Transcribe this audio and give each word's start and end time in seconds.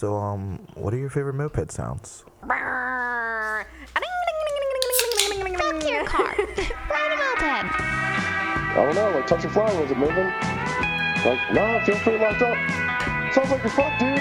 So, 0.00 0.16
um, 0.16 0.58
what 0.76 0.94
are 0.94 0.96
your 0.96 1.10
favorite 1.10 1.34
moped 1.34 1.70
sounds? 1.70 2.24
Fuck 2.40 2.56
your 5.84 6.06
car. 6.06 6.34
Ride 6.88 7.12
a 7.12 7.16
moped. 7.20 7.68
I 7.76 8.74
don't 8.76 8.94
know, 8.94 9.10
like 9.10 9.26
touch 9.26 9.44
a 9.44 9.50
flower, 9.50 9.78
was 9.78 9.90
it 9.90 9.98
moving? 9.98 10.24
Like, 10.24 11.52
nah, 11.52 11.76
it 11.76 11.84
feels 11.84 11.98
pretty 11.98 12.16
locked 12.16 12.40
up. 12.40 12.56
Sounds 13.34 13.50
like 13.50 13.62
you're 13.62 13.72
fucked, 13.72 14.00
dude. 14.00 14.18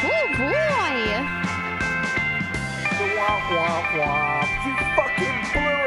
Oh 0.00 0.24
boy. 0.40 1.20
Womp 3.20 3.44
womp 3.60 3.92
womp! 4.00 4.48
You 4.64 4.72
fucking 4.96 5.38
blew 5.52 5.79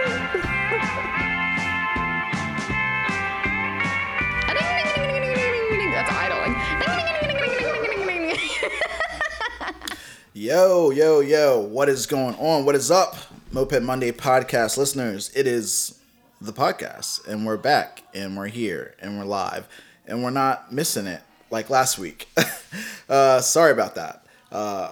Yo, 10.44 10.90
yo, 10.90 11.22
yo, 11.22 11.58
what 11.58 11.88
is 11.88 12.06
going 12.06 12.36
on? 12.36 12.66
What 12.66 12.76
is 12.76 12.92
up, 12.92 13.16
Moped 13.54 13.82
Monday 13.82 14.12
podcast 14.12 14.76
listeners? 14.76 15.32
It 15.34 15.48
is 15.48 15.98
the 16.42 16.52
podcast, 16.52 17.26
and 17.26 17.46
we're 17.46 17.56
back, 17.56 18.04
and 18.14 18.36
we're 18.36 18.48
here, 18.48 18.94
and 19.00 19.18
we're 19.18 19.24
live, 19.24 19.70
and 20.06 20.22
we're 20.22 20.32
not 20.32 20.70
missing 20.70 21.08
it 21.08 21.22
like 21.50 21.70
last 21.70 21.98
week. 21.98 22.28
uh, 23.10 23.40
sorry 23.40 23.72
about 23.72 23.96
that. 23.96 24.26
Uh, 24.52 24.92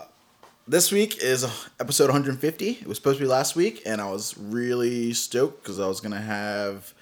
this 0.70 0.90
week 0.90 1.22
is 1.22 1.44
episode 1.82 2.05
150. 2.05 2.70
It 2.70 2.88
was 2.88 2.96
supposed 2.96 3.20
to 3.20 3.26
be 3.26 3.30
last 3.30 3.54
week, 3.54 3.82
and 3.86 3.99
I 3.99 4.10
was 4.10 4.38
really 4.38 5.12
stoked 5.12 5.63
because 5.63 5.82
I 5.82 5.88
was 5.88 5.99
going 5.99 6.13
to 6.13 6.22
have 6.22 6.94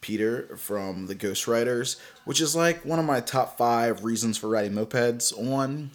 Peter 0.00 0.56
from 0.56 1.06
the 1.06 1.14
Ghost 1.14 1.46
Riders, 1.46 2.00
which 2.24 2.40
is 2.40 2.56
like 2.56 2.82
one 2.82 2.98
of 2.98 3.04
my 3.04 3.20
top 3.20 3.58
five 3.58 4.04
reasons 4.04 4.38
for 4.38 4.48
riding 4.48 4.72
mopeds 4.72 5.38
on. 5.38 5.90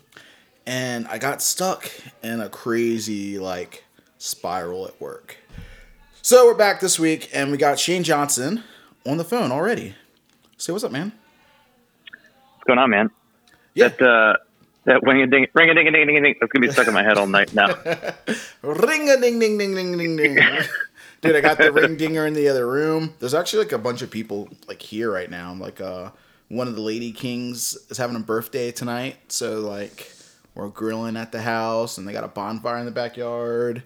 And 0.67 1.07
I 1.07 1.17
got 1.17 1.41
stuck 1.41 1.91
in 2.23 2.41
a 2.41 2.49
crazy 2.49 3.37
like 3.37 3.83
spiral 4.17 4.87
at 4.87 4.99
work. 4.99 5.37
So 6.21 6.47
we're 6.47 6.55
back 6.55 6.79
this 6.79 6.99
week, 6.99 7.29
and 7.33 7.51
we 7.51 7.57
got 7.57 7.77
Shane 7.77 8.03
Johnson 8.03 8.63
on 9.05 9.17
the 9.17 9.23
phone 9.23 9.51
already. 9.51 9.95
Say 10.57 10.73
what's 10.73 10.83
up, 10.83 10.91
man. 10.91 11.11
What's 12.09 12.63
going 12.65 12.79
on, 12.79 12.89
man? 12.89 13.11
Yeah. 13.75 13.89
That 13.89 14.01
uh, 14.01 14.37
that 14.85 15.03
ring 15.03 15.21
a 15.21 15.27
ding, 15.27 15.47
ring 15.53 15.69
a 15.69 15.73
ding 15.75 15.87
a 15.87 15.91
ding 15.91 16.03
a 16.03 16.05
ding 16.05 16.23
ding. 16.23 16.35
That's 16.39 16.51
gonna 16.51 16.65
be 16.65 16.71
stuck 16.71 16.87
in 16.87 16.93
my 16.93 17.03
head 17.03 17.17
all 17.17 17.27
night 17.27 17.53
now. 17.53 17.67
Ring 18.63 19.09
a 19.09 19.19
ding 19.19 19.39
ding 19.39 19.57
ding 19.57 19.75
ding 19.75 19.97
ding 19.97 20.15
ding. 20.15 20.37
Dude, 21.21 21.35
I 21.35 21.41
got 21.41 21.57
the 21.57 21.71
ring 21.71 21.97
dinger 21.97 22.25
in 22.27 22.33
the 22.33 22.47
other 22.49 22.67
room. 22.67 23.13
There's 23.19 23.33
actually 23.33 23.63
like 23.63 23.71
a 23.71 23.79
bunch 23.79 24.03
of 24.03 24.11
people 24.11 24.49
like 24.67 24.81
here 24.81 25.11
right 25.11 25.29
now. 25.29 25.53
Like 25.53 25.81
uh 25.81 26.11
one 26.49 26.67
of 26.67 26.75
the 26.75 26.81
Lady 26.81 27.11
Kings 27.11 27.75
is 27.89 27.97
having 27.97 28.15
a 28.15 28.19
birthday 28.19 28.71
tonight, 28.71 29.17
so 29.27 29.59
like 29.59 30.11
we're 30.55 30.69
grilling 30.69 31.17
at 31.17 31.31
the 31.31 31.41
house 31.41 31.97
and 31.97 32.07
they 32.07 32.13
got 32.13 32.23
a 32.23 32.27
bonfire 32.29 32.77
in 32.77 32.85
the 32.85 32.91
backyard. 32.91 33.83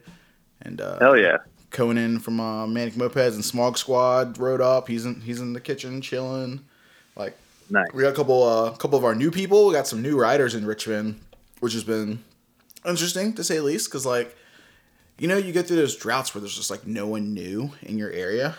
And 0.61 0.79
uh 0.81 0.97
Hell 0.99 1.17
yeah! 1.17 1.37
Conan 1.71 2.19
from 2.19 2.39
uh, 2.39 2.65
Manic 2.67 2.95
Mopeds 2.95 3.33
and 3.35 3.43
Smog 3.45 3.77
Squad 3.77 4.37
rode 4.37 4.61
up. 4.61 4.87
He's 4.87 5.05
in 5.05 5.21
he's 5.21 5.39
in 5.41 5.53
the 5.53 5.61
kitchen 5.61 6.01
chilling. 6.01 6.61
Like 7.15 7.37
Nice. 7.69 7.87
we 7.93 8.01
got 8.03 8.13
a 8.13 8.15
couple 8.15 8.43
uh 8.43 8.71
couple 8.71 8.97
of 8.97 9.05
our 9.05 9.15
new 9.15 9.31
people. 9.31 9.67
We 9.67 9.73
got 9.73 9.87
some 9.87 10.01
new 10.01 10.19
riders 10.19 10.55
in 10.55 10.65
Richmond, 10.65 11.19
which 11.59 11.73
has 11.73 11.83
been 11.83 12.23
interesting 12.85 13.33
to 13.33 13.43
say 13.43 13.57
the 13.57 13.63
least. 13.63 13.87
Because 13.89 14.05
like, 14.05 14.35
you 15.17 15.27
know, 15.27 15.37
you 15.37 15.51
get 15.53 15.67
through 15.67 15.77
those 15.77 15.95
droughts 15.95 16.33
where 16.33 16.41
there's 16.41 16.55
just 16.55 16.71
like 16.71 16.85
no 16.87 17.07
one 17.07 17.33
new 17.33 17.71
in 17.83 17.97
your 17.97 18.11
area, 18.11 18.55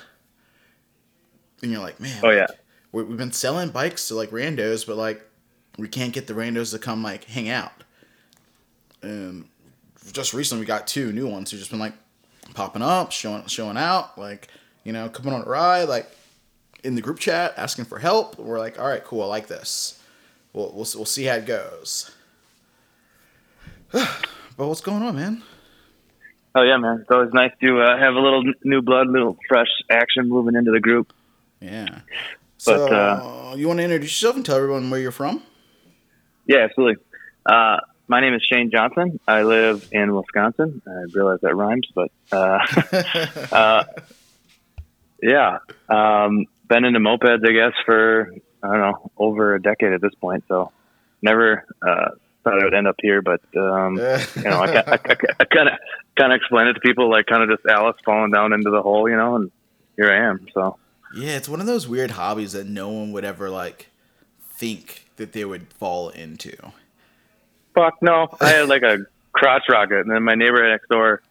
and 1.63 1.71
you're 1.73 1.81
like, 1.81 2.01
man, 2.01 2.19
Oh, 2.23 2.29
like, 2.29 2.37
yeah. 2.37 2.47
we- 2.93 3.03
we've 3.05 3.19
been 3.19 3.33
selling 3.33 3.71
bikes 3.71 4.09
to 4.09 4.15
like 4.15 4.31
randos, 4.31 4.87
but 4.87 4.97
like 4.97 5.23
we 5.79 5.89
can't 5.89 6.13
get 6.13 6.27
the 6.27 6.35
randos 6.35 6.71
to 6.73 6.79
come 6.79 7.03
like 7.03 7.25
hang 7.25 7.49
out. 7.49 7.73
And 9.03 9.49
just 10.13 10.35
recently, 10.35 10.63
we 10.63 10.67
got 10.67 10.87
two 10.87 11.13
new 11.13 11.27
ones 11.27 11.51
who 11.51 11.59
just 11.59 11.71
been 11.71 11.79
like 11.79 11.95
popping 12.55 12.83
up, 12.83 13.13
showing 13.13 13.47
showing 13.47 13.77
out, 13.77 14.19
like 14.19 14.49
you 14.85 14.93
know, 14.93 15.09
coming 15.09 15.33
on 15.33 15.43
a 15.43 15.45
ride, 15.45 15.85
like 15.85 16.11
in 16.85 16.95
the 16.95 17.03
group 17.03 17.19
chat 17.19 17.55
asking 17.57 17.85
for 17.85 17.99
help. 17.99 18.39
We're 18.39 18.59
like, 18.59 18.79
all 18.79 18.89
right, 18.89 19.05
cool, 19.05 19.23
I 19.23 19.27
like 19.27 19.47
this. 19.47 20.03
We'll 20.53 20.73
we'll, 20.73 20.87
we'll 20.95 21.05
see 21.05 21.25
how 21.25 21.37
it 21.37 21.47
goes. 21.47 22.11
but 23.93 24.09
what's 24.57 24.81
going 24.81 25.03
on, 25.03 25.17
man? 25.17 25.43
Oh 26.55 26.63
yeah, 26.63 26.79
man. 26.79 27.01
It's 27.01 27.11
always 27.11 27.33
nice 27.33 27.53
to 27.61 27.81
uh, 27.81 27.99
have 27.99 28.15
a 28.15 28.21
little 28.21 28.43
new 28.65 28.83
blood, 28.83 29.09
little 29.09 29.37
fresh 29.49 29.69
action 29.89 30.29
moving 30.29 30.57
into 30.57 30.73
the 30.73 30.81
group. 30.81 31.13
Yeah. 31.61 32.01
So 32.59 32.89
But, 32.89 32.93
uh, 32.93 33.55
you 33.57 33.69
want 33.69 33.79
to 33.79 33.85
introduce 33.85 34.11
yourself 34.11 34.37
and 34.37 34.45
tell 34.45 34.57
everyone 34.57 34.91
where 34.91 35.01
you're 35.01 35.13
from? 35.13 35.43
Yeah, 36.47 36.59
absolutely. 36.59 37.03
Uh, 37.47 37.79
my 38.11 38.21
name 38.21 38.35
is 38.35 38.43
Shane 38.43 38.73
Johnson. 38.73 39.21
I 39.29 39.43
live 39.43 39.89
in 39.93 40.13
Wisconsin. 40.13 40.83
I 40.85 41.05
realize 41.15 41.39
that 41.43 41.55
rhymes, 41.55 41.87
but 41.95 42.11
uh, 42.33 42.59
uh, 43.55 43.85
yeah, 45.23 45.59
um, 45.89 46.47
been 46.69 46.85
into 46.85 46.99
mopeds, 46.99 47.49
I 47.49 47.53
guess, 47.53 47.73
for 47.87 48.35
I 48.65 48.67
don't 48.67 48.81
know 48.81 49.11
over 49.17 49.55
a 49.55 49.63
decade 49.63 49.93
at 49.93 50.01
this 50.01 50.15
point. 50.21 50.43
So 50.49 50.73
never 51.23 51.65
uh, 51.81 52.11
thought 52.43 52.61
I 52.61 52.65
would 52.65 52.75
end 52.75 52.89
up 52.89 52.97
here, 53.01 53.23
but 53.23 53.43
um, 53.57 53.95
you 53.95 54.43
know, 54.43 54.61
I 54.61 54.97
kind 54.97 55.69
of 55.69 55.79
kind 56.17 56.33
of 56.33 56.37
explain 56.37 56.67
it 56.67 56.73
to 56.75 56.81
people 56.81 57.09
like 57.09 57.27
kind 57.27 57.45
of 57.45 57.57
just 57.57 57.65
Alice 57.65 57.97
falling 58.05 58.33
down 58.33 58.53
into 58.53 58.71
the 58.71 58.83
hole, 58.83 59.09
you 59.09 59.17
know, 59.17 59.37
and 59.37 59.53
here 59.95 60.11
I 60.11 60.29
am. 60.29 60.49
So 60.53 60.79
Yeah, 61.15 61.37
it's 61.37 61.49
one 61.49 61.61
of 61.61 61.67
those 61.67 61.87
weird 61.87 62.11
hobbies 62.11 62.55
that 62.55 62.67
no 62.67 62.89
one 62.89 63.13
would 63.13 63.25
ever 63.25 63.49
like 63.51 63.87
think 64.53 65.07
that 65.15 65.33
they 65.33 65.45
would 65.45 65.73
fall 65.73 66.09
into. 66.09 66.57
Fuck 67.75 67.95
no, 68.03 68.29
I 68.41 68.49
had 68.51 68.69
like 68.69 68.83
a 68.83 68.99
crotch 69.33 69.65
rocket, 69.69 70.01
and 70.01 70.11
then 70.11 70.23
my 70.23 70.35
neighbor 70.35 70.69
next 70.69 70.89
door, 70.89 71.23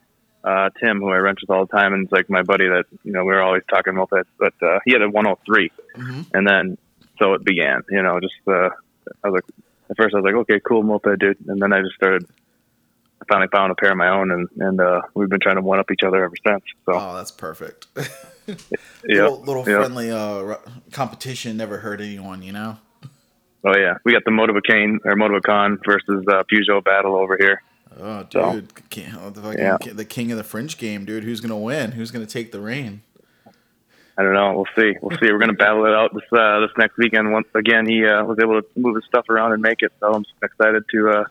uh, 0.44 0.70
Tim, 0.80 1.00
who 1.00 1.08
I 1.10 1.16
rent 1.18 1.38
with 1.40 1.50
all 1.50 1.66
the 1.66 1.72
time, 1.76 1.92
and 1.94 2.04
it's 2.04 2.12
like 2.12 2.28
my 2.30 2.42
buddy 2.42 2.66
that 2.68 2.84
you 3.04 3.12
know 3.12 3.24
we 3.24 3.32
were 3.32 3.42
always 3.42 3.62
talking 3.68 3.94
mopeds, 3.94 4.24
but 4.38 4.54
uh, 4.62 4.78
he 4.84 4.92
had 4.92 5.02
a 5.02 5.08
103, 5.10 5.70
Mhm. 5.96 6.26
and 6.34 6.46
then 6.48 6.78
so 7.18 7.34
it 7.34 7.44
began. 7.44 7.82
You 7.90 8.02
know, 8.02 8.18
just 8.20 8.34
uh, 8.48 8.70
I 9.22 9.28
was 9.28 9.34
like, 9.34 9.44
at 9.90 9.96
first 9.96 10.14
I 10.14 10.18
was 10.18 10.24
like, 10.24 10.34
okay, 10.42 10.60
cool 10.60 10.82
moped, 10.82 11.18
dude, 11.18 11.36
and 11.48 11.60
then 11.60 11.72
I 11.72 11.82
just 11.82 11.94
started. 11.94 12.26
I 13.22 13.26
finally 13.28 13.48
found 13.52 13.70
a 13.70 13.74
pair 13.74 13.90
of 13.90 13.98
my 13.98 14.08
own, 14.08 14.30
and 14.30 14.48
and 14.58 14.80
uh, 14.80 15.02
we've 15.14 15.28
been 15.28 15.40
trying 15.40 15.56
to 15.56 15.62
one 15.62 15.78
up 15.78 15.90
each 15.90 16.02
other 16.02 16.24
ever 16.24 16.34
since. 16.46 16.62
So 16.86 16.92
Oh, 16.94 17.14
that's 17.16 17.30
perfect. 17.30 17.86
yeah, 18.46 18.54
little 19.24 19.40
little 19.42 19.68
yeah. 19.68 19.76
friendly 19.78 20.10
uh, 20.10 20.54
competition 20.92 21.58
never 21.58 21.78
hurt 21.78 22.00
anyone, 22.00 22.42
you 22.42 22.52
know. 22.52 22.78
Oh 23.64 23.76
yeah, 23.76 23.94
we 24.04 24.12
got 24.12 24.24
the 24.24 24.30
Motivacane 24.30 24.98
or 25.04 25.14
Motivacon 25.16 25.78
versus 25.84 26.24
uh, 26.28 26.42
Peugeot 26.50 26.82
battle 26.84 27.14
over 27.16 27.36
here. 27.38 27.62
Oh, 28.00 28.26
So- 28.32 28.52
dude, 28.52 28.90
king, 28.90 29.12
oh, 29.20 29.30
the, 29.30 29.42
fucking, 29.42 29.58
Yeah. 29.58 29.76
the 29.92 30.04
king 30.04 30.30
of 30.32 30.38
the 30.38 30.44
French 30.44 30.78
game, 30.78 31.04
dude. 31.04 31.24
Who's 31.24 31.40
gonna 31.40 31.58
win? 31.58 31.92
Who's 31.92 32.10
gonna 32.10 32.26
take 32.26 32.52
the 32.52 32.60
reign? 32.60 33.02
I 34.18 34.22
don't 34.22 34.34
know. 34.34 34.52
We'll 34.54 34.66
see. 34.76 34.98
We'll 35.00 35.16
see. 35.18 35.32
We're 35.32 35.38
going 35.38 35.48
to 35.48 35.56
battle 35.56 35.86
it 35.86 35.94
out 35.94 36.12
this 36.12 36.24
uh, 36.30 36.60
this 36.60 36.70
next 36.76 36.98
weekend. 36.98 37.32
Once 37.32 37.46
again, 37.54 37.86
he 37.88 38.04
uh, 38.04 38.22
was 38.24 38.38
able 38.42 38.60
to 38.60 38.68
move 38.76 38.96
his 38.96 39.04
stuff 39.06 39.30
around 39.30 39.52
and 39.52 39.62
make 39.62 39.80
it. 39.80 39.92
So 39.98 40.12
I'm 40.12 40.24
excited 40.42 40.84
to 40.92 41.08
uh, 41.08 41.24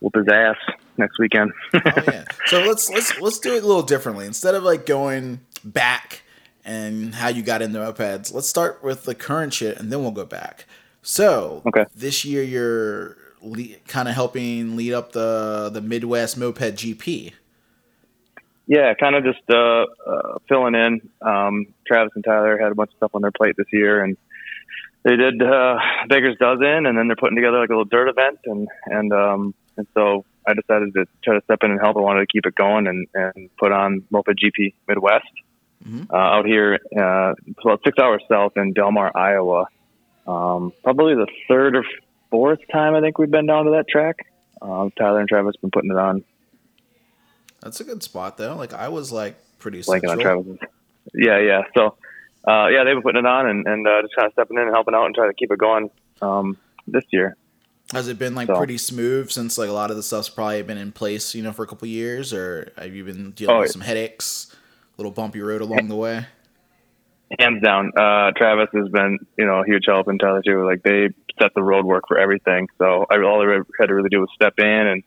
whoop 0.00 0.16
his 0.16 0.26
ass 0.26 0.56
next 0.96 1.18
weekend. 1.20 1.52
Oh 1.74 1.80
yeah. 2.08 2.24
So 2.46 2.62
let's 2.64 2.90
let's 2.90 3.20
let's 3.20 3.38
do 3.38 3.54
it 3.54 3.62
a 3.62 3.66
little 3.66 3.82
differently. 3.82 4.26
Instead 4.26 4.56
of 4.56 4.64
like 4.64 4.86
going 4.86 5.40
back 5.62 6.22
and 6.64 7.14
how 7.14 7.28
you 7.28 7.42
got 7.44 7.62
into 7.62 7.78
mopeds, 7.78 8.34
let's 8.34 8.48
start 8.48 8.82
with 8.82 9.04
the 9.04 9.14
current 9.14 9.54
shit 9.54 9.78
and 9.78 9.92
then 9.92 10.00
we'll 10.00 10.10
go 10.10 10.24
back. 10.24 10.64
So 11.16 11.62
Okay. 11.68 11.84
this 11.94 12.24
year 12.24 12.42
you're 12.42 13.16
le- 13.40 13.76
kind 13.86 14.08
of 14.08 14.14
helping 14.16 14.74
lead 14.76 14.92
up 14.92 15.12
the 15.12 15.70
the 15.72 15.80
Midwest 15.80 16.36
Moped 16.36 16.74
GP. 16.74 17.32
yeah, 18.66 18.92
kind 18.94 19.14
of 19.14 19.22
just 19.22 19.48
uh, 19.48 19.86
uh, 20.04 20.38
filling 20.48 20.74
in. 20.74 21.08
Um, 21.22 21.66
Travis 21.86 22.10
and 22.16 22.24
Tyler 22.24 22.58
had 22.58 22.72
a 22.72 22.74
bunch 22.74 22.90
of 22.90 22.96
stuff 22.96 23.12
on 23.14 23.22
their 23.22 23.30
plate 23.30 23.54
this 23.56 23.68
year, 23.72 24.02
and 24.02 24.16
they 25.04 25.14
did 25.14 25.40
uh, 25.40 25.78
Baker's 26.08 26.36
Dozen, 26.38 26.86
and 26.86 26.98
then 26.98 27.06
they're 27.06 27.14
putting 27.14 27.36
together 27.36 27.60
like 27.60 27.68
a 27.68 27.72
little 27.72 27.84
dirt 27.84 28.08
event, 28.08 28.40
and 28.44 28.66
and 28.86 29.12
um, 29.12 29.54
and 29.76 29.86
so 29.94 30.24
I 30.44 30.54
decided 30.54 30.92
to 30.94 31.06
try 31.22 31.34
to 31.38 31.44
step 31.44 31.60
in 31.62 31.70
and 31.70 31.80
help. 31.80 31.96
I 31.96 32.00
wanted 32.00 32.20
to 32.22 32.26
keep 32.26 32.46
it 32.46 32.56
going 32.56 32.88
and 32.88 33.06
and 33.14 33.48
put 33.58 33.70
on 33.70 34.02
Moped 34.10 34.34
GP 34.42 34.74
Midwest 34.88 35.30
Mhm. 35.86 36.10
uh, 36.12 36.16
out 36.16 36.46
here, 36.46 36.80
uh, 36.98 37.34
about 37.62 37.80
six 37.84 37.96
hours 38.02 38.22
south 38.28 38.56
in 38.56 38.72
Delmar, 38.72 39.12
Iowa. 39.14 39.66
Um, 40.26 40.72
probably 40.82 41.14
the 41.14 41.26
third 41.48 41.76
or 41.76 41.84
fourth 42.30 42.58
time 42.72 42.94
I 42.94 43.00
think 43.00 43.18
we've 43.18 43.30
been 43.30 43.46
down 43.46 43.64
to 43.66 43.70
that 43.72 43.86
track. 43.88 44.16
Um, 44.60 44.90
Tyler 44.98 45.20
and 45.20 45.28
Travis 45.28 45.54
been 45.56 45.70
putting 45.70 45.90
it 45.90 45.96
on, 45.98 46.24
That's 47.62 47.80
a 47.80 47.84
good 47.84 48.02
spot 48.02 48.36
though. 48.36 48.56
Like 48.56 48.72
I 48.72 48.88
was 48.88 49.12
like 49.12 49.36
pretty 49.58 49.80
blanking 49.80 50.08
on. 50.26 50.58
Yeah, 51.14 51.38
yeah. 51.38 51.62
So, 51.76 51.96
uh, 52.48 52.66
yeah, 52.68 52.84
they've 52.84 52.94
been 52.94 53.02
putting 53.02 53.20
it 53.20 53.26
on 53.26 53.46
and, 53.48 53.66
and 53.66 53.86
uh, 53.86 54.02
just 54.02 54.16
kind 54.16 54.26
of 54.26 54.32
stepping 54.32 54.56
in 54.56 54.64
and 54.64 54.72
helping 54.74 54.94
out 54.94 55.06
and 55.06 55.14
trying 55.14 55.30
to 55.30 55.34
keep 55.34 55.50
it 55.52 55.58
going 55.58 55.90
um, 56.22 56.56
this 56.86 57.04
year. 57.10 57.36
Has 57.92 58.08
it 58.08 58.18
been 58.18 58.34
like 58.34 58.48
So- 58.48 58.56
pretty 58.56 58.78
smooth 58.78 59.30
since 59.30 59.56
like 59.58 59.68
a 59.68 59.72
lot 59.72 59.90
of 59.90 59.96
the 59.96 60.02
stuff's 60.02 60.28
probably 60.28 60.62
been 60.62 60.78
in 60.78 60.90
place, 60.90 61.34
you 61.34 61.42
know, 61.42 61.52
for 61.52 61.62
a 61.62 61.66
couple 61.68 61.86
years, 61.86 62.32
or 62.32 62.72
have 62.76 62.92
you 62.94 63.04
been 63.04 63.30
dealing 63.30 63.56
Oh, 63.56 63.60
with 63.60 63.70
some 63.70 63.82
headaches, 63.82 64.52
a 64.52 65.00
little 65.00 65.12
bumpy 65.12 65.40
road 65.40 65.60
along 65.60 65.86
the 65.88 65.94
way? 65.96 66.26
Hands 67.40 67.60
down, 67.60 67.90
uh, 67.96 68.30
Travis 68.36 68.68
has 68.72 68.88
been, 68.88 69.18
you 69.36 69.46
know, 69.46 69.62
a 69.62 69.66
huge 69.66 69.82
help 69.86 70.06
and 70.06 70.20
Tyler 70.20 70.42
too. 70.46 70.64
Like 70.64 70.82
they 70.84 71.08
set 71.40 71.50
the 71.54 71.62
road 71.62 71.84
work 71.84 72.04
for 72.06 72.18
everything. 72.18 72.68
So 72.78 73.04
I 73.10 73.16
all 73.22 73.42
I 73.42 73.58
had 73.80 73.86
to 73.86 73.94
really 73.94 74.10
do 74.10 74.20
was 74.20 74.28
step 74.34 74.54
in 74.58 74.64
and 74.64 75.02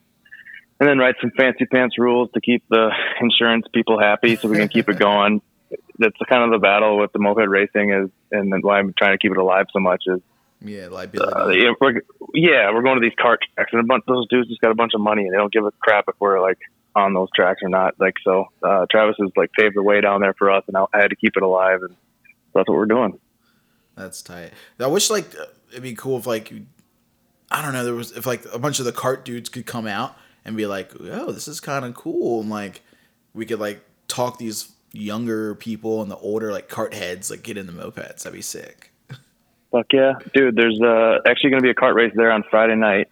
and 0.79 0.87
then 0.87 0.97
write 0.97 1.15
some 1.21 1.31
fancy 1.37 1.65
pants 1.65 1.97
rules 1.97 2.29
to 2.33 2.41
keep 2.41 2.63
the 2.69 2.89
insurance 3.21 3.65
people 3.73 3.99
happy, 3.99 4.37
so 4.41 4.47
we 4.47 4.57
can 4.57 4.69
keep 4.69 4.89
it 4.89 4.97
going. 4.99 5.41
That's 5.97 6.15
kind 6.29 6.43
of 6.43 6.51
the 6.51 6.61
battle 6.61 6.97
with 6.99 7.11
the 7.13 7.19
moped 7.19 7.47
racing 7.47 7.91
is, 7.93 8.09
and 8.31 8.51
then 8.51 8.59
why 8.61 8.79
I'm 8.79 8.93
trying 8.97 9.13
to 9.13 9.17
keep 9.17 9.31
it 9.31 9.37
alive 9.37 9.65
so 9.71 9.79
much 9.79 10.03
is 10.07 10.19
Yeah, 10.61 10.87
liability. 10.87 11.31
uh, 11.35 11.47
yeah, 11.49 11.71
we're, 11.79 12.01
yeah, 12.33 12.73
we're 12.73 12.81
going 12.81 12.95
to 12.95 13.01
these 13.01 13.15
car 13.19 13.37
tracks, 13.55 13.71
and 13.73 13.81
a 13.81 13.83
bunch 13.85 14.03
those 14.07 14.27
dudes 14.29 14.47
just 14.49 14.61
got 14.61 14.71
a 14.71 14.75
bunch 14.75 14.93
of 14.95 15.01
money, 15.01 15.23
and 15.23 15.33
they 15.33 15.37
don't 15.37 15.51
give 15.53 15.65
a 15.65 15.71
crap 15.81 16.05
if 16.07 16.15
we're 16.19 16.41
like 16.41 16.57
on 16.99 17.13
those 17.13 17.29
tracks 17.35 17.61
or 17.63 17.69
not. 17.69 17.95
Like 17.99 18.15
so, 18.23 18.45
uh, 18.63 18.85
Travis 18.91 19.15
has 19.19 19.29
like 19.35 19.51
paved 19.53 19.75
the 19.75 19.83
way 19.83 20.01
down 20.01 20.21
there 20.21 20.33
for 20.33 20.51
us, 20.51 20.63
and 20.67 20.77
I, 20.77 20.85
I 20.93 21.01
had 21.01 21.09
to 21.09 21.15
keep 21.15 21.35
it 21.35 21.43
alive, 21.43 21.81
and 21.81 21.95
that's 22.53 22.67
what 22.67 22.75
we're 22.75 22.85
doing. 22.85 23.19
That's 23.95 24.21
tight. 24.21 24.51
I 24.79 24.87
wish 24.87 25.09
like 25.09 25.33
it'd 25.71 25.83
be 25.83 25.93
cool 25.95 26.17
if 26.17 26.25
like 26.27 26.51
you- 26.51 26.65
I 27.51 27.61
don't 27.63 27.73
know 27.73 27.83
there 27.83 27.95
was 27.95 28.11
if 28.11 28.25
like 28.25 28.45
a 28.53 28.59
bunch 28.59 28.79
of 28.79 28.85
the 28.85 28.91
cart 28.91 29.25
dudes 29.25 29.49
could 29.49 29.65
come 29.65 29.87
out 29.87 30.15
and 30.45 30.55
be 30.55 30.65
like, 30.67 30.91
oh, 30.99 31.31
this 31.31 31.47
is 31.47 31.59
kind 31.59 31.83
of 31.85 31.95
cool, 31.95 32.41
and 32.41 32.49
like 32.49 32.81
we 33.33 33.45
could 33.45 33.59
like 33.59 33.81
talk 34.07 34.37
these 34.37 34.71
younger 34.91 35.53
people 35.55 36.01
and 36.01 36.09
the 36.09 36.17
older 36.17 36.51
like 36.51 36.67
cart 36.67 36.93
heads 36.93 37.29
like 37.29 37.43
get 37.43 37.57
in 37.57 37.67
the 37.67 37.73
mopeds. 37.73 38.23
That'd 38.23 38.33
be 38.33 38.41
sick. 38.41 38.91
Fuck 39.71 39.87
yeah, 39.93 40.13
dude! 40.33 40.55
There's 40.55 40.81
uh, 40.81 41.19
actually 41.27 41.51
going 41.51 41.61
to 41.61 41.63
be 41.65 41.69
a 41.69 41.75
cart 41.75 41.93
race 41.95 42.11
there 42.15 42.31
on 42.31 42.43
Friday 42.49 42.75
night. 42.75 43.07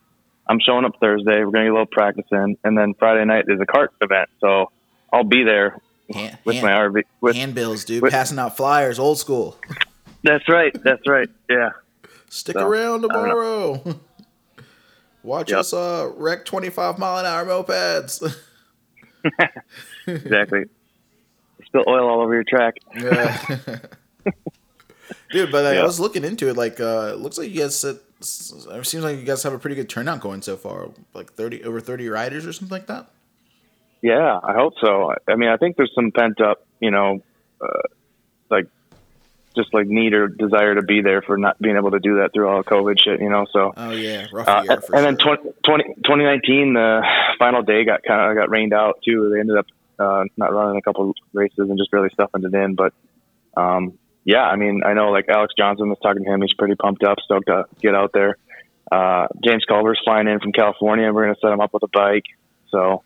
I'm 0.50 0.60
showing 0.60 0.86
up 0.86 0.94
Thursday. 1.00 1.40
We're 1.44 1.52
going 1.52 1.66
to 1.66 1.70
get 1.70 1.70
a 1.70 1.74
little 1.74 1.86
practice 1.86 2.26
in, 2.32 2.58
and 2.64 2.78
then 2.78 2.94
Friday 2.98 3.26
night 3.26 3.46
is 3.48 3.60
a 3.60 3.66
cart 3.66 3.94
event. 4.02 4.30
So 4.40 4.72
I'll 5.12 5.24
be 5.24 5.44
there 5.44 5.80
Hand, 6.14 6.38
with 6.46 6.56
hand, 6.56 6.66
my 6.66 6.72
RV. 6.72 7.04
With 7.22 7.36
handbills, 7.36 7.84
dude, 7.86 8.02
with- 8.02 8.14
passing 8.14 8.40
out 8.40 8.56
flyers, 8.58 8.98
old 9.00 9.20
school. 9.20 9.58
that's 10.24 10.48
right, 10.50 10.74
that's 10.84 11.06
right. 11.08 11.30
Yeah, 11.50 11.72
Stick 12.30 12.56
So, 12.58 12.66
around 12.68 13.06
I 13.06 13.14
don't 13.14 13.28
tomorrow. 13.30 14.00
Watch 15.24 15.50
Yep. 15.52 15.60
us 15.60 15.74
uh, 15.74 16.10
wreck 16.16 16.46
25 16.46 16.98
mile 16.98 17.18
an 17.20 17.26
hour 17.26 17.46
mopeds. 17.46 18.34
exactly. 20.08 20.66
Spill 21.66 21.84
oil 21.88 22.08
all 22.08 22.22
over 22.22 22.34
your 22.34 22.46
track. 22.46 22.76
Yeah. 22.98 23.80
Dude, 25.32 25.52
but 25.52 25.66
I 25.66 25.84
was 25.84 26.00
looking 26.00 26.24
into 26.24 26.48
it. 26.50 26.56
Like, 26.56 26.80
uh, 26.80 27.12
it 27.14 27.20
looks 27.20 27.38
like 27.38 27.50
you 27.52 27.60
guys 27.62 27.76
said, 27.78 28.00
it 28.20 28.86
seems 28.86 29.04
like 29.04 29.18
you 29.18 29.24
guys 29.24 29.44
have 29.44 29.54
a 29.54 29.60
pretty 29.60 29.76
good 29.76 29.90
turnout 29.90 30.20
going 30.22 30.42
so 30.42 30.58
far. 30.58 30.90
Like 31.14 31.34
thirty 31.34 31.64
over 31.64 31.80
thirty 31.80 32.10
riders 32.10 32.46
or 32.46 32.54
something 32.54 32.76
like 32.76 32.88
that. 32.88 33.10
Yeah, 34.02 34.40
I 34.44 34.54
hope 34.54 34.74
so. 34.80 35.14
I 35.28 35.36
mean, 35.36 35.50
I 35.50 35.58
think 35.58 35.76
there's 35.76 35.92
some 35.96 36.12
pent 36.12 36.40
up, 36.40 36.66
you 36.80 36.92
know, 36.92 37.22
uh, 37.62 37.88
like 38.50 38.68
just 39.56 39.74
like 39.74 39.88
need 39.88 40.14
or 40.14 40.28
desire 40.28 40.76
to 40.76 40.84
be 40.84 41.02
there 41.02 41.22
for 41.22 41.38
not 41.38 41.60
being 41.60 41.76
able 41.76 41.92
to 41.92 42.00
do 42.00 42.18
that 42.18 42.32
through 42.34 42.48
all 42.48 42.64
COVID 42.64 42.96
shit, 43.04 43.20
you 43.20 43.30
know. 43.30 43.46
So, 43.52 43.74
Oh 43.76 43.92
yeah, 43.92 44.28
rough 44.32 44.48
uh, 44.48 44.62
year 44.64 44.72
and, 44.74 44.84
for 44.84 44.96
and 44.96 45.06
then 45.06 45.18
sure. 45.20 45.38
20, 45.38 45.54
20, 45.66 45.84
2019, 46.04 46.74
the 46.74 47.02
final 47.40 47.64
day 47.64 47.86
got 47.86 48.04
kind 48.04 48.32
of 48.32 48.38
got 48.38 48.50
rained 48.50 48.74
out 48.74 49.00
too. 49.04 49.32
They 49.34 49.40
ended 49.40 49.58
up 49.58 49.66
uh, 50.00 50.26
not 50.38 50.54
running 50.54 50.78
a 50.78 50.82
couple 50.82 51.14
races 51.34 51.58
and 51.58 51.78
just 51.78 51.90
barely 51.92 52.10
stuffing 52.14 52.44
it 52.44 52.54
in. 52.54 52.76
But 52.76 52.94
um, 53.56 53.98
yeah, 54.28 54.44
I 54.44 54.58
mean, 54.58 54.82
I 54.86 54.94
know 54.94 55.10
like 55.10 55.30
Alex 55.30 55.54
Johnson 55.58 55.88
was 55.90 55.98
talking 56.04 56.24
to 56.26 56.30
him. 56.32 56.42
He's 56.42 56.54
pretty 56.54 56.76
pumped 56.76 57.04
up, 57.04 57.18
stoked 57.24 57.48
to 57.48 57.64
get 57.82 57.96
out 57.96 58.12
there. 58.14 58.36
Uh, 58.92 59.28
James 59.44 59.64
Culver's 59.66 60.00
flying 60.04 60.28
in 60.28 60.40
from 60.42 60.52
California. 60.52 61.12
We're 61.14 61.24
going 61.24 61.36
to 61.36 61.40
set 61.42 61.52
him 61.52 61.62
up 61.62 61.74
with 61.74 61.84
a 61.84 61.88
bike. 61.88 62.26
So 62.70 63.04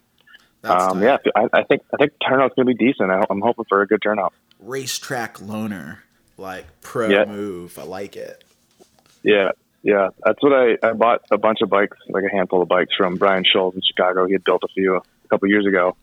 um, 0.63 1.01
yeah, 1.03 1.18
I, 1.35 1.47
I 1.53 1.63
think 1.63 1.83
I 1.94 1.97
think 1.97 2.13
turnout's 2.27 2.56
going 2.56 2.68
to 2.68 2.73
be 2.75 2.85
decent. 2.85 3.12
I, 3.12 3.23
I'm 3.29 3.41
hoping 3.41 3.65
for 3.69 3.81
a 3.83 3.88
good 3.88 4.01
turnout. 4.01 4.33
racetrack 4.59 5.39
loner, 5.41 6.03
like 6.38 6.65
pro 6.81 7.07
Yeah. 7.09 7.25
move. 7.25 7.77
I 7.79 7.83
like 7.83 8.15
it. 8.15 8.44
Yeah, 9.24 9.51
yeah, 9.83 10.09
that's 10.25 10.41
what 10.41 10.53
I 10.53 10.77
I 10.88 10.94
bought 10.94 11.21
a 11.31 11.38
bunch 11.38 11.59
of 11.62 11.69
bikes, 11.69 11.97
like 12.09 12.24
a 12.24 12.35
handful 12.35 12.62
of 12.63 12.67
bikes 12.67 12.94
from 12.97 13.15
Brian 13.17 13.44
Schultz 13.45 13.75
in 13.75 13.81
Chicago. 13.83 14.25
He 14.25 14.33
had 14.33 14.44
built 14.44 14.63
a 14.63 14.67
few 14.74 14.95
a 14.97 15.27
couple 15.29 15.47
years 15.50 15.65
ago, 15.67 15.95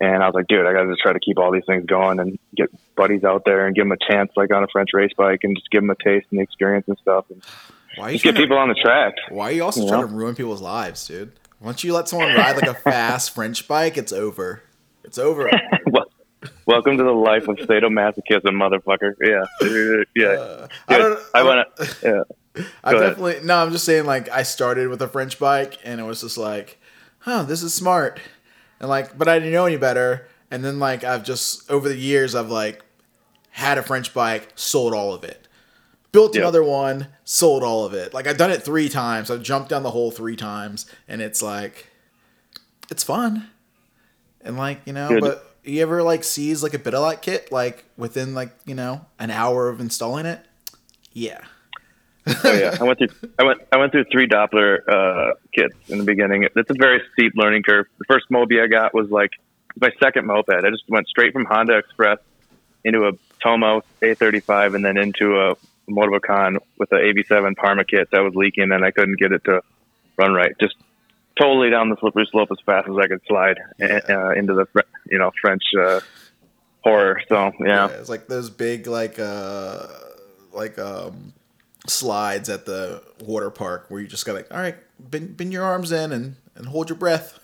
and 0.00 0.22
I 0.22 0.26
was 0.26 0.34
like, 0.34 0.46
dude, 0.46 0.66
I 0.66 0.72
got 0.72 0.82
to 0.82 0.90
just 0.90 1.02
try 1.02 1.12
to 1.12 1.20
keep 1.20 1.38
all 1.38 1.52
these 1.52 1.64
things 1.66 1.86
going 1.86 2.18
and 2.20 2.38
get 2.56 2.68
buddies 2.96 3.24
out 3.24 3.42
there 3.44 3.66
and 3.66 3.74
give 3.74 3.84
them 3.84 3.92
a 3.92 4.12
chance, 4.12 4.30
like 4.36 4.52
on 4.52 4.62
a 4.62 4.68
French 4.68 4.90
race 4.92 5.12
bike, 5.16 5.40
and 5.42 5.56
just 5.56 5.70
give 5.70 5.82
them 5.82 5.90
a 5.90 5.94
taste 5.96 6.26
and 6.30 6.38
the 6.38 6.42
experience 6.42 6.86
and 6.88 6.98
stuff, 6.98 7.26
and 7.30 7.42
Why 7.96 8.04
are 8.04 8.10
you 8.10 8.14
just 8.14 8.24
get 8.24 8.36
people 8.36 8.58
on 8.58 8.68
the 8.68 8.74
track. 8.74 9.14
Why 9.30 9.48
are 9.48 9.52
you 9.52 9.64
also 9.64 9.82
you 9.82 9.88
trying 9.88 10.02
know? 10.02 10.08
to 10.08 10.14
ruin 10.14 10.34
people's 10.34 10.62
lives, 10.62 11.06
dude? 11.06 11.32
Once 11.60 11.82
you 11.82 11.92
let 11.92 12.08
someone 12.08 12.34
ride 12.34 12.56
like 12.56 12.68
a 12.68 12.74
fast 12.82 13.34
French 13.34 13.66
bike, 13.66 13.96
it's 13.96 14.12
over. 14.12 14.62
It's 15.04 15.18
over. 15.18 15.50
Well, 15.90 16.04
Welcome 16.66 16.98
to 16.98 17.02
the 17.02 17.10
life 17.10 17.48
of 17.48 17.56
sadomasochism, 17.56 18.44
motherfucker. 18.44 19.14
Yeah, 19.20 20.02
yeah. 20.14 20.28
Uh, 20.28 20.68
I 20.86 20.98
don't. 20.98 21.18
I 21.34 21.40
I 21.40 21.42
want 21.42 21.76
to. 21.76 21.96
Yeah. 22.56 22.62
I 22.84 22.92
Go 22.92 22.98
ahead. 22.98 23.10
definitely 23.10 23.46
no. 23.46 23.56
I'm 23.56 23.72
just 23.72 23.84
saying, 23.84 24.04
like 24.04 24.28
I 24.28 24.42
started 24.44 24.88
with 24.88 25.02
a 25.02 25.08
French 25.08 25.38
bike, 25.38 25.78
and 25.82 26.00
it 26.00 26.04
was 26.04 26.20
just 26.20 26.38
like, 26.38 26.78
huh, 27.20 27.42
this 27.42 27.62
is 27.62 27.74
smart, 27.74 28.20
and 28.80 28.88
like, 28.88 29.16
but 29.18 29.28
I 29.28 29.38
didn't 29.38 29.52
know 29.52 29.66
any 29.66 29.76
better. 29.76 30.26
And 30.50 30.64
then 30.64 30.78
like 30.78 31.04
I've 31.04 31.24
just 31.24 31.70
over 31.70 31.88
the 31.88 31.96
years, 31.96 32.34
I've 32.34 32.50
like 32.50 32.84
had 33.50 33.78
a 33.78 33.82
French 33.82 34.14
bike, 34.14 34.52
sold 34.54 34.94
all 34.94 35.12
of 35.12 35.24
it, 35.24 35.46
built 36.12 36.34
Yep. 36.34 36.42
another 36.42 36.62
one, 36.64 37.08
sold 37.24 37.62
all 37.62 37.84
of 37.84 37.92
it. 37.94 38.14
Like 38.14 38.26
I've 38.26 38.38
done 38.38 38.50
it 38.50 38.62
three 38.62 38.88
times. 38.88 39.30
I've 39.30 39.42
jumped 39.42 39.68
down 39.68 39.82
the 39.82 39.90
hole 39.90 40.10
three 40.10 40.36
times, 40.36 40.86
and 41.06 41.20
it's 41.20 41.42
like, 41.42 41.88
it's 42.90 43.04
fun, 43.04 43.50
and 44.40 44.56
like 44.56 44.80
you 44.86 44.92
know, 44.92 45.08
Good. 45.08 45.20
but. 45.20 45.44
You 45.64 45.82
ever 45.82 46.02
like 46.02 46.24
seize 46.24 46.62
like 46.62 46.72
a 46.72 46.78
Bidalot 46.78 47.20
kit 47.20 47.52
like 47.52 47.84
within 47.98 48.32
like 48.32 48.56
you 48.64 48.74
know 48.74 49.04
an 49.18 49.30
hour 49.30 49.68
of 49.68 49.80
installing 49.80 50.24
it? 50.24 50.40
Yeah. 51.12 51.40
Oh 52.44 52.52
yeah, 52.52 52.76
I 52.80 52.84
went 52.84 52.98
through 52.98 53.08
I 53.38 53.44
went 53.44 53.60
I 53.72 53.76
went 53.78 53.92
through 53.92 54.04
three 54.12 54.26
Doppler 54.28 54.78
uh, 54.88 55.34
kits 55.52 55.74
in 55.88 55.98
the 55.98 56.04
beginning. 56.04 56.44
It's 56.54 56.70
a 56.70 56.74
very 56.74 57.02
steep 57.12 57.32
learning 57.36 57.62
curve. 57.62 57.86
The 57.98 58.04
first 58.06 58.26
Moby 58.30 58.60
I 58.60 58.66
got 58.66 58.94
was 58.94 59.10
like 59.10 59.30
my 59.80 59.90
second 60.02 60.26
moped. 60.26 60.50
I 60.64 60.70
just 60.70 60.84
went 60.88 61.06
straight 61.08 61.32
from 61.32 61.44
Honda 61.44 61.78
Express 61.78 62.18
into 62.84 63.06
a 63.06 63.12
Tomo 63.42 63.82
A35 64.02 64.74
and 64.74 64.84
then 64.84 64.96
into 64.96 65.36
a 65.38 65.56
Motovacon 65.90 66.56
with 66.78 66.92
an 66.92 66.98
AV7 66.98 67.56
Parma 67.56 67.84
kit 67.84 68.08
that 68.10 68.20
was 68.20 68.34
leaking 68.34 68.72
and 68.72 68.84
I 68.84 68.90
couldn't 68.90 69.18
get 69.18 69.32
it 69.32 69.44
to 69.44 69.62
run 70.16 70.32
right. 70.34 70.54
Just 70.60 70.74
totally 71.40 71.70
down 71.70 71.88
the 71.88 71.96
slippery 72.00 72.26
slope 72.30 72.48
as 72.50 72.58
fast 72.66 72.88
as 72.88 72.96
I 72.96 73.06
could 73.06 73.20
slide 73.26 73.58
Yeah. 73.78 74.00
uh, 74.08 74.30
into 74.30 74.54
the 74.54 74.66
you 75.08 75.18
know 75.18 75.30
French 75.40 75.62
uh, 75.78 76.00
horror. 76.82 77.20
So 77.28 77.52
yeah. 77.64 77.88
it's 77.88 78.08
like 78.08 78.26
those 78.26 78.50
big 78.50 78.86
like 78.86 79.18
uh 79.18 79.86
like 80.52 80.78
um 80.78 81.32
slides 81.90 82.48
at 82.48 82.66
the 82.66 83.02
water 83.20 83.50
park 83.50 83.86
where 83.88 84.00
you 84.00 84.06
just 84.06 84.24
got 84.26 84.34
like, 84.34 84.52
all 84.52 84.58
right, 84.60 84.76
bend, 84.98 85.36
bend 85.36 85.52
your 85.52 85.64
arms 85.64 85.92
in 85.92 86.12
and, 86.12 86.36
and 86.54 86.66
hold 86.66 86.88
your 86.88 86.98
breath. 86.98 87.38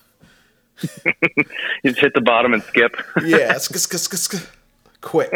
you 0.82 1.44
just 1.84 2.00
hit 2.00 2.14
the 2.14 2.20
bottom 2.20 2.52
and 2.52 2.62
skip. 2.62 2.96
Yeah, 3.24 3.56
sk- 3.58 3.76
sk- 3.76 3.98
sk- 3.98 4.16
sk- 4.16 4.48
quick. 5.00 5.32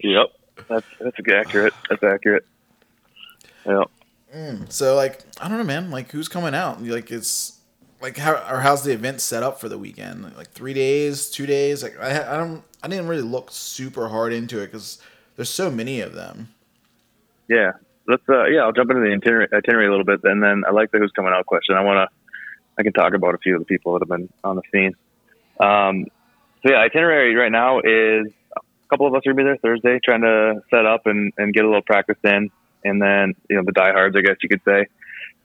Yep, 0.00 0.26
that's 0.68 0.86
that's 1.00 1.16
accurate. 1.34 1.74
That's 1.88 2.02
accurate. 2.02 2.46
Yep. 3.66 3.90
Mm, 4.34 4.72
so 4.72 4.94
like, 4.94 5.20
I 5.40 5.48
don't 5.48 5.58
know, 5.58 5.64
man. 5.64 5.90
Like, 5.90 6.10
who's 6.10 6.28
coming 6.28 6.54
out? 6.54 6.82
Like, 6.82 7.10
it's 7.10 7.58
like 8.00 8.16
how 8.16 8.34
or 8.34 8.60
how's 8.60 8.84
the 8.84 8.92
event 8.92 9.20
set 9.20 9.42
up 9.42 9.60
for 9.60 9.68
the 9.68 9.78
weekend? 9.78 10.36
Like 10.36 10.50
three 10.50 10.74
days, 10.74 11.30
two 11.30 11.46
days. 11.46 11.82
Like, 11.82 11.98
I 11.98 12.34
I 12.34 12.36
don't 12.36 12.62
I 12.82 12.88
didn't 12.88 13.08
really 13.08 13.22
look 13.22 13.50
super 13.50 14.08
hard 14.08 14.32
into 14.32 14.60
it 14.60 14.66
because 14.66 14.98
there's 15.36 15.50
so 15.50 15.70
many 15.70 16.00
of 16.00 16.12
them. 16.14 16.53
Yeah. 17.48 17.72
Let's. 18.06 18.22
Uh, 18.28 18.44
yeah, 18.46 18.60
I'll 18.60 18.72
jump 18.72 18.90
into 18.90 19.02
the 19.02 19.12
itinerary, 19.12 19.48
itinerary 19.52 19.86
a 19.86 19.90
little 19.90 20.04
bit, 20.04 20.20
and 20.24 20.42
then 20.42 20.64
I 20.66 20.72
like 20.72 20.90
the 20.90 20.98
who's 20.98 21.12
coming 21.12 21.32
out 21.34 21.46
question. 21.46 21.74
I 21.74 21.82
want 21.82 22.08
to. 22.08 22.14
I 22.78 22.82
can 22.82 22.92
talk 22.92 23.14
about 23.14 23.34
a 23.34 23.38
few 23.38 23.54
of 23.54 23.60
the 23.60 23.66
people 23.66 23.92
that 23.94 24.02
have 24.02 24.08
been 24.08 24.28
on 24.42 24.56
the 24.56 24.62
scene. 24.72 24.94
Um, 25.60 26.06
so 26.62 26.72
yeah, 26.72 26.80
itinerary 26.80 27.34
right 27.34 27.52
now 27.52 27.78
is 27.78 28.32
a 28.56 28.88
couple 28.90 29.06
of 29.06 29.14
us 29.14 29.22
are 29.26 29.32
gonna 29.32 29.36
be 29.36 29.44
there 29.44 29.56
Thursday, 29.56 30.00
trying 30.04 30.22
to 30.22 30.62
set 30.70 30.84
up 30.84 31.06
and, 31.06 31.32
and 31.38 31.54
get 31.54 31.64
a 31.64 31.68
little 31.68 31.82
practice 31.82 32.18
in, 32.24 32.50
and 32.84 33.00
then 33.00 33.34
you 33.48 33.56
know 33.56 33.62
the 33.64 33.72
diehards, 33.72 34.16
I 34.16 34.22
guess 34.22 34.36
you 34.42 34.48
could 34.48 34.62
say. 34.64 34.86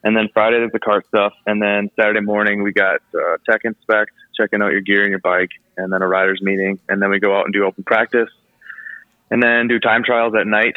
And 0.03 0.15
then 0.15 0.29
Friday 0.33 0.57
there's 0.57 0.71
the 0.71 0.79
car 0.79 1.03
stuff, 1.07 1.33
and 1.45 1.61
then 1.61 1.91
Saturday 1.99 2.21
morning 2.21 2.63
we 2.63 2.71
got 2.71 3.01
uh, 3.13 3.37
tech 3.49 3.61
inspect, 3.65 4.11
checking 4.35 4.61
out 4.61 4.71
your 4.71 4.81
gear 4.81 5.01
and 5.01 5.11
your 5.11 5.19
bike, 5.19 5.51
and 5.77 5.91
then 5.91 6.01
a 6.01 6.07
riders 6.07 6.39
meeting, 6.41 6.79
and 6.87 7.01
then 7.01 7.09
we 7.09 7.19
go 7.19 7.37
out 7.37 7.45
and 7.45 7.53
do 7.53 7.65
open 7.65 7.83
practice, 7.83 8.29
and 9.29 9.43
then 9.43 9.67
do 9.67 9.79
time 9.79 10.03
trials 10.03 10.33
at 10.39 10.47
night. 10.47 10.75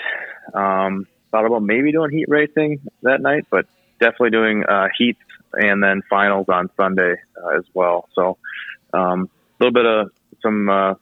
Um, 0.54 1.06
thought 1.32 1.46
about 1.46 1.62
maybe 1.62 1.90
doing 1.90 2.10
heat 2.10 2.26
racing 2.28 2.80
that 3.02 3.20
night, 3.20 3.46
but 3.50 3.66
definitely 3.98 4.30
doing 4.30 4.64
uh, 4.64 4.88
heats 4.96 5.18
and 5.54 5.82
then 5.82 6.02
finals 6.08 6.46
on 6.48 6.70
Sunday 6.76 7.14
uh, 7.42 7.58
as 7.58 7.64
well. 7.74 8.08
So 8.14 8.38
um, 8.92 9.28
a 9.60 9.64
little 9.64 9.72
bit 9.72 9.86
of 9.86 10.10
some 10.42 10.68
uh, 10.68 10.94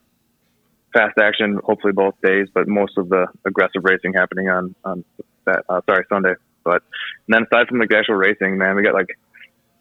fast 0.93 1.19
action, 1.21 1.61
hopefully 1.63 1.93
both 1.93 2.15
days, 2.23 2.49
but 2.53 2.67
most 2.69 2.97
of 2.97 3.09
the 3.09 3.27
aggressive 3.45 3.85
racing 3.85 4.15
happening 4.15 4.49
on 4.49 4.75
on 4.85 5.05
that 5.45 5.65
uh, 5.69 5.81
sorry 5.87 6.05
Sunday. 6.09 6.35
But 6.65 6.83
then 7.29 7.43
aside 7.45 7.69
from 7.69 7.79
the 7.79 7.97
actual 7.97 8.17
racing, 8.17 8.59
man, 8.59 8.77
we 8.77 8.83
got 8.83 8.95
like 8.95 9.19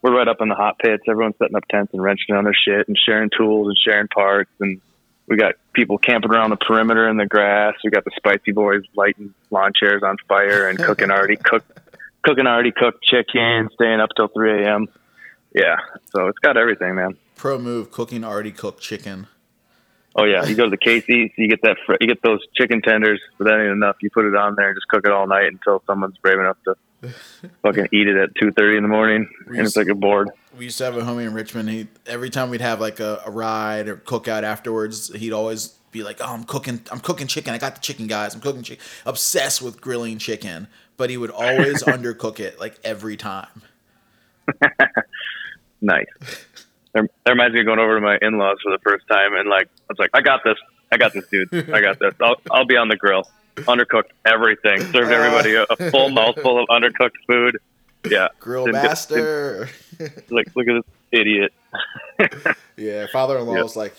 we're 0.01 0.15
right 0.15 0.27
up 0.27 0.37
in 0.39 0.49
the 0.49 0.55
hot 0.55 0.79
pits. 0.79 1.03
Everyone's 1.09 1.35
setting 1.37 1.55
up 1.55 1.67
tents 1.69 1.93
and 1.93 2.01
wrenching 2.01 2.35
on 2.35 2.45
their 2.45 2.53
shit 2.53 2.87
and 2.87 2.97
sharing 3.05 3.29
tools 3.35 3.67
and 3.67 3.77
sharing 3.77 4.07
parts 4.07 4.51
and 4.59 4.81
we 5.29 5.37
got 5.37 5.53
people 5.79 5.97
camping 5.97 6.29
around 6.31 6.49
the 6.49 6.57
perimeter 6.57 7.07
in 7.07 7.15
the 7.15 7.25
grass. 7.25 7.73
We 7.85 7.89
got 7.89 8.03
the 8.03 8.11
spicy 8.17 8.51
boys 8.51 8.83
lighting 8.95 9.33
lawn 9.49 9.71
chairs 9.73 10.03
on 10.03 10.17
fire 10.27 10.67
and 10.67 10.77
cooking 10.77 11.09
already 11.09 11.35
cooked 11.43 11.71
cooking 12.25 12.47
already 12.47 12.73
cooked 12.73 13.01
chicken, 13.01 13.69
staying 13.75 14.01
up 14.01 14.09
till 14.15 14.27
3 14.27 14.65
a.m. 14.65 14.87
Yeah, 15.55 15.77
so 16.13 16.27
it's 16.27 16.39
got 16.39 16.57
everything, 16.57 16.95
man. 16.95 17.17
Pro 17.37 17.57
move: 17.57 17.91
cooking 17.91 18.25
already 18.25 18.51
cooked 18.51 18.81
chicken. 18.81 19.27
Oh 20.19 20.25
yeah, 20.25 20.45
you 20.45 20.55
go 20.55 20.65
to 20.65 20.69
the 20.69 20.77
Casey's, 20.77 21.31
you 21.37 21.47
get 21.47 21.61
that, 21.63 21.77
fr- 21.85 21.95
you 21.99 22.07
get 22.07 22.21
those 22.21 22.39
chicken 22.55 22.81
tenders, 22.81 23.21
but 23.37 23.45
that 23.45 23.59
ain't 23.59 23.71
enough. 23.71 23.97
You 24.01 24.09
put 24.09 24.25
it 24.25 24.35
on 24.35 24.55
there 24.55 24.69
and 24.69 24.75
just 24.75 24.87
cook 24.87 25.05
it 25.05 25.11
all 25.11 25.27
night 25.27 25.45
until 25.51 25.81
someone's 25.87 26.17
brave 26.17 26.39
enough 26.39 26.57
to 26.65 26.75
fucking 27.61 27.87
eat 27.91 28.07
it 28.07 28.17
at 28.17 28.33
2:30 28.35 28.77
in 28.77 28.83
the 28.83 28.89
morning, 28.89 29.29
and 29.47 29.59
it's 29.59 29.75
like 29.75 29.87
a 29.87 29.95
board. 29.95 30.29
We 30.57 30.65
used 30.65 30.77
to 30.79 30.85
have 30.85 30.97
a 30.97 31.01
homie 31.01 31.25
in 31.25 31.33
Richmond. 31.33 31.69
He 31.69 31.87
every 32.05 32.29
time 32.29 32.49
we'd 32.49 32.61
have 32.61 32.81
like 32.81 32.99
a, 32.99 33.21
a 33.25 33.31
ride 33.31 33.87
or 33.87 33.97
cookout 33.97 34.43
afterwards, 34.43 35.13
he'd 35.13 35.33
always 35.33 35.69
be 35.91 36.03
like, 36.03 36.17
"Oh, 36.19 36.33
I'm 36.33 36.43
cooking, 36.43 36.81
I'm 36.91 36.99
cooking 36.99 37.27
chicken. 37.27 37.53
I 37.53 37.57
got 37.57 37.75
the 37.75 37.81
chicken, 37.81 38.07
guys. 38.07 38.35
I'm 38.35 38.41
cooking 38.41 38.63
chicken." 38.63 38.83
Obsessed 39.05 39.61
with 39.61 39.79
grilling 39.79 40.17
chicken, 40.17 40.67
but 40.97 41.09
he 41.09 41.17
would 41.17 41.31
always 41.31 41.83
undercook 41.83 42.39
it 42.39 42.59
like 42.59 42.77
every 42.83 43.15
time. 43.17 43.61
Nice. 45.81 46.05
That 46.93 47.07
reminds 47.27 47.53
me 47.53 47.59
of 47.61 47.65
going 47.67 47.79
over 47.79 47.95
to 47.95 48.01
my 48.01 48.17
in-laws 48.21 48.57
for 48.63 48.71
the 48.71 48.79
first 48.79 49.07
time, 49.07 49.35
and 49.35 49.47
like 49.49 49.67
I 49.67 49.93
was 49.93 49.99
like, 49.99 50.09
I 50.13 50.21
got 50.21 50.43
this, 50.43 50.57
I 50.91 50.97
got 50.97 51.13
this, 51.13 51.25
dude, 51.27 51.53
I 51.71 51.81
got 51.81 51.99
this. 51.99 52.13
I'll 52.21 52.35
I'll 52.51 52.65
be 52.65 52.77
on 52.77 52.87
the 52.87 52.95
grill, 52.97 53.23
undercooked 53.57 54.09
everything, 54.25 54.81
served 54.91 55.11
everybody 55.11 55.53
a, 55.55 55.63
a 55.69 55.91
full 55.91 56.09
mouthful 56.19 56.61
of 56.61 56.67
undercooked 56.69 57.17
food. 57.27 57.57
Yeah, 58.09 58.29
Grill 58.39 58.65
Didn't- 58.65 58.81
master. 58.81 59.69
didn't- 59.97 60.31
like 60.31 60.47
look 60.55 60.67
at 60.67 60.83
this 60.83 60.93
idiot. 61.11 61.53
yeah, 62.77 63.05
father-in-law 63.11 63.53
Yep. 63.55 63.63
was 63.63 63.75
like, 63.75 63.93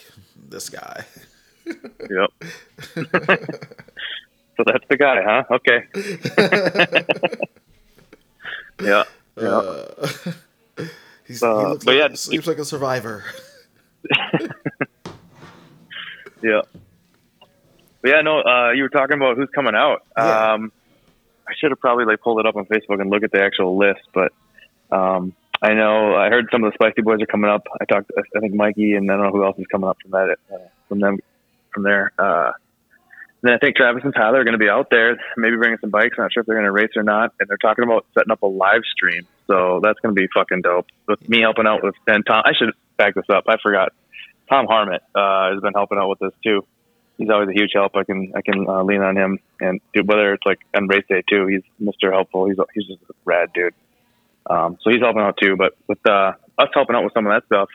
"This 0.48 0.68
guy." 0.68 1.04
Yep. 1.66 2.30
so 4.56 4.64
that's 4.66 4.84
the 4.88 4.96
guy, 4.98 5.22
huh? 5.22 5.44
Okay. 5.50 5.86
yeah. 8.82 9.04
Yeah. 9.36 9.48
Uh, 9.48 10.06
he's, 11.30 11.42
Uh, 11.42 11.58
he 11.58 11.66
looks 11.66 11.84
but 11.84 11.94
like, 11.94 12.10
yeah, 12.10 12.14
sleeps 12.16 12.46
like 12.46 12.58
a 12.58 12.64
survivor. 12.64 13.24
Yeah. 16.42 16.62
But 18.02 18.10
yeah, 18.10 18.22
no, 18.22 18.40
uh, 18.40 18.70
you 18.72 18.82
were 18.82 18.88
talking 18.88 19.16
about 19.16 19.36
who's 19.36 19.50
coming 19.54 19.74
out. 19.74 20.02
Yeah. 20.16 20.52
Um, 20.54 20.72
I 21.48 21.52
should 21.58 21.70
have 21.70 21.80
probably 21.80 22.04
like 22.04 22.20
pulled 22.20 22.40
it 22.40 22.46
up 22.46 22.56
on 22.56 22.64
Facebook 22.66 23.00
and 23.00 23.10
look 23.10 23.22
at 23.24 23.32
the 23.32 23.42
actual 23.42 23.76
list, 23.76 24.00
but 24.14 24.32
um, 24.90 25.34
I 25.60 25.74
know 25.74 26.14
I 26.14 26.28
heard 26.28 26.46
some 26.50 26.64
of 26.64 26.72
the 26.72 26.74
Spicy 26.76 27.02
Boys 27.02 27.20
are 27.20 27.26
coming 27.26 27.50
up. 27.50 27.66
I 27.80 27.84
talked, 27.84 28.10
I 28.16 28.40
think 28.40 28.54
Mikey, 28.54 28.94
and 28.94 29.10
I 29.10 29.16
don't 29.16 29.26
know 29.26 29.32
who 29.32 29.44
else 29.44 29.58
is 29.58 29.66
coming 29.66 29.88
up 29.88 29.98
from 30.00 30.12
that, 30.12 30.36
uh, 30.52 30.58
from 30.88 31.00
them, 31.00 31.18
from 31.74 31.82
there. 31.82 32.12
Uh, 32.18 32.52
then 33.42 33.52
I 33.54 33.58
think 33.58 33.76
Travis 33.76 34.04
and 34.04 34.14
Tyler 34.14 34.40
are 34.40 34.44
going 34.44 34.52
to 34.52 34.58
be 34.58 34.68
out 34.68 34.88
there, 34.90 35.18
maybe 35.36 35.56
bringing 35.56 35.78
some 35.78 35.90
bikes. 35.90 36.16
Not 36.18 36.32
sure 36.32 36.42
if 36.42 36.46
they're 36.46 36.56
going 36.56 36.66
to 36.66 36.72
race 36.72 36.90
or 36.96 37.02
not. 37.02 37.32
And 37.40 37.48
they're 37.48 37.56
talking 37.56 37.84
about 37.84 38.06
setting 38.14 38.30
up 38.30 38.42
a 38.42 38.46
live 38.46 38.82
stream, 38.84 39.26
so 39.46 39.80
that's 39.82 39.98
going 40.00 40.14
to 40.14 40.20
be 40.20 40.28
fucking 40.34 40.62
dope. 40.62 40.86
With 41.06 41.26
me 41.28 41.40
helping 41.40 41.66
out 41.66 41.82
with 41.82 41.94
and 42.06 42.24
Tom, 42.26 42.42
I 42.44 42.52
should 42.58 42.74
back 42.96 43.14
this 43.14 43.24
up. 43.30 43.44
I 43.48 43.56
forgot. 43.62 43.92
Tom 44.48 44.66
Harmon 44.66 44.98
uh, 45.14 45.52
has 45.52 45.60
been 45.60 45.74
helping 45.74 45.98
out 45.98 46.08
with 46.08 46.18
this 46.18 46.32
too. 46.42 46.66
He's 47.16 47.30
always 47.30 47.48
a 47.48 47.52
huge 47.52 47.70
help. 47.74 47.96
I 47.96 48.04
can 48.04 48.32
I 48.34 48.42
can 48.42 48.66
uh, 48.66 48.82
lean 48.82 49.02
on 49.02 49.16
him, 49.16 49.38
and 49.60 49.80
dude, 49.94 50.08
whether 50.08 50.32
it's 50.32 50.44
like 50.44 50.58
on 50.74 50.88
race 50.88 51.04
day 51.08 51.22
too, 51.28 51.46
he's 51.46 51.62
Mister 51.78 52.10
Helpful. 52.10 52.46
He's 52.46 52.56
he's 52.74 52.86
just 52.86 53.02
a 53.08 53.14
rad 53.24 53.52
dude. 53.52 53.74
Um, 54.48 54.78
so 54.82 54.90
he's 54.90 55.00
helping 55.00 55.22
out 55.22 55.36
too. 55.40 55.56
But 55.56 55.74
with 55.86 55.98
uh, 56.08 56.32
us 56.58 56.68
helping 56.74 56.96
out 56.96 57.04
with 57.04 57.12
some 57.12 57.26
of 57.26 57.32
that 57.32 57.44
stuff 57.46 57.68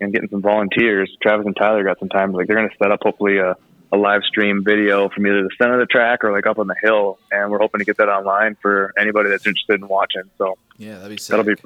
and 0.00 0.12
getting 0.12 0.28
some 0.30 0.42
volunteers, 0.42 1.14
Travis 1.22 1.46
and 1.46 1.54
Tyler 1.54 1.84
got 1.84 1.98
some 1.98 2.08
time. 2.08 2.32
Like 2.32 2.46
they're 2.46 2.56
going 2.56 2.70
to 2.70 2.76
set 2.82 2.90
up 2.90 3.00
hopefully 3.02 3.38
a, 3.38 3.56
a 3.92 3.96
live 3.96 4.22
stream 4.24 4.62
video 4.64 5.08
from 5.08 5.26
either 5.26 5.42
the 5.42 5.50
center 5.58 5.74
of 5.74 5.80
the 5.80 5.86
track 5.86 6.22
or 6.24 6.32
like 6.32 6.46
up 6.46 6.58
on 6.58 6.66
the 6.66 6.76
hill, 6.82 7.18
and 7.32 7.50
we're 7.50 7.58
hoping 7.58 7.78
to 7.78 7.84
get 7.84 7.96
that 7.98 8.08
online 8.08 8.56
for 8.60 8.92
anybody 8.98 9.30
that's 9.30 9.46
interested 9.46 9.80
in 9.80 9.88
watching. 9.88 10.22
So 10.38 10.56
Yeah, 10.76 10.96
that'd 10.96 11.10
be 11.10 11.16
sick. 11.18 11.30
that'll 11.30 11.44
be 11.44 11.60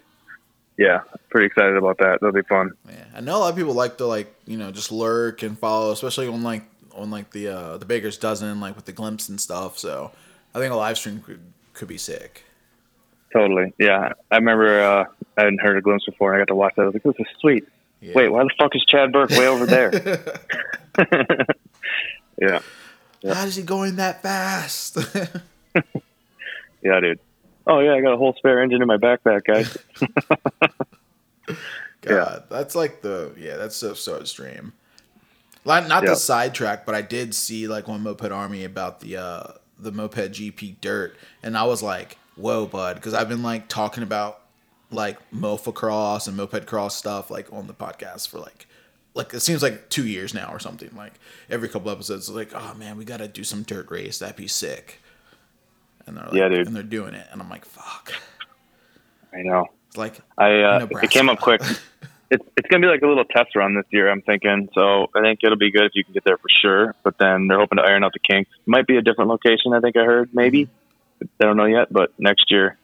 yeah, 0.79 1.01
pretty 1.31 1.47
excited 1.47 1.77
about 1.77 1.99
that. 1.99 2.21
That'll 2.21 2.33
be 2.33 2.43
fun. 2.43 2.73
Yeah, 2.89 3.05
I 3.15 3.21
know 3.21 3.37
a 3.37 3.41
lot 3.41 3.51
of 3.51 3.57
people 3.57 3.75
like 3.75 3.99
to 3.99 4.07
like 4.07 4.35
you 4.47 4.57
know 4.57 4.71
just 4.71 4.91
lurk 4.93 5.43
and 5.43 5.59
follow, 5.59 5.93
especially 5.93 6.29
on 6.29 6.43
like 6.43 6.63
on 6.95 7.11
like 7.11 7.31
the 7.33 7.49
uh 7.49 7.77
the 7.79 7.85
Baker's 7.87 8.17
dozen, 8.19 8.61
like 8.61 8.77
with 8.77 8.85
the 8.87 8.93
glimpse 8.93 9.29
and 9.29 9.41
stuff. 9.41 9.79
So 9.79 10.13
I 10.55 10.59
think 10.59 10.73
a 10.73 10.77
live 10.77 10.97
stream 10.99 11.21
could 11.21 11.41
could 11.75 11.89
be 11.89 11.99
sick. 11.99 12.45
Totally. 13.33 13.73
Yeah. 13.79 14.13
I 14.31 14.37
remember 14.37 14.81
uh, 14.81 15.05
I 15.39 15.41
hadn't 15.43 15.61
heard 15.63 15.77
a 15.79 15.81
glimpse 15.81 16.05
before 16.05 16.33
and 16.35 16.37
I 16.37 16.43
got 16.43 16.49
to 16.49 16.55
watch 16.55 16.75
that. 16.77 16.83
I 16.83 16.85
was 16.87 16.95
like, 16.95 17.03
this 17.03 17.15
is 17.19 17.27
sweet. 17.41 17.65
Yeah. 18.01 18.13
Wait, 18.15 18.29
why 18.29 18.43
the 18.43 18.51
fuck 18.59 18.75
is 18.77 18.85
Chad 18.85 19.11
Burke 19.11 19.31
way 19.31 19.47
over 19.47 19.65
there? 19.65 19.91
yeah. 22.41 22.61
How 23.25 23.45
is 23.45 23.57
he 23.57 23.63
going 23.63 23.97
that 23.97 24.23
fast? 24.23 24.99
Yeah, 26.85 26.99
dude. 26.99 27.21
Oh, 27.65 27.79
yeah, 27.79 27.95
I 27.95 28.01
got 28.01 28.13
a 28.13 28.17
whole 28.17 28.33
spare 28.33 28.61
engine 28.61 28.83
in 28.83 28.89
my 28.89 28.97
backpack, 28.97 29.45
guys. 29.45 29.79
God, 32.01 32.45
that's 32.51 32.75
like 32.75 33.03
the 33.03 33.33
yeah, 33.39 33.57
that's 33.57 33.77
so 33.77 33.95
so 33.95 34.17
extreme. 34.19 34.73
Like 35.65 35.87
not 35.87 36.03
Yeah. 36.03 36.11
the 36.11 36.17
sidetrack, 36.17 36.85
but 36.85 36.97
I 36.97 37.03
did 37.03 37.35
see 37.35 37.69
like 37.69 37.87
one 37.87 38.03
Moped 38.03 38.33
Army 38.33 38.65
about 38.65 38.99
the 39.01 39.17
uh 39.17 39.53
the 39.79 39.93
Moped 39.93 40.33
GP 40.33 40.81
Dirt, 40.81 41.17
and 41.43 41.57
I 41.57 41.63
was 41.65 41.83
like, 41.83 42.17
whoa, 42.35 42.67
bud, 42.67 42.97
because 42.97 43.15
I've 43.15 43.29
been 43.29 43.45
like 43.45 43.69
talking 43.69 44.03
about 44.03 44.41
like 44.91 45.19
Mofa 45.31 45.73
Cross 45.73 46.27
and 46.27 46.37
Moped 46.37 46.67
Cross 46.67 46.97
stuff 46.97 47.31
like 47.31 47.53
on 47.53 47.69
the 47.69 47.75
podcast 47.75 48.29
for 48.29 48.39
like 48.41 48.67
like 49.15 49.35
it 49.35 49.41
seems 49.41 49.63
like 49.63 49.89
two 49.89 50.07
years 50.07 50.35
now 50.35 50.51
or 50.53 50.59
something. 50.59 50.91
Like 50.97 51.15
every 51.51 51.69
couple 51.69 51.91
episodes, 51.91 52.29
like, 52.31 52.53
oh 52.55 52.75
man, 52.75 52.97
we 52.97 53.05
gotta 53.05 53.29
do 53.29 53.45
some 53.45 53.63
dirt 53.63 53.91
race. 53.91 54.19
That'd 54.19 54.37
be 54.37 54.49
sick. 54.49 55.01
And 56.07 56.17
they're 56.17 56.25
like, 56.25 56.35
Yeah, 56.35 56.49
dude. 56.49 56.67
and 56.67 56.75
they're 56.75 56.83
doing 56.83 57.15
it, 57.15 57.27
and 57.31 57.41
I'm 57.41 57.49
like, 57.49 57.65
fuck. 57.65 58.13
I 59.33 59.43
know. 59.43 59.67
It's 59.89 59.97
like 59.97 60.19
I 60.39 60.63
uh, 60.63 60.79
Nebraska. 60.81 61.07
it 61.07 61.11
came 61.11 61.29
up 61.29 61.41
quick. 61.41 61.63
It's 62.35 62.43
it's 62.57 62.67
gonna 62.69 62.81
be 62.81 62.87
like 62.91 63.03
a 63.03 63.07
little 63.07 63.27
test 63.27 63.55
run 63.55 63.75
this 63.75 63.85
year. 63.91 64.11
I'm 64.11 64.23
thinking, 64.23 64.71
so 64.75 65.09
I 65.15 65.21
think 65.21 65.41
it'll 65.43 65.59
be 65.59 65.71
good 65.71 65.83
if 65.85 65.93
you 65.95 66.03
can 66.03 66.15
get 66.15 66.25
there 66.25 66.39
for 66.39 66.49
sure. 66.63 66.95
But 67.05 67.19
then 67.19 67.47
they're 67.47 67.59
hoping 67.59 67.77
to 67.77 67.83
iron 67.83 68.05
out 68.05 68.15
the 68.15 68.21
kinks. 68.21 68.51
Might 68.65 68.87
be 68.87 68.97
a 68.97 69.03
different 69.03 69.29
location. 69.29 69.75
I 69.75 69.81
think 69.81 69.99
I 69.99 70.05
heard 70.07 70.31
maybe. 70.33 70.67
I 71.23 71.27
don't 71.45 71.59
know 71.59 71.67
yet, 71.67 71.93
but 71.93 72.11
next 72.19 72.51
year, 72.51 72.79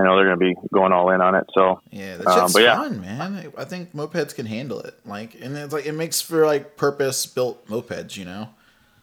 I 0.00 0.04
know 0.04 0.16
they're 0.16 0.24
gonna 0.24 0.36
be 0.36 0.54
going 0.72 0.92
all 0.92 1.10
in 1.10 1.20
on 1.20 1.34
it. 1.34 1.44
So 1.54 1.80
Yeah, 1.90 2.16
that 2.16 2.26
Um, 2.26 2.50
but 2.52 2.62
yeah. 2.62 2.76
fun, 2.76 3.00
man. 3.00 3.52
I 3.56 3.64
think 3.64 3.94
mopeds 3.94 4.34
can 4.34 4.46
handle 4.46 4.80
it. 4.80 4.94
Like, 5.04 5.34
and 5.40 5.56
it's 5.56 5.72
like 5.72 5.86
it 5.86 5.92
makes 5.92 6.20
for 6.20 6.46
like 6.46 6.76
purpose 6.76 7.26
built 7.26 7.66
mopeds, 7.68 8.16
you 8.16 8.24
know. 8.24 8.48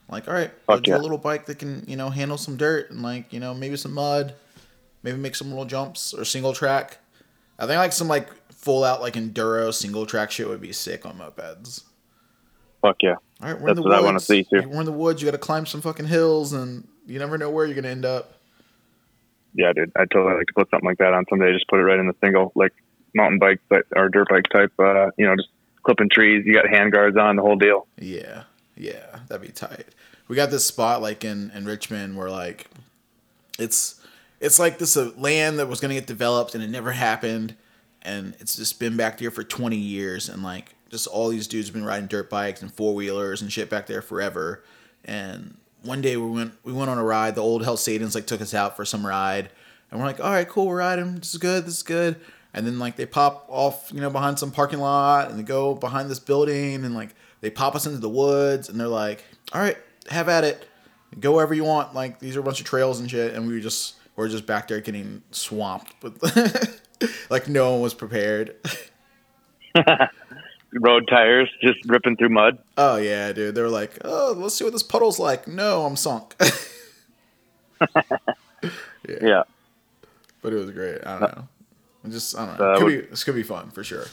Like, 0.10 0.28
all 0.28 0.34
right, 0.34 0.52
let's 0.70 0.82
do 0.84 0.92
yeah. 0.92 0.98
a 0.98 1.00
little 1.00 1.18
bike 1.18 1.46
that 1.48 1.60
can, 1.60 1.84
you 1.86 1.98
know, 1.98 2.10
handle 2.10 2.38
some 2.38 2.56
dirt 2.56 2.92
and 2.92 3.02
like, 3.02 3.34
you 3.34 3.40
know, 3.42 3.54
maybe 3.54 3.76
some 3.76 3.94
mud, 3.94 4.34
maybe 5.04 5.18
make 5.18 5.36
some 5.36 5.50
little 5.50 5.66
jumps 5.66 6.14
or 6.14 6.24
single 6.24 6.54
track. 6.54 7.00
I 7.60 7.66
think 7.68 7.78
like 7.78 7.92
some 7.92 8.08
like 8.08 8.30
full 8.54 8.84
out 8.84 9.02
like 9.02 9.16
enduro 9.16 9.74
single 9.74 10.06
track 10.06 10.32
shit 10.32 10.48
would 10.48 10.62
be 10.62 10.72
sick 10.72 11.06
on 11.06 11.18
mopeds. 11.18 11.84
fuck 12.82 12.96
yeah. 13.04 13.16
All 13.42 13.50
right, 13.52 13.54
we're 13.54 13.60
in 13.60 13.66
That's 13.66 13.76
the 13.78 13.82
what 13.84 13.92
I 13.92 13.98
woods. 13.98 14.06
wanna 14.06 14.20
see, 14.22 14.44
too. 14.44 14.68
We're 14.68 14.80
in 14.80 14.86
the 14.86 14.92
woods. 14.92 15.22
You 15.22 15.26
got 15.26 15.32
to 15.34 15.38
climb 15.38 15.66
some 15.68 15.82
fucking 15.82 16.08
hills, 16.08 16.54
and 16.54 16.88
you 17.06 17.20
never 17.20 17.38
know 17.38 17.50
where 17.52 17.66
you're 17.66 17.76
gonna 17.76 17.90
end 17.90 18.06
up. 18.06 18.34
Yeah, 19.58 19.74
dude. 19.74 19.92
I 19.96 20.06
totally 20.06 20.36
like 20.36 20.48
to 20.48 20.54
put 20.54 20.70
something 20.70 20.88
like 20.88 21.00
that 21.00 21.14
on 21.14 21.26
someday. 21.30 21.52
Just 21.52 21.68
put 21.68 21.80
it 21.80 21.84
right 21.84 22.00
in 22.00 22.08
the 22.08 22.16
single, 22.24 22.52
like 22.56 22.74
mountain 23.16 23.40
bike, 23.40 23.60
but 23.68 23.86
or 23.96 24.08
dirt 24.08 24.30
bike 24.30 24.48
type. 24.50 24.72
Uh, 24.80 25.10
you 25.18 25.26
know, 25.26 25.36
just 25.36 25.50
clipping 25.84 26.10
trees. 26.10 26.46
You 26.46 26.54
got 26.54 26.70
hand 26.70 26.92
guards 26.92 27.18
on 27.18 27.36
the 27.36 27.42
whole 27.42 27.56
deal. 27.56 27.88
Yeah, 27.98 28.44
yeah, 28.76 29.20
that'd 29.28 29.46
be 29.46 29.52
tight. 29.52 29.88
We 30.28 30.36
got 30.36 30.52
this 30.52 30.66
spot 30.66 31.02
like 31.02 31.26
in 31.26 31.52
in 31.52 31.66
Richmond 31.66 32.16
where 32.18 32.30
like 32.30 32.68
it's 33.58 34.00
it's 34.40 34.60
like 34.60 34.78
this 34.78 34.96
uh, 34.96 35.12
land 35.18 35.58
that 35.60 35.68
was 35.68 35.80
gonna 35.80 35.96
get 35.96 36.06
developed 36.06 36.54
and 36.54 36.64
it 36.64 36.70
never 36.70 36.92
happened, 36.92 37.56
and 38.04 38.36
it's 38.40 38.56
just 38.56 38.80
been 38.80 38.96
back 38.96 39.18
there 39.18 39.32
for 39.32 39.44
twenty 39.44 39.78
years, 39.78 40.30
and 40.30 40.44
like 40.44 40.76
just 40.90 41.08
all 41.08 41.30
these 41.30 41.48
dudes 41.48 41.68
have 41.68 41.74
been 41.74 41.84
riding 41.84 42.08
dirt 42.08 42.30
bikes 42.30 42.62
and 42.62 42.72
four 42.72 42.94
wheelers 42.94 43.42
and 43.42 43.52
shit 43.52 43.70
back 43.70 43.88
there 43.88 44.02
forever. 44.04 44.64
And 45.04 45.58
one 45.84 46.02
day 46.02 46.18
we 46.18 46.30
went 46.30 46.54
we 46.64 46.74
went 46.74 46.90
on 46.90 46.98
a 46.98 47.04
ride. 47.04 47.36
The 47.36 47.42
old 47.42 47.64
Hell 47.64 47.78
Satans 47.78 48.16
like 48.16 48.26
took 48.28 48.42
us 48.42 48.54
out 48.54 48.76
for 48.76 48.86
some 48.86 49.06
ride, 49.06 49.50
and 49.92 50.00
we're 50.00 50.06
like, 50.06 50.20
all 50.20 50.32
right, 50.32 50.48
cool, 50.48 50.68
we're 50.68 50.78
riding. 50.78 51.16
This 51.16 51.34
is 51.34 51.40
good. 51.40 51.66
This 51.66 51.78
is 51.78 51.84
good. 51.84 52.18
And 52.54 52.66
then 52.66 52.80
like 52.80 52.96
they 52.96 53.06
pop 53.06 53.46
off, 53.50 53.92
you 53.94 54.02
know, 54.02 54.10
behind 54.10 54.40
some 54.40 54.52
parking 54.52 54.80
lot, 54.80 55.30
and 55.30 55.40
they 55.40 55.44
go 55.44 55.76
behind 55.76 56.10
this 56.10 56.20
building, 56.20 56.84
and 56.84 56.96
like 56.96 57.10
they 57.42 57.50
pop 57.50 57.76
us 57.76 57.86
into 57.86 58.00
the 58.00 58.10
woods, 58.10 58.70
and 58.70 58.80
they're 58.80 58.88
like, 58.88 59.24
all 59.54 59.62
right, 59.62 59.78
have 60.10 60.30
at 60.30 60.44
it, 60.44 60.68
go 61.20 61.34
wherever 61.34 61.54
you 61.54 61.64
want. 61.64 61.94
Like 61.94 62.20
these 62.20 62.36
are 62.36 62.40
a 62.40 62.44
bunch 62.44 62.60
of 62.60 62.66
trails 62.66 63.00
and 63.00 63.10
shit, 63.10 63.34
and 63.34 63.48
we 63.48 63.54
were 63.54 63.60
just 63.60 63.96
we're 64.16 64.30
just 64.30 64.46
back 64.46 64.68
there 64.68 64.82
getting 64.82 65.22
swamped, 65.32 65.94
but 66.02 66.14
like 67.30 67.48
no 67.48 67.74
one 67.74 67.82
was 67.82 67.94
prepared. 67.94 68.56
Road 70.74 71.08
tires 71.08 71.50
just 71.62 71.80
ripping 71.88 72.18
through 72.18 72.30
mud. 72.30 72.58
Oh 72.78 72.98
yeah, 72.98 73.32
dude. 73.32 73.56
They 73.56 73.62
were 73.62 73.70
like, 73.70 73.98
"Oh, 74.04 74.34
let's 74.38 74.56
see 74.56 74.64
what 74.64 74.74
this 74.74 74.84
puddle's 74.84 75.18
like." 75.20 75.48
No, 75.48 75.86
I'm 75.86 75.96
sunk. 75.96 76.36
Yeah. 79.22 79.44
but 80.42 80.52
it 80.52 80.58
was 80.58 80.72
great. 80.72 81.06
I 81.06 81.20
don't 81.20 81.38
know. 81.38 81.48
I 82.04 82.10
just 82.10 82.38
I 82.38 82.46
don't 82.46 82.60
know. 82.60 82.72
Uh, 82.74 82.80
could 82.80 82.88
be, 82.88 83.02
this 83.02 83.24
could 83.24 83.36
be 83.36 83.44
fun 83.44 83.70
for 83.72 83.84
sure. 83.84 84.06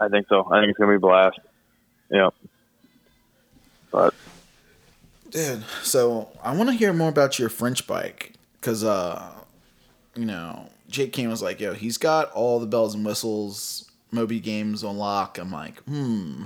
I 0.00 0.08
think 0.08 0.26
so. 0.28 0.46
I 0.50 0.60
think 0.60 0.70
it's 0.70 0.78
gonna 0.78 0.92
be 0.92 0.96
a 0.96 1.00
blast. 1.00 1.38
Yeah. 2.10 2.30
But 3.90 4.14
Dude, 5.30 5.64
so 5.82 6.30
I 6.42 6.56
want 6.56 6.70
to 6.70 6.74
hear 6.74 6.92
more 6.94 7.10
about 7.10 7.38
your 7.38 7.50
French 7.50 7.86
bike 7.86 8.32
because 8.60 8.82
uh, 8.82 9.30
you 10.16 10.24
know, 10.24 10.70
Jake 10.88 11.12
Kane 11.12 11.28
was 11.28 11.42
like, 11.42 11.60
"Yo, 11.60 11.74
he's 11.74 11.98
got 11.98 12.30
all 12.32 12.58
the 12.60 12.66
bells 12.66 12.94
and 12.94 13.04
whistles, 13.04 13.87
Moby 14.10 14.40
games 14.40 14.84
on 14.84 14.96
lock." 14.96 15.38
I'm 15.38 15.52
like, 15.52 15.80
hmm, 15.84 16.44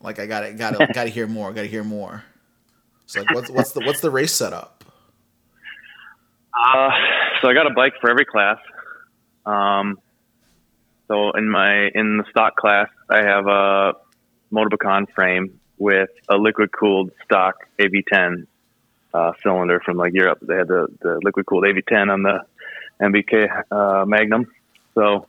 like 0.00 0.18
I 0.18 0.26
got 0.26 0.40
to 0.40 0.52
got 0.52 0.78
to 0.78 0.86
got 0.92 1.04
to 1.04 1.10
hear 1.10 1.26
more. 1.26 1.52
Got 1.52 1.62
to 1.62 1.68
hear 1.68 1.84
more. 1.84 2.24
It's 3.04 3.16
like, 3.16 3.30
what's 3.32 3.50
what's 3.50 3.72
the 3.72 3.80
what's 3.80 4.00
the 4.00 4.10
race 4.10 4.32
setup? 4.32 4.84
Uh, 6.54 6.90
so 7.40 7.48
I 7.48 7.54
got 7.54 7.66
a 7.66 7.74
bike 7.74 7.94
for 8.00 8.10
every 8.10 8.24
class. 8.24 8.58
Um, 9.46 9.98
so 11.06 11.30
in 11.32 11.48
my 11.48 11.88
in 11.94 12.18
the 12.18 12.24
stock 12.30 12.56
class, 12.56 12.88
I 13.08 13.18
have 13.18 13.46
a 13.46 13.94
Motobacan 14.52 15.10
frame 15.12 15.58
with 15.78 16.10
a 16.28 16.36
liquid 16.36 16.70
cooled 16.72 17.12
stock 17.24 17.66
AV10 17.78 18.46
uh, 19.14 19.32
cylinder 19.42 19.80
from 19.80 19.96
like 19.96 20.12
Europe. 20.12 20.38
They 20.42 20.56
had 20.56 20.68
the, 20.68 20.88
the 21.00 21.20
liquid 21.22 21.46
cooled 21.46 21.64
AV10 21.64 22.12
on 22.12 22.22
the 22.22 22.44
MBK 23.00 23.62
uh, 23.70 24.04
Magnum. 24.04 24.46
So 24.94 25.26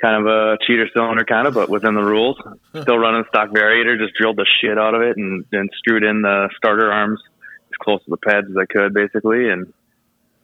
kind 0.00 0.20
of 0.20 0.26
a 0.26 0.58
cheater 0.66 0.88
cylinder, 0.94 1.24
kind 1.24 1.46
of, 1.46 1.54
but 1.54 1.68
within 1.68 1.94
the 1.94 2.02
rules. 2.02 2.36
Still 2.70 2.98
running 2.98 3.24
stock 3.28 3.50
variator, 3.50 3.98
just 3.98 4.14
drilled 4.14 4.36
the 4.36 4.46
shit 4.60 4.78
out 4.78 4.94
of 4.94 5.02
it 5.02 5.16
and 5.16 5.44
then 5.50 5.68
screwed 5.78 6.02
in 6.02 6.22
the 6.22 6.48
starter 6.56 6.90
arms 6.90 7.20
as 7.68 7.76
close 7.82 8.02
to 8.04 8.10
the 8.10 8.16
pads 8.16 8.46
as 8.50 8.56
I 8.56 8.66
could, 8.66 8.94
basically. 8.94 9.50
And 9.50 9.72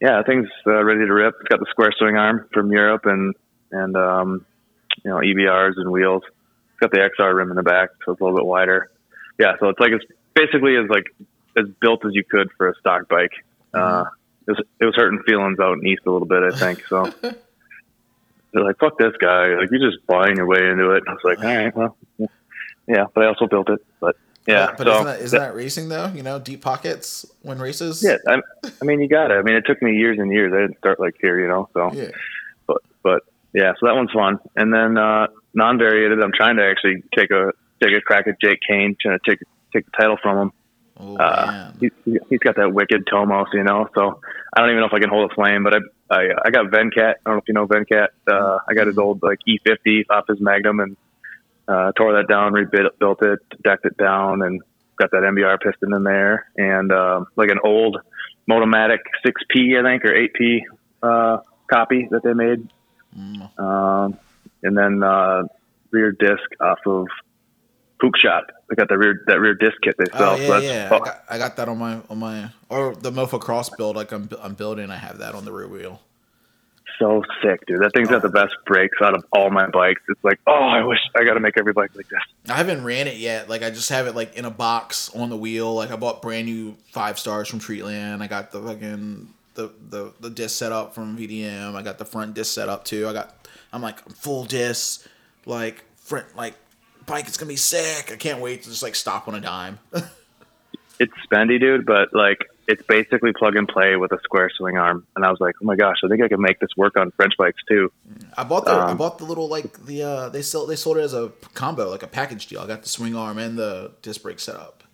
yeah, 0.01 0.23
thing's 0.23 0.49
uh, 0.67 0.85
ready 0.85 1.07
to 1.07 1.13
rip. 1.13 1.35
It's 1.41 1.49
got 1.49 1.61
the 1.61 1.67
square 1.71 1.93
swing 1.97 2.17
arm 2.17 2.49
from 2.53 2.71
Europe 2.71 3.07
and 3.07 3.35
and 3.73 3.97
um, 3.97 4.47
you 5.05 5.11
know 5.11 5.19
EBRs 5.19 5.73
and 5.77 5.91
wheels. 5.91 6.23
It's 6.27 6.81
got 6.81 6.91
the 6.91 7.09
XR 7.19 7.35
rim 7.35 7.51
in 7.51 7.57
the 7.57 7.63
back, 7.63 7.91
so 8.05 8.13
it's 8.13 8.21
a 8.21 8.25
little 8.25 8.39
bit 8.39 8.47
wider. 8.47 8.91
Yeah, 9.39 9.53
so 9.59 9.69
it's 9.71 9.81
like 9.81 9.93
it's 9.93 10.05
basically 10.35 10.77
as 10.77 10.89
like 10.91 11.07
as 11.57 11.65
built 11.81 12.05
as 12.05 12.13
you 12.15 12.25
could 12.29 12.51
for 12.57 12.69
a 12.69 12.75
stock 12.79 13.09
bike. 13.09 13.33
Uh, 13.73 14.05
it 14.47 14.51
was 14.51 14.65
it 14.81 14.85
was 14.85 14.95
hurting 14.95 15.23
feelings 15.27 15.59
out 15.59 15.79
in 15.79 15.87
east 15.87 16.03
a 16.07 16.11
little 16.11 16.29
bit, 16.29 16.43
I 16.43 16.57
think. 16.57 16.85
So 16.89 17.11
they're 18.53 18.65
like, 18.65 18.79
"Fuck 18.79 18.99
this 18.99 19.13
guy!" 19.21 19.55
Like 19.57 19.69
you're 19.71 19.91
just 19.91 20.07
buying 20.07 20.37
your 20.37 20.47
way 20.47 20.69
into 20.71 20.91
it. 20.93 21.03
I 21.07 21.13
was 21.13 21.21
like, 21.25 21.39
"All 21.39 21.45
right, 21.45 21.77
well, 21.77 21.97
yeah." 22.87 23.05
But 23.15 23.25
I 23.25 23.27
also 23.29 23.47
built 23.47 23.69
it. 23.71 23.85
But 24.01 24.17
yeah, 24.47 24.75
but 24.79 24.87
so 24.87 24.93
isn't 24.93 25.05
that, 25.07 25.21
isn't 25.21 25.39
that 25.39 25.55
racing 25.55 25.89
though? 25.89 26.07
You 26.15 26.23
know, 26.23 26.39
deep 26.39 26.63
pockets 26.63 27.27
when 27.43 27.59
races. 27.59 28.05
yeah, 28.07 28.17
I, 28.29 28.41
I 28.81 28.85
mean, 28.85 29.01
you 29.01 29.09
got 29.09 29.31
it. 29.31 29.35
I 29.35 29.43
mean, 29.43 29.57
it 29.57 29.65
took 29.67 29.83
me 29.83 29.93
years 29.97 30.19
and 30.19 30.33
years. 30.33 30.53
I 30.55 30.61
didn't 30.63 30.79
start 30.79 31.01
like 31.01 31.17
here, 31.21 31.41
you 31.41 31.49
know. 31.49 31.69
So, 31.75 31.93
Yeah. 31.93 32.11
but 32.67 32.83
but 33.03 33.23
yeah, 33.53 33.73
so 33.81 33.87
that 33.87 33.95
one's 33.95 34.13
fun. 34.13 34.39
And 34.55 34.73
then 34.73 34.97
uh, 34.99 35.27
non-variated, 35.55 36.23
I'm 36.23 36.33
trying 36.33 36.57
to 36.57 36.65
actually 36.65 37.03
take 37.17 37.31
a 37.31 37.53
take 37.83 37.93
a 37.93 38.01
crack 38.01 38.27
at 38.29 38.41
Jake 38.41 38.61
Kane, 38.67 38.97
trying 39.01 39.19
to 39.19 39.31
take 39.31 39.41
take 39.73 39.85
the 39.87 39.93
title 39.93 40.17
from 40.23 40.39
him. 40.39 40.53
Oh 40.99 41.17
Uh, 41.17 41.73
he, 41.79 41.91
he's 42.31 42.39
got 42.39 42.57
that 42.57 42.73
wicked 42.73 43.07
Tomos, 43.11 43.49
you 43.53 43.65
know. 43.65 43.89
So 43.95 44.21
I 44.57 44.61
don't 44.61 44.71
even 44.71 44.81
know 44.81 44.87
if 44.87 44.95
I 44.95 45.01
can 45.01 45.11
hold 45.11 45.31
a 45.31 45.35
flame, 45.35 45.63
but 45.65 45.75
I 45.75 45.79
I, 46.11 46.29
I 46.45 46.51
got 46.51 46.67
Venkat. 46.67 47.15
I 47.25 47.31
don't 47.31 47.35
know 47.35 47.39
if 47.39 47.49
you 47.49 47.55
know 47.55 47.67
Venkat. 47.67 48.09
Uh, 48.31 48.59
I 48.69 48.75
got 48.75 48.87
his 48.87 48.99
old 48.99 49.23
like 49.23 49.39
E50 49.49 50.05
off 50.11 50.25
his 50.29 50.41
Magnum 50.41 50.81
and 50.81 50.97
uh, 51.69 51.93
tore 51.93 52.13
that 52.15 52.29
down, 52.29 52.53
rebuilt 52.53 53.23
it, 53.23 53.41
decked 53.63 53.85
it 53.87 53.97
down, 53.97 54.43
and 54.43 54.63
got 54.99 55.11
that 55.11 55.23
MBR 55.23 55.61
piston 55.61 55.93
in 55.95 56.05
there, 56.05 56.47
and 56.57 56.93
um, 56.93 57.27
like 57.37 57.51
an 57.51 57.59
old 57.65 57.99
Motomatic 58.47 59.01
6P, 59.27 59.79
I 59.79 59.83
think, 59.83 60.05
or 60.05 60.13
8P 60.15 60.61
uh, 61.03 61.43
copy 61.71 62.09
that 62.11 62.23
they 62.23 62.33
made, 62.35 62.69
Mm. 63.17 63.59
um, 63.59 64.19
and 64.63 64.77
then 64.77 65.03
uh, 65.03 65.45
rear 65.91 66.13
disc 66.13 66.43
off 66.61 66.81
of 66.87 67.07
Hook 68.01 68.17
Shot. 68.23 68.51
They 68.69 68.75
got 68.75 68.89
the 68.89 68.99
rear 68.99 69.23
that 69.27 69.41
rear 69.41 69.55
disc 69.55 69.77
kit 69.83 69.95
they 69.99 70.07
sell. 70.07 70.35
Oh 70.35 70.37
so 70.37 70.43
yeah, 70.43 70.49
that's 70.49 70.65
yeah. 70.65 70.87
I 70.87 70.99
got, 70.99 71.25
I 71.31 71.39
got 71.39 71.57
that 71.57 71.69
on 71.69 71.79
my 71.79 72.01
on 72.11 72.19
my 72.19 72.51
or 72.69 72.95
the 72.95 73.11
Mofa 73.11 73.41
Cross 73.41 73.71
build. 73.77 73.97
Like 73.97 74.13
I'm 74.13 74.29
I'm 74.41 74.55
building. 74.55 74.91
I 74.91 74.97
have 74.97 75.19
that 75.19 75.35
on 75.35 75.45
the 75.45 75.53
rear 75.53 75.69
wheel. 75.69 76.01
so 76.99 77.23
sick, 77.43 77.65
dude. 77.67 77.81
That 77.81 77.93
thing's 77.95 78.09
got 78.09 78.23
the 78.23 78.29
oh. 78.29 78.33
best 78.33 78.55
brakes 78.67 78.99
out 79.01 79.15
of 79.15 79.25
all 79.33 79.51
my 79.51 79.67
bikes. 79.69 80.03
It's 80.09 80.23
like, 80.25 80.41
oh, 80.47 80.53
I 80.53 80.85
wish 80.85 80.99
I 81.15 81.25
got 81.25 81.35
to 81.35 81.41
make 81.41 81.57
every 81.57 81.73
bike 81.73 81.91
like 81.95 82.09
this. 82.09 82.21
I 82.49 82.55
haven't 82.55 82.85
ran 82.85 83.07
it 83.07 83.17
yet. 83.17 83.49
Like 83.49 83.63
I 83.63 83.71
just 83.71 83.89
have 83.91 84.07
it 84.07 84.15
like 84.15 84.37
in 84.37 84.45
a 84.45 84.51
box 84.51 85.15
on 85.15 85.31
the 85.31 85.37
wheel. 85.37 85.75
Like 85.75 85.91
I 85.91 85.97
bought 85.97 86.21
brand 86.23 86.47
new 86.47 86.77
five 86.93 87.19
stars 87.19 87.49
from 87.49 87.61
Treatland. 87.61 88.21
I 88.21 88.27
got 88.27 88.51
the 88.51 88.61
fucking 88.61 89.29
the 89.55 89.73
the 89.89 90.13
the 90.21 90.31
disc 90.31 90.57
set 90.59 90.73
up 90.73 90.95
from 90.95 91.17
VDM. 91.17 91.75
I 91.75 91.83
got 91.83 91.99
the 91.99 92.05
front 92.05 92.35
disc 92.35 92.53
set 92.53 92.69
up 92.69 92.85
too. 92.85 93.09
I 93.09 93.13
got 93.13 93.49
I'm 93.73 93.83
like 93.83 94.01
full 94.11 94.45
disc, 94.45 95.07
like 95.45 95.85
front 95.97 96.37
like 96.37 96.55
bike. 97.07 97.27
It's 97.29 97.37
gonna 97.37 97.49
be 97.49 97.57
sick. 97.57 98.13
I 98.13 98.17
can't 98.17 98.41
wait 98.41 98.63
to 98.65 98.69
just 98.71 98.83
like 98.83 98.95
stop 98.95 99.29
on 99.29 99.35
a 99.35 99.41
dime. 99.41 99.79
It's 100.99 101.13
spendy, 101.31 101.61
dude, 101.61 101.85
but 101.85 102.15
like 102.15 102.39
it's 102.67 102.83
basically 102.85 103.31
plug 103.35 103.55
and 103.55 103.69
play 103.69 103.97
with 103.97 104.13
a 104.13 104.19
square 104.25 104.49
swing 104.57 104.79
arm. 104.79 105.07
And 105.15 105.27
I 105.27 105.31
was 105.31 105.39
like, 105.41 105.55
oh 105.63 105.67
my 105.67 105.77
gosh, 105.77 105.99
I 106.03 106.09
think 106.09 106.23
I 106.23 106.29
can 106.29 106.41
make 106.41 106.59
this 106.59 106.71
work 106.75 106.97
on 106.97 107.11
French 107.11 107.35
bikes 107.37 107.63
too. 107.69 107.93
I 108.35 108.45
bought 108.45 108.65
the 108.65 108.71
I 108.71 108.91
Um, 108.93 108.97
bought 108.97 109.19
the 109.19 109.25
little 109.25 109.47
like 109.47 109.85
the 109.85 110.03
uh 110.03 110.29
they 110.31 110.41
sell 110.41 110.65
they 110.65 110.75
sold 110.75 110.97
it 110.97 111.01
as 111.03 111.13
a 111.13 111.33
combo 111.53 111.91
like 111.91 112.03
a 112.03 112.07
package 112.07 112.47
deal. 112.47 112.61
I 112.61 112.67
got 112.67 112.83
the 112.83 112.89
swing 112.89 113.15
arm 113.15 113.37
and 113.37 113.59
the 113.59 113.93
disc 114.01 114.23
brake 114.23 114.41
setup. 114.41 114.85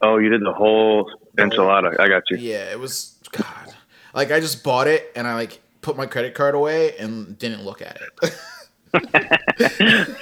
Oh, 0.00 0.16
you 0.16 0.30
did 0.30 0.40
the 0.40 0.52
whole 0.54 1.10
enchilada. 1.36 2.00
I 2.00 2.08
got 2.08 2.22
you. 2.30 2.38
Yeah, 2.38 2.72
it 2.72 2.80
was 2.80 3.14
God. 3.30 3.74
Like 4.14 4.30
I 4.32 4.40
just 4.40 4.64
bought 4.64 4.86
it 4.86 5.12
and 5.14 5.26
I 5.26 5.34
like 5.34 5.60
put 5.82 5.94
my 5.98 6.06
credit 6.06 6.32
card 6.34 6.54
away 6.54 6.96
and 6.96 7.38
didn't 7.38 7.64
look 7.64 7.82
at 7.82 8.00
it. 8.00 8.34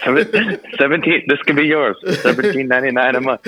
Seven- 0.04 0.60
Seventeen. 0.78 1.24
This 1.28 1.40
can 1.42 1.56
be 1.56 1.64
yours. 1.66 1.96
Seventeen 2.22 2.68
ninety 2.68 2.90
nine 2.90 3.14
a 3.16 3.20
month. 3.20 3.46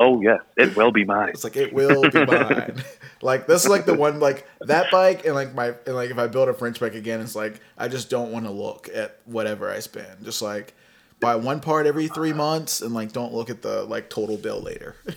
Oh 0.00 0.20
yes, 0.20 0.40
it 0.56 0.74
will 0.76 0.90
be 0.90 1.04
mine. 1.04 1.28
It's 1.30 1.44
like 1.44 1.56
it 1.56 1.72
will 1.72 2.02
be 2.10 2.24
mine. 2.26 2.82
like 3.22 3.46
this 3.46 3.62
is 3.64 3.70
like 3.70 3.86
the 3.86 3.94
one 3.94 4.18
like 4.18 4.46
that 4.62 4.90
bike 4.90 5.24
and 5.24 5.34
like 5.34 5.54
my 5.54 5.74
and 5.86 5.94
like 5.94 6.10
if 6.10 6.18
I 6.18 6.26
build 6.26 6.48
a 6.48 6.54
French 6.54 6.80
bike 6.80 6.94
again, 6.94 7.20
it's 7.20 7.36
like 7.36 7.60
I 7.78 7.86
just 7.88 8.10
don't 8.10 8.32
want 8.32 8.44
to 8.46 8.50
look 8.50 8.88
at 8.92 9.18
whatever 9.24 9.70
I 9.70 9.78
spend. 9.78 10.24
Just 10.24 10.42
like 10.42 10.74
buy 11.20 11.36
one 11.36 11.60
part 11.60 11.86
every 11.86 12.08
three 12.08 12.32
months 12.32 12.82
and 12.82 12.92
like 12.92 13.12
don't 13.12 13.32
look 13.32 13.50
at 13.50 13.62
the 13.62 13.84
like 13.84 14.10
total 14.10 14.36
bill 14.36 14.60
later. 14.60 14.96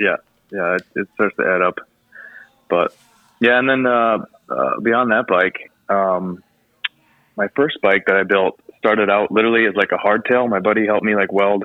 Yeah, 0.00 0.14
yeah, 0.52 0.76
it, 0.76 0.82
it 0.94 1.08
starts 1.14 1.34
to 1.38 1.42
add 1.44 1.60
up. 1.60 1.80
But 2.70 2.94
yeah, 3.40 3.58
and 3.58 3.68
then 3.68 3.84
uh, 3.84 4.18
uh, 4.48 4.78
beyond 4.80 5.10
that 5.10 5.26
bike, 5.26 5.72
um, 5.88 6.40
my 7.38 7.46
first 7.56 7.78
bike 7.80 8.04
that 8.08 8.16
I 8.16 8.24
built 8.24 8.60
started 8.78 9.08
out 9.08 9.30
literally 9.32 9.64
as 9.66 9.74
like 9.74 9.90
a 9.92 9.96
hardtail. 9.96 10.48
My 10.50 10.60
buddy 10.60 10.86
helped 10.86 11.04
me 11.04 11.14
like 11.14 11.32
weld 11.32 11.64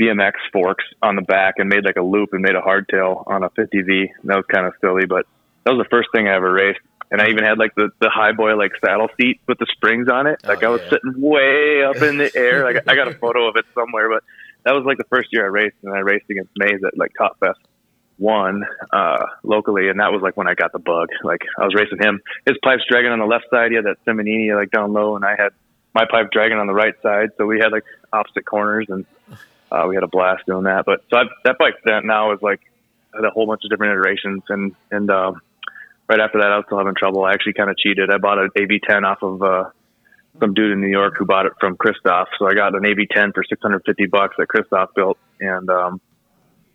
BMX 0.00 0.32
forks 0.52 0.84
on 1.02 1.16
the 1.16 1.22
back 1.22 1.54
and 1.58 1.68
made 1.68 1.84
like 1.84 1.96
a 1.96 2.02
loop 2.02 2.30
and 2.32 2.40
made 2.40 2.54
a 2.54 2.60
hardtail 2.62 3.24
on 3.26 3.42
a 3.42 3.50
50V. 3.50 4.08
And 4.20 4.30
that 4.30 4.36
was 4.36 4.44
kind 4.50 4.66
of 4.66 4.72
silly, 4.80 5.06
but 5.06 5.26
that 5.64 5.72
was 5.74 5.84
the 5.84 5.90
first 5.90 6.08
thing 6.14 6.28
I 6.28 6.36
ever 6.36 6.52
raced. 6.52 6.80
And 7.10 7.20
I 7.20 7.28
even 7.28 7.44
had 7.44 7.58
like 7.58 7.74
the, 7.74 7.90
the 8.00 8.08
high 8.08 8.32
boy 8.32 8.56
like 8.56 8.72
saddle 8.82 9.08
seat 9.20 9.40
with 9.46 9.58
the 9.58 9.66
springs 9.72 10.08
on 10.08 10.26
it. 10.26 10.40
Like 10.46 10.62
Oh, 10.62 10.66
I 10.66 10.68
was 10.70 10.80
yeah. 10.84 10.90
sitting 10.96 11.20
way 11.20 11.84
up 11.84 11.96
in 11.96 12.16
the 12.16 12.30
air. 12.34 12.64
Like 12.64 12.84
I 12.88 12.94
got 12.94 13.08
a 13.08 13.14
photo 13.20 13.48
of 13.48 13.56
it 13.56 13.66
somewhere, 13.74 14.08
but 14.08 14.24
that 14.64 14.72
was 14.72 14.84
like 14.86 14.96
the 14.98 15.04
first 15.10 15.28
year 15.32 15.44
I 15.44 15.48
raced, 15.48 15.76
and 15.82 15.92
I 15.92 15.98
raced 16.00 16.30
against 16.30 16.50
Mays 16.56 16.80
at 16.86 16.96
like 16.96 17.10
Top 17.18 17.36
Fest 17.40 17.58
one 18.22 18.64
uh, 18.92 19.26
locally, 19.42 19.88
and 19.88 20.00
that 20.00 20.12
was 20.12 20.22
like 20.22 20.36
when 20.36 20.48
I 20.48 20.54
got 20.54 20.72
the 20.72 20.78
bug. 20.78 21.08
Like 21.24 21.42
I 21.58 21.64
was 21.64 21.74
racing 21.74 21.98
him, 22.00 22.20
his 22.46 22.56
pipes 22.62 22.82
dragging 22.88 23.10
on 23.10 23.18
the 23.18 23.26
left 23.26 23.46
side, 23.50 23.70
he 23.70 23.76
had 23.76 23.84
that 23.84 23.98
Simonini 24.06 24.54
like 24.54 24.70
down 24.70 24.92
low, 24.92 25.16
and 25.16 25.24
I 25.24 25.34
had 25.36 25.50
my 25.94 26.04
pipe 26.10 26.30
dragging 26.32 26.58
on 26.58 26.66
the 26.66 26.74
right 26.74 26.94
side, 27.02 27.30
so 27.36 27.46
we 27.46 27.58
had 27.58 27.72
like 27.72 27.84
opposite 28.12 28.46
corners, 28.46 28.86
and 28.88 29.04
uh, 29.70 29.86
we 29.88 29.96
had 29.96 30.04
a 30.04 30.08
blast 30.08 30.46
doing 30.46 30.64
that. 30.64 30.84
But 30.86 31.04
so 31.10 31.18
I, 31.18 31.24
that 31.44 31.58
bike 31.58 31.74
that 31.84 32.04
now 32.04 32.32
is 32.32 32.40
like 32.40 32.60
had 33.14 33.24
a 33.24 33.30
whole 33.30 33.46
bunch 33.46 33.62
of 33.64 33.70
different 33.70 33.92
iterations, 33.92 34.42
and 34.48 34.74
and 34.90 35.10
um, 35.10 35.42
right 36.08 36.20
after 36.20 36.38
that, 36.38 36.52
I 36.52 36.56
was 36.56 36.64
still 36.66 36.78
having 36.78 36.94
trouble. 36.94 37.24
I 37.24 37.32
actually 37.32 37.54
kind 37.54 37.70
of 37.70 37.76
cheated. 37.76 38.10
I 38.10 38.18
bought 38.18 38.38
an 38.38 38.50
AV10 38.56 39.04
off 39.04 39.22
of. 39.22 39.42
Uh, 39.42 39.70
some 40.40 40.54
dude 40.54 40.72
in 40.72 40.80
New 40.80 40.88
York 40.88 41.14
who 41.18 41.26
bought 41.26 41.44
it 41.44 41.52
from 41.60 41.76
Christoph. 41.76 42.28
So 42.38 42.46
I 42.46 42.54
got 42.54 42.74
an 42.74 42.82
AV10 42.82 43.34
for 43.34 43.44
650 43.46 44.06
bucks 44.06 44.34
that 44.38 44.48
Christoph 44.48 44.94
built. 44.94 45.18
And, 45.38 45.68
um, 45.68 46.00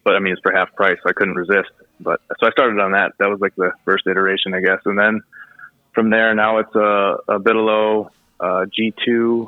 but 0.07 0.15
I 0.15 0.19
mean, 0.19 0.31
it's 0.31 0.41
for 0.41 0.53
half 0.53 0.73
price. 0.73 0.97
So 1.03 1.09
I 1.09 1.11
couldn't 1.11 1.35
resist. 1.35 1.69
But 1.99 2.21
so 2.39 2.47
I 2.47 2.51
started 2.51 2.79
on 2.79 2.93
that. 2.93 3.11
That 3.19 3.27
was 3.29 3.41
like 3.41 3.53
the 3.55 3.73
first 3.83 4.07
iteration, 4.07 4.53
I 4.53 4.61
guess. 4.61 4.79
And 4.85 4.97
then 4.97 5.21
from 5.93 6.11
there, 6.11 6.33
now 6.33 6.59
it's 6.59 6.73
a, 6.75 7.17
a 7.27 7.39
Bidalot, 7.41 8.09
uh, 8.39 8.65
G2 8.71 9.47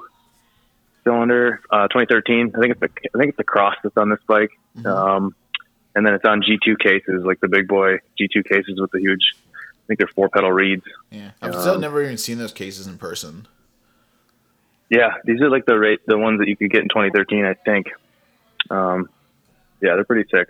cylinder, 1.06 1.62
uh, 1.72 1.88
2013. 1.88 2.52
I 2.54 2.60
think 2.60 2.72
it's 2.74 2.82
the, 2.82 2.89
I 3.15 3.17
think 3.17 3.30
it's 3.30 3.38
the 3.38 3.45
cross 3.45 3.76
that's 3.82 3.95
on 3.95 4.10
this 4.10 4.19
bike. 4.28 4.52
Um, 4.86 5.34
and 5.95 6.06
then 6.06 6.13
it's 6.13 6.26
on 6.26 6.41
G2 6.41 6.78
cases, 6.78 7.24
like 7.24 7.39
the 7.39 7.48
big 7.48 7.69
boy 7.69 8.00
G2 8.19 8.43
cases 8.43 8.82
with 8.82 8.91
the 8.91 9.00
huge, 9.00 9.32
I 9.45 9.88
think 9.88 10.00
they're 10.00 10.08
four 10.08 10.28
petal 10.28 10.52
reeds. 10.52 10.84
Yeah, 11.10 11.32
I've 11.41 11.56
still 11.56 11.76
Um, 11.76 11.82
never 11.82 12.04
even 12.04 12.17
seen 12.17 12.38
those 12.38 12.52
cases 12.52 12.86
in 12.86 12.98
person. 12.98 13.48
Yeah, 14.89 15.13
these 15.24 15.39
are 15.39 15.50
like 15.50 15.65
the 15.65 15.80
rate 15.80 16.02
the 16.06 16.17
ones 16.17 16.39
that 16.39 16.50
you 16.50 16.58
could 16.58 16.69
get 16.69 16.82
in 16.82 16.89
2013, 16.89 17.45
I 17.45 17.54
think. 17.54 17.88
Um, 18.69 19.08
yeah, 19.81 19.95
they're 19.95 20.03
pretty 20.05 20.29
sick. 20.29 20.47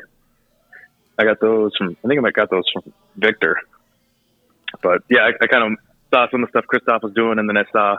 I 1.18 1.24
got 1.26 1.40
those 1.40 1.72
from. 1.78 1.98
I 2.04 2.08
think 2.08 2.20
I 2.20 2.22
might 2.22 2.34
got 2.34 2.50
those 2.50 2.64
from 2.72 2.94
Victor. 3.16 3.58
But 4.82 5.04
yeah, 5.10 5.22
I, 5.22 5.32
I 5.44 5.48
kind 5.48 5.74
of 5.74 5.80
saw 6.14 6.30
some 6.32 6.44
of 6.44 6.48
the 6.50 6.52
stuff 6.52 6.68
Christoph 6.68 7.04
was 7.04 7.14
doing, 7.14 7.40
and 7.40 7.50
then 7.50 7.58
I 7.58 7.64
saw 7.72 7.98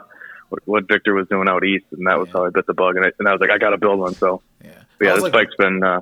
what, 0.49 0.61
what 0.65 0.87
Victor 0.87 1.13
was 1.13 1.27
doing 1.27 1.47
out 1.47 1.63
east, 1.63 1.85
and 1.91 2.07
that 2.07 2.17
was 2.17 2.27
Yeah. 2.29 2.39
how 2.39 2.45
I 2.45 2.49
bit 2.49 2.65
the 2.65 2.73
bug. 2.73 2.95
And 2.95 3.05
I, 3.05 3.11
and 3.19 3.27
I 3.27 3.31
was 3.31 3.41
like, 3.41 3.51
I 3.51 3.57
got 3.57 3.69
to 3.71 3.77
build 3.77 3.99
one. 3.99 4.15
So 4.15 4.41
Yeah, 4.63 4.71
but 4.97 5.05
yeah, 5.07 5.13
this 5.13 5.23
like, 5.23 5.33
bike's 5.33 5.55
been. 5.55 5.83
Uh, 5.83 6.01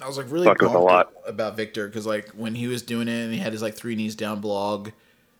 I 0.00 0.06
was 0.06 0.16
like 0.16 0.30
really 0.30 0.46
fucked 0.46 0.62
with 0.62 0.72
a 0.72 0.78
lot. 0.78 1.12
about 1.26 1.56
Victor 1.56 1.86
because 1.86 2.06
like 2.06 2.28
when 2.30 2.54
he 2.54 2.66
was 2.66 2.80
doing 2.82 3.08
it 3.08 3.24
and 3.24 3.32
he 3.32 3.38
had 3.38 3.52
his 3.52 3.60
like 3.62 3.74
three 3.74 3.94
knees 3.96 4.14
down 4.14 4.40
blog, 4.40 4.90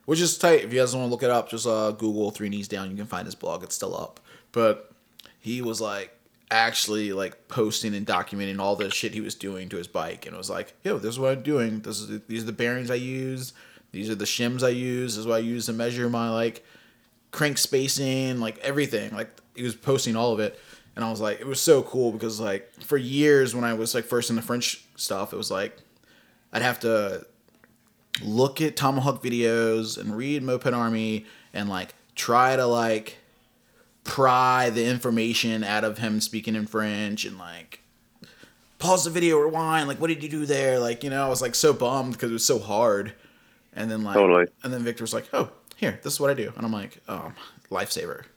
which 0.05 0.20
is 0.20 0.37
tight. 0.37 0.64
If 0.64 0.72
you 0.72 0.81
guys 0.81 0.94
want 0.94 1.07
to 1.07 1.11
look 1.11 1.22
it 1.22 1.31
up, 1.31 1.48
just 1.48 1.66
uh, 1.66 1.92
Google 1.92 2.31
Three 2.31 2.48
Knees 2.50 2.68
Down. 2.68 2.90
You 2.90 2.96
can 2.96 3.07
find 3.07 3.24
his 3.24 3.35
blog. 3.35 3.62
It's 3.62 3.74
still 3.74 3.96
up. 3.96 4.20
But 4.53 4.90
he 5.38 5.62
was 5.62 5.81
like 5.81 6.14
actually 6.51 7.13
like 7.13 7.49
posting 7.49 7.95
and 7.95 8.07
documenting 8.07 8.59
all 8.59 8.77
the 8.77 8.91
shit 8.91 9.15
he 9.15 9.21
was 9.21 9.35
doing 9.35 9.69
to 9.69 9.77
his 9.77 9.87
bike, 9.87 10.27
and 10.27 10.35
it 10.35 10.39
was 10.39 10.51
like, 10.51 10.75
yo, 10.83 10.99
this 10.99 11.15
is 11.15 11.19
what 11.19 11.33
I'm 11.33 11.43
doing. 11.43 11.81
This 11.81 12.01
is 12.01 12.21
these 12.27 12.43
are 12.43 12.47
the 12.47 12.53
bearings 12.53 12.91
I 12.91 12.97
use. 12.97 13.53
These 13.93 14.11
are 14.11 14.15
the 14.15 14.25
shims 14.25 14.63
I 14.63 14.69
use. 14.71 15.15
This 15.15 15.21
is 15.21 15.27
what 15.27 15.37
I 15.37 15.41
use 15.41 15.67
to 15.67 15.73
measure 15.73 16.09
my 16.09 16.31
like 16.31 16.65
crank 17.31 17.59
spacing, 17.59 18.41
like 18.41 18.59
everything. 18.59 19.13
Like 19.13 19.31
he 19.55 19.63
was 19.63 19.75
posting 19.75 20.17
all 20.17 20.33
of 20.33 20.41
it. 20.41 20.59
And 20.97 21.05
I 21.05 21.11
was 21.11 21.21
like, 21.21 21.41
it 21.41 21.47
was 21.47 21.61
so 21.61 21.83
cool 21.83 22.13
because 22.13 22.41
like 22.41 22.71
for 22.83 22.97
years 22.97 23.55
when 23.55 23.65
I 23.65 23.75
was 23.75 23.95
like 23.95 24.05
first 24.05 24.31
in 24.31 24.37
the 24.37 24.43
French 24.43 24.85
stuff, 24.97 25.33
it 25.33 25.37
was 25.37 25.51
like 25.51 25.77
I'd 26.53 26.63
have 26.63 26.81
to 26.81 27.27
look 28.23 28.61
at 28.61 28.77
Tomahawk 28.77 29.23
videos 29.23 29.99
and 29.99 30.17
read 30.17 30.43
Moped 30.43 30.73
Army 30.73 31.27
and 31.53 31.69
like 31.69 31.95
try 32.15 32.57
to 32.57 32.67
like 32.67 33.19
pry 34.05 34.71
the 34.71 34.85
information 34.87 35.63
out 35.63 35.85
of 35.85 35.99
him 35.99 36.21
speaking 36.21 36.55
in 36.55 36.67
French 36.67 37.25
and 37.25 37.39
like 37.39 37.81
pause 38.79 39.05
the 39.05 39.11
video, 39.11 39.39
rewind, 39.39 39.89
like 39.89 40.01
what 40.01 40.09
did 40.09 40.23
you 40.23 40.29
do 40.29 40.47
there? 40.47 40.79
Like, 40.79 41.05
you 41.05 41.11
know, 41.11 41.25
I 41.25 41.29
was 41.29 41.43
like 41.43 41.55
so 41.55 41.73
bummed 41.73 42.13
because 42.15 42.31
it 42.31 42.35
was 42.35 42.45
so 42.45 42.59
hard. 42.59 43.13
And 43.73 43.91
then 43.91 44.03
like 44.03 44.15
Totally. 44.15 44.47
and 44.65 44.73
then 44.73 44.83
Victor 44.83 45.05
was 45.05 45.15
like, 45.15 45.29
Oh, 45.33 45.51
here, 45.77 46.01
this 46.03 46.15
is 46.15 46.21
what 46.21 46.31
I 46.31 46.35
do. 46.35 46.53
And 46.57 46.65
I'm 46.67 46.73
like, 46.73 46.99
Oh, 47.09 47.33
lifesaver. 47.71 48.25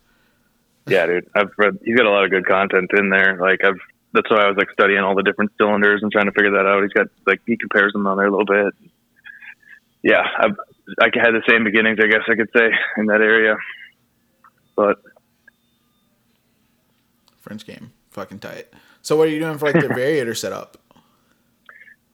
Yeah, 0.86 1.06
dude. 1.06 1.30
I've 1.34 1.48
read. 1.58 1.80
He's 1.86 1.96
got 1.96 2.06
a 2.06 2.10
lot 2.10 2.26
of 2.26 2.30
good 2.30 2.46
content 2.46 2.92
in 2.98 3.10
there. 3.10 3.38
Like 3.40 3.64
I've. 3.64 3.80
That's 4.12 4.30
why 4.30 4.44
I 4.44 4.48
was 4.50 4.58
like 4.58 4.70
studying 4.72 5.00
all 5.00 5.16
the 5.16 5.24
different 5.24 5.52
cylinders 5.58 6.04
and 6.04 6.12
trying 6.12 6.26
to 6.26 6.34
figure 6.34 6.52
that 6.52 6.66
out. 6.66 6.84
He's 6.84 6.92
got 6.92 7.08
like 7.26 7.40
he 7.46 7.56
compares 7.56 7.94
them 7.94 8.06
on 8.06 8.18
there 8.18 8.28
a 8.28 8.30
little 8.30 8.46
bit. 8.46 8.74
Yeah, 10.04 10.28
I've, 10.38 10.58
I 11.00 11.06
had 11.16 11.32
the 11.32 11.42
same 11.48 11.64
beginnings, 11.64 12.00
I 12.04 12.08
guess 12.08 12.24
I 12.30 12.36
could 12.36 12.50
say, 12.54 12.70
in 12.98 13.06
that 13.06 13.22
area. 13.22 13.56
But 14.76 15.00
French 17.44 17.66
game. 17.66 17.92
Fucking 18.10 18.40
tight. 18.40 18.68
So 19.02 19.16
what 19.18 19.28
are 19.28 19.32
you 19.32 19.40
doing 19.40 19.58
for 19.58 19.72
like 19.72 19.82
the 19.82 19.88
variator 19.94 20.36
setup? 20.36 20.78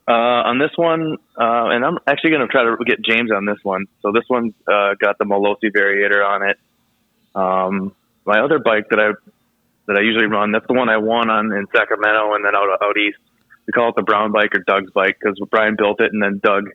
uh, 0.10 0.42
on 0.50 0.58
this 0.58 0.72
one, 0.76 1.18
uh, 1.40 1.70
and 1.70 1.86
I'm 1.86 2.00
actually 2.08 2.32
going 2.32 2.42
to 2.42 2.48
try 2.48 2.64
to 2.64 2.76
get 2.84 3.00
James 3.06 3.30
on 3.32 3.46
this 3.46 3.60
one. 3.62 3.86
So 4.02 4.12
this 4.12 4.24
one's 4.28 4.56
uh, 4.68 4.96
got 5.00 5.20
the 5.20 5.26
Malossi 5.26 5.70
variator 5.72 6.26
on 6.26 6.50
it. 6.50 6.58
Um, 7.36 7.96
my 8.26 8.40
other 8.40 8.58
bike 8.58 8.86
that 8.90 9.00
I 9.00 9.12
that 9.86 9.98
I 9.98 10.02
usually 10.02 10.26
run, 10.26 10.52
that's 10.52 10.66
the 10.68 10.74
one 10.74 10.90
I 10.90 10.98
won 10.98 11.30
on 11.30 11.52
in 11.54 11.68
Sacramento 11.76 12.34
and 12.34 12.44
then 12.44 12.56
out 12.56 12.70
of 12.70 12.82
out 12.82 12.98
east. 12.98 13.20
We 13.68 13.72
call 13.72 13.90
it 13.90 13.96
the 13.96 14.02
Brown 14.02 14.32
bike 14.32 14.56
or 14.56 14.64
Doug's 14.66 14.92
bike 14.92 15.18
because 15.22 15.40
Brian 15.52 15.76
built 15.78 16.02
it 16.02 16.12
and 16.12 16.24
then 16.24 16.42
Doug 16.44 16.70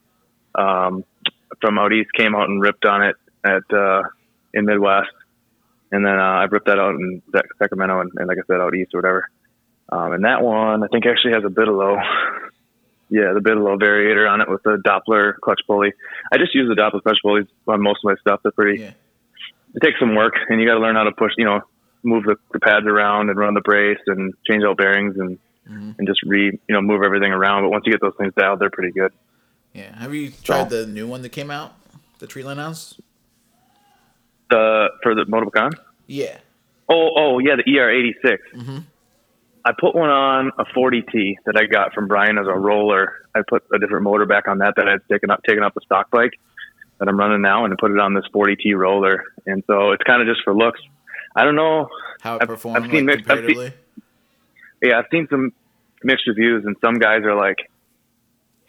um, 0.55 1.05
from 1.61 1.77
out 1.77 1.93
east 1.93 2.13
came 2.17 2.37
out 2.37 2.49
and 2.49 2.63
ripped 2.63 2.85
on 2.85 3.03
it 3.03 3.17
at 3.43 3.77
uh, 3.77 4.03
in 4.53 4.65
Midwest, 4.65 5.11
and 5.95 6.05
then 6.05 6.19
uh, 6.19 6.23
I 6.23 6.45
ripped 6.45 6.67
that 6.67 6.79
out 6.79 6.95
in 6.95 7.23
Sac- 7.33 7.47
Sacramento 7.59 8.01
and, 8.01 8.11
and 8.17 8.27
like 8.29 8.39
I 8.39 8.43
said 8.47 8.61
out 8.61 8.75
east 8.75 8.95
or 8.95 8.99
whatever. 8.99 9.29
Um, 9.91 10.13
and 10.15 10.25
that 10.25 10.43
one 10.43 10.83
I 10.83 10.87
think 10.89 11.07
actually 11.07 11.33
has 11.35 11.45
a 11.45 11.49
Bidalot. 11.49 12.03
Yeah, 13.11 13.33
the 13.35 13.41
Bidalot 13.41 13.79
variator 13.81 14.29
on 14.29 14.41
it 14.41 14.49
with 14.49 14.63
the 14.63 14.81
Doppler 14.85 15.35
clutch 15.41 15.61
pulley. 15.67 15.93
I 16.33 16.39
just 16.39 16.55
use 16.55 16.69
the 16.69 16.75
Doppler 16.75 17.03
clutch 17.03 17.19
pulleys 17.23 17.47
on 17.69 17.83
most 17.83 17.99
of 18.03 18.05
my 18.11 18.15
stuff. 18.21 18.41
They're 18.43 18.51
pretty. 18.53 18.81
Yeah. 18.81 18.93
It 19.75 19.83
takes 19.83 20.01
some 20.01 20.15
work, 20.15 20.35
and 20.49 20.61
you 20.61 20.67
got 20.67 20.75
to 20.75 20.81
learn 20.81 20.97
how 20.97 21.05
to 21.05 21.13
push. 21.13 21.33
You 21.37 21.45
know, 21.45 21.61
move 22.03 22.25
the, 22.25 22.37
the 22.53 22.61
pads 22.61 22.87
around 22.87 23.29
and 23.29 23.39
run 23.39 23.55
the 23.55 23.61
brace 23.61 23.99
and 24.07 24.33
change 24.51 24.65
out 24.65 24.77
bearings 24.79 25.17
and 25.19 25.39
Mhm. 25.71 25.99
and 25.99 26.07
just 26.07 26.23
re 26.25 26.47
you 26.69 26.75
know 26.75 26.83
move 26.83 27.03
everything 27.03 27.33
around. 27.33 27.63
But 27.63 27.71
once 27.71 27.85
you 27.87 27.93
get 27.93 28.01
those 28.03 28.13
things 28.19 28.33
dialed, 28.37 28.59
they're 28.59 28.69
pretty 28.71 28.93
good. 28.93 29.13
Yeah. 29.73 29.97
Have 29.99 30.15
you 30.15 30.31
tried 30.43 30.69
the 30.71 30.87
new 30.87 31.07
one 31.07 31.23
that 31.23 31.31
came 31.31 31.51
out? 31.51 31.73
The 32.19 32.27
Treatland 32.27 32.57
House? 32.57 33.01
The 34.55 34.89
for 35.03 35.15
the 35.17 35.25
Motocon. 35.25 35.73
Yeah. 36.07 36.39
Oh, 36.89 37.11
oh 37.17 37.39
yeah, 37.41 37.57
the 37.57 37.65
ER86. 37.65 38.39
Mhm. 38.55 38.85
I 39.65 39.73
put 39.79 39.95
one 39.95 40.11
on 40.11 40.53
a 40.59 40.65
40T 40.67 41.37
that 41.47 41.57
I 41.57 41.65
got 41.65 41.95
from 41.95 42.07
Brian 42.07 42.37
as 42.39 42.47
a 42.47 42.53
roller. 42.53 43.15
I 43.35 43.41
put 43.49 43.65
a 43.75 43.79
different 43.79 44.05
motor 44.05 44.27
back 44.27 44.47
on 44.47 44.59
that 44.59 44.75
that 44.77 44.89
I'd 44.89 45.01
taken 45.11 45.31
up 45.31 45.43
taken 45.43 45.63
up 45.65 45.75
the 45.75 45.81
stock 45.81 46.11
bike 46.11 46.33
that 46.99 47.09
I'm 47.09 47.19
running 47.19 47.41
now, 47.43 47.65
and 47.65 47.73
I 47.73 47.77
put 47.81 47.91
it 47.91 47.99
on 47.99 48.15
this 48.15 48.25
40T 48.33 48.77
roller. 48.77 49.25
And 49.47 49.65
so 49.67 49.91
it's 49.93 50.03
kind 50.05 50.23
of 50.23 50.29
just 50.29 50.43
for 50.45 50.55
looks. 50.55 50.81
I 51.35 51.43
don't 51.45 51.57
know. 51.57 51.89
How 52.21 52.35
it 52.37 52.43
I've- 52.43 52.47
performed 52.47 52.77
I've 52.85 52.91
seen 52.91 53.07
like, 53.07 53.17
mixed- 53.27 53.31
I've 53.31 53.45
seen- 53.47 53.73
Yeah, 54.83 54.99
I've 54.99 55.07
seen 55.11 55.27
some 55.31 55.53
mixed 56.05 56.27
reviews, 56.29 56.65
and 56.67 56.77
some 56.85 56.99
guys 56.99 57.23
are 57.25 57.35
like 57.35 57.57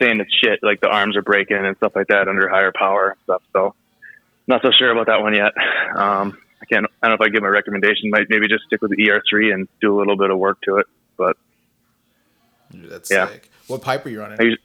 saying 0.01 0.19
it's 0.19 0.33
shit, 0.33 0.59
like 0.63 0.79
the 0.81 0.87
arms 0.89 1.15
are 1.17 1.21
breaking 1.21 1.57
and 1.57 1.75
stuff 1.77 1.91
like 1.95 2.07
that 2.07 2.27
under 2.27 2.47
higher 2.49 2.71
power 2.73 3.09
and 3.11 3.19
stuff. 3.25 3.43
So, 3.53 3.75
not 4.47 4.61
so 4.61 4.69
sure 4.77 4.91
about 4.91 5.07
that 5.07 5.21
one 5.21 5.33
yet. 5.33 5.53
Um, 5.95 6.37
I 6.61 6.65
can't. 6.65 6.85
I 7.01 7.07
don't 7.07 7.19
know 7.19 7.25
if 7.25 7.29
I 7.29 7.33
give 7.33 7.41
my 7.41 7.47
recommendation. 7.49 8.09
Might 8.09 8.27
maybe 8.29 8.47
just 8.47 8.63
stick 8.65 8.81
with 8.81 8.91
the 8.91 8.97
ER3 8.97 9.53
and 9.53 9.67
do 9.81 9.95
a 9.95 9.97
little 9.97 10.17
bit 10.17 10.29
of 10.31 10.37
work 10.37 10.59
to 10.63 10.77
it. 10.77 10.85
But 11.17 11.37
Dude, 12.71 12.89
that's 12.89 13.11
Yeah. 13.11 13.27
sick. 13.27 13.49
What 13.67 13.81
pipe 13.81 14.05
are 14.05 14.09
you 14.09 14.19
running? 14.19 14.37
Usually, 14.39 14.57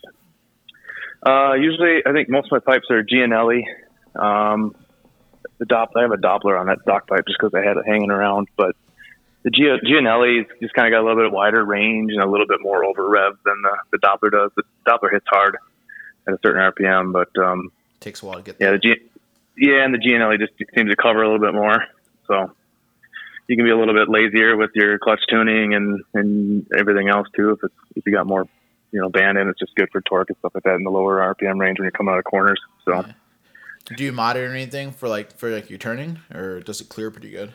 uh, 1.26 1.52
usually, 1.54 2.02
I 2.06 2.12
think 2.12 2.28
most 2.28 2.46
of 2.46 2.52
my 2.52 2.72
pipes 2.72 2.86
are 2.90 3.02
Giannelli. 3.02 3.62
Um, 4.16 4.74
the 5.58 5.66
Doppler, 5.66 5.98
I 5.98 6.02
have 6.02 6.12
a 6.12 6.16
Doppler 6.16 6.58
on 6.58 6.66
that 6.66 6.80
stock 6.82 7.06
pipe 7.06 7.24
just 7.26 7.38
because 7.38 7.54
I 7.54 7.62
had 7.66 7.76
it 7.76 7.84
hanging 7.86 8.10
around. 8.10 8.48
But 8.56 8.74
the 9.42 9.50
Gia, 9.50 9.78
Giannelli's 9.84 10.48
just 10.60 10.74
kind 10.74 10.86
of 10.92 10.92
got 10.96 11.04
a 11.04 11.06
little 11.06 11.22
bit 11.22 11.32
wider 11.32 11.64
range 11.64 12.10
and 12.12 12.22
a 12.22 12.26
little 12.28 12.46
bit 12.46 12.60
more 12.62 12.84
over 12.84 13.08
rev 13.08 13.34
than 13.44 13.54
the, 13.62 13.76
the 13.92 13.98
Doppler 13.98 14.30
does. 14.30 14.50
The 14.56 14.62
Doppler 14.86 15.12
hits 15.12 15.26
hard 15.28 15.56
at 16.26 16.34
a 16.34 16.38
certain 16.42 16.60
RPM, 16.72 17.12
but 17.12 17.28
um, 17.42 17.70
Takes 18.00 18.22
a 18.22 18.26
while 18.26 18.36
to 18.36 18.42
get 18.42 18.56
yeah, 18.58 18.68
there. 18.70 18.72
the 18.72 18.78
G, 18.78 18.96
yeah, 19.56 19.84
and 19.84 19.94
the 19.94 19.98
GNLE 19.98 20.38
just 20.38 20.52
seems 20.74 20.90
to 20.90 20.96
cover 20.96 21.22
a 21.22 21.30
little 21.30 21.44
bit 21.44 21.54
more. 21.54 21.84
So 22.26 22.52
you 23.48 23.56
can 23.56 23.64
be 23.64 23.70
a 23.70 23.76
little 23.76 23.94
bit 23.94 24.08
lazier 24.08 24.56
with 24.56 24.70
your 24.74 24.98
clutch 24.98 25.20
tuning 25.28 25.74
and, 25.74 26.00
and 26.14 26.66
everything 26.76 27.08
else 27.08 27.26
too. 27.34 27.50
If 27.50 27.58
it's, 27.64 27.74
if 27.96 28.06
you 28.06 28.12
got 28.12 28.26
more, 28.26 28.46
you 28.92 29.00
know, 29.00 29.08
band 29.08 29.38
in, 29.38 29.48
it's 29.48 29.58
just 29.58 29.74
good 29.74 29.88
for 29.90 30.00
torque 30.02 30.30
and 30.30 30.38
stuff 30.38 30.52
like 30.54 30.64
that 30.64 30.74
in 30.74 30.84
the 30.84 30.90
lower 30.90 31.18
RPM 31.34 31.58
range 31.58 31.78
when 31.78 31.84
you're 31.84 31.90
coming 31.92 32.12
out 32.12 32.18
of 32.18 32.24
corners. 32.24 32.60
So 32.84 33.04
Do 33.96 34.04
you 34.04 34.12
mod 34.12 34.36
it 34.36 34.40
or 34.40 34.54
anything 34.54 34.92
for 34.92 35.08
like 35.08 35.36
for 35.36 35.50
like 35.50 35.68
your 35.68 35.78
turning, 35.78 36.20
or 36.32 36.60
does 36.60 36.80
it 36.80 36.88
clear 36.88 37.10
pretty 37.10 37.30
good? 37.30 37.52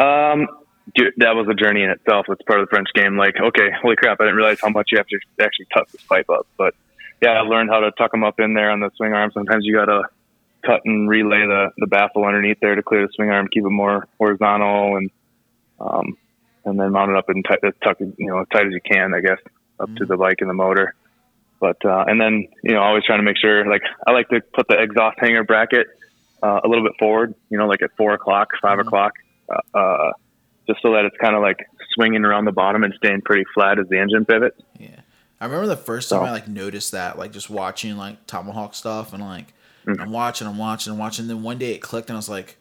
um, 0.00 0.46
dude, 0.94 1.12
that 1.18 1.34
was 1.36 1.46
a 1.48 1.54
journey 1.54 1.82
in 1.82 1.90
itself. 1.90 2.26
It's 2.28 2.42
part 2.42 2.60
of 2.60 2.66
the 2.66 2.70
French 2.70 2.88
game. 2.94 3.16
Like, 3.16 3.34
okay, 3.40 3.68
holy 3.82 3.96
crap, 3.96 4.20
I 4.20 4.24
didn't 4.24 4.36
realize 4.36 4.60
how 4.60 4.70
much 4.70 4.88
you 4.90 4.98
have 4.98 5.06
to 5.08 5.18
actually 5.40 5.66
tuck 5.72 5.88
this 5.90 6.02
pipe 6.02 6.30
up. 6.30 6.46
But 6.56 6.74
yeah, 7.22 7.30
I 7.30 7.40
learned 7.40 7.70
how 7.70 7.80
to 7.80 7.90
tuck 7.92 8.12
them 8.12 8.24
up 8.24 8.40
in 8.40 8.54
there 8.54 8.70
on 8.70 8.80
the 8.80 8.90
swing 8.96 9.12
arm. 9.12 9.30
Sometimes 9.32 9.64
you 9.64 9.74
got 9.74 9.86
to 9.86 10.02
cut 10.64 10.80
and 10.84 11.08
relay 11.08 11.40
the, 11.40 11.70
the 11.78 11.86
baffle 11.86 12.24
underneath 12.24 12.58
there 12.60 12.74
to 12.74 12.82
clear 12.82 13.06
the 13.06 13.12
swing 13.14 13.30
arm, 13.30 13.48
keep 13.52 13.64
it 13.64 13.70
more 13.70 14.06
horizontal, 14.18 14.96
and 14.96 15.10
um, 15.78 16.16
and 16.64 16.78
then 16.78 16.92
mount 16.92 17.10
it 17.10 17.16
up 17.16 17.28
and 17.28 17.44
tight, 17.44 17.60
tuck 17.82 18.00
it, 18.00 18.14
you 18.18 18.26
know, 18.26 18.40
as 18.40 18.46
tight 18.52 18.66
as 18.66 18.72
you 18.72 18.80
can, 18.80 19.14
I 19.14 19.20
guess, 19.20 19.38
up 19.78 19.88
to 19.96 20.04
the 20.04 20.16
bike 20.16 20.36
and 20.40 20.50
the 20.50 20.54
motor. 20.54 20.94
But 21.58 21.84
uh, 21.84 22.04
and 22.06 22.20
then 22.20 22.48
you 22.62 22.74
know, 22.74 22.80
always 22.80 23.04
trying 23.04 23.18
to 23.18 23.22
make 23.22 23.36
sure. 23.38 23.66
Like 23.70 23.82
I 24.06 24.12
like 24.12 24.28
to 24.28 24.40
put 24.54 24.66
the 24.68 24.80
exhaust 24.80 25.18
hanger 25.20 25.44
bracket 25.44 25.88
uh, 26.42 26.60
a 26.64 26.68
little 26.68 26.84
bit 26.84 26.94
forward. 26.98 27.34
You 27.50 27.58
know, 27.58 27.66
like 27.66 27.82
at 27.82 27.90
four 27.96 28.14
o'clock, 28.14 28.48
5 28.62 28.78
o'clock, 28.78 29.12
uh, 29.48 29.78
uh, 29.78 30.12
just 30.66 30.80
so 30.82 30.92
that 30.92 31.04
it's 31.04 31.16
kind 31.20 31.34
of 31.34 31.42
like 31.42 31.58
swinging 31.94 32.24
around 32.24 32.46
the 32.46 32.52
bottom 32.52 32.82
and 32.82 32.94
staying 32.96 33.20
pretty 33.22 33.44
flat 33.54 33.78
as 33.78 33.88
the 33.88 33.98
engine 33.98 34.24
pivot. 34.24 34.54
Yeah. 34.78 34.99
I 35.40 35.46
remember 35.46 35.66
the 35.66 35.76
first 35.76 36.10
time 36.10 36.20
So- 36.20 36.24
I 36.26 36.30
like 36.30 36.48
noticed 36.48 36.92
that, 36.92 37.18
like 37.18 37.32
just 37.32 37.48
watching 37.50 37.96
like 37.96 38.26
Tomahawk 38.26 38.74
stuff 38.74 39.12
and 39.12 39.22
like 39.22 39.54
Mhm. 39.86 40.00
I'm 40.00 40.12
watching, 40.12 40.46
I'm 40.46 40.58
watching, 40.58 40.92
I'm 40.92 40.98
watching. 40.98 41.26
Then 41.26 41.42
one 41.42 41.56
day 41.58 41.72
it 41.72 41.78
clicked 41.80 42.10
and 42.10 42.16
I 42.16 42.18
was 42.18 42.28
like, 42.28 42.58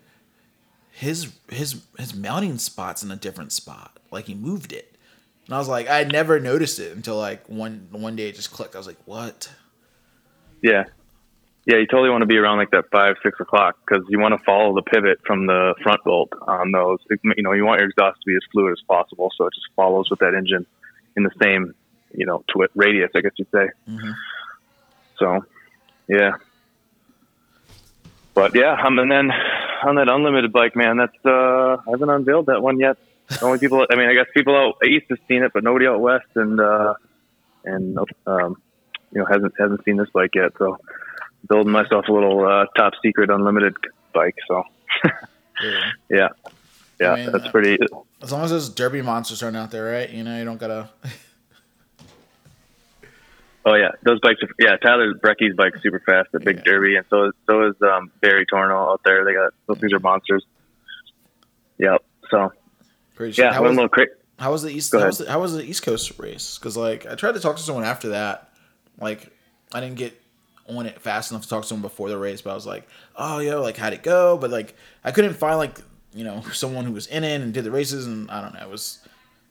his 0.92 1.34
his 1.50 1.82
his 1.98 2.14
mounting 2.16 2.58
spot's 2.58 3.04
in 3.04 3.12
a 3.12 3.16
different 3.16 3.52
spot. 3.52 4.00
Like 4.12 4.26
he 4.26 4.34
moved 4.36 4.72
it. 4.74 4.96
And 5.46 5.56
I 5.56 5.58
was 5.58 5.68
like, 5.68 5.88
I 5.90 5.98
had 5.98 6.12
never 6.12 6.40
noticed 6.40 6.80
it 6.80 6.96
until 6.96 7.18
like 7.18 7.48
one 7.50 7.88
one 7.92 8.16
day 8.16 8.30
it 8.30 8.36
just 8.36 8.52
clicked. 8.52 8.76
I 8.76 8.78
was 8.78 8.88
like, 8.88 9.00
what? 9.06 9.52
Yeah. 10.62 10.86
Yeah, 11.66 11.78
you 11.78 11.86
totally 11.88 12.10
want 12.10 12.22
to 12.22 12.26
be 12.26 12.38
around 12.38 12.58
like 12.58 12.72
that 12.72 12.86
five, 12.92 13.16
six 13.22 13.40
o'clock 13.40 13.78
because 13.86 14.04
you 14.10 14.20
want 14.20 14.38
to 14.38 14.44
follow 14.44 14.74
the 14.74 14.82
pivot 14.82 15.20
from 15.28 15.46
the 15.46 15.76
front 15.84 16.04
bolt 16.04 16.30
on 16.48 16.72
those. 16.72 17.00
You 17.24 17.44
know, 17.44 17.52
you 17.52 17.64
want 17.66 17.80
your 17.82 17.90
exhaust 17.90 18.22
to 18.22 18.26
be 18.26 18.36
as 18.36 18.42
fluid 18.52 18.72
as 18.72 18.82
possible, 18.88 19.32
so 19.38 19.46
it 19.46 19.54
just 19.54 19.68
follows 19.76 20.10
with 20.10 20.20
that 20.20 20.34
engine 20.34 20.66
in 21.16 21.24
the 21.24 21.32
same, 21.44 21.76
you 22.14 22.26
know, 22.26 22.44
twi- 22.48 22.68
radius, 22.76 23.12
I 23.16 23.22
guess 23.22 23.32
you'd 23.38 23.52
say. 23.52 23.70
Mhm. 23.90 24.14
So, 25.18 25.46
yeah. 26.08 26.32
But 28.34 28.56
yeah, 28.56 28.76
um, 28.86 28.98
and 29.00 29.12
then 29.12 29.32
on 29.84 29.96
that 29.96 30.08
unlimited 30.10 30.52
bike, 30.54 30.76
man, 30.76 30.98
that's 30.98 31.26
uh, 31.26 31.78
I 31.88 31.92
haven't 31.92 32.10
unveiled 32.10 32.46
that 32.48 32.62
one 32.62 32.80
yet. 32.80 32.98
The 33.28 33.46
only 33.46 33.60
people, 33.60 33.86
I 33.92 33.96
mean, 33.96 34.10
I 34.10 34.14
guess 34.14 34.28
people 34.34 34.56
out 34.56 34.78
east 34.88 35.06
have 35.10 35.20
seen 35.28 35.44
it, 35.44 35.52
but 35.54 35.64
nobody 35.64 35.88
out 35.88 36.00
west, 36.00 36.26
and 36.36 36.60
uh, 36.60 36.94
and 37.66 37.98
um, 38.26 38.62
you 39.12 39.20
know 39.20 39.26
hasn't 39.26 39.54
hasn't 39.60 39.84
seen 39.84 39.98
this 39.98 40.10
bike 40.14 40.36
yet. 40.36 40.52
So 40.58 40.78
building 41.48 41.72
myself 41.72 42.08
a 42.08 42.12
little 42.12 42.46
uh, 42.48 42.66
top 42.78 42.94
secret 43.04 43.30
unlimited 43.30 43.76
bike. 44.14 44.36
So 44.48 44.64
Yeah. 45.04 45.12
yeah, 46.10 46.28
yeah, 47.00 47.12
I 47.12 47.16
mean, 47.18 47.32
that's 47.32 47.48
pretty. 47.50 47.78
As 48.22 48.32
long 48.32 48.44
as 48.44 48.52
those 48.52 48.70
derby 48.70 49.02
monsters 49.02 49.44
aren't 49.44 49.58
out 49.58 49.72
there, 49.72 49.92
right? 49.92 50.10
You 50.10 50.24
know, 50.24 50.38
you 50.38 50.46
don't 50.46 50.60
gotta 50.60 50.90
Oh 53.66 53.76
yeah, 53.76 53.90
those 54.04 54.20
bikes. 54.20 54.42
Are, 54.42 54.50
yeah, 54.58 54.78
Tyler 54.78 55.14
Brecky's 55.14 55.56
bike's 55.56 55.82
super 55.82 56.02
fast 56.06 56.30
at 56.34 56.44
Big 56.44 56.58
Yeah. 56.58 56.64
Derby, 56.64 56.96
and 56.96 57.06
so 57.10 57.26
is 57.26 57.34
so 57.46 57.68
is 57.68 57.76
um, 57.82 58.12
Barry 58.22 58.46
Torno 58.46 58.92
out 58.92 59.02
there. 59.04 59.26
They 59.26 59.34
got 59.34 59.54
those 59.68 59.80
things 59.80 59.94
are 59.94 60.00
monsters. 60.00 60.46
Yep. 61.78 62.04
So 62.30 62.54
Pretty 63.16 63.42
yeah, 63.42 63.52
how, 63.52 63.64
was, 63.64 63.72
little 63.72 63.90
cra- 63.90 64.08
how 64.38 64.52
was 64.52 64.62
the 64.62 64.70
East? 64.70 64.94
How 64.94 65.06
was 65.06 65.18
the, 65.18 65.30
how 65.30 65.42
was 65.42 65.54
the 65.54 65.64
East 65.64 65.84
Coast 65.84 66.18
race? 66.18 66.58
Because 66.58 66.78
like 66.78 67.06
I 67.06 67.16
tried 67.16 67.34
to 67.34 67.42
talk 67.42 67.58
to 67.58 67.62
someone 67.62 67.84
after 67.84 68.10
that. 68.10 68.50
Like 69.00 69.30
I 69.74 69.82
didn't 69.82 69.98
get 69.98 70.20
on 70.70 70.86
it 70.86 71.02
fast 71.02 71.32
enough 71.32 71.44
to 71.44 71.50
talk 71.50 71.64
to 71.64 71.68
someone 71.68 71.82
before 71.82 72.10
the 72.10 72.18
race, 72.18 72.42
but 72.42 72.52
I 72.52 72.54
was 72.54 72.66
like, 72.66 72.88
oh 73.18 73.40
yo, 73.40 73.62
like 73.62 73.76
how'd 73.76 73.92
it 73.92 74.04
go? 74.04 74.38
But 74.38 74.52
like 74.52 74.74
I 75.04 75.12
couldn't 75.12 75.34
find 75.34 75.58
like 75.58 75.80
you 76.14 76.24
know 76.24 76.42
someone 76.54 76.86
who 76.86 76.94
was 76.94 77.08
in 77.08 77.26
it 77.26 77.42
and 77.42 77.54
did 77.54 77.66
the 77.66 77.72
races, 77.72 78.08
and 78.08 78.32
I 78.32 78.42
don't 78.42 78.54
know. 78.54 78.62
It 78.62 78.70
was 78.70 79.00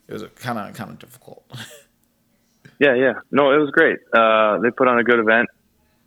it 0.06 0.14
was 0.14 0.24
kind 0.36 0.58
of 0.58 0.74
kind 0.74 0.90
of 0.90 0.98
difficult. 0.98 1.44
Yeah, 2.78 2.94
yeah. 2.94 3.12
No, 3.30 3.52
it 3.52 3.58
was 3.58 3.70
great. 3.70 3.98
Uh, 4.12 4.58
they 4.58 4.70
put 4.70 4.88
on 4.88 4.98
a 4.98 5.04
good 5.04 5.18
event. 5.18 5.48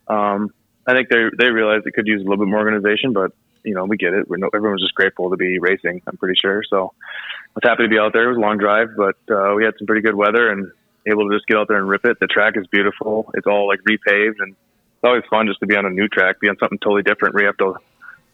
Um, 0.07 0.53
I 0.88 0.93
think 0.93 1.10
they 1.10 1.29
they 1.38 1.49
realized 1.49 1.86
it 1.86 1.93
could 1.93 2.07
use 2.07 2.21
a 2.21 2.23
little 2.23 2.43
bit 2.43 2.49
more 2.49 2.60
organization, 2.60 3.13
but 3.13 3.31
you 3.63 3.75
know 3.75 3.86
we 3.86 3.97
get 3.97 4.13
it. 4.13 4.27
We're 4.27 4.38
no, 4.38 4.49
everyone 4.53 4.73
was 4.73 4.81
just 4.81 4.95
grateful 4.95 5.29
to 5.29 5.38
be 5.38 5.60
racing. 5.60 6.01
I'm 6.07 6.17
pretty 6.17 6.39
sure. 6.41 6.63
So 6.69 6.93
I 6.97 7.55
was 7.55 7.63
happy 7.63 7.84
to 7.84 7.89
be 7.89 7.99
out 7.99 8.13
there. 8.13 8.25
It 8.25 8.29
was 8.29 8.38
a 8.38 8.41
long 8.41 8.57
drive, 8.57 8.89
but 8.97 9.17
uh, 9.29 9.53
we 9.55 9.63
had 9.63 9.73
some 9.77 9.86
pretty 9.86 10.01
good 10.01 10.15
weather 10.15 10.49
and 10.49 10.71
able 11.05 11.29
to 11.29 11.36
just 11.36 11.47
get 11.47 11.57
out 11.57 11.67
there 11.67 11.77
and 11.77 11.88
rip 11.88 12.05
it. 12.05 12.17
The 12.19 12.27
track 12.27 12.55
is 12.57 12.65
beautiful. 12.67 13.31
It's 13.36 13.47
all 13.47 13.67
like 13.67 13.79
repaved, 13.81 14.39
and 14.39 14.53
it's 14.53 15.03
always 15.03 15.23
fun 15.29 15.47
just 15.47 15.60
to 15.60 15.67
be 15.67 15.75
on 15.75 15.86
a 15.86 15.89
new 15.89 16.07
track, 16.07 16.39
be 16.39 16.49
on 16.49 16.57
something 16.60 16.79
totally 16.79 17.03
different 17.03 17.36
where 17.36 17.43
you 17.43 17.47
have 17.47 17.57
to 17.57 17.75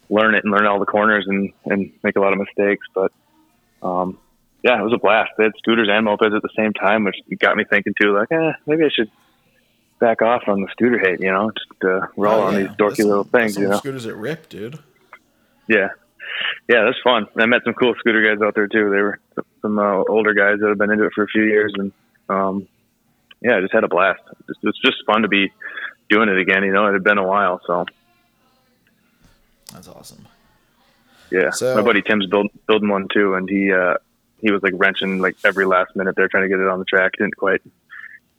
learn 0.10 0.36
it 0.36 0.44
and 0.44 0.54
learn 0.54 0.66
all 0.66 0.80
the 0.80 0.86
corners 0.86 1.26
and 1.28 1.52
and 1.66 1.92
make 2.04 2.16
a 2.16 2.20
lot 2.20 2.34
of 2.34 2.40
mistakes. 2.40 2.86
But 2.94 3.12
um, 3.82 4.20
yeah, 4.68 4.80
it 4.80 4.84
was 4.84 4.94
a 4.94 4.98
blast. 5.00 5.32
They 5.38 5.46
had 5.46 5.54
scooters 5.60 5.88
and 5.90 6.06
mopeds 6.06 6.36
at 6.36 6.42
the 6.42 6.50
same 6.58 6.74
time, 6.74 7.06
which 7.06 7.16
got 7.40 7.56
me 7.56 7.64
thinking 7.70 7.94
too. 8.00 8.14
Like, 8.14 8.32
eh, 8.32 8.52
maybe 8.66 8.84
I 8.84 8.90
should 8.94 9.10
back 10.00 10.22
off 10.22 10.44
on 10.48 10.62
the 10.62 10.68
scooter 10.72 11.00
hate. 11.00 11.22
You 11.22 11.32
know, 11.32 11.52
just 11.52 11.84
uh, 11.84 12.08
roll 12.18 12.42
Oh, 12.42 12.44
on 12.48 12.54
yeah. 12.54 12.60
these 12.60 12.70
dorky 12.78 12.98
some- 12.98 13.08
little 13.10 13.24
things. 13.24 13.58
You 13.58 13.70
know, 13.70 13.78
scooters 13.78 14.06
at 14.06 14.16
Rip, 14.18 14.50
dude. 14.50 14.78
yeah, 15.70 15.90
yeah, 16.68 16.84
that's 16.84 17.00
fun. 17.04 17.28
I 17.38 17.46
met 17.46 17.62
some 17.64 17.74
cool 17.74 17.96
scooter 18.00 18.22
guys 18.22 18.42
out 18.46 18.54
there 18.56 18.68
too. 18.68 18.90
They 18.90 19.02
were 19.02 19.20
some 19.62 19.80
uh, 19.80 20.04
older 20.10 20.34
guys 20.34 20.60
that 20.60 20.68
have 20.70 20.78
been 20.78 20.92
into 20.92 21.06
it 21.06 21.14
for 21.16 21.24
a 21.24 21.28
few 21.28 21.44
years, 21.44 21.72
and 21.78 21.92
um, 22.30 22.68
yeah, 23.42 23.58
I 23.58 23.62
just 23.62 23.74
had 23.74 23.84
a 23.86 23.88
blast. 23.88 24.22
It's, 24.50 24.60
it's 24.64 24.80
just 24.82 24.98
fun 25.06 25.22
to 25.22 25.28
be 25.30 25.52
doing 26.10 26.30
it 26.30 26.38
again. 26.38 26.64
You 26.64 26.74
know, 26.74 26.86
it 26.88 26.94
had 26.94 27.04
been 27.04 27.18
a 27.18 27.26
while, 27.26 27.62
so 27.66 27.86
That's 29.74 29.88
awesome. 29.88 30.28
yeah. 31.32 31.50
So- 31.52 31.76
My 31.76 31.82
buddy 31.82 32.02
Tim's 32.02 32.26
build, 32.28 32.50
building 32.68 32.90
one 32.90 33.08
too, 33.14 33.34
and 33.36 33.50
he 33.50 33.72
uh, 33.72 33.96
he 34.40 34.52
was 34.52 34.62
like 34.64 34.74
wrenching 34.76 35.20
like 35.20 35.36
every 35.44 35.66
last 35.66 35.96
minute 35.96 36.16
there 36.16 36.28
trying 36.28 36.44
to 36.44 36.50
get 36.50 36.60
it 36.60 36.68
on 36.68 36.80
the 36.80 36.86
track. 36.86 37.14
Didn't 37.18 37.36
quite 37.38 37.62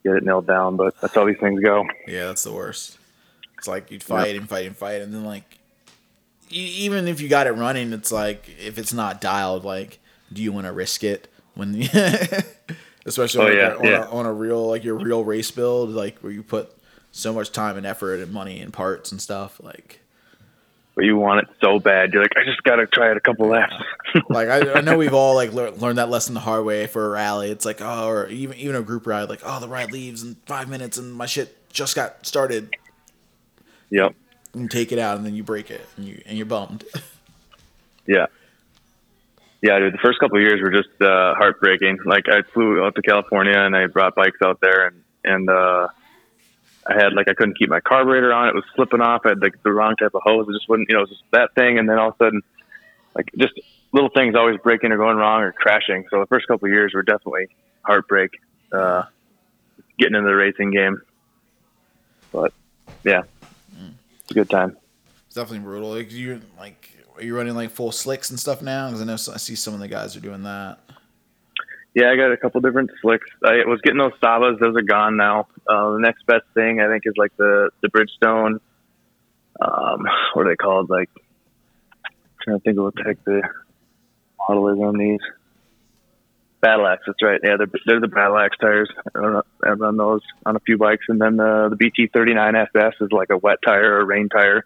get 0.04 0.14
it 0.16 0.24
nailed 0.24 0.46
down, 0.46 0.76
but 0.76 0.98
that's 1.00 1.14
how 1.14 1.24
these 1.24 1.38
things 1.38 1.60
go. 1.60 1.86
Yeah, 2.06 2.26
that's 2.26 2.44
the 2.44 2.52
worst. 2.52 2.98
It's 3.58 3.66
like 3.66 3.90
you'd 3.90 4.02
fight 4.02 4.36
and 4.36 4.48
fight 4.48 4.66
and 4.66 4.76
fight, 4.76 5.02
and 5.02 5.12
then 5.12 5.24
like, 5.24 5.58
e- 6.50 6.84
even 6.84 7.08
if 7.08 7.20
you 7.20 7.28
got 7.28 7.46
it 7.48 7.52
running, 7.52 7.92
it's 7.92 8.12
like 8.12 8.48
if 8.60 8.78
it's 8.78 8.92
not 8.92 9.20
dialed, 9.20 9.64
like, 9.64 9.98
do 10.32 10.42
you 10.42 10.52
want 10.52 10.66
to 10.66 10.72
risk 10.72 11.02
it 11.02 11.26
when, 11.54 11.74
especially 13.06 13.40
Oh, 13.40 13.44
like, 13.46 13.54
yeah, 13.54 13.74
on, 13.74 13.84
yeah. 13.84 14.04
A, 14.04 14.10
on 14.10 14.26
a 14.26 14.32
real 14.32 14.66
like 14.68 14.84
your 14.84 14.94
real 14.96 15.24
race 15.24 15.50
build, 15.50 15.90
like 15.90 16.18
where 16.20 16.30
you 16.32 16.42
put 16.44 16.70
so 17.10 17.32
much 17.32 17.50
time 17.50 17.76
and 17.76 17.84
effort 17.86 18.20
and 18.20 18.32
money 18.32 18.60
and 18.60 18.72
parts 18.72 19.10
and 19.12 19.20
stuff, 19.20 19.60
like. 19.62 20.00
But 20.98 21.04
you 21.04 21.16
want 21.16 21.46
it 21.46 21.54
so 21.60 21.78
bad, 21.78 22.12
you're 22.12 22.22
like, 22.22 22.32
I 22.36 22.44
just 22.44 22.60
gotta 22.64 22.84
try 22.88 23.12
it 23.12 23.16
a 23.16 23.20
couple 23.20 23.46
laps. 23.46 23.72
Like 24.30 24.48
I, 24.48 24.72
I 24.72 24.80
know 24.80 24.96
we've 24.98 25.14
all 25.14 25.36
like 25.36 25.52
lear- 25.52 25.70
learned 25.70 25.98
that 25.98 26.08
lesson 26.08 26.34
the 26.34 26.40
hard 26.40 26.64
way 26.64 26.88
for 26.88 27.06
a 27.06 27.08
rally. 27.10 27.50
It's 27.50 27.64
like 27.64 27.80
oh, 27.80 28.08
or 28.08 28.26
even 28.26 28.56
even 28.56 28.74
a 28.74 28.82
group 28.82 29.06
ride. 29.06 29.28
Like 29.28 29.42
oh, 29.44 29.60
the 29.60 29.68
ride 29.68 29.92
leaves 29.92 30.24
in 30.24 30.34
five 30.46 30.68
minutes 30.68 30.96
and 30.98 31.12
my 31.14 31.26
shit 31.26 31.70
just 31.70 31.94
got 31.94 32.26
started. 32.26 32.74
yep. 33.90 34.14
And 34.54 34.62
you 34.62 34.68
take 34.68 34.90
it 34.90 34.98
out 34.98 35.18
and 35.18 35.24
then 35.26 35.36
you 35.36 35.44
break 35.44 35.70
it 35.70 35.86
and 35.96 36.04
you 36.06 36.20
and 36.26 36.36
you're 36.36 36.46
bummed. 36.46 36.84
Yeah. 38.06 38.26
Yeah, 39.60 39.78
dude. 39.78 39.92
The 39.92 39.98
first 39.98 40.18
couple 40.18 40.38
of 40.38 40.42
years 40.42 40.60
were 40.62 40.70
just 40.70 41.00
uh, 41.00 41.34
heartbreaking. 41.34 41.98
Like 42.06 42.26
I 42.28 42.40
flew 42.42 42.82
out 42.82 42.94
to 42.94 43.02
California 43.02 43.56
and 43.56 43.76
I 43.76 43.86
brought 43.86 44.16
bikes 44.16 44.38
out 44.42 44.60
there 44.60 44.86
and 44.88 45.04
and 45.22 45.50
uh, 45.50 45.88
I 46.88 46.94
had 46.94 47.12
like 47.12 47.28
I 47.28 47.34
couldn't 47.34 47.58
keep 47.58 47.68
my 47.68 47.80
carburetor 47.80 48.32
on. 48.32 48.48
It 48.48 48.54
was 48.54 48.64
slipping 48.74 49.00
off. 49.00 49.22
I 49.24 49.30
had 49.30 49.42
like 49.42 49.62
the 49.62 49.72
wrong 49.72 49.94
type 49.96 50.14
of 50.14 50.22
hose. 50.24 50.46
It 50.48 50.52
just 50.52 50.68
wouldn't, 50.68 50.88
you 50.88 50.94
know, 50.94 51.02
it 51.02 51.08
was 51.08 51.18
just 51.18 51.22
that 51.32 51.54
thing. 51.54 51.78
And 51.78 51.88
then 51.88 51.98
all 51.98 52.08
of 52.08 52.14
a 52.14 52.24
sudden, 52.24 52.42
like 53.14 53.30
just 53.36 53.52
little 53.92 54.08
things 54.08 54.34
always 54.34 54.56
breaking 54.62 54.92
or 54.92 54.96
going 54.96 55.16
wrong 55.16 55.42
or 55.42 55.52
crashing. 55.52 56.06
So 56.10 56.20
the 56.20 56.26
first 56.26 56.48
couple 56.48 56.66
of 56.66 56.72
years 56.72 56.94
were 56.94 57.02
definitely 57.02 57.48
heartbreak. 57.82 58.30
Uh, 58.72 59.04
getting 59.98 60.14
into 60.14 60.28
the 60.28 60.34
racing 60.34 60.70
game, 60.70 61.00
but 62.32 62.52
yeah, 63.04 63.22
it's 64.22 64.30
a 64.30 64.34
good 64.34 64.50
time. 64.50 64.76
It's 65.26 65.34
definitely 65.34 65.60
brutal. 65.60 65.90
Like 65.90 66.12
you 66.12 66.40
like 66.58 66.90
are 67.16 67.24
you 67.24 67.36
running 67.36 67.54
like 67.54 67.70
full 67.70 67.92
slicks 67.92 68.30
and 68.30 68.38
stuff 68.38 68.62
now? 68.62 68.86
Because 68.86 69.02
I 69.02 69.04
know 69.04 69.14
I 69.14 69.38
see 69.38 69.56
some 69.56 69.74
of 69.74 69.80
the 69.80 69.88
guys 69.88 70.16
are 70.16 70.20
doing 70.20 70.44
that. 70.44 70.78
Yeah, 71.98 72.12
I 72.12 72.16
got 72.16 72.30
a 72.30 72.36
couple 72.36 72.60
different 72.60 72.92
slicks. 73.02 73.26
I 73.44 73.66
was 73.66 73.80
getting 73.82 73.98
those 73.98 74.12
Sabas; 74.22 74.60
those 74.60 74.76
are 74.76 74.82
gone 74.82 75.16
now. 75.16 75.48
Uh, 75.68 75.94
the 75.94 75.98
next 75.98 76.24
best 76.26 76.44
thing 76.54 76.80
I 76.80 76.86
think 76.86 77.02
is 77.06 77.14
like 77.16 77.36
the 77.36 77.70
the 77.82 77.88
Bridgestone. 77.88 78.60
Um, 79.60 80.06
what 80.34 80.46
are 80.46 80.50
they 80.50 80.54
called? 80.54 80.88
Like, 80.88 81.10
trying 82.40 82.60
to 82.60 82.62
think 82.62 82.78
of 82.78 82.84
what 82.84 82.94
the 82.94 83.02
heck 83.02 83.24
the 83.24 83.42
model 84.48 84.68
is 84.68 84.78
on 84.78 84.96
these. 84.96 85.18
Battlax, 86.62 86.98
that's 87.04 87.20
right. 87.20 87.40
Yeah, 87.42 87.56
they're, 87.56 87.66
they're 87.84 88.00
the 88.00 88.06
Battlax 88.06 88.50
tires. 88.60 88.90
I 89.12 89.18
run, 89.18 89.42
I 89.64 89.70
run 89.70 89.96
those 89.96 90.22
on 90.46 90.54
a 90.54 90.60
few 90.60 90.78
bikes, 90.78 91.06
and 91.08 91.20
then 91.20 91.36
the 91.36 91.66
the 91.68 91.76
BT 91.76 92.10
thirty 92.14 92.32
nine 92.32 92.54
FS 92.54 92.94
is 93.00 93.10
like 93.10 93.30
a 93.30 93.38
wet 93.38 93.58
tire 93.66 93.94
or 93.94 94.00
a 94.02 94.04
rain 94.04 94.28
tire. 94.28 94.62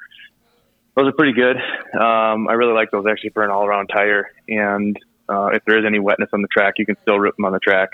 Those 0.97 1.07
are 1.07 1.13
pretty 1.13 1.33
good. 1.33 1.57
Um, 1.99 2.47
I 2.49 2.53
really 2.53 2.75
like 2.75 2.91
those 2.91 3.07
actually 3.11 3.31
for 3.31 3.43
an 3.43 3.51
all 3.51 3.65
around 3.65 3.87
tire, 3.87 4.33
and 4.49 4.99
uh, 5.33 5.47
if 5.55 5.65
there 5.65 5.79
is 5.79 5.85
any 5.87 5.99
wetness 5.99 6.29
on 6.33 6.43
the 6.43 6.49
track, 6.49 6.75
you 6.79 6.87
can 6.87 6.97
still 7.03 7.19
rip 7.19 7.35
them 7.37 7.45
on 7.47 7.53
the 7.53 7.59
track. 7.61 7.91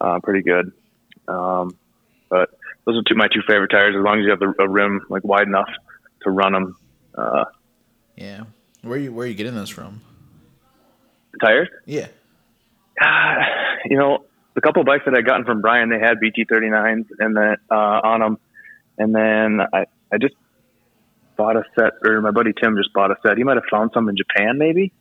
Uh, 0.00 0.18
pretty 0.20 0.42
good. 0.42 0.72
Um, 1.28 1.76
but 2.28 2.50
those 2.84 2.96
are 2.98 3.02
two, 3.08 3.14
my 3.14 3.28
two 3.28 3.42
favorite 3.46 3.68
tires. 3.68 3.94
As 3.96 4.02
long 4.04 4.18
as 4.18 4.24
you 4.24 4.30
have 4.30 4.40
the, 4.40 4.52
a 4.58 4.68
rim 4.68 5.06
like 5.08 5.22
wide 5.24 5.46
enough 5.46 5.68
to 6.22 6.30
run 6.30 6.52
them. 6.52 6.76
Uh, 7.16 7.44
Yeah. 8.16 8.44
Where 8.82 8.98
you 8.98 9.12
where 9.14 9.26
you 9.26 9.34
getting 9.34 9.54
those 9.54 9.70
from? 9.70 10.00
tires. 11.42 11.68
Yeah. 11.86 12.08
Ah, 13.00 13.36
you 13.86 13.96
know, 13.96 14.24
the 14.54 14.60
couple 14.60 14.80
of 14.82 14.86
bikes 14.86 15.04
that 15.06 15.14
I 15.14 15.22
gotten 15.22 15.44
from 15.44 15.60
Brian, 15.62 15.88
they 15.90 15.98
had 15.98 16.20
BT 16.20 16.44
39s 16.44 17.06
and 17.18 17.36
then 17.36 17.56
uh, 17.70 18.00
on 18.04 18.20
them, 18.20 18.38
and 18.98 19.14
then 19.14 19.60
I 19.72 19.86
I 20.12 20.18
just 20.20 20.34
bought 21.36 21.56
a 21.56 21.64
set, 21.78 21.92
or 22.04 22.20
my 22.20 22.30
buddy 22.30 22.52
Tim 22.52 22.76
just 22.76 22.92
bought 22.92 23.10
a 23.10 23.16
set. 23.26 23.36
He 23.36 23.44
might 23.44 23.56
have 23.56 23.64
found 23.70 23.90
some 23.94 24.08
in 24.08 24.16
Japan, 24.16 24.58
maybe. 24.58 24.92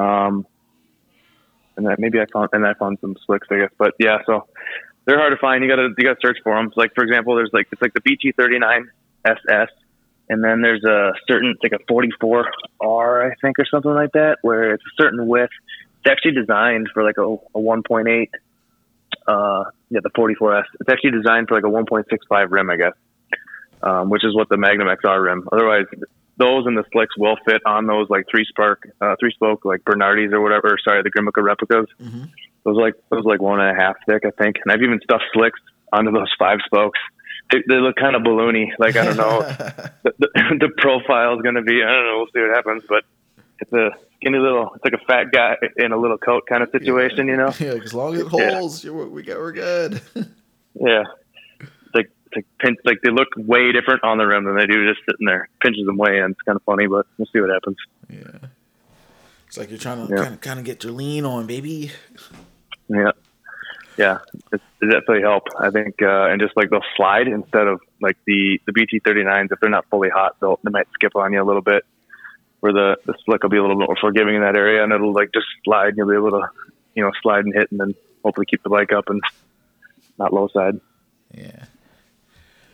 Um, 0.00 0.46
and 1.76 1.86
then 1.86 1.96
maybe 1.98 2.20
I 2.20 2.26
found 2.32 2.50
and 2.52 2.66
I 2.66 2.74
found 2.74 2.98
some 3.00 3.16
slicks, 3.26 3.48
I 3.50 3.58
guess. 3.58 3.70
But 3.78 3.94
yeah, 3.98 4.18
so 4.26 4.48
they're 5.04 5.18
hard 5.18 5.32
to 5.32 5.38
find. 5.38 5.62
You 5.62 5.70
gotta 5.70 5.88
you 5.96 6.04
gotta 6.04 6.20
search 6.20 6.38
for 6.42 6.54
them. 6.56 6.72
Like 6.76 6.94
for 6.94 7.04
example, 7.04 7.36
there's 7.36 7.50
like 7.52 7.68
it's 7.72 7.82
like 7.82 7.94
the 7.94 8.00
BT 8.00 8.32
39 8.32 8.88
SS, 9.24 9.68
and 10.28 10.42
then 10.42 10.62
there's 10.62 10.84
a 10.84 11.12
certain 11.28 11.54
it's 11.54 11.62
like 11.62 11.80
a 11.80 11.92
44R, 11.92 13.30
I 13.30 13.34
think, 13.40 13.58
or 13.58 13.66
something 13.70 13.92
like 13.92 14.12
that, 14.12 14.38
where 14.42 14.74
it's 14.74 14.84
a 14.84 15.02
certain 15.02 15.26
width 15.26 15.52
it's 16.00 16.10
actually 16.10 16.32
designed 16.32 16.88
for 16.92 17.02
like 17.04 17.18
a, 17.18 17.22
a 17.22 17.60
1.8 17.60 18.28
uh 19.26 19.64
yeah 19.90 20.00
the 20.02 20.10
44s 20.10 20.64
it's 20.80 20.88
actually 20.90 21.10
designed 21.10 21.48
for 21.48 21.54
like 21.54 21.64
a 21.64 21.68
1.65 21.68 22.50
rim 22.50 22.70
i 22.70 22.76
guess 22.76 22.92
um, 23.82 24.10
which 24.10 24.24
is 24.24 24.34
what 24.34 24.48
the 24.48 24.56
magnum 24.56 24.88
xr 24.88 25.22
rim 25.22 25.48
otherwise 25.52 25.86
those 26.40 26.66
and 26.66 26.76
the 26.76 26.84
slicks 26.92 27.16
will 27.16 27.36
fit 27.46 27.62
on 27.66 27.86
those 27.86 28.10
like 28.10 28.24
three 28.30 28.44
spark 28.48 28.88
uh, 29.00 29.14
three 29.20 29.30
spoke 29.32 29.64
like 29.64 29.82
bernardis 29.84 30.32
or 30.32 30.40
whatever 30.40 30.76
sorry 30.82 31.02
the 31.02 31.10
Grimeca 31.10 31.42
replicas 31.44 31.86
Mhm. 32.02 32.28
those 32.64 32.76
are 32.76 32.82
like 32.82 32.94
those 33.10 33.24
like 33.24 33.40
one 33.40 33.60
and 33.60 33.70
a 33.78 33.80
half 33.80 33.96
thick 34.06 34.22
i 34.26 34.30
think 34.42 34.56
and 34.64 34.72
i've 34.72 34.82
even 34.82 34.98
stuffed 35.04 35.24
slicks 35.32 35.60
onto 35.92 36.10
those 36.10 36.32
five 36.38 36.58
spokes 36.66 36.98
they, 37.52 37.58
they 37.68 37.76
look 37.76 37.96
kind 37.96 38.16
of 38.16 38.22
balloony 38.22 38.66
like 38.78 38.96
i 38.96 39.04
don't 39.04 39.16
know 39.16 39.40
the, 40.02 40.12
the, 40.18 40.28
the 40.60 40.70
profile 40.78 41.34
is 41.36 41.42
going 41.42 41.56
to 41.56 41.62
be. 41.62 41.82
I 41.82 41.86
don't 41.94 42.04
know. 42.06 42.16
We'll 42.18 42.26
see 42.34 42.40
what 42.46 42.54
happens, 42.56 42.82
but 42.88 43.02
it's 43.58 43.72
a 43.72 43.90
skinny 44.16 44.38
little. 44.38 44.70
It's 44.74 44.84
like 44.84 44.94
a 44.94 45.04
fat 45.04 45.32
guy 45.32 45.56
in 45.76 45.90
a 45.92 45.96
little 45.96 46.16
coat 46.18 46.44
kind 46.48 46.62
of 46.62 46.70
situation, 46.70 47.26
you 47.28 47.36
know. 47.36 47.52
yeah. 47.58 47.72
As 47.84 47.92
long 47.92 48.14
as 48.14 48.20
it 48.22 48.26
holds, 48.28 48.84
you're, 48.84 49.06
we 49.08 49.22
got 49.22 49.38
we're 49.38 49.52
good. 49.52 50.00
Yeah. 50.74 51.02
Like 52.34 52.46
pinch. 52.58 52.78
Like 52.84 52.98
they 53.02 53.10
look 53.10 53.28
way 53.36 53.72
different 53.72 54.04
on 54.04 54.18
the 54.18 54.26
rim 54.26 54.44
than 54.44 54.56
they 54.56 54.66
do 54.66 54.86
just 54.88 55.00
sitting 55.08 55.26
there. 55.26 55.48
Pinches 55.60 55.84
them 55.86 55.96
way 55.96 56.18
in. 56.18 56.30
It's 56.30 56.40
kind 56.42 56.56
of 56.56 56.62
funny, 56.62 56.86
but 56.86 57.06
we'll 57.18 57.26
see 57.32 57.40
what 57.40 57.50
happens. 57.50 57.76
yeah. 58.08 58.48
It's 59.48 59.58
like 59.58 59.68
you're 59.68 59.78
trying 59.78 60.06
to 60.06 60.14
Yeah. 60.14 60.22
kind 60.22 60.34
of 60.34 60.40
kind 60.40 60.58
of 60.60 60.64
get 60.64 60.84
your 60.84 60.92
lean 60.92 61.24
on, 61.24 61.46
baby. 61.46 61.90
Yeah. 62.88 63.10
Yeah, 63.98 64.18
it, 64.52 64.60
it 64.80 64.86
definitely 64.86 65.22
help. 65.22 65.42
I 65.58 65.70
think, 65.70 66.00
uh, 66.00 66.26
and 66.30 66.40
just 66.40 66.56
like 66.56 66.70
they'll 66.70 66.80
slide 66.96 67.26
instead 67.26 67.66
of 67.66 67.80
like 68.00 68.16
the 68.26 68.60
the 68.64 68.72
BT 68.72 69.00
39s. 69.00 69.48
If 69.50 69.58
they're 69.60 69.68
not 69.68 69.84
fully 69.90 70.08
hot, 70.08 70.36
they'll 70.40 70.58
they 70.62 70.70
might 70.70 70.86
skip 70.94 71.16
on 71.16 71.32
you 71.32 71.42
a 71.42 71.44
little 71.44 71.60
bit. 71.62 71.84
Where 72.60 72.72
the 72.72 72.96
the 73.04 73.14
slick 73.24 73.42
will 73.42 73.50
be 73.50 73.56
a 73.56 73.60
little 73.62 73.76
bit 73.76 73.88
more 73.88 73.96
forgiving 74.00 74.36
in 74.36 74.42
that 74.42 74.56
area, 74.56 74.84
and 74.84 74.92
it'll 74.92 75.12
like 75.12 75.30
just 75.34 75.46
slide. 75.64 75.88
and 75.88 75.96
You'll 75.98 76.08
be 76.08 76.14
able 76.14 76.30
to, 76.30 76.48
you 76.94 77.02
know, 77.02 77.10
slide 77.20 77.44
and 77.44 77.52
hit, 77.54 77.70
and 77.72 77.80
then 77.80 77.94
hopefully 78.24 78.46
keep 78.48 78.62
the 78.62 78.70
bike 78.70 78.92
up 78.92 79.10
and 79.10 79.20
not 80.18 80.32
low 80.32 80.48
side. 80.48 80.80
Yeah. 81.34 81.64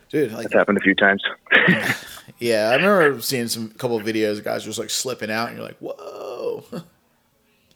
Dude. 0.09 0.31
Like, 0.31 0.45
It's 0.45 0.53
happened 0.53 0.77
a 0.77 0.81
few 0.81 0.95
times. 0.95 1.23
yeah, 2.39 2.69
I 2.69 2.75
remember 2.75 3.21
seeing 3.21 3.47
some 3.47 3.69
couple 3.71 3.97
of 3.97 4.05
videos 4.05 4.37
of 4.37 4.43
guys 4.43 4.63
just 4.63 4.79
like 4.79 4.89
slipping 4.89 5.31
out, 5.31 5.49
and 5.49 5.57
you're 5.57 5.65
like, 5.65 5.77
whoa. 5.79 6.63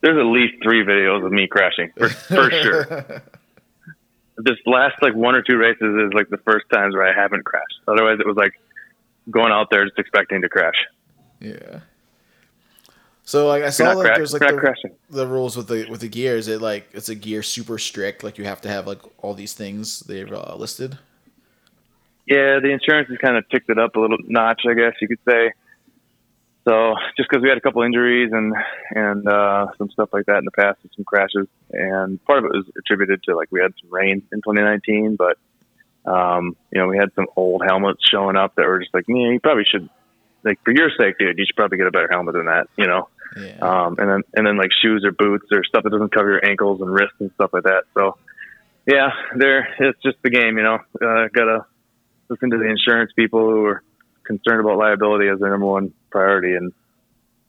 There's 0.02 0.18
at 0.18 0.26
least 0.26 0.56
three 0.64 0.84
videos 0.84 1.24
of 1.26 1.32
me 1.32 1.48
crashing 1.48 1.92
for, 1.98 2.10
for 2.10 2.52
sure. 2.52 3.24
This 4.38 4.58
last 4.66 4.96
like 5.04 5.14
one 5.14 5.36
or 5.36 5.44
two 5.44 5.58
races 5.58 5.82
is 5.82 6.14
like 6.14 6.30
the 6.30 6.38
first 6.38 6.66
times 6.74 6.96
where 6.96 7.06
I 7.06 7.14
haven't 7.14 7.46
crashed. 7.46 7.76
Otherwise, 7.88 8.20
it 8.20 8.26
was 8.26 8.38
like 8.38 8.54
going 9.30 9.52
out 9.52 9.70
there 9.70 9.86
just 9.86 10.00
expecting 10.00 10.42
to 10.42 10.50
crash. 10.50 10.74
Yeah. 11.40 11.82
So 13.24 13.48
like 13.48 13.62
I 13.62 13.70
saw 13.70 13.92
like 13.92 14.08
cra- 14.08 14.16
there's 14.16 14.34
like 14.34 14.42
the, 14.42 14.58
crashing. 14.58 14.92
the 15.10 15.28
rules 15.28 15.56
with 15.56 15.68
the 15.68 15.88
with 15.92 16.02
the 16.02 16.08
gears. 16.08 16.48
It 16.48 16.60
like 16.60 16.90
it's 16.94 17.10
a 17.10 17.14
gear 17.14 17.44
super 17.44 17.78
strict. 17.78 18.24
Like 18.24 18.40
you 18.40 18.46
have 18.46 18.62
to 18.62 18.70
have 18.70 18.88
like 18.88 19.02
all 19.24 19.34
these 19.34 19.54
things 19.54 20.00
they've 20.02 20.32
uh, 20.32 20.56
listed. 20.56 20.98
Yeah, 22.32 22.60
the 22.64 22.72
insurance 22.72 23.10
has 23.10 23.18
kind 23.18 23.36
of 23.36 23.44
ticked 23.50 23.70
it 23.70 23.78
up 23.78 23.98
a 23.98 24.00
little 24.00 24.18
notch, 24.24 24.62
I 24.66 24.74
guess 24.74 24.94
you 25.02 25.10
could 25.10 25.20
say. 25.28 25.52
So 26.64 26.96
just 27.18 27.28
because 27.30 27.44
we 27.44 27.50
had 27.50 27.58
a 27.58 27.62
couple 27.62 27.82
injuries 27.82 28.30
and 28.32 28.54
and 28.92 29.28
uh, 29.28 29.68
some 29.78 29.90
stuff 29.90 30.10
like 30.14 30.28
that 30.28 30.38
in 30.38 30.46
the 30.46 30.52
past, 30.52 30.80
and 30.84 30.92
some 30.96 31.04
crashes, 31.04 31.48
and 31.74 32.24
part 32.24 32.40
of 32.40 32.46
it 32.46 32.52
was 32.54 32.66
attributed 32.78 33.22
to 33.24 33.36
like 33.36 33.50
we 33.52 33.60
had 33.60 33.74
some 33.82 33.92
rain 33.92 34.24
in 34.32 34.38
2019, 34.40 35.18
but 35.18 35.38
um, 36.10 36.56
you 36.72 36.80
know 36.80 36.88
we 36.88 36.98
had 36.98 37.10
some 37.16 37.26
old 37.36 37.64
helmets 37.68 38.00
showing 38.10 38.38
up 38.38 38.56
that 38.56 38.66
were 38.66 38.80
just 38.80 38.94
like, 38.94 39.06
yeah, 39.10 39.32
you 39.32 39.40
probably 39.42 39.66
should, 39.70 39.90
like 40.46 40.64
for 40.64 40.72
your 40.72 40.90
sake, 40.98 41.18
dude, 41.20 41.38
you 41.38 41.46
should 41.46 41.58
probably 41.58 41.80
get 41.80 41.88
a 41.88 41.92
better 41.92 42.10
helmet 42.10 42.36
than 42.36 42.46
that, 42.46 42.68
you 42.78 42.88
know. 42.88 43.10
Yeah. 43.36 43.58
Um, 43.60 43.96
and 43.98 44.10
then 44.10 44.22
and 44.36 44.48
then 44.48 44.56
like 44.56 44.70
shoes 44.82 45.04
or 45.04 45.12
boots 45.12 45.48
or 45.52 45.66
stuff 45.66 45.84
that 45.84 45.90
doesn't 45.90 46.14
cover 46.14 46.32
your 46.32 46.46
ankles 46.46 46.80
and 46.80 46.90
wrists 46.90 47.18
and 47.20 47.32
stuff 47.34 47.50
like 47.52 47.64
that. 47.64 47.84
So 47.94 48.18
yeah, 48.86 49.10
there 49.36 49.68
it's 49.80 50.02
just 50.02 50.18
the 50.24 50.30
game, 50.30 50.58
you 50.58 50.64
know. 50.64 50.80
Uh, 51.02 51.28
gotta 51.34 51.66
listen 52.32 52.50
to 52.52 52.58
the 52.58 52.70
insurance 52.70 53.12
people 53.16 53.42
who 53.42 53.66
are 53.66 53.84
concerned 54.26 54.62
about 54.62 54.78
liability 54.78 55.28
as 55.28 55.40
their 55.40 55.52
number 55.52 55.68
one 55.68 55.94
priority, 56.12 56.54
and 56.56 56.72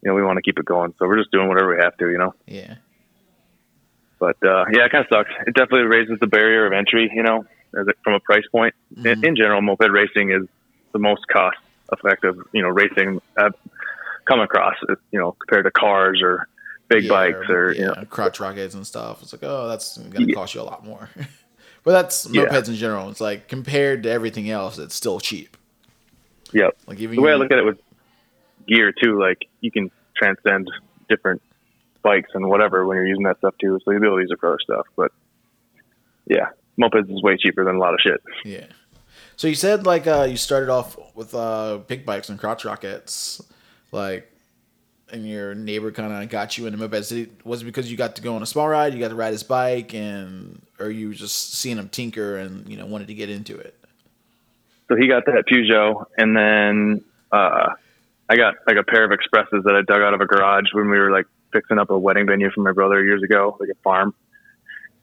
you 0.03 0.09
know 0.09 0.13
we 0.13 0.21
want 0.23 0.37
to 0.37 0.41
keep 0.43 0.59
it 0.59 0.65
going. 0.65 0.93
So 0.99 1.07
we're 1.07 1.17
just 1.17 1.31
doing 1.31 1.47
whatever 1.47 1.75
we 1.75 1.81
have 1.81 1.95
to, 1.97 2.09
you 2.09 2.17
know. 2.17 2.33
yeah. 2.45 2.75
But 4.19 4.37
uh, 4.45 4.65
yeah, 4.71 4.85
it 4.85 4.91
kind 4.91 5.05
of 5.05 5.11
sucks. 5.11 5.31
It 5.47 5.55
definitely 5.55 5.87
raises 5.87 6.17
the 6.21 6.27
barrier 6.27 6.65
of 6.65 6.73
entry, 6.73 7.11
you 7.13 7.23
know, 7.23 7.39
as 7.79 7.87
it, 7.87 7.95
from 8.03 8.13
a 8.13 8.19
price 8.19 8.45
point. 8.51 8.73
In, 9.03 9.15
in 9.23 9.35
general, 9.35 9.61
moped 9.61 9.89
racing 9.91 10.31
is 10.31 10.47
the 10.93 10.99
most 10.99 11.21
cost 11.31 11.57
effective, 11.91 12.35
you 12.53 12.61
know, 12.61 12.69
racing 12.69 13.19
I've 13.37 13.51
come 14.27 14.39
across, 14.39 14.75
you 15.11 15.19
know, 15.19 15.35
compared 15.41 15.65
to 15.65 15.71
cars 15.71 16.21
or 16.23 16.47
big 16.89 17.03
Yeah, 17.03 17.09
bikes 17.09 17.49
or 17.49 17.73
yeah, 17.73 17.79
you 17.81 17.85
know, 17.87 18.05
crotch 18.09 18.39
rockets 18.39 18.75
and 18.75 18.87
stuff. 18.87 19.21
It's 19.21 19.33
like, 19.33 19.43
oh, 19.43 19.67
that's 19.67 19.97
gonna 19.97 20.25
Yeah. 20.27 20.35
cost 20.35 20.55
you 20.55 20.61
a 20.61 20.63
lot 20.63 20.85
more. 20.85 21.09
but 21.83 21.91
that's 21.91 22.27
Yeah. 22.29 22.45
mopeds 22.45 22.67
in 22.69 22.75
general. 22.75 23.09
It's 23.09 23.21
like 23.21 23.47
compared 23.47 24.03
to 24.03 24.09
everything 24.09 24.49
else, 24.49 24.77
it's 24.77 24.95
still 24.95 25.19
cheap. 25.19 25.57
yep. 26.51 26.77
Like 26.87 26.99
even 26.99 27.15
the 27.15 27.21
way 27.21 27.31
I 27.31 27.35
look 27.35 27.51
at 27.51 27.57
it 27.57 27.65
with 27.65 27.77
gear 28.67 28.91
too, 28.93 29.19
like 29.19 29.45
you 29.61 29.71
can 29.71 29.91
transcend 30.15 30.69
different 31.09 31.41
bikes 32.01 32.29
and 32.33 32.47
whatever 32.49 32.85
when 32.85 32.95
you're 32.97 33.07
using 33.07 33.23
that 33.23 33.37
stuff 33.39 33.55
too. 33.59 33.79
So 33.83 33.91
the 33.91 33.97
abilities 33.97 34.29
are 34.31 34.37
for 34.37 34.49
other 34.49 34.59
stuff, 34.63 34.85
but 34.95 35.11
yeah, 36.25 36.49
mopeds 36.79 37.13
is 37.13 37.21
way 37.21 37.37
cheaper 37.37 37.63
than 37.65 37.75
a 37.75 37.79
lot 37.79 37.93
of 37.93 37.99
shit. 38.01 38.21
Yeah. 38.45 38.65
So 39.35 39.47
you 39.47 39.55
said 39.55 39.85
like 39.85 40.05
uh, 40.07 40.27
you 40.29 40.37
started 40.37 40.69
off 40.69 40.97
with 41.15 41.33
uh, 41.33 41.79
big 41.87 42.05
bikes 42.05 42.29
and 42.29 42.39
crotch 42.39 42.65
rockets, 42.65 43.41
like, 43.91 44.29
and 45.11 45.27
your 45.27 45.53
neighbor 45.53 45.91
kind 45.91 46.11
of 46.11 46.29
got 46.29 46.57
you 46.57 46.65
into 46.65 46.77
mopeds. 46.77 47.11
It, 47.11 47.45
was 47.45 47.61
it 47.61 47.65
because 47.65 47.89
you 47.91 47.97
got 47.97 48.15
to 48.15 48.21
go 48.21 48.35
on 48.35 48.41
a 48.41 48.45
small 48.45 48.67
ride? 48.67 48.93
You 48.93 48.99
got 48.99 49.09
to 49.09 49.15
ride 49.15 49.31
his 49.31 49.43
bike, 49.43 49.93
and 49.93 50.61
or 50.79 50.89
you 50.89 51.09
were 51.09 51.13
just 51.13 51.53
seeing 51.53 51.77
him 51.77 51.89
tinker 51.89 52.37
and 52.37 52.67
you 52.67 52.77
know 52.77 52.85
wanted 52.85 53.07
to 53.07 53.13
get 53.13 53.29
into 53.29 53.57
it? 53.57 53.77
So 54.87 54.95
he 54.95 55.07
got 55.07 55.25
that 55.25 55.45
Peugeot, 55.51 56.05
and 56.17 56.35
then 56.35 57.03
uh, 57.31 57.73
I 58.29 58.35
got 58.35 58.55
like 58.67 58.77
a 58.77 58.83
pair 58.83 59.03
of 59.03 59.11
Expresses 59.11 59.63
that 59.65 59.75
I 59.75 59.81
dug 59.81 60.01
out 60.01 60.13
of 60.13 60.21
a 60.21 60.25
garage 60.25 60.73
when 60.73 60.89
we 60.89 60.97
were 60.97 61.11
like 61.11 61.25
fixing 61.51 61.79
up 61.79 61.89
a 61.89 61.97
wedding 61.97 62.25
venue 62.25 62.49
for 62.51 62.61
my 62.61 62.71
brother 62.71 63.03
years 63.03 63.23
ago, 63.23 63.57
like 63.59 63.69
a 63.69 63.75
farm. 63.83 64.13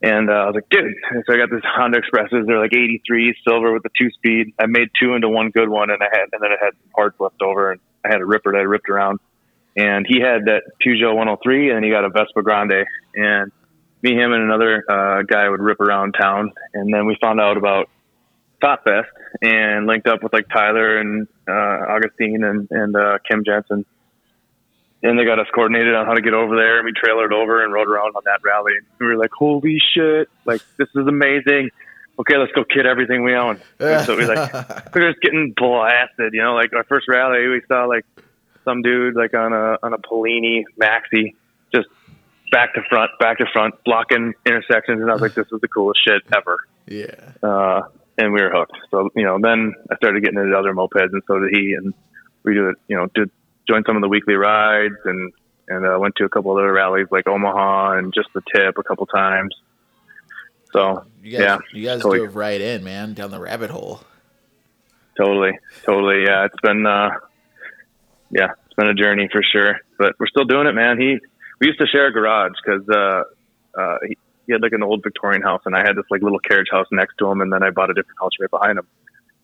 And 0.02 0.30
uh, 0.30 0.32
I 0.32 0.46
was 0.46 0.54
like, 0.54 0.68
dude, 0.70 0.94
and 1.10 1.22
so 1.26 1.34
I 1.34 1.36
got 1.36 1.50
this 1.50 1.60
Honda 1.64 1.98
Expresses. 1.98 2.46
They're 2.46 2.58
like 2.58 2.72
83 2.72 3.36
silver 3.46 3.72
with 3.72 3.84
a 3.84 3.90
two 3.96 4.10
speed. 4.10 4.54
I 4.58 4.66
made 4.66 4.88
two 4.98 5.14
into 5.14 5.28
one 5.28 5.50
good 5.50 5.68
one, 5.68 5.90
and 5.90 6.02
I 6.02 6.06
had, 6.10 6.28
and 6.32 6.42
then 6.42 6.50
I 6.50 6.64
had 6.64 6.72
parts 6.94 7.20
left 7.20 7.42
over, 7.42 7.72
and 7.72 7.80
I 8.04 8.08
had 8.08 8.20
a 8.20 8.24
ripper 8.24 8.52
that 8.52 8.58
I 8.58 8.62
ripped 8.62 8.88
around. 8.88 9.20
And 9.76 10.06
he 10.08 10.20
had 10.20 10.46
that 10.46 10.62
Peugeot 10.84 11.14
103, 11.14 11.70
and 11.70 11.84
he 11.84 11.90
got 11.90 12.04
a 12.04 12.10
Vespa 12.10 12.42
Grande. 12.42 12.86
And 13.14 13.52
me, 14.02 14.12
him, 14.12 14.32
and 14.32 14.42
another 14.42 14.84
uh, 14.88 15.22
guy 15.22 15.48
would 15.48 15.60
rip 15.60 15.80
around 15.80 16.12
town. 16.12 16.52
And 16.74 16.92
then 16.92 17.06
we 17.06 17.16
found 17.20 17.40
out 17.40 17.56
about 17.56 17.88
Top 18.60 18.84
Fest 18.84 19.08
and 19.42 19.86
linked 19.86 20.06
up 20.06 20.22
with 20.22 20.32
like 20.32 20.48
Tyler 20.48 20.98
and 20.98 21.28
uh, 21.48 21.52
Augustine 21.52 22.44
and, 22.44 22.68
and 22.70 22.96
uh, 22.96 23.18
Kim 23.28 23.44
Jensen. 23.44 23.84
And 25.02 25.18
they 25.18 25.24
got 25.24 25.38
us 25.38 25.46
coordinated 25.54 25.94
on 25.94 26.04
how 26.04 26.12
to 26.12 26.20
get 26.20 26.34
over 26.34 26.56
there. 26.56 26.78
And 26.78 26.84
we 26.84 26.92
trailered 26.92 27.32
over 27.32 27.64
and 27.64 27.72
rode 27.72 27.88
around 27.88 28.16
on 28.16 28.22
that 28.26 28.40
rally. 28.44 28.72
And 28.76 28.86
we 29.00 29.06
were 29.06 29.16
like, 29.16 29.30
holy 29.32 29.78
shit, 29.94 30.28
like, 30.44 30.60
this 30.76 30.88
is 30.94 31.06
amazing. 31.06 31.70
Okay, 32.18 32.36
let's 32.36 32.52
go 32.52 32.64
kid 32.64 32.84
everything 32.84 33.24
we 33.24 33.34
own. 33.34 33.58
And 33.78 34.04
so 34.04 34.14
we 34.14 34.26
like, 34.26 34.52
we 34.94 35.00
were 35.00 35.10
just 35.10 35.22
getting 35.22 35.54
blasted, 35.56 36.34
you 36.34 36.42
know, 36.42 36.54
like 36.54 36.74
our 36.74 36.84
first 36.84 37.08
rally, 37.08 37.48
we 37.48 37.62
saw 37.66 37.86
like 37.86 38.04
some 38.64 38.82
dude 38.82 39.16
like 39.16 39.34
on 39.34 39.52
a, 39.52 39.78
on 39.82 39.92
a 39.92 39.98
Polini 39.98 40.64
Maxi, 40.80 41.34
just 41.74 41.88
back 42.50 42.74
to 42.74 42.82
front, 42.88 43.10
back 43.18 43.38
to 43.38 43.46
front, 43.52 43.74
blocking 43.84 44.34
intersections. 44.46 45.00
And 45.00 45.10
I 45.10 45.14
was 45.14 45.22
like, 45.22 45.34
this 45.34 45.46
is 45.52 45.60
the 45.60 45.68
coolest 45.68 46.00
shit 46.04 46.22
ever 46.36 46.58
yeah. 46.90 47.32
uh, 47.42 47.82
and 48.18 48.32
we 48.32 48.42
were 48.42 48.50
hooked. 48.50 48.76
So 48.90 49.08
you 49.16 49.24
know, 49.24 49.38
then 49.40 49.72
I 49.90 49.96
started 49.96 50.22
getting 50.22 50.38
into 50.38 50.56
other 50.56 50.74
mopeds, 50.74 51.12
and 51.12 51.22
so 51.26 51.38
did 51.38 51.56
he. 51.56 51.72
And 51.72 51.94
we 52.42 52.54
did, 52.54 52.74
you 52.88 52.96
know, 52.96 53.06
did 53.14 53.30
join 53.66 53.84
some 53.86 53.96
of 53.96 54.02
the 54.02 54.08
weekly 54.08 54.34
rides, 54.34 54.96
and 55.04 55.32
and 55.68 55.86
uh, 55.86 55.98
went 55.98 56.16
to 56.16 56.24
a 56.24 56.28
couple 56.28 56.50
of 56.50 56.58
other 56.58 56.72
rallies 56.72 57.06
like 57.10 57.26
Omaha 57.26 57.98
and 57.98 58.12
just 58.12 58.28
the 58.34 58.42
tip 58.54 58.76
a 58.76 58.82
couple 58.82 59.06
times. 59.06 59.54
So 60.72 61.04
You 61.22 61.32
guys, 61.32 61.40
yeah, 61.40 61.58
you 61.72 61.84
guys 61.84 62.02
totally. 62.02 62.18
dove 62.26 62.36
right 62.36 62.60
in, 62.60 62.84
man, 62.84 63.14
down 63.14 63.30
the 63.30 63.40
rabbit 63.40 63.70
hole. 63.70 64.00
totally, 65.16 65.58
totally, 65.84 66.24
yeah, 66.24 66.44
it's 66.44 66.60
been, 66.62 66.86
uh, 66.86 67.10
yeah, 68.30 68.48
it's 68.66 68.74
been 68.76 68.88
a 68.88 68.94
journey 68.94 69.28
for 69.32 69.42
sure, 69.42 69.78
but 69.98 70.14
we're 70.18 70.26
still 70.28 70.44
doing 70.44 70.66
it, 70.66 70.72
man. 70.74 70.98
He, 71.00 71.18
we 71.60 71.66
used 71.66 71.80
to 71.80 71.86
share 71.86 72.06
a 72.06 72.12
garage 72.12 72.52
because 72.64 72.88
uh, 72.88 73.22
uh, 73.80 73.96
he, 74.06 74.16
he 74.46 74.52
had 74.52 74.62
like 74.62 74.72
an 74.72 74.82
old 74.82 75.02
Victorian 75.02 75.42
house, 75.42 75.62
and 75.66 75.74
I 75.76 75.80
had 75.80 75.96
this 75.96 76.04
like 76.10 76.22
little 76.22 76.38
carriage 76.38 76.68
house 76.70 76.86
next 76.92 77.14
to 77.18 77.30
him, 77.30 77.40
and 77.40 77.52
then 77.52 77.62
I 77.62 77.70
bought 77.70 77.90
a 77.90 77.94
different 77.94 78.18
house 78.20 78.32
right 78.40 78.50
behind 78.50 78.78
him 78.78 78.86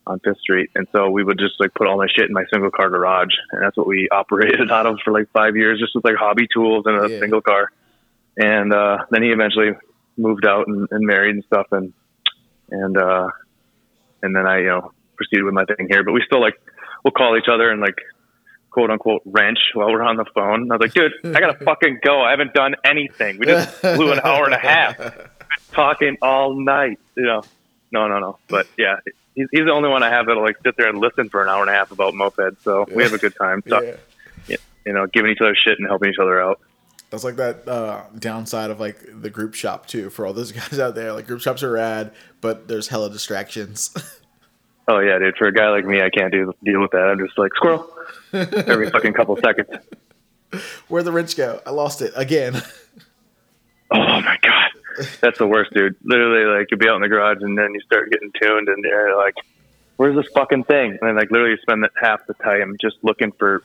on 0.07 0.21
Fifth 0.25 0.39
Street, 0.39 0.71
and 0.75 0.87
so 0.95 1.11
we 1.11 1.25
would 1.25 1.39
just 1.39 1.55
like 1.59 1.75
put 1.75 1.87
all 1.89 1.97
my 1.99 2.07
shit 2.07 2.27
in 2.29 2.33
my 2.33 2.45
single 2.53 2.71
car 2.71 2.89
garage, 2.91 3.35
and 3.53 3.63
that's 3.63 3.77
what 3.77 3.87
we 3.89 4.09
operated 4.13 4.71
out 4.71 4.87
of 4.87 4.99
for 5.05 5.13
like 5.13 5.27
five 5.33 5.57
years, 5.57 5.81
just 5.81 5.95
with 5.95 6.05
like 6.05 6.15
hobby 6.17 6.47
tools 6.53 6.85
and 6.87 6.97
a 6.97 7.13
Yeah. 7.13 7.21
single 7.21 7.41
car. 7.41 7.71
And 8.39 8.73
uh, 8.73 8.99
then 9.11 9.23
he 9.23 9.31
eventually 9.31 9.71
moved 10.17 10.47
out 10.47 10.69
and, 10.69 10.87
and 10.91 11.05
married 11.07 11.35
and 11.35 11.45
stuff, 11.45 11.67
and 11.73 11.93
and 12.71 12.97
uh, 12.97 13.29
and 14.23 14.35
then 14.37 14.47
I 14.47 14.59
you 14.61 14.67
know 14.67 14.93
proceeded 15.17 15.45
with 15.45 15.55
my 15.55 15.65
thing 15.65 15.89
here, 15.91 16.05
but 16.05 16.13
we 16.13 16.23
still 16.27 16.41
like 16.41 16.55
we'll 17.05 17.13
call 17.13 17.37
each 17.37 17.49
other 17.53 17.71
and 17.71 17.81
like 17.81 17.97
quote 18.77 18.91
unquote 18.91 19.23
wrench 19.25 19.59
while 19.73 19.91
we're 19.91 20.03
on 20.03 20.17
the 20.19 20.27
phone. 20.35 20.71
I 20.71 20.75
was 20.77 20.81
like, 20.83 20.93
dude, 20.93 21.35
I 21.35 21.41
gotta 21.41 21.57
fucking 21.65 22.01
go. 22.03 22.21
I 22.21 22.33
haven't 22.33 22.53
done 22.53 22.75
anything. 22.85 23.39
We 23.39 23.47
just 23.47 23.71
flew 23.77 24.13
an 24.13 24.21
hour 24.23 24.45
and 24.45 24.53
a 24.53 24.59
half 24.59 24.99
talking 25.73 26.19
all 26.21 26.55
night. 26.63 26.99
You 27.17 27.25
know, 27.25 27.43
no, 27.91 28.07
no, 28.07 28.19
no. 28.19 28.39
But 28.49 28.67
yeah, 28.77 28.97
he's, 29.35 29.47
he's 29.51 29.65
the 29.65 29.73
only 29.73 29.89
one 29.89 30.03
I 30.03 30.11
have 30.11 30.27
that'll 30.27 30.43
like 30.43 30.59
sit 30.63 30.77
there 30.77 30.91
and 30.91 30.99
listen 30.99 31.31
for 31.31 31.43
an 31.43 31.49
hour 31.49 31.63
and 31.63 31.71
a 31.71 31.73
half 31.73 31.91
about 31.91 32.13
mopeds. 32.13 32.59
So 32.65 32.85
we 32.95 33.03
have 33.03 33.15
a 33.15 33.19
good 33.19 33.35
time. 33.35 33.63
So, 33.67 33.81
Yeah. 34.47 34.57
you 34.85 34.93
know, 34.93 35.07
giving 35.07 35.31
each 35.33 35.41
other 35.41 35.57
shit 35.57 35.79
and 35.79 35.89
helping 35.89 36.11
each 36.11 36.19
other 36.21 36.39
out. 36.39 36.61
That's 37.09 37.25
like 37.25 37.37
that 37.37 37.67
uh, 37.67 38.03
downside 38.19 38.69
of 38.71 38.79
like 38.79 38.99
the 39.11 39.31
group 39.31 39.55
shop 39.55 39.87
too 39.87 40.11
for 40.11 40.27
all 40.27 40.35
those 40.35 40.53
guys 40.53 40.79
out 40.79 40.95
there. 40.95 41.15
Like 41.15 41.27
group 41.27 41.41
shops 41.41 41.63
are 41.63 41.71
rad, 41.73 42.13
but 42.43 42.69
there's 42.69 42.89
hella 42.89 43.09
distractions. 43.09 43.95
Oh 44.87 44.99
yeah, 44.99 45.19
dude. 45.19 45.35
For 45.39 45.49
a 45.49 45.53
guy 45.53 45.71
like 45.71 45.87
me, 45.87 46.03
I 46.03 46.11
can't 46.11 46.31
do 46.31 46.53
deal 46.63 46.83
with 46.83 46.91
that. 46.91 46.99
I'm 47.09 47.19
just 47.19 47.39
like 47.39 47.53
squirrel 47.57 47.91
every 48.33 48.91
fucking 48.91 49.13
couple 49.13 49.37
seconds. 49.37 49.69
Where'd 50.89 51.05
the 51.05 51.13
wrench 51.13 51.37
go? 51.37 51.61
I 51.67 51.71
lost 51.71 52.03
it 52.03 52.13
again. 52.17 52.61
Oh 53.91 53.99
my 53.99 54.37
god, 54.43 54.71
that's 55.21 55.39
the 55.39 55.47
worst, 55.47 55.73
dude. 55.73 55.95
Literally, 56.03 56.59
like 56.59 56.69
you'll 56.71 56.79
be 56.81 56.89
out 56.89 56.97
in 56.97 57.03
the 57.03 57.09
garage 57.09 57.39
and 57.41 57.57
then 57.57 57.73
you 57.75 57.81
start 57.81 58.11
getting 58.11 58.33
tuned, 58.41 58.69
and 58.69 58.83
you're 58.85 59.17
like, 59.17 59.35
"Where's 59.97 60.17
this 60.17 60.27
fucking 60.35 60.65
thing?" 60.65 60.91
And 60.91 61.01
then 61.03 61.17
like 61.17 61.31
literally 61.31 61.53
you 61.53 61.59
spend 61.63 61.87
half 62.01 62.27
the 62.27 62.35
time 62.35 62.77
just 62.81 62.97
looking 63.03 63.33
for 63.33 63.63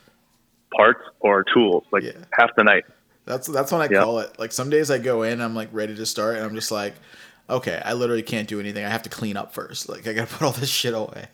parts 0.75 1.01
or 1.19 1.43
tools, 1.43 1.83
like 1.91 2.03
Yeah. 2.03 2.11
half 2.33 2.53
the 2.55 2.63
night. 2.63 2.85
That's 3.25 3.47
that's 3.47 3.71
when 3.71 3.81
I 3.81 3.87
Yeah. 3.91 4.03
call 4.03 4.19
it. 4.19 4.37
Like 4.39 4.51
some 4.51 4.69
days 4.69 4.91
I 4.91 4.97
go 4.99 5.23
in, 5.23 5.41
I'm 5.41 5.55
like 5.55 5.69
ready 5.71 5.95
to 5.95 6.05
start, 6.05 6.35
and 6.35 6.45
I'm 6.45 6.55
just 6.55 6.71
like, 6.71 6.93
okay, 7.49 7.81
I 7.83 7.93
literally 7.93 8.23
can't 8.23 8.47
do 8.47 8.59
anything. 8.59 8.85
I 8.85 8.89
have 8.89 9.03
to 9.03 9.09
clean 9.09 9.37
up 9.37 9.53
first. 9.53 9.89
Like 9.89 10.07
I 10.07 10.13
gotta 10.13 10.27
put 10.33 10.45
all 10.45 10.51
this 10.51 10.69
shit 10.69 10.93
away. 10.93 11.27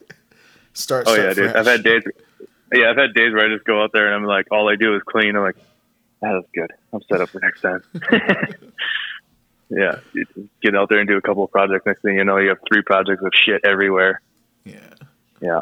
Start. 0.73 1.07
Oh 1.07 1.13
start 1.13 1.27
yeah, 1.27 1.33
dude. 1.33 1.55
I've 1.55 1.65
had 1.65 1.83
days. 1.83 2.03
Yeah, 2.73 2.89
I've 2.89 2.97
had 2.97 3.13
days 3.13 3.33
where 3.33 3.45
I 3.45 3.53
just 3.53 3.65
go 3.65 3.81
out 3.81 3.91
there 3.93 4.07
and 4.07 4.15
I'm 4.15 4.25
like, 4.25 4.47
all 4.51 4.69
I 4.69 4.75
do 4.75 4.95
is 4.95 5.01
clean. 5.03 5.35
I'm 5.35 5.41
like, 5.43 5.55
that 6.21 6.31
was 6.31 6.45
good. 6.53 6.71
I'm 6.91 7.01
set 7.03 7.21
up 7.21 7.29
for 7.29 7.39
next 7.39 7.61
time. 7.61 7.81
yeah, 9.69 9.99
you 10.13 10.25
get 10.61 10.75
out 10.75 10.89
there 10.89 10.99
and 10.99 11.07
do 11.07 11.17
a 11.17 11.21
couple 11.21 11.43
of 11.43 11.51
projects. 11.51 11.85
Next 11.85 12.01
thing 12.01 12.15
you 12.15 12.23
know, 12.23 12.37
you 12.37 12.49
have 12.49 12.59
three 12.67 12.81
projects 12.81 13.21
of 13.23 13.31
shit 13.33 13.61
everywhere. 13.65 14.21
Yeah. 14.65 14.79
Yeah. 15.41 15.61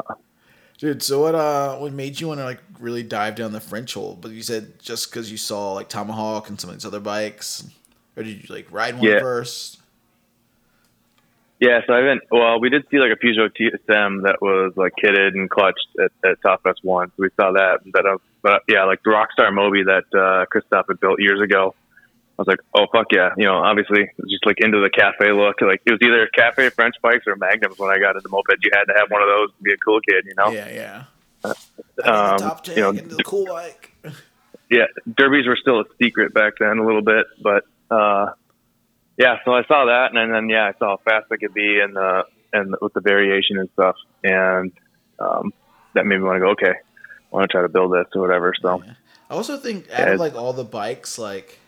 Dude, 0.78 1.02
so 1.02 1.22
what 1.22 1.34
uh 1.34 1.76
what 1.76 1.92
made 1.92 2.20
you 2.20 2.28
want 2.28 2.40
to 2.40 2.44
like 2.44 2.60
really 2.78 3.02
dive 3.02 3.34
down 3.34 3.52
the 3.52 3.60
French 3.60 3.94
hole? 3.94 4.16
But 4.20 4.32
you 4.32 4.42
said 4.42 4.78
just 4.78 5.10
because 5.10 5.30
you 5.30 5.38
saw 5.38 5.72
like 5.72 5.88
Tomahawk 5.88 6.48
and 6.48 6.60
some 6.60 6.70
of 6.70 6.76
these 6.76 6.84
other 6.84 7.00
bikes, 7.00 7.66
or 8.16 8.22
did 8.22 8.48
you 8.48 8.54
like 8.54 8.70
ride 8.70 8.94
one 8.94 9.04
Yeah. 9.04 9.20
first? 9.20 9.78
Yeah, 11.58 11.80
so 11.86 11.94
I 11.94 11.98
haven't. 11.98 12.22
Well, 12.30 12.60
we 12.60 12.68
did 12.68 12.84
see 12.90 12.98
like 12.98 13.12
a 13.12 13.16
Peugeot 13.16 13.50
TSM 13.56 14.24
that 14.24 14.42
was 14.42 14.74
like 14.76 14.92
kitted 15.02 15.32
and 15.34 15.48
clutched 15.48 15.88
at, 15.98 16.12
at 16.28 16.42
Top 16.42 16.62
Fest 16.62 16.80
One. 16.82 17.08
So 17.08 17.22
we 17.22 17.30
saw 17.40 17.52
that. 17.52 17.80
But, 17.86 18.06
uh, 18.06 18.18
but 18.42 18.62
yeah, 18.68 18.84
like 18.84 19.02
the 19.02 19.10
Rockstar 19.10 19.52
Moby 19.52 19.82
that 19.84 20.04
uh, 20.14 20.44
Christoph 20.46 20.86
had 20.88 21.00
built 21.00 21.20
years 21.20 21.40
ago. 21.40 21.74
I 22.38 22.42
was 22.42 22.48
like, 22.48 22.60
oh 22.74 22.84
fuck 22.92 23.06
yeah! 23.12 23.30
You 23.38 23.46
know, 23.46 23.56
obviously 23.56 24.10
just 24.28 24.44
like 24.44 24.56
into 24.60 24.78
the 24.78 24.90
cafe 24.90 25.32
look. 25.32 25.56
Like 25.62 25.80
it 25.86 25.92
was 25.92 26.00
either 26.02 26.28
cafe 26.36 26.68
French 26.68 26.96
bikes 27.00 27.26
or 27.26 27.34
Magnums 27.36 27.78
when 27.78 27.88
I 27.88 27.98
got 27.98 28.16
into 28.16 28.28
moped. 28.28 28.58
You 28.62 28.70
had 28.74 28.84
to 28.84 28.94
have 28.98 29.10
one 29.10 29.22
of 29.22 29.28
those 29.28 29.48
to 29.56 29.62
be 29.62 29.72
a 29.72 29.78
cool 29.78 30.00
kid. 30.00 30.26
You 30.26 30.34
know. 30.36 30.50
Yeah, 30.50 30.68
yeah. 30.68 31.04
Um, 32.04 32.38
top 32.38 32.64
tank 32.64 32.76
you 32.76 32.82
know, 32.82 32.90
into 32.90 33.14
the 33.14 33.24
cool 33.24 33.46
bike. 33.46 33.92
yeah, 34.70 34.84
derbies 35.16 35.46
were 35.46 35.56
still 35.56 35.80
a 35.80 35.84
secret 36.02 36.34
back 36.34 36.54
then 36.60 36.76
a 36.76 36.84
little 36.84 37.00
bit, 37.00 37.24
but 37.42 37.64
uh, 37.90 38.32
yeah. 39.16 39.36
So 39.44 39.52
I 39.54 39.64
saw 39.64 39.86
that, 39.86 40.14
and 40.14 40.32
then 40.32 40.48
yeah, 40.48 40.64
I 40.64 40.78
saw 40.78 40.96
how 40.96 41.00
fast 41.04 41.26
I 41.32 41.36
could 41.36 41.54
be, 41.54 41.80
and 41.80 41.96
uh, 41.96 42.24
and 42.52 42.74
with 42.80 42.92
the 42.94 43.00
variation 43.00 43.58
and 43.58 43.68
stuff, 43.74 43.96
and 44.22 44.72
um, 45.18 45.52
that 45.94 46.06
made 46.06 46.18
me 46.18 46.24
want 46.24 46.36
to 46.36 46.40
go. 46.40 46.50
Okay, 46.50 46.72
I 46.72 47.36
want 47.36 47.48
to 47.48 47.52
try 47.52 47.62
to 47.62 47.68
build 47.68 47.92
this 47.92 48.06
or 48.14 48.22
whatever. 48.22 48.52
So 48.60 48.82
I 49.30 49.34
also 49.34 49.56
think 49.56 49.90
out 49.90 50.08
of 50.08 50.20
like 50.20 50.34
all 50.34 50.52
the 50.52 50.64
bikes, 50.64 51.18
like 51.18 51.58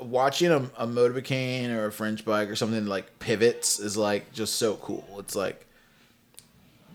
watching 0.00 0.50
a, 0.50 0.70
a 0.76 0.86
motorbike 0.86 1.70
or 1.74 1.86
a 1.86 1.92
French 1.92 2.24
bike 2.24 2.48
or 2.48 2.56
something 2.56 2.86
like 2.86 3.18
pivots 3.18 3.78
is 3.78 3.96
like 3.96 4.32
just 4.32 4.56
so 4.56 4.76
cool. 4.76 5.04
It's 5.18 5.36
like 5.36 5.66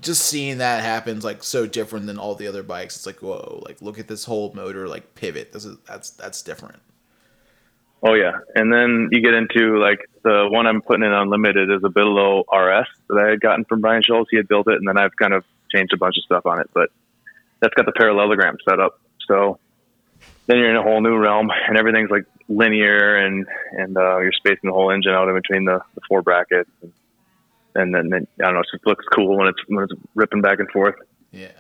just 0.02 0.26
seeing 0.26 0.58
that 0.60 0.84
happens 0.84 1.24
like 1.24 1.44
so 1.44 1.66
different 1.66 2.06
than 2.08 2.18
all 2.18 2.36
the 2.36 2.48
other 2.48 2.64
bikes. 2.64 2.96
It's 2.96 3.06
like 3.06 3.22
whoa, 3.22 3.64
like 3.66 3.82
look 3.82 4.00
at 4.00 4.08
this 4.08 4.26
whole 4.26 4.54
motor 4.54 4.88
like 4.88 5.16
pivot. 5.16 5.54
This 5.54 5.66
is 5.66 5.78
that's 5.88 6.12
that's 6.12 6.42
different. 6.42 6.82
Oh 8.04 8.14
yeah, 8.14 8.34
and 8.54 8.72
then 8.72 9.10
you 9.12 9.22
get 9.22 9.34
into 9.34 9.80
like 9.80 10.10
the 10.24 10.48
one 10.50 10.68
I'm 10.68 10.82
putting 10.82 11.06
in 11.06 11.12
unlimited 11.12 11.72
is 11.72 11.84
a 11.84 11.90
Bidalot 11.90 12.44
RS 12.52 12.88
that 13.10 13.18
I 13.18 13.30
had 13.30 13.42
gotten 13.42 13.66
from 13.66 13.82
Brian 13.82 14.04
Schultz. 14.04 14.30
He 14.30 14.38
had 14.38 14.48
built 14.48 14.68
it, 14.68 14.76
and 14.76 14.88
then 14.88 14.98
I've 14.98 15.16
kind 15.16 15.34
of 15.34 15.44
changed 15.72 15.94
a 15.94 15.98
bunch 15.98 16.16
of 16.18 16.24
stuff 16.24 16.46
on 16.46 16.60
it, 16.60 16.70
but 16.74 16.90
that's 17.60 17.74
got 17.74 17.86
the 17.86 17.94
parallelogram 17.94 18.58
set 18.68 18.80
up. 18.80 19.00
So 19.28 19.60
then 20.46 20.58
you're 20.58 20.70
in 20.70 20.76
a 20.76 20.84
whole 20.84 21.02
new 21.02 21.18
realm, 21.18 21.50
and 21.68 21.78
everything's 21.78 22.12
like 22.12 22.26
linear, 22.48 23.18
and 23.18 23.48
and 23.72 23.98
uh, 23.98 24.20
you're 24.20 24.34
spacing 24.34 24.70
the 24.70 24.74
whole 24.74 24.92
engine 24.92 25.14
out 25.14 25.28
in 25.28 25.36
between 25.36 25.66
the, 25.66 25.80
the 25.96 26.02
four 26.08 26.22
brackets, 26.22 26.70
and, 26.82 26.94
and 27.76 27.96
then, 27.96 28.10
then 28.10 28.28
I 28.40 28.46
don't 28.46 28.54
know, 28.56 28.60
it 28.60 28.68
just 28.72 28.86
looks 28.86 29.06
cool 29.14 29.38
when 29.38 29.48
it's 29.48 29.60
when 29.68 29.84
it's 29.84 29.94
ripping 30.14 30.42
back 30.42 30.60
and 30.60 30.70
forth. 30.70 30.96
Yeah. 31.32 31.52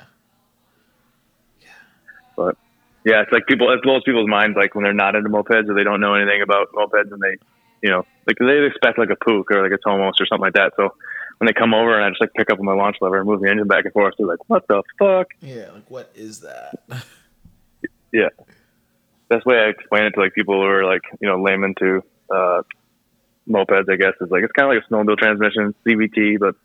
Yeah, 3.06 3.22
it's 3.22 3.32
like 3.32 3.46
people, 3.46 3.72
it 3.72 3.84
blows 3.84 4.02
people's 4.04 4.28
minds 4.28 4.58
like 4.58 4.74
when 4.74 4.84
they're 4.84 4.94
not 4.94 5.16
into 5.16 5.30
mopeds 5.30 5.70
or 5.70 5.76
they 5.76 5.84
don't 5.84 6.02
know 6.02 6.16
anything 6.16 6.42
about 6.42 6.74
mopeds, 6.74 7.12
and 7.12 7.22
they, 7.22 7.38
you 7.82 7.92
know, 7.92 8.04
like 8.26 8.38
they 8.40 8.66
expect 8.66 8.98
like 8.98 9.12
a 9.12 9.16
Puch 9.16 9.46
or 9.52 9.62
like 9.62 9.72
a 9.72 9.78
Tomos 9.78 10.20
or 10.20 10.26
something 10.26 10.42
like 10.42 10.54
that. 10.54 10.74
So 10.76 10.96
when 11.38 11.46
they 11.46 11.54
come 11.54 11.74
over 11.74 11.96
and 11.96 12.04
I 12.04 12.10
just 12.10 12.22
like 12.22 12.34
pick 12.34 12.50
up 12.50 12.60
my 12.60 12.74
launch 12.74 12.98
lever 13.02 13.18
and 13.18 13.28
move 13.28 13.42
the 13.42 13.50
engine 13.50 13.68
back 13.68 13.86
and 13.86 13.94
forth, 13.94 14.16
they're 14.18 14.26
like, 14.26 14.50
"What 14.50 14.68
the 14.68 14.82
fuck?" 14.98 15.28
Yeah, 15.40 15.70
like 15.72 15.90
what 15.90 16.12
is 16.16 16.42
that? 16.42 16.74
Yeah. 18.16 18.30
Best 19.28 19.46
way 19.46 19.58
I 19.58 19.70
explain 19.70 20.06
it 20.06 20.12
to 20.12 20.22
like 20.22 20.34
people 20.34 20.56
who 20.56 20.68
are 20.68 20.86
like, 20.86 21.02
you 21.20 21.28
know, 21.28 21.42
layman 21.42 21.76
to 21.80 22.02
uh, 22.30 22.62
mopeds, 23.50 23.92
I 23.92 23.98
guess, 23.98 24.14
is 24.22 24.32
like 24.32 24.44
it's 24.44 24.54
kind 24.54 24.72
of 24.72 24.76
like 24.76 24.84
a 24.86 24.94
snowmobile 24.94 25.18
transmission, 25.18 25.76
CVT, 25.86 26.40
but 26.40 26.56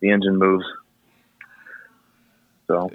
the 0.00 0.10
engine 0.10 0.38
moves. 0.38 0.64
So 2.68 2.90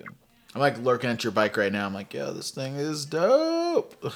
I'm 0.58 0.62
like 0.62 0.80
lurking 0.80 1.12
at 1.12 1.24
your 1.24 1.30
bike 1.30 1.56
right 1.56 1.72
now. 1.72 1.86
I'm 1.86 1.94
like, 1.94 2.16
yo, 2.16 2.34
this 2.34 2.50
thing 2.50 2.78
is 2.78 3.06
dope. 3.06 3.94
which 4.04 4.16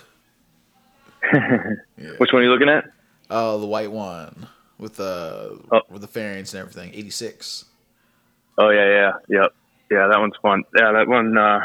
one 1.31 2.41
are 2.41 2.43
you 2.43 2.49
looking 2.49 2.67
at? 2.67 2.85
Oh, 3.29 3.59
the 3.59 3.67
white 3.67 3.91
one 3.91 4.47
with 4.79 4.95
the 4.95 5.61
Oh. 5.71 5.81
with 5.91 6.01
the 6.01 6.07
fairings 6.07 6.55
and 6.55 6.61
everything. 6.61 6.95
86. 6.95 7.65
Oh 8.57 8.71
yeah, 8.71 8.87
yeah, 8.89 9.11
yep, 9.29 9.53
yeah. 9.91 10.07
That 10.07 10.19
one's 10.19 10.33
fun. 10.41 10.63
Yeah, 10.75 10.93
that 10.93 11.07
one 11.07 11.37
uh, 11.37 11.59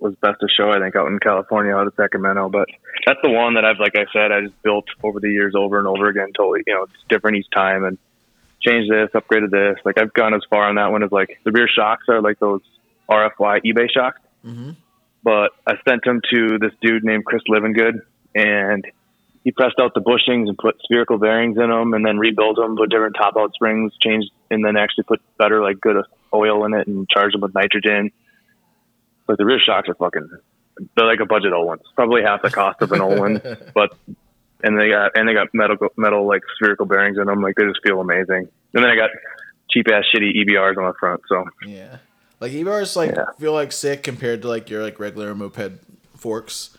was 0.00 0.16
best 0.20 0.42
of 0.42 0.50
show 0.56 0.72
I 0.72 0.80
think 0.80 0.96
out 0.96 1.06
in 1.06 1.20
California, 1.20 1.72
out 1.72 1.86
of 1.86 1.94
Sacramento. 1.96 2.48
But 2.48 2.66
that's 3.06 3.20
the 3.22 3.30
one 3.30 3.54
that 3.54 3.64
I've, 3.64 3.78
like 3.78 3.94
I 3.94 4.06
said, 4.12 4.32
I 4.32 4.40
just 4.40 4.60
built 4.64 4.86
over 5.04 5.20
the 5.20 5.30
years, 5.30 5.54
over 5.56 5.78
and 5.78 5.86
over 5.86 6.08
again. 6.08 6.32
Totally, 6.36 6.62
you 6.66 6.74
know, 6.74 6.82
it's 6.82 7.04
different 7.08 7.36
each 7.36 7.50
time, 7.54 7.84
and 7.84 7.96
changed 8.60 8.90
this, 8.90 9.10
upgraded 9.14 9.50
this. 9.50 9.78
Like 9.84 9.98
I've 9.98 10.12
gone 10.12 10.34
as 10.34 10.42
far 10.50 10.68
on 10.68 10.74
that 10.76 10.90
one 10.92 11.02
as 11.02 11.12
like 11.12 11.38
the 11.44 11.52
rear 11.52 11.68
shocks 11.68 12.04
are 12.08 12.20
like 12.20 12.38
those 12.38 12.62
RFY 13.10 13.62
eBay 13.64 13.88
shocks, 13.92 14.20
Mm-hmm. 14.44 14.70
but 15.24 15.50
I 15.66 15.74
sent 15.88 16.04
them 16.04 16.20
to 16.32 16.58
this 16.60 16.72
dude 16.80 17.02
named 17.04 17.24
Chris 17.24 17.42
Livingood, 17.48 18.00
and 18.34 18.84
he 19.42 19.50
pressed 19.52 19.80
out 19.80 19.92
the 19.94 20.00
bushings 20.00 20.48
and 20.48 20.56
put 20.58 20.76
spherical 20.84 21.18
bearings 21.18 21.56
in 21.56 21.68
them, 21.70 21.94
and 21.94 22.04
then 22.06 22.18
rebuilt 22.18 22.56
them, 22.56 22.76
put 22.76 22.90
different 22.90 23.16
top 23.16 23.34
out 23.36 23.52
springs, 23.54 23.92
changed, 24.00 24.30
and 24.50 24.64
then 24.64 24.76
actually 24.76 25.04
put 25.04 25.20
better 25.38 25.62
like 25.62 25.80
good 25.80 25.96
oil 26.32 26.64
in 26.64 26.74
it 26.74 26.86
and 26.86 27.08
charged 27.08 27.34
them 27.34 27.40
with 27.40 27.54
nitrogen. 27.54 28.10
But 29.26 29.38
the 29.38 29.44
rear 29.44 29.58
shocks 29.58 29.88
are 29.88 29.94
fucking, 29.94 30.28
they're 30.96 31.06
like 31.06 31.20
a 31.20 31.26
budget 31.26 31.52
Ohlin. 31.52 31.78
Probably 31.96 32.22
half 32.22 32.42
the 32.42 32.50
cost 32.50 32.80
of 32.82 32.92
an 32.92 33.00
old 33.00 33.18
one, 33.18 33.40
but 33.74 33.96
and 34.66 34.78
they 34.78 34.88
got 34.90 35.12
and 35.16 35.28
they 35.28 35.32
got 35.34 35.48
metal 35.54 35.76
metal 35.96 36.26
like 36.26 36.42
spherical 36.56 36.86
bearings 36.86 37.16
in 37.18 37.26
them. 37.26 37.40
Like 37.42 37.54
they 37.56 37.64
just 37.64 37.80
feel 37.86 38.00
amazing. 38.00 38.48
And 38.74 38.84
then 38.84 38.86
I 38.86 38.96
got 38.96 39.10
cheap 39.70 39.86
ass 39.90 40.04
shitty 40.14 40.32
EBRs 40.44 40.76
on 40.76 40.84
the 40.84 40.94
front. 40.98 41.20
So 41.28 41.44
Yeah. 41.66 41.98
Like 42.40 42.52
E-bars 42.52 42.96
like 42.96 43.12
Yeah. 43.16 43.26
feel 43.38 43.52
like 43.52 43.72
sick 43.72 44.02
compared 44.02 44.42
to 44.42 44.48
like 44.48 44.68
your 44.68 44.82
like 44.82 44.98
regular 45.00 45.34
moped 45.34 45.72
forks. 46.16 46.76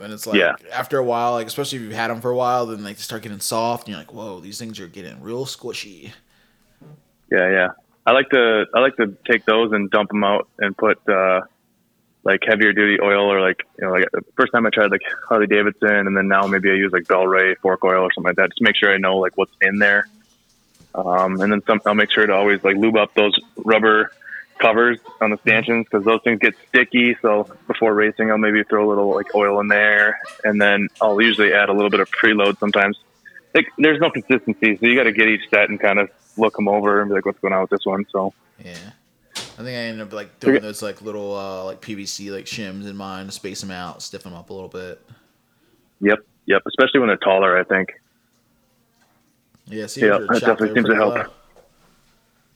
And 0.00 0.12
it's 0.12 0.26
like 0.26 0.38
Yeah. 0.38 0.54
after 0.72 0.96
a 0.98 1.04
while, 1.04 1.32
like 1.32 1.46
especially 1.46 1.78
if 1.78 1.84
you've 1.84 1.92
had 1.92 2.08
them 2.10 2.20
for 2.20 2.30
a 2.30 2.36
while, 2.36 2.66
then 2.66 2.82
like 2.82 2.96
they 2.96 3.02
start 3.02 3.22
getting 3.22 3.38
soft, 3.40 3.82
and 3.86 3.90
you're 3.92 3.98
like, 3.98 4.14
"Whoa, 4.14 4.40
these 4.40 4.58
things 4.58 4.80
are 4.80 4.86
getting 4.88 5.20
real 5.22 5.44
squishy." 5.44 6.12
Yeah, 7.30 7.50
yeah. 7.50 7.68
I 8.06 8.12
like 8.12 8.30
to 8.30 8.64
I 8.74 8.80
like 8.80 8.96
to 8.96 9.14
take 9.30 9.44
those 9.44 9.72
and 9.72 9.90
dump 9.90 10.08
them 10.08 10.24
out 10.24 10.48
and 10.58 10.76
put 10.76 10.98
uh, 11.08 11.42
like 12.22 12.40
heavier 12.46 12.72
duty 12.72 12.98
oil 13.02 13.32
or 13.32 13.40
like 13.40 13.62
you 13.78 13.86
know 13.86 13.92
like 13.92 14.04
first 14.36 14.52
time 14.52 14.66
I 14.66 14.70
tried 14.70 14.90
like 14.90 15.02
Harley 15.28 15.46
Davidson 15.46 16.06
and 16.06 16.16
then 16.16 16.28
now 16.28 16.46
maybe 16.46 16.70
I 16.70 16.74
use 16.74 16.92
like 16.92 17.08
Bel-Ray 17.08 17.54
fork 17.56 17.82
oil 17.84 18.02
or 18.02 18.12
something 18.12 18.28
like 18.28 18.36
that 18.36 18.50
just 18.50 18.60
make 18.60 18.76
sure 18.76 18.92
I 18.92 18.98
know 18.98 19.18
like 19.18 19.36
what's 19.36 19.54
in 19.60 19.78
there. 19.78 20.08
Um, 20.94 21.40
and 21.40 21.52
then 21.52 21.62
some 21.66 21.80
I'll 21.86 21.94
make 21.94 22.10
sure 22.10 22.26
to 22.26 22.34
always 22.34 22.62
like 22.62 22.76
lube 22.76 22.96
up 22.96 23.14
those 23.14 23.38
rubber 23.56 24.12
covers 24.60 24.98
on 25.20 25.30
the 25.30 25.38
stanchions 25.38 25.86
because 25.90 26.04
those 26.04 26.20
things 26.22 26.38
get 26.38 26.54
sticky. 26.68 27.16
So 27.22 27.48
before 27.66 27.94
racing, 27.94 28.30
I'll 28.30 28.38
maybe 28.38 28.62
throw 28.64 28.86
a 28.86 28.88
little 28.88 29.14
like 29.14 29.34
oil 29.34 29.60
in 29.60 29.68
there, 29.68 30.18
and 30.44 30.60
then 30.60 30.88
I'll 31.00 31.20
usually 31.20 31.52
add 31.52 31.68
a 31.68 31.72
little 31.72 31.90
bit 31.90 32.00
of 32.00 32.08
preload 32.10 32.58
sometimes. 32.58 32.98
Like 33.54 33.66
there's 33.78 34.00
no 34.00 34.10
consistency, 34.10 34.76
so 34.76 34.86
you 34.86 34.96
got 34.96 35.04
to 35.04 35.12
get 35.12 35.28
each 35.28 35.48
set 35.50 35.70
and 35.70 35.80
kind 35.80 35.98
of 35.98 36.10
look 36.36 36.54
them 36.54 36.68
over 36.68 37.00
and 37.00 37.08
be 37.08 37.14
like, 37.14 37.26
what's 37.26 37.40
going 37.40 37.52
on 37.52 37.62
with 37.62 37.70
this 37.70 37.84
one? 37.84 38.04
So 38.12 38.32
Yeah. 38.62 38.90
I 39.60 39.62
think 39.62 39.76
I 39.76 39.80
ended 39.80 40.06
up 40.06 40.12
like 40.14 40.40
doing 40.40 40.62
those 40.62 40.80
like 40.80 41.02
little 41.02 41.36
uh 41.36 41.64
like 41.66 41.82
PVC 41.82 42.32
like 42.32 42.46
shims 42.46 42.88
in 42.88 42.96
mine 42.96 43.26
to 43.26 43.32
space 43.32 43.60
them 43.60 43.70
out, 43.70 44.00
stiff 44.00 44.22
them 44.22 44.32
up 44.32 44.48
a 44.48 44.54
little 44.54 44.70
bit. 44.70 45.04
yep, 46.00 46.20
yep. 46.46 46.62
Especially 46.66 46.98
when 46.98 47.08
they're 47.08 47.18
taller, 47.18 47.58
I 47.58 47.64
think. 47.64 47.90
Yeah, 49.66 49.86
see, 49.86 50.00
Yeah, 50.00 50.18
that 50.18 50.40
definitely 50.40 50.74
seems 50.74 50.88
to 50.88 50.94
help. 50.94 51.34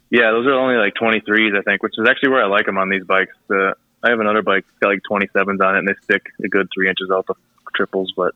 Yeah, 0.09 0.31
those 0.31 0.47
are 0.47 0.55
only 0.55 0.77
like 0.77 0.95
23s, 0.95 1.59
I 1.59 1.63
think, 1.63 1.83
which 1.83 1.93
is 1.99 2.09
actually 2.09 2.31
where 2.31 2.43
I 2.43 2.47
like 2.47 2.65
them 2.65 2.79
on 2.79 2.89
these 2.89 3.05
bikes. 3.05 3.35
The 3.49 3.75
I 4.03 4.09
have 4.09 4.21
another 4.21 4.41
bike 4.41 4.65
that's 4.65 4.79
got 4.79 4.89
like 4.89 5.03
27s 5.11 5.63
on 5.63 5.75
it, 5.75 5.79
and 5.81 5.89
they 5.89 5.95
stick 6.05 6.23
a 6.43 6.49
good 6.49 6.69
three 6.73 6.89
inches 6.89 7.11
out 7.11 7.27
the 7.27 7.35
triples. 7.75 8.15
But 8.17 8.35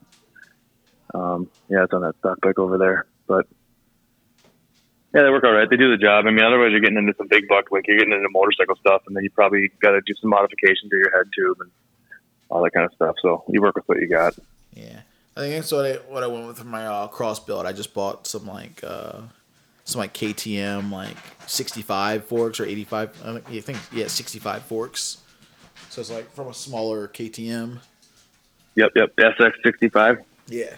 um, 1.15 1.49
yeah, 1.69 1.85
it's 1.85 1.93
on 1.93 2.01
that 2.01 2.17
stock 2.19 2.39
bike 2.41 2.59
over 2.59 2.77
there. 2.77 3.07
But 3.25 3.47
yeah, 5.13 5.23
they 5.23 5.29
work 5.29 5.43
all 5.43 5.51
right. 5.51 5.69
They 5.69 5.77
do 5.77 5.89
the 5.91 5.97
job. 5.97 6.25
I 6.27 6.31
mean, 6.31 6.43
otherwise 6.43 6.71
you're 6.71 6.79
getting 6.81 6.97
into 6.97 7.13
some 7.17 7.27
big 7.27 7.47
buck, 7.47 7.71
like 7.71 7.87
you're 7.87 7.97
getting 7.97 8.13
into 8.13 8.29
motorcycle 8.31 8.75
stuff, 8.75 9.01
and 9.07 9.15
then 9.15 9.23
you 9.23 9.31
probably 9.31 9.71
got 9.81 9.91
to 9.91 10.01
do 10.01 10.13
some 10.21 10.29
modifications 10.29 10.89
to 10.89 10.97
your 10.97 11.11
head 11.11 11.27
tube 11.35 11.57
and 11.61 11.71
all 12.49 12.63
that 12.63 12.71
kind 12.71 12.85
of 12.85 12.93
stuff. 12.93 13.15
So 13.21 13.43
you 13.49 13.61
work 13.61 13.75
with 13.75 13.87
what 13.87 13.99
you 13.99 14.07
got. 14.07 14.35
Yeah, 14.73 15.01
I 15.35 15.39
think 15.41 15.55
that's 15.55 15.71
what 15.71 15.85
I 15.85 15.93
what 16.11 16.23
I 16.23 16.27
went 16.27 16.47
with 16.47 16.57
for 16.59 16.65
my 16.65 16.85
uh, 16.85 17.07
cross 17.07 17.39
build. 17.39 17.65
I 17.65 17.71
just 17.73 17.93
bought 17.93 18.27
some 18.27 18.45
like 18.45 18.83
uh, 18.83 19.21
some 19.85 19.99
like 19.99 20.13
KTM 20.13 20.91
like 20.91 21.17
sixty 21.47 21.81
five 21.81 22.25
forks 22.25 22.59
or 22.59 22.65
eighty 22.65 22.83
five. 22.83 23.09
I 23.25 23.39
think- 23.59 23.79
yeah, 23.91 24.07
sixty 24.07 24.39
five 24.39 24.63
forks. 24.63 25.17
So 25.89 26.01
it's 26.01 26.11
like 26.11 26.31
from 26.33 26.47
a 26.47 26.53
smaller 26.53 27.07
KTM. 27.07 27.79
Yep, 28.75 28.91
yep. 28.95 29.15
SX65. 29.17 30.23
Yeah, 30.47 30.75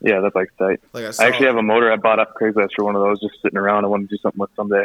Yeah, 0.00 0.20
that 0.20 0.32
bike's 0.32 0.52
tight. 0.58 0.80
like 0.92 1.04
I 1.04 1.10
saw. 1.10 1.24
I 1.24 1.26
actually 1.26 1.46
have 1.46 1.56
a 1.56 1.62
motor 1.62 1.90
I 1.90 1.96
bought 1.96 2.18
off 2.18 2.28
Craigslist 2.40 2.70
for 2.76 2.84
one 2.84 2.94
of 2.94 3.02
those, 3.02 3.20
just 3.20 3.40
sitting 3.42 3.58
around. 3.58 3.84
I 3.84 3.88
want 3.88 4.08
to 4.08 4.16
do 4.16 4.20
something 4.20 4.38
with 4.38 4.50
someday. 4.54 4.84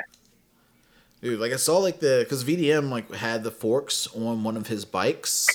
Dude, 1.21 1.39
like 1.39 1.53
I 1.53 1.57
saw 1.57 1.77
like 1.77 1.99
the 1.99 2.21
because 2.23 2.43
VDM 2.43 2.89
like 2.89 3.13
had 3.13 3.43
the 3.43 3.51
forks 3.51 4.07
on 4.15 4.43
one 4.43 4.57
of 4.57 4.67
his 4.67 4.83
bikes, 4.85 5.47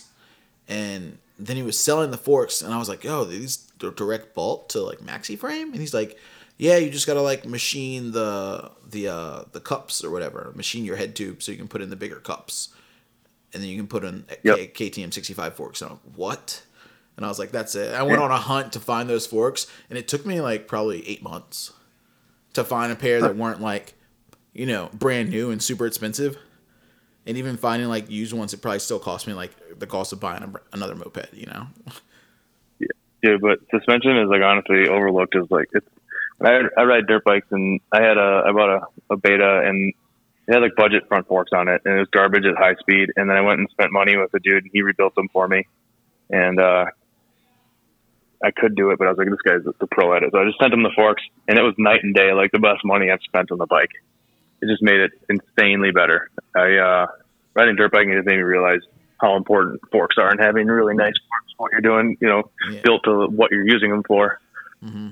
and 0.69 1.19
then 1.39 1.57
he 1.57 1.63
was 1.63 1.79
selling 1.79 2.11
the 2.11 2.17
forks, 2.17 2.63
and 2.63 2.73
I 2.73 2.79
was 2.79 2.89
like, 2.89 3.05
"Yo, 3.05 3.25
these 3.25 3.71
are 3.83 3.91
direct 3.91 4.35
bolt 4.35 4.71
to 4.71 4.81
like 4.81 4.99
maxi 5.01 5.39
frame," 5.39 5.73
and 5.73 5.81
he's 5.81 5.93
like, 5.93 6.19
Yeah, 6.57 6.77
you 6.79 6.89
just 6.91 7.07
gotta 7.07 7.21
like 7.23 7.45
machine 7.45 8.13
the 8.13 8.71
the 8.89 9.09
uh 9.09 9.43
the 9.53 9.61
cups 9.61 10.03
or 10.03 10.11
whatever. 10.11 10.53
Machine 10.55 10.85
your 10.85 10.97
head 10.97 11.15
tube 11.15 11.43
so 11.43 11.53
you 11.53 11.59
can 11.59 11.69
put 11.69 11.83
in 11.83 11.91
the 11.91 11.97
bigger 11.97 12.21
cups, 12.21 12.71
and 13.53 13.63
then 13.63 13.69
you 13.69 13.77
can 13.77 13.87
put 13.89 14.05
in 14.05 14.25
Yep. 14.45 14.73
K- 14.75 14.91
KTM 14.91 15.13
sixty 15.13 15.35
five 15.35 15.55
forks. 15.55 15.83
And 15.83 15.91
I'm 15.91 15.99
like, 16.05 16.17
what? 16.17 16.63
And 17.19 17.27
I 17.27 17.29
was 17.29 17.41
like, 17.41 17.51
that's 17.51 17.75
it. 17.75 17.93
I 17.95 18.05
went 18.05 18.23
on 18.23 18.31
a 18.31 18.37
hunt 18.37 18.73
to 18.75 18.81
find 18.81 19.11
those 19.11 19.27
forks, 19.27 19.66
and 19.91 19.99
it 19.99 20.07
took 20.07 20.25
me 20.25 20.41
like 20.41 20.69
probably 20.69 21.07
eight 21.09 21.21
months 21.21 21.73
to 22.53 22.62
find 22.62 22.93
a 22.93 22.95
pair 22.95 23.21
that 23.21 23.35
weren't 23.35 23.61
like, 23.61 23.95
you 24.53 24.66
know, 24.66 24.89
brand 24.95 25.29
new 25.29 25.51
and 25.51 25.61
super 25.61 25.85
expensive. 25.85 26.39
And 27.27 27.37
even 27.37 27.57
finding 27.57 27.89
like 27.89 28.09
used 28.09 28.33
ones, 28.33 28.55
it 28.55 28.62
probably 28.62 28.79
still 28.79 29.01
cost 29.01 29.27
me 29.27 29.33
like 29.33 29.51
the 29.81 29.87
cost 29.87 30.12
of 30.12 30.21
buying 30.21 30.45
a, 30.45 30.53
another 30.73 30.95
moped. 30.95 31.35
You 31.35 31.47
know? 31.47 31.66
Yeah, 32.79 32.87
yeah, 33.25 33.37
but 33.43 33.59
suspension 33.73 34.16
is 34.16 34.29
like 34.29 34.43
honestly 34.43 34.87
overlooked 34.89 35.35
as 35.35 35.51
like 35.51 35.66
it's. 35.73 35.89
I 36.41 36.61
I 36.77 36.85
ride 36.85 37.09
dirt 37.09 37.25
bikes 37.25 37.49
and 37.51 37.81
I 37.91 38.01
had 38.01 38.16
a 38.16 38.45
I 38.47 38.53
bought 38.53 38.71
a, 38.71 38.81
a 39.11 39.16
Beta 39.16 39.62
and 39.66 39.93
it 40.47 40.53
had 40.53 40.62
like 40.62 40.77
budget 40.77 41.09
front 41.09 41.27
forks 41.27 41.51
on 41.53 41.66
it 41.66 41.83
and 41.85 41.97
it 41.97 41.99
was 41.99 42.09
garbage 42.12 42.45
at 42.45 42.57
high 42.57 42.77
speed 42.77 43.09
and 43.16 43.29
then 43.29 43.37
I 43.37 43.41
went 43.41 43.59
and 43.59 43.69
spent 43.71 43.91
money 43.91 44.16
with 44.16 44.33
a 44.35 44.39
dude 44.39 44.62
and 44.62 44.71
he 44.73 44.83
rebuilt 44.83 45.16
them 45.16 45.29
for 45.33 45.49
me 45.49 45.66
and 46.31 46.61
uh 46.61 46.85
I 48.45 48.51
could 48.51 48.74
do 48.76 48.91
it 48.91 48.99
but 48.99 49.07
I 49.07 49.11
was 49.11 49.18
like 49.18 49.28
this 49.28 49.41
guy's 49.45 49.64
the 49.64 49.86
pro 49.86 50.14
at 50.16 50.22
it 50.22 50.30
so 50.32 50.39
I 50.41 50.45
just 50.45 50.59
sent 50.61 50.72
him 50.72 50.82
the 50.82 50.93
forks 50.95 51.22
and 51.49 51.59
it 51.59 51.62
was 51.62 51.74
night 51.78 52.01
and 52.03 52.14
day 52.14 52.32
like 52.32 52.53
the 52.53 52.59
best 52.61 52.84
money 52.84 53.11
I've 53.11 53.22
spent 53.22 53.51
on 53.51 53.59
the 53.59 53.66
bike. 53.66 53.91
It 54.61 54.66
just 54.68 54.82
made 54.82 55.01
it 55.01 55.12
insanely 55.28 55.91
better. 55.93 56.30
I 56.57 56.76
uh 56.76 57.07
riding 57.55 57.76
dirt 57.76 57.93
biking 57.93 58.12
just 58.12 58.26
made 58.26 58.36
me 58.36 58.43
realize 58.43 58.80
how 59.20 59.36
important 59.36 59.80
forks 59.91 60.16
are 60.18 60.30
and 60.30 60.41
having 60.41 60.66
really 60.68 60.95
nice 60.95 61.14
forks 61.28 61.53
for 61.57 61.62
what 61.64 61.72
you're 61.72 61.80
doing, 61.80 62.16
you 62.20 62.28
know, 62.28 62.51
Yeah. 62.70 62.80
built 62.82 63.03
to 63.05 63.26
what 63.26 63.51
you're 63.51 63.66
using 63.68 63.91
them 63.91 64.03
for. 64.07 64.41
Mm-hmm. 64.84 65.09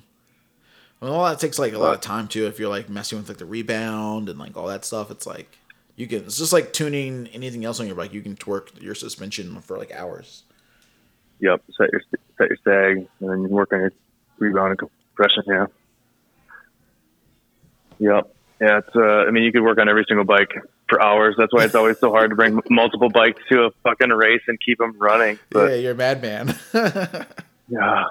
Well, 1.00 1.12
all 1.12 1.24
that 1.26 1.40
takes 1.40 1.58
like 1.58 1.72
a 1.74 1.78
lot 1.78 1.94
of 1.94 2.00
time 2.00 2.28
too. 2.28 2.46
If 2.46 2.58
you're 2.58 2.68
like 2.70 2.88
messing 2.88 3.18
with 3.18 3.28
like 3.28 3.38
the 3.38 3.44
rebound 3.46 4.28
and 4.28 4.38
like 4.38 4.56
all 4.56 4.68
that 4.68 4.84
stuff, 4.84 5.10
it's 5.10 5.26
like 5.26 5.58
you 5.96 6.06
can. 6.06 6.18
It's 6.24 6.38
just 6.38 6.52
like 6.52 6.72
tuning 6.72 7.26
anything 7.32 7.64
else 7.64 7.80
on 7.80 7.86
your 7.86 7.96
bike. 7.96 8.12
You 8.14 8.22
can 8.22 8.36
twerk 8.36 8.80
your 8.80 8.94
suspension 8.94 9.60
for 9.60 9.76
like 9.76 9.92
hours. 9.92 10.44
Yep, 11.40 11.62
set 11.76 11.92
your 11.92 12.00
set 12.38 12.48
your 12.48 12.58
sag, 12.64 13.08
and 13.20 13.30
then 13.30 13.42
you 13.42 13.48
work 13.48 13.72
on 13.72 13.80
your 13.80 13.92
rebound 14.38 14.70
and 14.70 14.78
compression. 14.78 15.42
Yeah. 15.46 15.66
Yep. 17.98 18.34
Yeah, 18.60 18.78
it's. 18.78 18.96
Uh, 18.96 19.00
I 19.00 19.30
mean, 19.30 19.44
you 19.44 19.52
could 19.52 19.62
work 19.62 19.78
on 19.78 19.88
every 19.88 20.04
single 20.08 20.24
bike 20.24 20.52
for 20.88 21.02
hours. 21.02 21.34
That's 21.36 21.52
why 21.52 21.64
it's 21.64 21.74
always 21.74 21.98
so 21.98 22.10
hard 22.10 22.30
to 22.30 22.36
bring 22.36 22.60
multiple 22.70 23.10
bikes 23.10 23.42
to 23.50 23.64
a 23.64 23.70
fucking 23.82 24.10
race 24.10 24.42
and 24.48 24.58
keep 24.60 24.78
them 24.78 24.96
running. 24.98 25.38
But 25.50 25.70
yeah, 25.70 25.76
you're 25.76 25.92
a 25.92 25.94
madman. 25.94 26.54
yeah, 26.74 28.04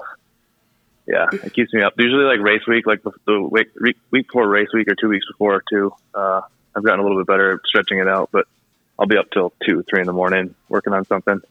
yeah, 1.08 1.28
it 1.32 1.54
keeps 1.54 1.74
me 1.74 1.82
up. 1.82 1.94
Usually, 1.98 2.26
like 2.26 2.40
race 2.40 2.66
week, 2.68 2.86
like 2.86 3.02
the, 3.26 3.42
week 3.42 3.70
week 4.12 4.28
before 4.28 4.48
race 4.48 4.70
week 4.74 4.88
or 4.88 4.96
two 4.96 5.10
weeks 5.10 5.26
before 5.28 5.64
too. 5.70 5.94
Uh, 6.14 6.42
I've 6.76 6.84
gotten 6.84 7.00
a 7.00 7.04
little 7.04 7.20
bit 7.20 7.28
better 7.28 7.54
at 7.54 7.60
stretching 7.66 8.00
it 8.00 8.08
out, 8.08 8.30
but 8.32 8.48
I'll 9.00 9.08
be 9.08 9.18
up 9.18 9.32
till 9.32 9.54
two, 9.66 9.84
three 9.90 10.02
in 10.02 10.08
the 10.08 10.14
morning 10.14 10.56
working 10.70 10.94
on 10.94 11.06
something 11.06 11.42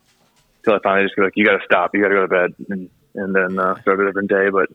till 0.64 0.74
I 0.74 0.78
finally 0.82 1.04
just 1.04 1.16
go 1.16 1.22
like, 1.22 1.32
you 1.36 1.44
got 1.44 1.58
to 1.58 1.64
stop, 1.64 1.94
you 1.94 2.02
got 2.02 2.08
to 2.08 2.14
go 2.14 2.22
to 2.22 2.28
bed, 2.28 2.54
and 2.70 2.90
and 3.14 3.34
then 3.34 3.58
uh, 3.58 3.80
start 3.82 4.00
a 4.00 4.06
different 4.06 4.28
day. 4.28 4.50
But 4.50 4.70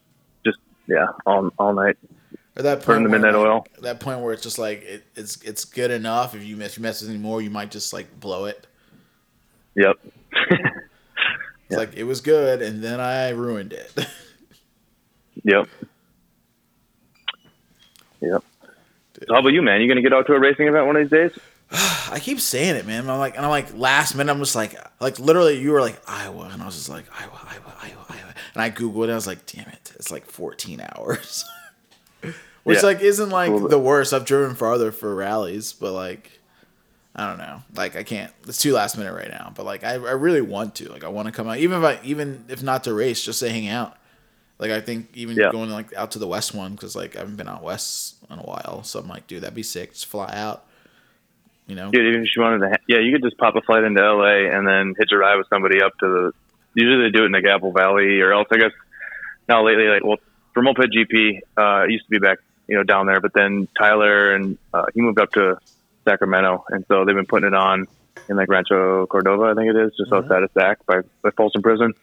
just 0.46 0.58
yeah, 0.88 1.08
all 1.26 1.52
all 1.58 1.74
night. 1.74 1.98
or 2.56 2.64
that 2.64 2.86
Burn 2.86 2.98
point 2.98 3.04
the 3.04 3.10
where, 3.10 3.20
midnight 3.20 3.36
like, 3.36 3.48
oil. 3.48 3.68
That 3.82 4.00
point 4.00 4.22
where 4.22 4.34
it's 4.34 4.44
just 4.44 4.60
like 4.60 4.84
it, 4.84 5.04
it's 5.16 5.42
it's 5.44 5.66
good 5.66 5.92
enough. 5.92 6.36
If 6.36 6.44
you 6.44 6.56
mess, 6.56 6.72
if 6.72 6.78
you 6.78 6.84
mess 6.84 7.02
with 7.02 7.10
anymore, 7.10 7.42
you 7.42 7.50
might 7.50 7.72
just 7.72 7.94
like 7.94 8.20
blow 8.20 8.46
it. 8.46 8.68
Yep. 9.76 9.98
It's 11.70 11.78
like 11.78 11.96
it 11.96 12.04
was 12.04 12.22
good, 12.22 12.64
and 12.64 12.84
then 12.84 13.00
I 13.00 13.30
ruined 13.30 13.74
it. 13.74 13.94
yep. 15.44 15.68
Yep. 18.22 18.44
So 19.14 19.34
how 19.34 19.40
about 19.40 19.54
you, 19.54 19.62
man? 19.62 19.80
You 19.80 19.88
gonna 19.88 20.02
get 20.02 20.12
out 20.12 20.26
to 20.28 20.34
a 20.34 20.40
racing 20.40 20.68
event 20.68 20.88
one 20.88 20.96
of 20.96 21.04
these 21.04 21.12
days? 21.12 21.40
I 22.12 22.20
keep 22.22 22.40
saying 22.40 22.76
it, 22.76 22.86
man. 22.88 23.10
I'm 23.10 23.20
like, 23.20 23.36
and 23.36 23.46
I'm 23.46 23.52
like, 23.52 23.76
last 23.78 24.16
minute, 24.16 24.32
I'm 24.32 24.40
just 24.40 24.56
like, 24.56 24.76
like 25.00 25.20
literally, 25.20 25.60
you 25.60 25.72
were 25.72 25.82
like 25.82 26.02
Iowa, 26.08 26.50
and 26.52 26.62
I 26.62 26.66
was 26.66 26.76
just 26.76 26.90
like 26.90 27.06
Iowa, 27.20 27.40
Iowa, 27.48 27.74
Iowa, 27.82 28.06
Iowa, 28.10 28.34
and 28.56 28.62
I 28.64 28.70
googled 28.72 29.02
it. 29.02 29.04
And 29.04 29.12
I 29.12 29.16
was 29.16 29.28
like, 29.28 29.46
damn 29.46 29.68
it, 29.68 29.92
it's 29.96 30.12
like 30.12 30.26
14 30.26 30.82
hours, 30.96 31.46
which 32.64 32.78
Yeah. 32.78 32.82
like 32.84 33.02
isn't 33.02 33.30
like 33.30 33.52
the 33.70 33.80
worst. 33.80 34.14
I've 34.14 34.26
driven 34.26 34.56
farther 34.56 34.92
for 34.92 35.14
rallies, 35.14 35.74
but 35.74 35.94
like, 35.94 36.40
I 37.16 37.28
don't 37.28 37.38
know, 37.38 37.62
like 37.76 37.96
I 37.96 38.04
can't. 38.04 38.32
It's 38.48 38.62
too 38.62 38.74
last 38.74 38.98
minute 38.98 39.14
right 39.14 39.30
now, 39.30 39.52
but 39.56 39.66
like 39.66 39.84
I, 39.84 39.94
I 39.94 40.12
really 40.14 40.42
want 40.42 40.76
to. 40.76 40.90
Like 40.90 41.04
I 41.04 41.10
want 41.10 41.28
to 41.28 41.32
come 41.32 41.48
out, 41.48 41.58
even 41.58 41.78
if 41.80 41.84
I, 41.84 42.00
even 42.04 42.46
if 42.50 42.64
not 42.64 42.84
to 42.86 42.94
race, 42.94 43.24
just 43.24 43.40
to 43.42 43.50
hang 43.50 43.68
out. 43.68 43.96
Like 44.58 44.72
I 44.72 44.82
think 44.82 45.10
even 45.14 45.38
Yeah. 45.38 45.52
going 45.52 45.70
like 45.70 45.94
out 45.96 46.12
to 46.12 46.20
the 46.20 46.28
west 46.28 46.54
one 46.56 46.72
because 46.74 46.96
like 46.96 47.16
I 47.16 47.20
haven't 47.20 47.36
been 47.38 47.48
out 47.48 47.62
west 47.64 48.16
in 48.30 48.40
a 48.40 48.42
while, 48.44 48.82
so 48.84 49.00
I'm 49.00 49.08
like, 49.08 49.28
dude, 49.28 49.42
that'd 49.44 49.54
be 49.56 49.64
sick. 49.64 49.94
Just 49.94 50.08
fly 50.08 50.30
out, 50.34 50.66
you 51.70 51.76
know. 51.76 51.92
Dude, 51.92 52.06
even 52.06 52.22
if 52.24 52.36
you 52.36 52.42
wanted 52.42 52.60
to, 52.60 52.70
ha- 52.70 52.84
yeah, 52.88 53.00
you 53.00 53.14
could 53.14 53.24
just 53.24 53.38
pop 53.38 53.56
a 53.56 53.62
flight 53.62 53.84
into 53.84 54.02
LA 54.02 54.50
and 54.52 54.68
then 54.68 54.96
hitch 54.98 55.12
a 55.14 55.18
ride 55.18 55.38
with 55.38 55.48
somebody 55.50 55.82
up 55.82 55.98
to 56.00 56.08
the. 56.08 56.32
Usually 56.74 57.04
they 57.04 57.12
do 57.12 57.24
it 57.24 57.28
in 57.28 57.32
the 57.32 57.50
Apple 57.50 57.72
Valley, 57.72 58.20
or 58.22 58.34
else 58.34 58.48
I 58.52 58.58
guess 58.58 58.72
now 59.48 59.66
lately, 59.66 59.86
like 59.86 60.04
well, 60.04 60.18
for 60.54 60.62
Moped 60.62 60.92
GP, 60.92 61.40
uh, 61.58 61.86
it 61.86 61.92
used 61.92 62.06
to 62.06 62.10
be 62.10 62.20
back, 62.20 62.40
you 62.68 62.76
know, 62.76 62.84
down 62.84 63.06
there, 63.06 63.22
but 63.22 63.34
then 63.34 63.68
Tyler 63.78 64.36
and 64.36 64.58
uh, 64.74 64.86
he 64.94 65.02
moved 65.02 65.20
up 65.20 65.32
to 65.32 65.58
Sacramento, 66.06 66.66
and 66.70 66.86
so 66.88 67.06
they've 67.06 67.16
been 67.16 67.26
putting 67.26 67.48
it 67.48 67.54
on 67.54 67.88
in 68.28 68.36
like 68.36 68.50
Rancho 68.50 69.08
Cordova, 69.08 69.44
I 69.46 69.54
think 69.56 69.74
it 69.74 69.76
is, 69.76 69.92
just 69.98 70.12
outside 70.12 70.44
of 70.44 70.52
Sac 70.54 70.86
by 70.86 71.02
by 71.22 71.32
Folsom 71.32 71.62
Prison. 71.62 71.94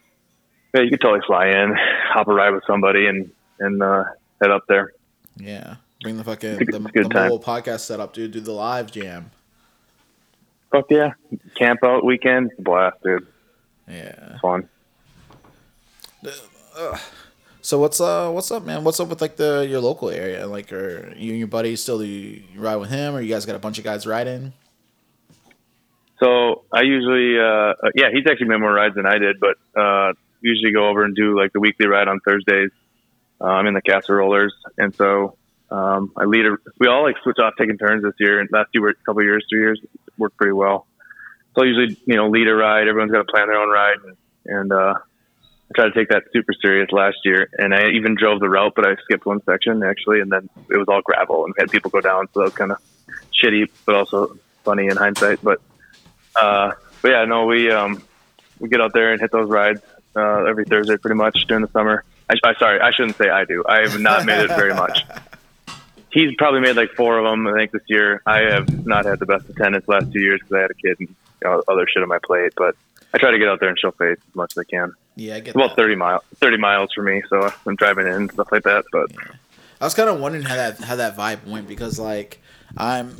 Yeah, 0.73 0.81
you 0.81 0.89
could 0.89 1.01
totally 1.01 1.21
fly 1.25 1.47
in, 1.47 1.75
hop 2.09 2.27
a 2.27 2.33
ride 2.33 2.51
with 2.51 2.63
somebody, 2.67 3.07
and 3.07 3.31
and 3.59 3.81
uh, 3.81 4.03
head 4.41 4.51
up 4.51 4.63
there. 4.67 4.93
Yeah. 5.37 5.75
Bring 6.01 6.17
the 6.17 6.23
fucking 6.23 6.61
It's 6.61 6.71
the, 6.71 6.79
the 6.79 7.09
mobile 7.09 7.39
podcast 7.39 7.79
setup, 7.79 8.13
dude. 8.13 8.31
Do 8.31 8.39
the 8.39 8.51
live 8.51 8.91
jam. 8.91 9.31
Fuck 10.71 10.85
yeah, 10.89 11.13
camp 11.55 11.79
out 11.83 12.03
weekend, 12.03 12.51
blast, 12.59 12.97
dude, 13.03 13.25
Yeah. 13.87 14.37
fun. 14.41 14.67
So 17.61 17.79
what's 17.79 17.99
uh 17.99 18.29
what's 18.31 18.49
up, 18.51 18.63
man? 18.65 18.83
What's 18.83 18.99
up 18.99 19.09
with 19.09 19.21
like 19.21 19.35
the 19.37 19.65
your 19.69 19.81
local 19.81 20.09
area? 20.09 20.47
Like, 20.47 20.71
are 20.71 21.13
you 21.17 21.31
and 21.31 21.39
your 21.39 21.47
buddy 21.47 21.75
still 21.75 22.03
you 22.03 22.43
ride 22.55 22.77
with 22.77 22.89
him, 22.89 23.15
or 23.15 23.21
you 23.21 23.33
guys 23.33 23.45
got 23.45 23.55
a 23.55 23.59
bunch 23.59 23.77
of 23.77 23.83
guys 23.83 24.05
riding? 24.07 24.53
So 26.19 26.63
I 26.73 26.81
usually, 26.81 27.37
uh, 27.37 27.43
uh, 27.43 27.73
yeah, 27.93 28.09
he's 28.11 28.25
actually 28.29 28.47
made 28.47 28.59
more 28.59 28.73
rides 28.73 28.95
than 28.95 29.05
I 29.05 29.17
did, 29.19 29.39
but 29.39 29.57
uh, 29.79 30.13
usually 30.41 30.71
go 30.73 30.87
over 30.89 31.03
and 31.03 31.15
do 31.15 31.37
like 31.39 31.53
the 31.53 31.59
weekly 31.59 31.87
ride 31.87 32.07
on 32.07 32.19
Thursdays. 32.21 32.71
Uh, 33.39 33.45
I'm 33.45 33.67
in 33.67 33.73
the 33.75 33.81
casserollers, 33.83 34.49
and 34.77 34.95
so 34.95 35.37
um, 35.69 36.11
I 36.15 36.25
lead. 36.25 36.45
A, 36.45 36.57
we 36.79 36.87
all 36.87 37.03
like 37.03 37.15
switch 37.23 37.37
off 37.39 37.53
taking 37.57 37.77
turns 37.77 38.03
this 38.03 38.13
year. 38.19 38.39
And 38.39 38.49
last 38.51 38.69
year, 38.73 38.89
a 38.89 38.93
couple 39.05 39.23
years, 39.23 39.45
three 39.49 39.59
years, 39.59 39.79
worked 40.17 40.37
pretty 40.37 40.53
well. 40.53 40.87
So 41.55 41.63
I 41.63 41.67
usually, 41.67 41.97
you 42.05 42.15
know, 42.15 42.29
lead 42.29 42.47
a 42.47 42.53
ride. 42.53 42.87
Everyone's 42.87 43.11
got 43.11 43.25
to 43.25 43.31
plan 43.31 43.47
their 43.47 43.59
own 43.59 43.69
ride, 43.69 43.97
and, 44.05 44.17
and 44.45 44.71
uh, 44.71 44.93
I 44.95 45.73
tried 45.75 45.89
to 45.89 45.93
take 45.93 46.09
that 46.09 46.23
super 46.31 46.53
serious 46.61 46.91
last 46.91 47.17
year. 47.25 47.49
And 47.57 47.73
I 47.73 47.89
even 47.89 48.15
drove 48.15 48.39
the 48.39 48.49
route, 48.49 48.73
but 48.75 48.87
I 48.87 48.95
skipped 49.03 49.25
one 49.25 49.41
section 49.43 49.83
actually, 49.83 50.21
and 50.21 50.31
then 50.31 50.49
it 50.69 50.77
was 50.77 50.87
all 50.87 51.01
gravel 51.01 51.45
and 51.45 51.53
had 51.57 51.71
people 51.71 51.91
go 51.91 51.99
down, 51.99 52.27
so 52.33 52.41
that 52.41 52.45
was 52.45 52.53
kind 52.53 52.71
of 52.71 52.77
shitty, 53.33 53.69
but 53.85 53.95
also 53.95 54.37
funny 54.63 54.85
in 54.85 54.95
hindsight. 54.95 55.43
But 55.43 55.61
uh, 56.35 56.73
but 57.01 57.11
yeah, 57.11 57.25
no, 57.25 57.45
we 57.45 57.71
um, 57.71 58.01
we 58.59 58.69
get 58.69 58.79
out 58.79 58.93
there 58.93 59.11
and 59.11 59.19
hit 59.19 59.31
those 59.31 59.49
rides 59.49 59.81
uh, 60.15 60.45
every 60.45 60.65
Thursday, 60.65 60.97
pretty 60.97 61.15
much 61.15 61.45
during 61.47 61.63
the 61.63 61.71
summer. 61.71 62.03
I, 62.29 62.35
I 62.43 62.53
sorry, 62.55 62.79
I 62.79 62.91
shouldn't 62.91 63.17
say 63.17 63.29
I 63.29 63.45
do. 63.45 63.63
I 63.67 63.81
have 63.81 63.99
not 63.99 64.25
made 64.25 64.41
it 64.41 64.49
very 64.49 64.73
much. 64.73 65.03
He's 66.17 66.33
probably 66.35 66.61
made 66.61 66.75
like 66.75 66.93
four 66.93 67.19
of 67.19 67.25
them, 67.25 67.45
I 67.45 67.53
think, 67.53 67.71
this 67.71 67.83
year. 67.85 68.23
I 68.25 68.39
have 68.39 68.87
not 68.87 69.05
had 69.05 69.19
the 69.19 69.27
best 69.27 69.47
attendance 69.49 69.87
last 69.87 70.11
two 70.11 70.19
years 70.19 70.39
because 70.39 70.55
I 70.55 70.61
had 70.61 70.71
a 70.71 70.73
kid 70.73 70.99
and 70.99 71.09
you 71.09 71.15
know, 71.43 71.61
other 71.67 71.85
shit 71.87 72.01
on 72.01 72.09
my 72.09 72.17
plate. 72.17 72.53
But 72.57 72.75
I 73.13 73.19
try 73.19 73.29
to 73.29 73.37
get 73.37 73.47
out 73.47 73.59
there 73.59 73.69
and 73.69 73.77
show 73.77 73.91
face 73.91 74.17
as 74.27 74.35
much 74.35 74.57
as 74.57 74.57
I 74.57 74.63
can. 74.63 74.93
Yeah, 75.15 75.35
I 75.35 75.41
get 75.41 75.53
about 75.53 75.69
that. 75.69 75.75
thirty 75.75 75.93
miles, 75.93 76.23
thirty 76.37 76.57
miles 76.57 76.91
for 76.91 77.03
me, 77.03 77.21
so 77.29 77.53
I'm 77.67 77.75
driving 77.75 78.07
in 78.07 78.13
and 78.13 78.31
stuff 78.31 78.51
like 78.51 78.63
that. 78.63 78.85
But 78.91 79.11
I 79.79 79.83
was 79.83 79.93
kind 79.93 80.09
of 80.09 80.19
wondering 80.19 80.43
how 80.43 80.55
that 80.55 80.79
how 80.79 80.95
that 80.95 81.15
vibe 81.15 81.45
went 81.45 81.67
because 81.67 81.99
like 81.99 82.41
I'm 82.75 83.15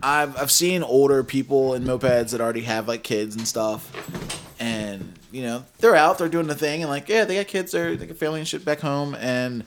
I've 0.00 0.36
I've 0.36 0.52
seen 0.52 0.84
older 0.84 1.24
people 1.24 1.74
in 1.74 1.82
mopeds 1.82 2.30
that 2.30 2.40
already 2.40 2.62
have 2.62 2.86
like 2.86 3.02
kids 3.02 3.34
and 3.34 3.48
stuff, 3.48 4.54
and 4.60 5.12
you 5.32 5.42
know 5.42 5.64
they're 5.78 5.96
out, 5.96 6.18
they're 6.18 6.28
doing 6.28 6.46
the 6.46 6.54
thing, 6.54 6.82
and 6.82 6.90
like 6.90 7.08
yeah, 7.08 7.24
they 7.24 7.34
got 7.34 7.48
kids, 7.48 7.72
they're 7.72 7.96
they 7.96 8.06
got 8.06 8.16
family 8.16 8.38
and 8.38 8.46
shit 8.46 8.64
back 8.64 8.78
home, 8.78 9.16
and 9.16 9.64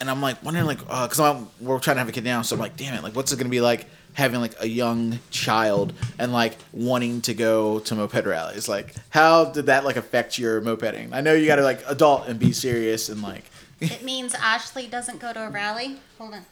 and 0.00 0.10
I'm 0.10 0.20
like 0.22 0.42
wondering 0.42 0.66
like 0.66 0.78
because 0.78 1.20
I'm 1.20 1.48
we're 1.60 1.78
trying 1.78 1.96
to 1.96 2.00
have 2.00 2.08
a 2.08 2.12
kid 2.12 2.24
now, 2.24 2.42
so 2.42 2.56
I'm 2.56 2.60
like 2.60 2.76
damn 2.76 2.94
it, 2.94 3.02
like 3.02 3.14
what's 3.16 3.32
it 3.32 3.38
gonna 3.38 3.48
be 3.48 3.60
like 3.60 3.86
having 4.14 4.40
like 4.40 4.54
a 4.60 4.68
young 4.68 5.18
child 5.30 5.92
and 6.18 6.32
like 6.32 6.56
wanting 6.72 7.20
to 7.22 7.34
go 7.34 7.78
to 7.80 7.94
moped 7.94 8.24
rallies 8.26 8.68
like 8.68 8.92
how 9.10 9.44
did 9.44 9.66
that 9.66 9.84
like 9.84 9.94
affect 9.94 10.36
your 10.38 10.60
mopeding 10.60 11.12
i 11.12 11.20
know 11.20 11.34
you 11.34 11.46
gotta 11.46 11.62
like 11.62 11.80
adult 11.86 12.26
and 12.26 12.36
be 12.40 12.52
serious 12.52 13.10
and 13.10 13.22
like 13.22 13.44
It 13.80 14.02
means 14.02 14.34
Ashley 14.34 14.88
doesn't 14.88 15.20
go 15.20 15.32
to 15.32 15.46
a 15.46 15.50
rally. 15.50 15.98
Hold 16.18 16.34
on. 16.34 16.44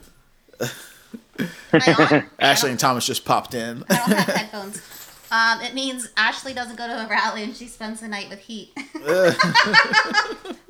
On? 1.73 2.25
Ashley 2.39 2.71
and 2.71 2.81
Thomas 2.81 3.05
just 3.05 3.25
popped 3.25 3.53
in. 3.53 3.85
I 3.91 3.97
don't 3.97 4.17
have 4.17 4.35
headphones. 4.35 4.81
Um, 5.31 5.61
it 5.61 5.75
means 5.75 6.09
Ashley 6.17 6.55
doesn't 6.55 6.77
go 6.77 6.87
to 6.87 7.05
a 7.05 7.09
rally 7.09 7.43
and 7.43 7.55
she 7.55 7.67
spends 7.67 8.01
the 8.01 8.09
night 8.09 8.31
with 8.31 8.39
heat. 8.39 8.73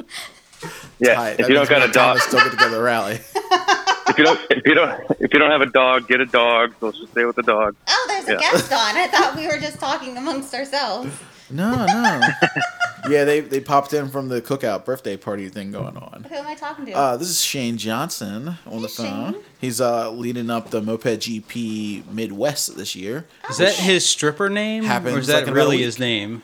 Yeah, 0.99 1.15
Tight. 1.15 1.31
if 1.33 1.37
That 1.39 1.49
you 1.49 1.55
don't 1.55 1.69
got 1.69 1.83
a 1.89 1.93
dog, 1.93 2.19
Thomas 2.19 2.23
still 2.25 2.41
get 2.41 2.51
together 2.53 2.83
rally. 2.83 3.15
if 3.35 4.19
you 4.19 4.25
don't, 4.25 4.41
if 4.51 4.67
you 4.67 4.75
don't, 4.75 5.01
if 5.21 5.33
you 5.33 5.39
don't 5.39 5.51
have 5.51 5.61
a 5.61 5.67
dog, 5.67 6.09
get 6.09 6.21
a 6.21 6.27
dog. 6.27 6.73
So 6.81 6.87
let's 6.87 6.99
just 6.99 7.13
stay 7.13 7.25
with 7.25 7.37
the 7.37 7.43
dog. 7.43 7.77
Oh, 7.89 8.05
there's 8.09 8.29
a 8.29 8.33
Yeah. 8.33 8.39
guest 8.39 8.73
on. 8.73 8.97
I 8.97 9.07
thought 9.09 9.37
we 9.37 9.47
were 9.47 9.59
just 9.59 9.79
talking 9.79 10.17
amongst 10.17 10.55
ourselves. 10.55 11.11
No, 11.51 11.87
no. 11.87 12.21
yeah, 13.09 13.25
they 13.25 13.39
they 13.41 13.61
popped 13.61 13.93
in 13.93 14.09
from 14.09 14.29
the 14.29 14.41
cookout 14.43 14.85
birthday 14.85 15.17
party 15.17 15.49
thing 15.49 15.71
going 15.71 15.97
on. 15.97 16.27
Who 16.29 16.35
am 16.35 16.47
I 16.47 16.55
talking 16.57 16.87
to? 16.87 16.93
Uh, 16.93 17.17
this 17.17 17.29
is 17.29 17.41
Shane 17.45 17.77
Johnson 17.77 18.57
on 18.67 18.83
the 18.83 18.89
phone. 18.89 19.35
Shane. 19.35 19.43
He's 19.61 19.81
uh, 19.81 20.11
leading 20.11 20.51
up 20.51 20.71
the 20.71 20.81
Moped 20.83 21.21
GP 21.21 22.11
Midwest 22.11 22.77
this 22.77 22.97
year. 22.97 23.27
Is 23.49 23.59
that 23.59 23.75
his 23.75 24.05
stripper 24.05 24.49
name, 24.49 24.83
Happens 24.85 25.15
or 25.15 25.19
is 25.21 25.27
that 25.29 25.43
in 25.45 25.51
about 25.51 25.53
a 25.53 25.55
really 25.55 25.79
his 25.83 25.99
name? 26.01 26.43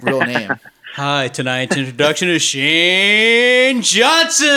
Real 0.00 0.20
name. 0.24 0.58
Hi, 0.94 1.28
tonight's 1.28 1.76
introduction 1.76 2.28
is 2.28 2.42
Shane 2.42 3.80
Johnson. 3.82 4.48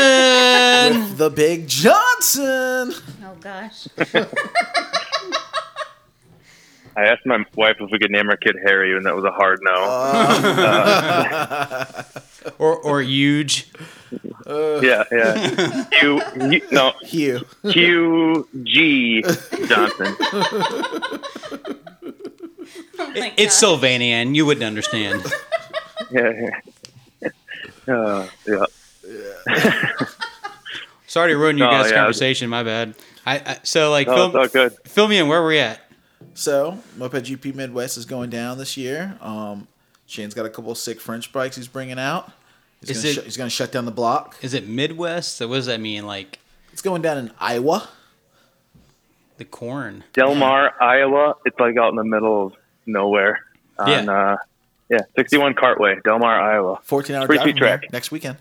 With 1.00 1.18
the 1.18 1.30
big 1.34 1.68
Johnson. 1.68 2.94
oh 3.24 3.36
gosh. 3.40 3.88
I 6.98 7.06
asked 7.08 7.26
my 7.26 7.44
wife 7.56 7.76
if 7.80 7.90
we 7.92 8.00
could 8.00 8.12
name 8.12 8.30
our 8.30 8.38
kid 8.38 8.56
Harry, 8.66 8.96
and 8.96 9.06
that 9.06 9.16
was 9.16 9.26
a 9.26 9.32
hard 9.32 9.60
no. 9.62 9.72
Oh. 9.78 11.86
or 12.60 12.78
or 12.78 13.02
huge. 13.02 13.70
Uh. 14.46 14.80
yeah, 14.82 15.04
yeah. 15.12 15.86
Q, 16.00 16.22
Q- 16.50 16.62
no, 16.72 16.94
Hugh. 17.02 17.42
Q 17.70 18.48
G 18.64 19.22
Johnson. 19.68 20.16
Oh 22.98 23.12
my 23.14 23.34
It's 23.38 23.60
gosh. 23.62 23.70
Sylvanian. 23.70 24.36
You 24.36 24.46
wouldn't 24.46 24.66
understand. 24.66 25.24
Yeah, 26.12 26.50
yeah. 27.22 27.30
Uh, 27.88 28.28
yeah. 28.48 28.66
Sorry 31.08 31.32
to 31.34 31.38
ruin 31.38 31.58
your 31.58 31.68
No, 31.68 31.74
guys' 31.82 31.92
yeah. 31.92 31.98
conversation. 31.98 32.50
My 32.50 32.64
bad. 32.64 32.96
I, 33.28 33.38
I 33.38 33.58
so 33.64 33.92
like 33.92 34.08
No, 34.08 34.16
fill, 34.16 34.26
it's 34.44 34.56
all 34.56 34.62
good. 34.70 34.78
fill 34.86 35.08
me 35.08 35.20
in. 35.20 35.28
Where 35.28 35.46
we 35.46 35.60
at? 35.60 35.82
So, 36.34 36.80
Moped 36.98 37.24
GP 37.24 37.54
Midwest 37.54 37.98
is 37.98 38.06
going 38.06 38.30
down 38.32 38.58
this 38.58 38.76
year. 38.76 39.18
Um, 39.22 39.68
Shane's 40.08 40.34
got 40.34 40.46
a 40.46 40.50
couple 40.50 40.72
of 40.72 40.78
sick 40.80 41.00
French 41.00 41.32
bikes 41.32 41.56
he's 41.56 41.68
bringing 41.68 42.00
out. 42.00 42.32
He's 42.82 42.90
Is 42.90 43.04
gonna 43.04 43.10
it- 43.12 43.14
sh- 43.22 43.26
he's 43.26 43.38
going 43.38 43.50
to 43.50 43.56
shut 43.56 43.72
down 43.72 43.86
the 43.86 43.92
block. 43.92 44.36
Is 44.42 44.54
it 44.56 44.68
Midwest? 44.68 45.36
So 45.38 45.48
what 45.48 45.56
does 45.58 45.68
that 45.68 45.80
mean? 45.80 46.06
Like 46.08 46.40
It's 46.74 46.82
going 46.82 47.02
down 47.04 47.18
in 47.20 47.32
Iowa. 47.40 47.88
the 49.38 49.46
corn? 49.46 50.04
Delmar, 50.14 50.74
Iowa. 50.82 51.36
It's 51.46 51.60
like 51.60 51.78
out 51.78 51.90
in 51.90 51.96
the 51.98 52.04
middle 52.04 52.48
of 52.48 52.54
nowhere. 52.88 53.40
On, 53.78 53.88
Yeah. 53.90 54.12
Uh, 54.12 54.38
yeah, 54.90 55.00
61 55.18 55.54
Cartway, 55.56 56.02
Delmar, 56.04 56.40
Iowa. 56.40 56.80
14 56.84 57.16
hour 57.16 57.26
Pretty 57.26 57.38
drive 57.38 57.44
sweet 57.46 57.56
here 57.58 57.78
track. 57.80 57.92
next 57.94 58.12
weekend. 58.12 58.38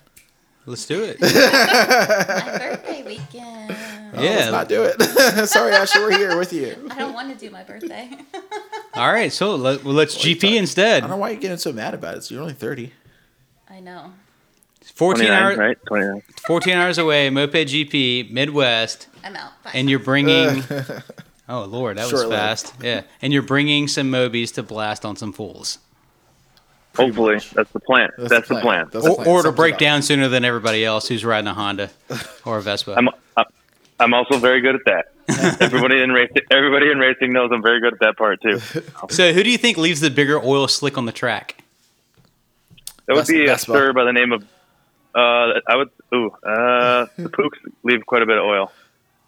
Let's 0.66 0.86
do 0.86 1.02
it. 1.04 1.20
My 1.20 2.58
birthday 2.58 3.02
weekend. 3.04 3.70
Oh, 3.70 4.20
let's 4.20 4.44
yeah. 4.44 4.50
not 4.50 4.68
do 4.68 4.84
it. 4.84 5.00
Sorry, 5.48 5.72
Ashley, 5.74 6.00
we're 6.02 6.16
here 6.16 6.38
with 6.38 6.52
you. 6.54 6.88
I 6.90 6.98
don't 6.98 7.12
want 7.12 7.30
to 7.32 7.38
do 7.38 7.50
my 7.50 7.64
birthday. 7.64 8.08
All 8.94 9.12
right. 9.12 9.30
So 9.32 9.56
let, 9.56 9.84
well, 9.84 9.92
let's 9.92 10.16
GP 10.16 10.34
instead. 10.34 10.54
I 10.54 10.56
instead. 10.58 11.00
don't 11.02 11.10
know 11.10 11.16
why 11.18 11.30
you're 11.30 11.40
getting 11.40 11.58
so 11.58 11.72
mad 11.72 11.92
about 11.94 12.16
it. 12.16 12.22
So 12.24 12.34
you're 12.34 12.42
only 12.42 12.54
30. 12.54 12.92
I 13.68 13.80
know. 13.80 14.12
14 14.94 15.26
hours. 15.30 15.58
right? 15.58 15.76
29. 15.86 16.22
14 16.46 16.74
hours 16.74 16.96
away. 16.98 17.28
Moped 17.28 17.54
GP 17.68 18.30
Midwest, 18.30 19.08
I'm 19.24 19.34
out. 19.36 19.50
Bye. 19.64 19.72
and 19.74 19.90
you're 19.90 19.98
bringing. 19.98 20.62
Uh, 20.62 21.00
oh 21.48 21.64
Lord, 21.64 21.96
that 21.98 22.02
was 22.04 22.10
Short-lived. 22.12 22.32
fast. 22.40 22.74
Yeah, 22.82 23.02
and 23.20 23.32
you're 23.32 23.42
bringing 23.42 23.88
some 23.88 24.10
Mobies 24.10 24.54
to 24.54 24.62
blast 24.62 25.04
on 25.04 25.16
some 25.16 25.32
fools, 25.32 25.78
Hopefully, 26.96 27.34
much. 27.34 27.50
that's 27.50 27.70
the 27.72 27.80
plan. 27.80 28.10
That's, 28.18 28.48
the 28.48 28.60
plan. 28.60 28.88
That's 28.92 29.04
the 29.04 29.10
or, 29.10 29.16
plan. 29.16 29.26
or 29.28 29.38
to 29.38 29.42
Sums 29.48 29.56
break 29.56 29.74
up. 29.74 29.80
down 29.80 30.02
sooner 30.02 30.28
than 30.28 30.44
everybody 30.44 30.84
else 30.84 31.08
who's 31.08 31.24
riding 31.24 31.48
a 31.48 31.54
Honda 31.54 31.90
or 32.44 32.58
a 32.58 32.62
Vespa. 32.62 32.94
I'm, 32.96 33.08
I'm- 33.36 33.46
I'm 34.00 34.12
also 34.12 34.38
very 34.38 34.60
good 34.60 34.74
at 34.74 34.80
that. 34.86 35.56
everybody 35.60 36.02
in 36.02 36.10
racing, 36.10 36.42
everybody 36.50 36.90
in 36.90 36.98
racing 36.98 37.32
knows 37.32 37.50
I'm 37.52 37.62
very 37.62 37.80
good 37.80 37.92
at 37.94 38.00
that 38.00 38.16
part 38.16 38.42
too. 38.42 38.58
so, 39.08 39.32
who 39.32 39.44
do 39.44 39.50
you 39.50 39.56
think 39.56 39.78
leaves 39.78 40.00
the 40.00 40.10
bigger 40.10 40.36
oil 40.42 40.66
slick 40.66 40.98
on 40.98 41.06
the 41.06 41.12
track? 41.12 41.62
That 43.06 43.14
would 43.14 43.20
Ves- 43.20 43.28
be 43.28 43.44
a 43.44 43.46
Vespa. 43.46 43.72
sir 43.72 43.92
by 43.92 44.02
the 44.04 44.12
name 44.12 44.32
of. 44.32 44.42
Uh, 45.14 45.60
I 45.68 45.76
would. 45.76 45.90
Ooh, 46.12 46.30
uh, 46.42 47.06
the 47.16 47.28
Puchs 47.30 47.56
leave 47.84 48.04
quite 48.04 48.22
a 48.22 48.26
bit 48.26 48.36
of 48.36 48.44
oil. 48.44 48.72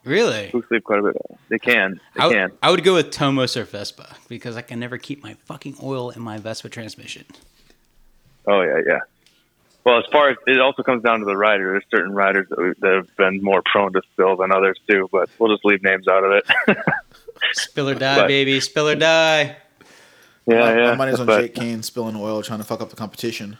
Really? 0.04 0.50
Puchs 0.52 0.68
leave 0.70 0.82
quite 0.82 0.98
a 0.98 1.02
bit. 1.02 1.14
Of 1.16 1.22
oil. 1.30 1.38
They 1.48 1.58
can. 1.60 2.00
They 2.16 2.20
I, 2.22 2.26
would- 2.26 2.34
can. 2.34 2.52
I 2.60 2.70
would 2.72 2.82
go 2.82 2.94
with 2.94 3.12
Tomos 3.12 3.56
or 3.56 3.64
Vespa 3.64 4.16
because 4.28 4.56
I 4.56 4.62
can 4.62 4.80
never 4.80 4.98
keep 4.98 5.22
my 5.22 5.34
fucking 5.44 5.76
oil 5.80 6.10
in 6.10 6.22
my 6.22 6.38
Vespa 6.38 6.68
transmission. 6.68 7.24
Oh 8.46 8.60
yeah, 8.62 8.80
yeah. 8.86 8.98
Well, 9.84 9.98
as 9.98 10.04
far 10.10 10.30
as 10.30 10.36
it 10.48 10.60
also 10.60 10.82
comes 10.82 11.02
down 11.04 11.20
to 11.20 11.26
the 11.26 11.36
rider. 11.36 11.70
There's 11.72 11.84
certain 11.90 12.12
riders 12.12 12.48
that, 12.50 12.58
we- 12.58 12.72
that 12.80 12.92
have 12.94 13.16
been 13.16 13.40
more 13.42 13.62
prone 13.64 13.92
to 13.92 14.02
spill 14.12 14.36
than 14.36 14.50
others 14.52 14.78
too, 14.88 15.08
but 15.12 15.28
we'll 15.38 15.52
just 15.54 15.64
leave 15.64 15.82
names 15.82 16.08
out 16.08 16.24
of 16.24 16.32
it. 16.32 16.44
Spill 17.52 17.90
or 17.90 17.94
die, 17.94 18.16
But- 18.16 18.28
baby. 18.28 18.58
Spill 18.60 18.88
or 18.88 18.94
die. 18.96 19.56
yeah, 20.46 20.58
My- 20.60 20.76
yeah. 20.76 20.90
My 20.90 20.94
money's 20.96 21.20
on 21.20 21.26
But- 21.26 21.40
Jake 21.42 21.54
Kane 21.54 21.82
spilling 21.82 22.16
oil, 22.16 22.42
trying 22.42 22.58
to 22.60 22.64
fuck 22.64 22.80
up 22.80 22.90
the 22.90 22.96
competition. 22.96 23.58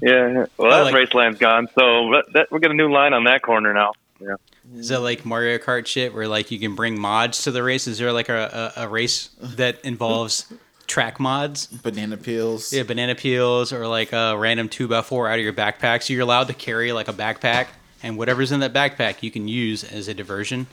Yeah, 0.00 0.28
yeah. 0.32 0.46
Well, 0.56 0.72
I 0.72 0.78
that 0.78 0.84
like- 0.84 0.94
race 0.94 1.12
line's 1.14 1.38
gone, 1.38 1.68
so 1.78 2.10
that, 2.12 2.24
that, 2.32 2.48
we'll 2.50 2.60
get 2.60 2.70
a 2.70 2.74
new 2.74 2.90
line 2.90 3.12
on 3.12 3.24
that 3.24 3.42
corner 3.42 3.74
now. 3.74 3.92
Yeah. 4.20 4.36
Is 4.76 4.88
that 4.88 5.00
like 5.00 5.26
Mario 5.26 5.58
Kart 5.58 5.86
shit 5.86 6.14
where 6.14 6.26
like 6.28 6.50
you 6.50 6.58
can 6.58 6.74
bring 6.74 6.98
mods 6.98 7.42
to 7.44 7.50
the 7.50 7.62
race? 7.62 7.86
Is 7.86 7.98
there 7.98 8.12
like 8.12 8.28
a, 8.30 8.72
a, 8.76 8.84
a 8.84 8.88
race 8.88 9.28
that 9.40 9.84
involves 9.84 10.50
track 10.86 11.18
mods? 11.20 11.66
Banana 11.66 12.16
peels. 12.16 12.72
Yeah, 12.72 12.82
banana 12.84 13.14
peels 13.14 13.72
or 13.72 13.86
like 13.86 14.12
a 14.12 14.36
random 14.36 14.68
two 14.68 14.94
x 14.94 15.08
four 15.08 15.28
out 15.28 15.38
of 15.38 15.44
your 15.44 15.52
backpack. 15.52 16.02
So 16.02 16.12
you're 16.12 16.22
allowed 16.22 16.48
to 16.48 16.54
carry 16.54 16.92
like 16.92 17.08
a 17.08 17.12
backpack, 17.12 17.68
and 18.02 18.16
whatever's 18.18 18.52
in 18.52 18.60
that 18.60 18.72
backpack 18.72 19.22
you 19.22 19.30
can 19.30 19.48
use 19.48 19.84
as 19.84 20.08
a 20.08 20.14
diversion. 20.14 20.66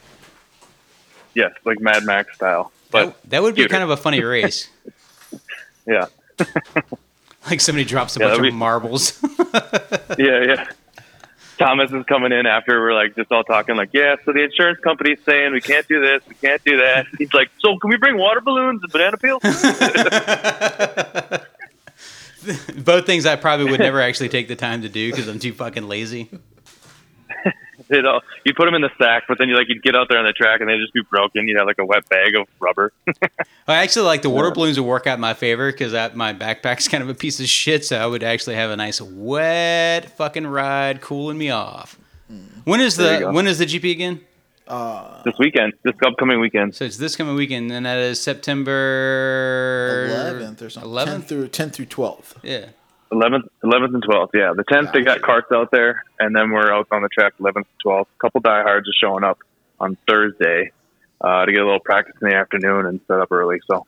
Yes, 1.34 1.51
like 1.66 1.80
Mad 1.80 2.03
Max 2.03 2.36
style. 2.36 2.72
But 2.91 3.05
that, 3.22 3.30
that 3.30 3.41
would 3.43 3.55
be 3.55 3.62
cuter. 3.62 3.72
kind 3.72 3.84
of 3.84 3.89
a 3.89 3.97
funny 3.97 4.22
race. 4.24 4.70
yeah, 5.88 6.07
like 7.49 7.62
somebody 7.62 7.86
drops 7.86 8.18
a 8.18 8.20
Yeah, 8.20 8.28
bunch 8.28 8.38
of 8.39 8.43
be- 8.43 8.51
marbles. 8.51 9.22
yeah, 10.18 10.43
yeah. 10.43 10.68
Thomas 11.62 11.91
is 11.91 12.05
coming 12.05 12.32
in 12.32 12.45
after 12.45 12.80
we're 12.80 12.93
like 12.93 13.16
just 13.16 13.32
all 13.32 13.43
talking 13.43 13.76
like, 13.76 13.89
yeah. 13.93 14.16
So 14.26 14.34
the 14.34 14.43
insurance 14.43 14.80
company's 14.80 15.20
saying 15.26 15.53
we 15.53 15.62
can't 15.62 15.88
do 15.88 16.01
this, 16.01 16.22
we 16.28 16.36
can't 16.36 16.64
do 16.64 16.78
that. 16.78 17.07
He's 17.18 17.34
like, 17.34 17.49
so 17.59 17.78
can 17.78 17.89
we 17.89 17.97
bring 17.97 18.18
water 18.18 18.41
balloons 18.41 18.82
and 18.84 18.91
banana 18.91 19.18
peels? 19.18 19.41
Both 22.84 23.05
things 23.05 23.28
I 23.28 23.36
probably 23.36 23.70
would 23.70 23.80
never 23.80 24.01
actually 24.01 24.30
take 24.30 24.47
the 24.47 24.55
time 24.55 24.82
to 24.82 24.89
do 24.89 25.12
because 25.12 25.28
I'm 25.28 25.38
too 25.38 25.53
fucking 25.53 25.88
lazy. 25.88 26.28
You 27.91 28.01
know, 28.01 28.21
you 28.45 28.53
put 28.53 28.65
them 28.65 28.75
in 28.75 28.81
the 28.81 28.89
sack, 28.97 29.23
but 29.27 29.37
then 29.37 29.49
you 29.49 29.55
like 29.55 29.67
you'd 29.69 29.83
get 29.83 29.95
out 29.95 30.07
there 30.09 30.17
on 30.17 30.25
the 30.25 30.33
track 30.33 30.61
and 30.61 30.69
they'd 30.69 30.79
just 30.79 30.93
be 30.93 31.01
broken. 31.09 31.47
You'd 31.47 31.57
have 31.57 31.67
like 31.67 31.79
a 31.79 31.85
wet 31.85 32.07
bag 32.09 32.35
of 32.35 32.47
rubber. 32.59 32.93
I 33.67 33.75
actually 33.75 34.05
like 34.05 34.21
the 34.21 34.29
water 34.29 34.51
balloons 34.51 34.79
would 34.79 34.87
work 34.87 35.07
out 35.07 35.15
in 35.15 35.21
my 35.21 35.33
favor 35.33 35.71
because 35.71 35.93
my 36.15 36.33
backpack's 36.33 36.87
kind 36.89 37.03
of 37.03 37.09
a 37.09 37.13
piece 37.15 37.39
of 37.39 37.47
shit, 37.47 37.85
so 37.85 37.97
I 37.97 38.05
would 38.05 38.23
actually 38.23 38.55
have 38.55 38.71
a 38.71 38.75
nice 38.75 39.01
wet 39.01 40.09
fucking 40.17 40.47
ride, 40.47 41.01
cooling 41.01 41.37
me 41.37 41.49
off. 41.49 41.97
Hmm. 42.27 42.39
When 42.63 42.79
is 42.79 42.97
There 42.97 43.19
the 43.19 43.31
when 43.31 43.47
is 43.47 43.59
the 43.59 43.65
GP 43.65 43.91
again? 43.91 44.21
Uh, 44.67 45.21
this 45.23 45.33
weekend, 45.37 45.73
this 45.83 45.95
upcoming 46.05 46.39
weekend. 46.39 46.73
So 46.73 46.85
it's 46.85 46.95
this 46.95 47.17
coming 47.17 47.35
weekend, 47.35 47.71
and 47.73 47.85
that 47.85 47.97
is 47.97 48.21
September 48.21 50.07
11th 50.09 50.61
or 50.61 50.69
something. 50.69 50.91
11th. 50.91 51.23
through 51.25 51.47
10 51.49 51.69
through 51.71 51.87
12th. 51.87 52.35
Yeah. 52.41 52.67
11th, 53.12 53.47
11th 53.64 53.93
and 53.93 54.03
12th. 54.03 54.30
Yeah, 54.34 54.53
the 54.55 54.64
10th 54.64 54.93
they 54.93 55.01
got 55.01 55.20
Gotcha. 55.20 55.22
carts 55.22 55.51
out 55.51 55.72
there, 55.72 56.03
and 56.20 56.36
then 56.36 56.51
we're 56.51 56.72
out 56.72 56.88
on 56.91 57.01
the 57.01 57.09
track 57.09 57.34
11th 57.39 57.55
and 57.55 57.66
12th. 57.86 58.01
A 58.01 58.20
couple 58.20 58.41
diehards 58.41 58.88
are 58.88 58.93
showing 59.07 59.24
up 59.24 59.39
on 59.80 59.97
Thursday 60.07 60.72
uh, 61.20 61.45
to 61.45 61.51
get 61.51 61.62
a 61.62 61.66
little 61.66 61.80
practice 61.80 62.16
in 62.22 62.30
the 62.30 62.36
afternoon 62.36 62.86
and 62.86 62.99
set 63.07 63.20
up 63.20 63.32
early. 63.32 63.59
So, 63.70 63.86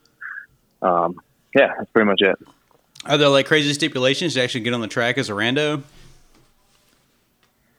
um, 0.81 1.19
yeah, 1.55 1.73
that's 1.77 1.89
pretty 1.91 2.07
much 2.07 2.21
it. 2.21 2.37
Are 3.05 3.17
there 3.17 3.29
like 3.29 3.47
crazy 3.47 3.73
stipulations 3.73 4.33
to 4.35 4.41
actually 4.41 4.61
get 4.61 4.73
on 4.73 4.81
the 4.81 4.87
track 4.87 5.17
as 5.17 5.29
a 5.29 5.33
rando? 5.33 5.83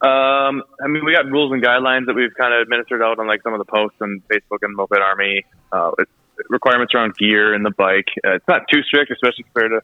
Um, 0.00 0.62
I 0.82 0.86
mean, 0.86 1.04
we 1.04 1.12
got 1.12 1.24
rules 1.26 1.50
and 1.52 1.62
guidelines 1.62 2.06
that 2.06 2.14
we've 2.14 2.34
kind 2.38 2.52
of 2.52 2.60
administered 2.60 3.00
out 3.00 3.18
on 3.18 3.26
like 3.26 3.42
some 3.42 3.54
of 3.54 3.58
the 3.58 3.64
posts 3.64 3.96
on 4.02 4.22
Facebook 4.30 4.58
and 4.60 4.76
Moped 4.76 4.98
Army. 4.98 5.46
Uh, 5.72 5.92
it's 5.98 6.10
requirements 6.50 6.94
around 6.94 7.16
gear 7.16 7.54
and 7.54 7.64
the 7.64 7.70
bike. 7.70 8.08
Uh, 8.26 8.34
it's 8.34 8.48
not 8.48 8.62
too 8.70 8.82
strict, 8.82 9.10
especially 9.10 9.44
compared 9.44 9.70
to 9.70 9.80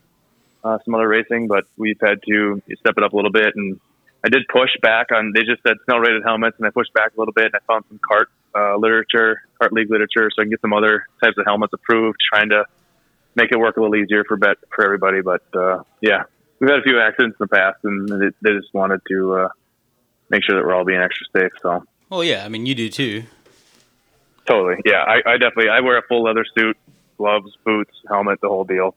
uh, 0.65 0.79
some 0.85 0.95
other 0.95 1.09
racing, 1.09 1.49
but 1.49 1.65
we've 1.77 2.01
had 2.01 2.23
to 2.29 2.63
step 2.79 2.95
it 2.97 3.05
up 3.05 3.13
a 3.13 3.17
little 3.17 3.31
bit. 3.31 3.55
And 3.57 3.81
I 4.25 4.29
did 4.29 4.43
push 4.49 4.71
back 4.83 5.13
on. 5.13 5.33
They 5.35 5.43
just 5.43 5.63
said 5.67 5.77
Snell 5.85 5.99
rated 5.99 6.23
helmets, 6.23 6.57
and 6.59 6.67
I 6.67 6.71
pushed 6.71 6.93
back 6.93 7.13
a 7.17 7.21
little 7.21 7.33
bit. 7.33 7.47
And 7.47 7.55
I 7.57 7.61
found 7.67 7.85
some 7.89 8.01
cart 8.07 8.29
uh, 8.55 8.77
literature, 8.77 9.43
cart 9.59 9.73
league 9.73 9.91
literature, 9.91 10.31
so 10.31 10.43
I 10.43 10.45
can 10.45 10.51
get 10.51 10.61
some 10.61 10.73
other 10.73 11.07
types 11.23 11.37
of 11.39 11.47
helmets 11.47 11.73
approved, 11.73 12.19
trying 12.33 12.51
to 12.51 12.65
make 13.35 13.53
it 13.53 13.59
work 13.59 13.77
a 13.77 13.81
little 13.81 13.97
easier 13.97 14.25
for 14.25 14.37
bet 14.37 14.57
for 14.75 14.85
everybody. 14.85 15.21
But 15.21 15.43
uh, 15.55 15.83
yeah, 16.01 16.25
we've 16.59 16.71
had 16.71 16.81
a 16.81 16.83
few 16.83 17.01
accidents 17.01 17.37
in 17.41 17.45
the 17.45 17.57
past, 17.57 17.79
and 17.85 18.09
they, 18.09 18.31
they 18.43 18.59
just 18.59 18.73
wanted 18.75 19.01
to. 19.09 19.35
Uh, 19.35 19.49
make 20.31 20.45
sure 20.45 20.57
that 20.57 20.65
we're 20.65 20.75
all 20.75 20.85
being 20.85 21.01
extra 21.01 21.27
safe. 21.37 21.53
So 21.61 21.85
Well, 22.09 22.25
yeah. 22.25 22.45
I 22.45 22.49
mean, 22.49 22.65
you 22.65 22.75
do 22.75 22.89
too. 22.89 23.25
totally, 24.47 24.77
yeah, 24.87 25.03
I, 25.03 25.33
I 25.33 25.37
definitely 25.37 25.69
I 25.69 25.81
wear 25.81 25.99
a 25.99 26.03
full 26.03 26.23
leather 26.23 26.45
suit, 26.57 26.77
gloves, 27.19 27.53
boots, 27.65 27.93
helmet, 28.09 28.41
the 28.41 28.49
whole 28.49 28.65
deal. 28.65 28.95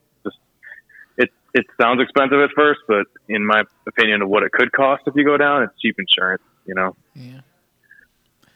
It 1.53 1.65
sounds 1.79 2.01
expensive 2.01 2.39
at 2.39 2.49
first, 2.55 2.81
but 2.87 3.05
in 3.29 3.45
my 3.45 3.63
opinion 3.87 4.21
of 4.21 4.29
what 4.29 4.43
it 4.43 4.51
could 4.51 4.71
cost 4.71 5.03
if 5.05 5.15
you 5.15 5.23
go 5.23 5.37
down, 5.37 5.63
it's 5.63 5.73
cheap 5.79 5.95
insurance. 5.99 6.41
You 6.65 6.75
know, 6.75 6.95
Yeah. 7.13 7.41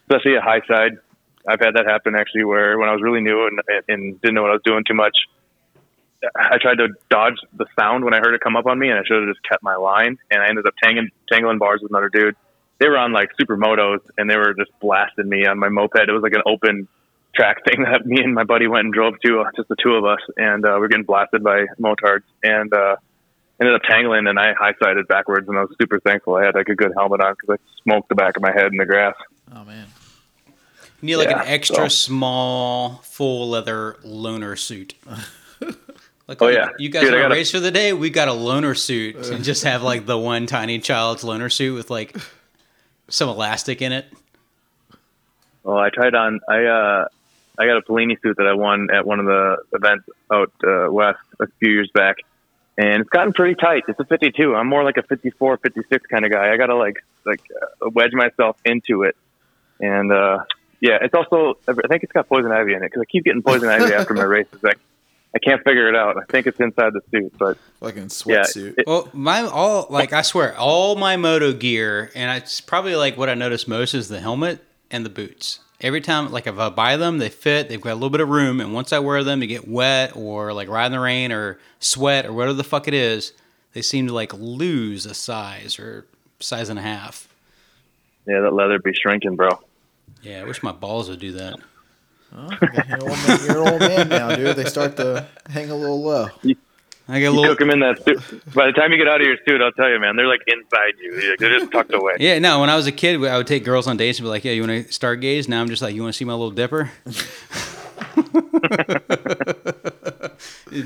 especially 0.09 0.35
a 0.35 0.41
high 0.41 0.61
side. 0.67 0.93
I've 1.47 1.59
had 1.59 1.75
that 1.75 1.85
happen 1.85 2.15
actually, 2.15 2.43
where 2.45 2.77
when 2.77 2.89
I 2.89 2.93
was 2.93 3.01
really 3.01 3.21
new 3.21 3.45
and, 3.47 3.61
and 3.87 4.21
didn't 4.21 4.35
know 4.35 4.41
what 4.41 4.51
I 4.51 4.55
was 4.55 4.63
doing 4.65 4.83
too 4.87 4.93
much, 4.93 5.15
I 6.35 6.57
tried 6.57 6.79
to 6.79 6.89
dodge 7.09 7.35
the 7.53 7.65
sound 7.79 8.03
when 8.03 8.13
I 8.13 8.17
heard 8.17 8.33
it 8.33 8.41
come 8.41 8.55
up 8.55 8.65
on 8.65 8.79
me, 8.79 8.89
and 8.89 8.97
I 8.97 9.03
should 9.05 9.21
have 9.21 9.29
just 9.29 9.43
kept 9.47 9.61
my 9.61 9.75
line. 9.75 10.17
And 10.31 10.41
I 10.41 10.47
ended 10.47 10.65
up 10.65 10.73
tangling, 10.81 11.09
tangling 11.31 11.59
bars 11.59 11.81
with 11.83 11.91
another 11.91 12.09
dude. 12.09 12.35
They 12.79 12.87
were 12.87 12.97
on 12.97 13.11
like 13.11 13.29
supermotos, 13.39 13.99
and 14.17 14.29
they 14.29 14.37
were 14.37 14.53
just 14.53 14.71
blasting 14.79 15.29
me 15.29 15.45
on 15.45 15.59
my 15.59 15.69
moped. 15.69 15.99
It 16.07 16.11
was 16.11 16.23
like 16.23 16.33
an 16.33 16.41
open 16.45 16.87
track 17.37 17.63
thing 17.65 17.83
that 17.89 18.05
me 18.05 18.21
and 18.21 18.33
my 18.33 18.43
buddy 18.43 18.67
went 18.67 18.85
and 18.85 18.93
drove 18.93 19.13
to, 19.25 19.41
uh, 19.41 19.51
just 19.55 19.69
the 19.69 19.75
two 19.81 19.93
of 19.93 20.03
us, 20.03 20.19
and 20.35 20.65
uh, 20.65 20.71
we 20.73 20.79
were 20.81 20.87
getting 20.89 21.05
blasted 21.05 21.43
by 21.43 21.65
motards, 21.79 22.23
and 22.43 22.73
uh, 22.73 22.95
ended 23.61 23.75
up 23.75 23.81
tangling, 23.83 24.27
and 24.27 24.37
I 24.39 24.53
high 24.53 24.73
sided 24.83 25.07
backwards, 25.07 25.47
and 25.47 25.57
I 25.57 25.61
was 25.61 25.75
super 25.81 25.99
thankful 25.99 26.35
I 26.35 26.43
had 26.45 26.55
like 26.55 26.67
a 26.69 26.75
good 26.75 26.91
helmet 26.97 27.21
on 27.21 27.35
because 27.39 27.57
I 27.59 27.81
smoked 27.83 28.09
the 28.09 28.15
back 28.15 28.35
of 28.35 28.41
my 28.43 28.51
head 28.51 28.65
in 28.71 28.77
the 28.77 28.85
grass. 28.85 29.15
Oh 29.55 29.63
man. 29.63 29.87
You 31.01 31.05
need 31.05 31.15
like 31.17 31.29
Yeah, 31.29 31.41
an 31.43 31.47
extra 31.47 31.75
so- 31.75 31.87
small 31.89 33.01
full 33.03 33.49
leather 33.49 33.97
loaner 34.03 34.57
suit. 34.57 34.95
Like, 36.27 36.41
Oh, 36.41 36.49
yeah. 36.49 36.71
you 36.77 36.89
guys 36.89 37.03
Dude, 37.03 37.13
I 37.13 37.15
want 37.15 37.21
to 37.21 37.23
gotta- 37.29 37.35
race 37.35 37.51
for 37.51 37.61
the 37.61 37.71
day? 37.71 37.93
We 37.93 38.09
got 38.09 38.27
a 38.27 38.31
loaner 38.33 38.77
suit 38.77 39.15
and 39.27 39.45
just 39.45 39.63
have 39.63 39.81
like 39.81 40.05
the 40.05 40.17
one 40.17 40.45
tiny 40.45 40.77
child's 40.79 41.23
loaner 41.23 41.49
suit 41.49 41.73
with 41.73 41.89
like 41.89 42.17
some 43.07 43.29
elastic 43.29 43.81
in 43.81 43.93
it. 43.93 44.07
Well, 45.63 45.77
I 45.77 45.89
tried 45.89 46.15
on. 46.15 46.41
I 46.49 46.65
uh, 46.65 47.07
I 47.57 47.65
got 47.65 47.77
a 47.77 47.81
Polini 47.81 48.21
suit 48.21 48.37
that 48.37 48.47
I 48.47 48.53
won 48.53 48.89
at 48.93 49.05
one 49.05 49.19
of 49.19 49.25
the 49.25 49.57
events 49.73 50.05
out 50.31 50.51
uh, 50.63 50.91
west 50.91 51.19
a 51.39 51.47
few 51.59 51.71
years 51.71 51.89
back, 51.93 52.17
and 52.77 53.01
it's 53.01 53.09
gotten 53.09 53.33
pretty 53.33 53.55
tight. 53.55 53.83
It's 53.87 53.99
a 53.99 54.05
52. 54.05 54.55
I'm 54.55 54.67
more 54.67 54.83
like 54.83 54.97
a 54.97 55.03
54, 55.03 55.57
56 55.57 56.05
kind 56.07 56.25
of 56.25 56.31
guy. 56.31 56.51
I 56.53 56.57
gotta 56.57 56.75
like 56.75 56.97
like 57.25 57.41
uh, 57.81 57.89
wedge 57.89 58.13
myself 58.13 58.57
into 58.65 59.03
it, 59.03 59.15
and 59.79 60.11
uh, 60.11 60.39
yeah, 60.79 60.99
it's 61.01 61.13
also. 61.15 61.55
I 61.67 61.73
think 61.87 62.03
it's 62.03 62.11
got 62.11 62.27
poison 62.29 62.51
ivy 62.51 62.73
in 62.73 62.83
it 62.83 62.91
because 62.91 63.01
I 63.01 63.05
keep 63.05 63.23
getting 63.23 63.41
poison 63.41 63.69
ivy 63.69 63.93
after 63.93 64.13
my 64.13 64.23
races. 64.37 64.61
Like 64.61 64.77
I 65.35 65.39
can't 65.39 65.63
figure 65.63 65.89
it 65.89 65.95
out. 65.95 66.17
I 66.17 66.25
think 66.31 66.45
it's 66.47 66.59
inside 66.59 66.93
the 66.93 67.01
suit, 67.11 67.33
but 67.37 67.57
Fucking 67.79 68.03
yeah, 68.27 68.43
sweatsuit. 68.43 68.75
it- 68.77 68.87
Well, 68.87 69.09
my 69.13 69.41
all 69.41 69.87
like 69.89 70.13
I 70.13 70.21
swear 70.21 70.55
all 70.57 70.95
my 70.95 71.17
moto 71.17 71.53
gear, 71.53 72.11
and 72.15 72.37
it's 72.37 72.61
probably 72.61 72.95
like 72.95 73.17
what 73.17 73.29
I 73.29 73.33
notice 73.33 73.67
most 73.67 73.93
is 73.95 74.07
the 74.09 74.19
helmet 74.19 74.63
and 74.91 75.03
the 75.05 75.09
boots. 75.09 75.59
Every 75.79 76.01
time, 76.01 76.31
like 76.31 76.47
if 76.47 76.57
I 76.57 76.69
buy 76.69 76.97
them, 76.97 77.19
they 77.19 77.29
fit. 77.29 77.69
They've 77.69 77.79
got 77.79 77.93
a 77.93 77.95
little 77.95 78.09
bit 78.09 78.21
of 78.21 78.29
room, 78.29 78.59
and 78.59 78.73
once 78.73 78.91
I 78.91 78.99
wear 78.99 79.23
them 79.23 79.39
they 79.39 79.47
get 79.47 79.67
wet 79.67 80.15
or 80.15 80.51
like 80.53 80.69
ride 80.69 80.87
in 80.87 80.91
the 80.93 80.99
rain 80.99 81.31
or 81.31 81.59
sweat 81.79 82.25
or 82.25 82.33
whatever 82.33 82.53
the 82.53 82.63
fuck 82.63 82.87
it 82.87 82.93
is, 82.95 83.33
they 83.73 83.81
seem 83.83 84.07
to 84.07 84.13
like 84.13 84.33
lose 84.33 85.05
a 85.05 85.13
size 85.13 85.77
or 85.77 86.05
size 86.39 86.69
and 86.69 86.79
a 86.79 86.81
half. 86.81 87.27
yeah, 88.25 88.39
that 88.41 88.53
leather 88.53 88.79
be 88.79 88.93
shrinking, 88.93 89.35
bro. 89.35 89.49
Yeah, 90.23 90.41
I 90.41 90.43
wish 90.45 90.63
my 90.63 90.71
balls 90.71 91.09
would 91.09 91.19
do 91.19 91.33
that. 91.33 91.55
Oh, 92.35 92.49
you're, 92.61 92.95
an 92.95 93.01
old 93.01 93.11
man, 93.11 93.39
you're 93.45 93.61
an 93.61 93.67
old 93.71 93.79
man 93.81 94.09
now, 94.09 94.35
dude. 94.35 94.55
They 94.55 94.65
start 94.65 94.97
to 94.97 95.27
hang 95.49 95.69
a 95.69 95.75
little 95.75 96.01
low. 96.03 96.27
I 97.09 97.13
got 97.13 97.17
a 97.17 97.19
You 97.19 97.29
little. 97.31 97.45
cook 97.55 97.59
them 97.59 97.69
in 97.69 97.79
that 97.79 98.03
suit. 98.03 98.53
By 98.53 98.65
the 98.67 98.73
time 98.73 98.91
you 98.91 98.97
get 98.97 99.07
out 99.07 99.21
of 99.21 99.27
your 99.27 99.37
suit, 99.47 99.61
I'll 99.61 99.71
tell 99.71 99.89
you, 99.89 99.97
man, 99.99 100.17
they're 100.17 100.27
like 100.27 100.41
inside 100.47 100.93
you. 101.01 101.35
They're 101.39 101.57
just 101.59 101.71
tucked 101.71 101.93
away. 101.93 102.15
Yeah, 102.19 102.39
no. 102.39 102.59
When 102.59 102.69
I 102.69 102.75
was 102.75 102.85
a 102.87 102.91
kid, 102.91 103.23
I 103.23 103.37
would 103.37 103.47
take 103.47 103.63
girls 103.63 103.87
on 103.87 103.95
dates 103.97 104.19
and 104.19 104.25
be 104.25 104.29
like, 104.29 104.43
"Yeah, 104.43 104.51
you 104.51 104.61
want 104.67 104.87
to 104.87 104.93
stargaze?" 104.93 105.47
Now 105.47 105.61
I'm 105.61 105.69
just 105.69 105.81
like, 105.81 105.95
"You 105.95 106.01
want 106.01 106.13
to 106.13 106.17
see 106.17 106.25
my 106.25 106.33
little 106.33 106.51
dipper?" 106.51 106.91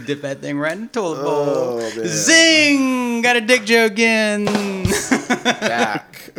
Dip 0.05 0.21
that 0.21 0.39
thing 0.41 0.57
right 0.57 0.73
in 0.73 0.83
the 0.83 0.87
toilet 0.87 1.23
bowl. 1.23 1.45
Oh, 1.47 1.77
man. 1.79 2.07
Zing! 2.07 3.21
Got 3.21 3.35
a 3.37 3.41
dick 3.41 3.65
joke 3.65 3.97
in. 3.99 4.45
Back. 5.43 6.31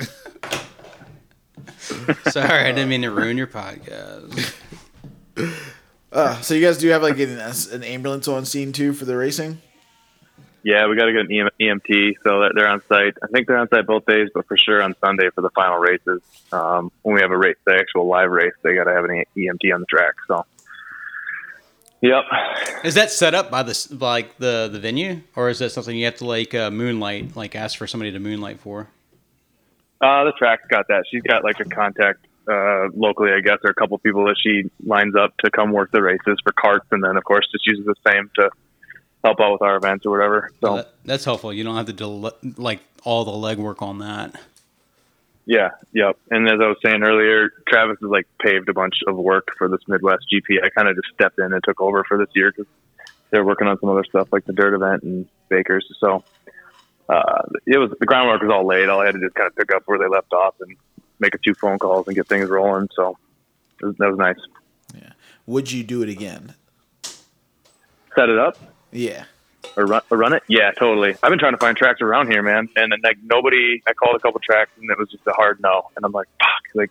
Sorry, 2.31 2.61
I 2.69 2.73
didn't 2.73 2.89
mean 2.89 3.03
to 3.03 3.11
ruin 3.11 3.37
your 3.37 3.47
podcast. 3.49 4.55
Uh, 6.13 6.41
so 6.41 6.55
you 6.55 6.65
guys 6.65 6.79
do 6.79 6.89
have 6.89 7.03
like 7.03 7.19
an, 7.19 7.39
an 7.39 7.83
ambulance 7.85 8.29
on 8.29 8.45
scene 8.45 8.73
too 8.73 8.93
for 8.93 9.05
the 9.05 9.17
racing? 9.17 9.61
Yeah, 10.65 10.87
we 10.87 10.97
got 10.97 11.07
to 11.07 11.13
get 11.13 11.23
an 11.23 11.33
EM- 11.33 11.51
EMT, 11.61 12.15
so 12.23 12.41
that 12.41 12.53
they're 12.55 12.69
on 12.69 12.83
site. 12.89 13.15
I 13.23 13.27
think 13.29 13.49
they're 13.49 13.59
on 13.59 13.69
site 13.69 13.87
both 13.87 14.07
days, 14.07 14.29
but 14.33 14.47
for 14.47 14.57
sure 14.57 14.81
on 14.81 14.95
Sunday 15.01 15.29
for 15.35 15.41
the 15.41 15.51
final 15.51 15.79
races. 15.79 16.23
Um, 16.53 16.93
when 17.03 17.17
we 17.17 17.21
have 17.21 17.33
a 17.33 17.37
race, 17.37 17.57
the 17.65 17.75
actual 17.75 18.07
live 18.07 18.31
race, 18.31 18.53
they 18.63 18.75
got 18.75 18.85
to 18.85 18.93
have 18.93 19.05
an 19.05 19.25
EMT 19.37 19.75
on 19.75 19.81
the 19.81 19.87
track. 19.87 20.15
So, 20.29 20.47
yep. 22.01 22.25
Is 22.85 22.95
that 22.95 23.11
set 23.11 23.35
up 23.35 23.51
by 23.51 23.65
the 23.65 23.97
like 24.01 24.39
the 24.39 24.69
the 24.71 24.79
venue, 24.79 25.23
or 25.35 25.49
is 25.49 25.59
that 25.59 25.71
something 25.71 25.97
you 25.97 26.05
have 26.05 26.17
to 26.17 26.27
like 26.27 26.55
uh, 26.55 26.71
moonlight, 26.71 27.35
like 27.35 27.57
ask 27.57 27.77
for 27.77 27.89
somebody 27.89 28.13
to 28.13 28.21
moonlight 28.21 28.61
for? 28.61 28.89
Uh, 30.01 30.25
the 30.25 30.33
track's 30.39 30.67
got 30.69 30.87
that. 30.89 31.05
She's 31.11 31.23
got 31.23 31.43
like 31.43 31.59
a 31.61 31.65
contact 31.65 32.27
uh, 32.49 32.89
locally, 32.95 33.31
I 33.33 33.41
guess, 33.41 33.59
or 33.65 33.71
a 33.71 33.75
couple 33.75 33.99
people 33.99 34.25
that 34.27 34.37
she 34.41 34.71
lines 34.85 35.15
up 35.17 35.37
to 35.39 35.51
come 35.51 35.73
work 35.73 35.91
the 35.93 36.03
races 36.03 36.39
for 36.43 36.53
carts, 36.53 36.87
and 36.93 37.03
then 37.03 37.17
of 37.17 37.25
course 37.25 37.49
just 37.51 37.67
uses 37.67 37.85
the 37.85 37.95
same 38.07 38.31
to 38.37 38.51
help 39.25 39.41
out 39.41 39.53
with 39.53 39.63
our 39.63 39.77
events 39.77 40.05
or 40.07 40.11
whatever. 40.11 40.51
So. 40.53 40.57
Well, 40.61 40.77
that, 40.77 40.95
that's 41.05 41.25
helpful. 41.25 41.53
You 41.53 41.65
don't 41.65 41.77
have 41.77 41.87
to 41.87 41.93
del- 41.93 42.33
like 42.57 42.81
all 43.05 43.25
the 43.25 43.33
legwork 43.33 43.83
on 43.83 43.99
that. 43.99 44.41
Yeah, 45.45 45.71
yep. 45.93 46.19
And 46.31 46.47
as 46.49 46.61
I 46.61 46.69
was 46.69 46.77
saying 46.85 47.03
earlier, 47.03 47.51
Travis 47.69 47.99
has 48.01 48.11
like 48.11 48.27
paved 48.41 48.69
a 48.69 48.73
bunch 48.73 48.95
of 49.07 49.17
work 49.17 49.49
for 49.59 49.69
this 49.69 49.81
Midwest 49.89 50.27
GP. 50.33 50.63
I 50.63 50.69
kind 50.71 50.89
of 50.89 50.95
just 50.95 51.09
stepped 51.15 51.39
in 51.39 51.53
and 51.53 51.63
took 51.65 51.81
over 51.81 52.05
for 52.05 52.17
this 52.17 52.29
year 52.35 52.53
because 52.53 52.71
they're 53.31 53.45
working 53.45 53.67
on 53.67 53.79
some 53.81 53.89
other 53.89 54.05
stuff 54.05 54.29
like 54.33 54.45
the 54.45 54.53
dirt 54.53 54.75
event 54.75 55.03
and 55.03 55.27
Bakers. 55.49 55.85
So 55.99 56.23
uh, 57.09 57.43
it 57.67 57.79
was 57.79 57.91
the 57.99 58.07
groundwork 58.07 58.43
was 58.43 58.51
all 58.53 58.67
laid. 58.67 58.89
All 58.89 59.01
I 59.01 59.07
had 59.07 59.15
to 59.15 59.21
just 59.21 59.35
kind 59.35 59.49
of 59.49 59.57
pick 59.57 59.75
up 59.75 59.83
where 59.87 59.99
they 59.99 60.07
left 60.07 60.33
off 60.33 60.55
and 60.61 60.77
make 61.19 61.35
a 61.35 61.39
few 61.39 61.55
phone 61.55 61.79
calls 61.79 62.07
and 62.07 62.15
get 62.15 62.29
things 62.29 62.49
rolling. 62.49 62.89
So 62.95 63.19
it 63.81 63.87
was, 63.87 63.97
that 63.97 64.11
was 64.11 64.19
nice. 64.19 64.39
Yeah. 64.95 65.13
Would 65.47 65.73
you 65.73 65.83
do 65.83 66.03
it 66.03 66.09
again? 66.09 66.55
Set 68.15 68.29
it 68.29 68.39
up 68.39 68.59
Yeah. 68.93 69.25
or 69.77 69.87
run, 69.87 70.03
or 70.11 70.19
run 70.19 70.33
it. 70.35 70.43
Yeah, 70.49 70.71
totally. 70.73 71.17
I've 71.23 71.31
been 71.31 71.39
trying 71.39 71.53
to 71.55 71.59
find 71.59 71.77
tracks 71.77 72.01
around 72.01 72.31
here, 72.31 72.43
man, 72.43 72.69
and 72.77 72.93
then 72.93 73.01
like 73.03 73.19
nobody. 73.23 73.83
I 73.87 73.93
called 73.93 74.17
a 74.17 74.21
couple 74.21 74.41
tracks 74.41 74.71
and 74.79 74.91
it 74.91 74.99
was 74.99 75.11
just 75.11 75.27
a 75.27 75.33
hard 75.33 75.61
no. 75.61 75.91
And 75.97 76.05
I'm 76.05 76.13
like, 76.13 76.29
fuck, 76.39 76.63
like. 76.75 76.91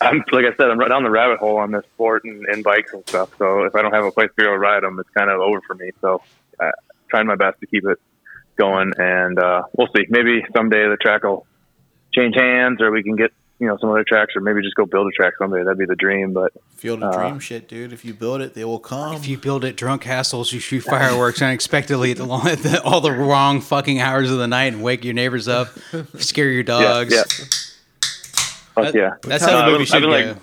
I'm 0.00 0.24
like 0.32 0.44
I 0.44 0.56
said, 0.56 0.70
I'm 0.72 0.78
right 0.78 0.88
down 0.88 1.04
the 1.04 1.10
rabbit 1.10 1.38
hole 1.38 1.58
on 1.58 1.70
this 1.70 1.84
sport 1.94 2.24
and, 2.24 2.44
and 2.46 2.64
bikes 2.64 2.92
and 2.92 3.08
stuff. 3.08 3.30
So 3.38 3.62
if 3.62 3.76
I 3.76 3.82
don't 3.82 3.94
have 3.94 4.04
a 4.04 4.10
place 4.10 4.28
to 4.36 4.44
go 4.44 4.52
ride 4.52 4.82
them, 4.82 4.98
it's 4.98 5.08
kind 5.10 5.30
of 5.30 5.40
over 5.40 5.60
for 5.60 5.76
me. 5.76 5.92
So 6.00 6.20
uh, 6.58 6.72
trying 7.08 7.28
my 7.28 7.36
best 7.36 7.60
to 7.60 7.66
keep 7.66 7.84
it 7.86 8.00
going, 8.56 8.92
and 8.98 9.38
uh, 9.38 9.62
we'll 9.76 9.86
see. 9.94 10.04
Maybe 10.08 10.44
someday 10.52 10.88
the 10.88 10.96
track 11.00 11.22
will 11.22 11.46
change 12.12 12.34
hands, 12.34 12.80
or 12.80 12.90
we 12.90 13.04
can 13.04 13.14
get 13.14 13.30
you 13.60 13.66
know 13.66 13.76
some 13.80 13.90
other 13.90 14.04
tracks, 14.04 14.34
or 14.36 14.40
maybe 14.40 14.62
just 14.62 14.74
go 14.76 14.86
build 14.86 15.06
a 15.08 15.10
track 15.10 15.34
someday. 15.38 15.62
That'd 15.64 15.78
be 15.78 15.84
the 15.86 15.96
dream. 15.96 16.32
But 16.32 16.52
Field 16.76 17.02
of 17.02 17.14
Uh, 17.14 17.18
dream 17.28 17.38
shit, 17.40 17.68
dude. 17.68 17.92
If 17.92 18.04
you 18.04 18.14
build 18.14 18.40
it, 18.40 18.54
they 18.54 18.64
will 18.64 18.78
come. 18.78 19.14
If 19.14 19.26
you 19.26 19.36
build 19.38 19.64
it 19.64 19.76
drunk 19.76 20.04
hassles, 20.04 20.52
you 20.52 20.60
shoot 20.60 20.82
fireworks 20.82 21.42
unexpectedly 21.42 22.12
at, 22.12 22.16
the, 22.18 22.24
long- 22.24 22.46
at 22.46 22.58
the, 22.58 22.80
all 22.82 23.00
the 23.00 23.12
wrong 23.12 23.60
fucking 23.60 24.00
hours 24.00 24.30
of 24.30 24.38
the 24.38 24.46
night 24.46 24.72
and 24.72 24.82
wake 24.82 25.04
your 25.04 25.14
neighbors 25.14 25.48
up, 25.48 25.68
scare 26.18 26.50
your 26.50 26.62
dogs. 26.62 27.12
yeah, 27.12 27.22
fuck 28.74 28.84
That- 28.84 28.94
yeah. 28.94 29.14
That's 29.22 29.42
Uh, 29.44 29.48
how 29.50 29.56
I've 29.58 29.58
the 29.58 29.64
been- 29.66 29.72
movie 29.72 29.84
should 29.86 29.94
I've 29.96 30.02
been, 30.02 30.10
go. 30.10 30.16
like, 30.32 30.42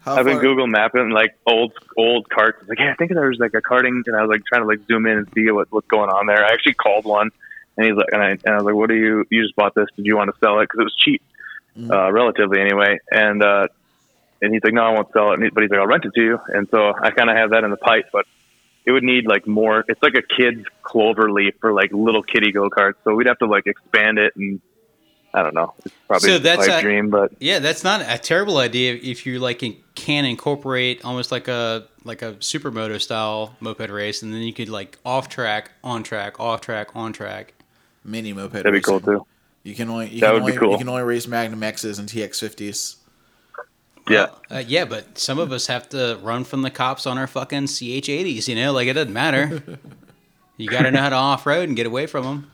How 0.00 0.16
I've 0.16 0.24
been 0.26 0.38
Google 0.38 0.66
mapping 0.66 1.10
like 1.10 1.36
old 1.46 1.72
old 1.96 2.28
carts. 2.28 2.58
It's 2.62 2.68
like, 2.68 2.78
yeah, 2.78 2.92
I 2.92 2.94
think 2.96 3.12
there 3.12 3.28
was 3.28 3.38
like 3.38 3.54
a 3.54 3.62
karting, 3.62 4.02
and 4.06 4.16
I 4.16 4.22
was 4.22 4.28
like 4.30 4.42
trying 4.46 4.62
to 4.62 4.68
like 4.68 4.80
zoom 4.86 5.06
in 5.06 5.18
and 5.18 5.28
see 5.34 5.50
what, 5.50 5.68
what's 5.70 5.86
going 5.86 6.10
on 6.10 6.26
there. 6.26 6.44
I 6.44 6.52
actually 6.52 6.74
called 6.74 7.04
one, 7.04 7.30
and 7.76 7.86
he's 7.86 7.96
like, 7.96 8.08
and 8.12 8.22
I, 8.22 8.30
and 8.30 8.48
I 8.48 8.56
was 8.56 8.64
like, 8.64 8.74
what 8.74 8.88
do 8.90 8.96
you 8.96 9.24
you 9.30 9.42
just 9.42 9.56
bought 9.56 9.74
this? 9.74 9.86
Did 9.96 10.04
you 10.04 10.16
want 10.16 10.30
to 10.30 10.38
sell 10.40 10.58
it? 10.60 10.64
Because 10.64 10.80
it 10.80 10.84
was 10.84 10.96
cheap, 10.98 11.22
uh, 11.78 12.10
relatively 12.12 12.60
anyway. 12.60 12.98
And 13.10 13.42
uh, 13.42 13.68
and 14.42 14.52
he's 14.52 14.62
like, 14.64 14.74
no, 14.74 14.82
I 14.82 14.90
won't 14.90 15.10
sell 15.12 15.32
it. 15.32 15.40
He- 15.42 15.50
But 15.50 15.62
he's 15.62 15.70
like, 15.70 15.80
I'll 15.80 15.86
rent 15.86 16.04
it 16.04 16.12
to 16.14 16.20
you. 16.22 16.38
And 16.48 16.68
so 16.70 16.92
I 17.00 17.10
kind 17.10 17.30
of 17.30 17.36
have 17.36 17.50
that 17.50 17.64
in 17.64 17.70
the 17.70 17.76
pipe, 17.76 18.06
but 18.12 18.26
it 18.84 18.92
would 18.92 19.04
need 19.04 19.26
like 19.26 19.46
more. 19.46 19.84
It's 19.88 20.02
like 20.02 20.14
a 20.14 20.22
kid's 20.22 20.66
clover 20.82 21.30
leaf 21.30 21.54
for 21.60 21.72
like 21.72 21.90
little 21.92 22.22
kiddie 22.22 22.52
go 22.52 22.68
karts. 22.68 22.94
So 23.04 23.14
we'd 23.14 23.26
have 23.26 23.38
to 23.38 23.46
like 23.46 23.66
expand 23.66 24.18
it 24.18 24.34
and. 24.36 24.60
I 25.36 25.42
don't 25.42 25.52
know. 25.54 25.74
It's 25.84 25.92
probably 26.06 26.28
So 26.28 26.36
a 26.36 26.38
that's 26.38 26.68
pipe 26.68 26.78
a- 26.78 26.80
dream, 26.82 27.10
but 27.10 27.32
Yeah, 27.40 27.58
that's 27.58 27.82
not 27.82 28.02
a 28.02 28.18
terrible 28.18 28.58
idea 28.58 28.94
if 28.94 29.26
you 29.26 29.40
like 29.40 29.64
in- 29.64 29.76
can 29.96 30.24
incorporate 30.24 31.04
almost 31.04 31.32
like 31.32 31.48
a 31.48 31.88
like 32.04 32.22
a 32.22 32.34
supermoto 32.34 33.00
style 33.00 33.56
moped 33.58 33.90
race, 33.90 34.22
and 34.22 34.32
then 34.32 34.42
you 34.42 34.52
could 34.52 34.68
like 34.68 34.96
off 35.04 35.28
track, 35.28 35.72
on 35.82 36.04
track, 36.04 36.38
off 36.38 36.60
track, 36.60 36.94
on 36.94 37.12
track. 37.12 37.52
mini 38.04 38.32
moped. 38.32 38.52
that'd 38.52 38.72
be 38.72 38.80
cool 38.80 39.00
too. 39.00 39.26
You 39.64 39.74
can 39.74 39.88
only 39.90 40.10
you 40.10 40.20
That 40.20 40.34
can 40.34 40.34
would 40.34 40.46
be 40.46 40.52
only, 40.52 40.58
cool. 40.58 40.72
You 40.72 40.78
can 40.78 40.88
only 40.88 41.02
race 41.02 41.26
Magnum 41.26 41.62
X's 41.62 41.98
and 41.98 42.08
TX 42.08 42.38
fifties. 42.38 42.96
Yeah. 44.08 44.26
Uh, 44.50 44.62
yeah, 44.66 44.84
but 44.84 45.18
some 45.18 45.38
of 45.38 45.50
us 45.50 45.66
have 45.68 45.88
to 45.88 46.18
run 46.22 46.44
from 46.44 46.60
the 46.60 46.70
cops 46.70 47.06
on 47.06 47.16
our 47.16 47.26
fucking 47.26 47.64
CH80s. 47.64 48.46
You 48.46 48.54
know, 48.54 48.72
like 48.72 48.86
it 48.86 48.92
doesn't 48.92 49.12
matter. 49.14 49.62
you 50.58 50.68
got 50.68 50.82
to 50.82 50.90
know 50.90 51.00
how 51.00 51.08
to 51.08 51.16
off 51.16 51.46
road 51.46 51.68
and 51.68 51.76
get 51.76 51.86
away 51.86 52.04
from 52.06 52.24
them. 52.24 52.50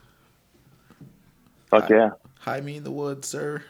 Fuck 1.69 1.91
yeah. 1.91 2.11
Hide 2.39 2.65
me 2.65 2.77
in 2.77 2.85
the 2.85 2.91
woods, 2.93 3.27
sir. 3.27 3.63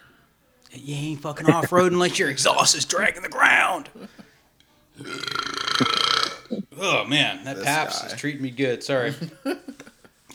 You 0.73 0.95
ain't 0.95 1.21
fucking 1.21 1.49
off 1.49 1.73
road 1.73 1.91
unless 1.93 2.19
your 2.19 2.29
exhaust 2.29 2.75
is 2.77 2.85
dragging 2.85 3.23
the 3.23 3.29
ground. 3.31 3.89
oh 6.79 7.05
man, 7.07 7.45
that 7.45 7.57
This 7.57 7.65
Paps 7.65 8.01
guy. 8.03 8.07
is 8.09 8.13
treating 8.15 8.43
me 8.43 8.51
good. 8.51 8.83
Sorry. 8.85 9.15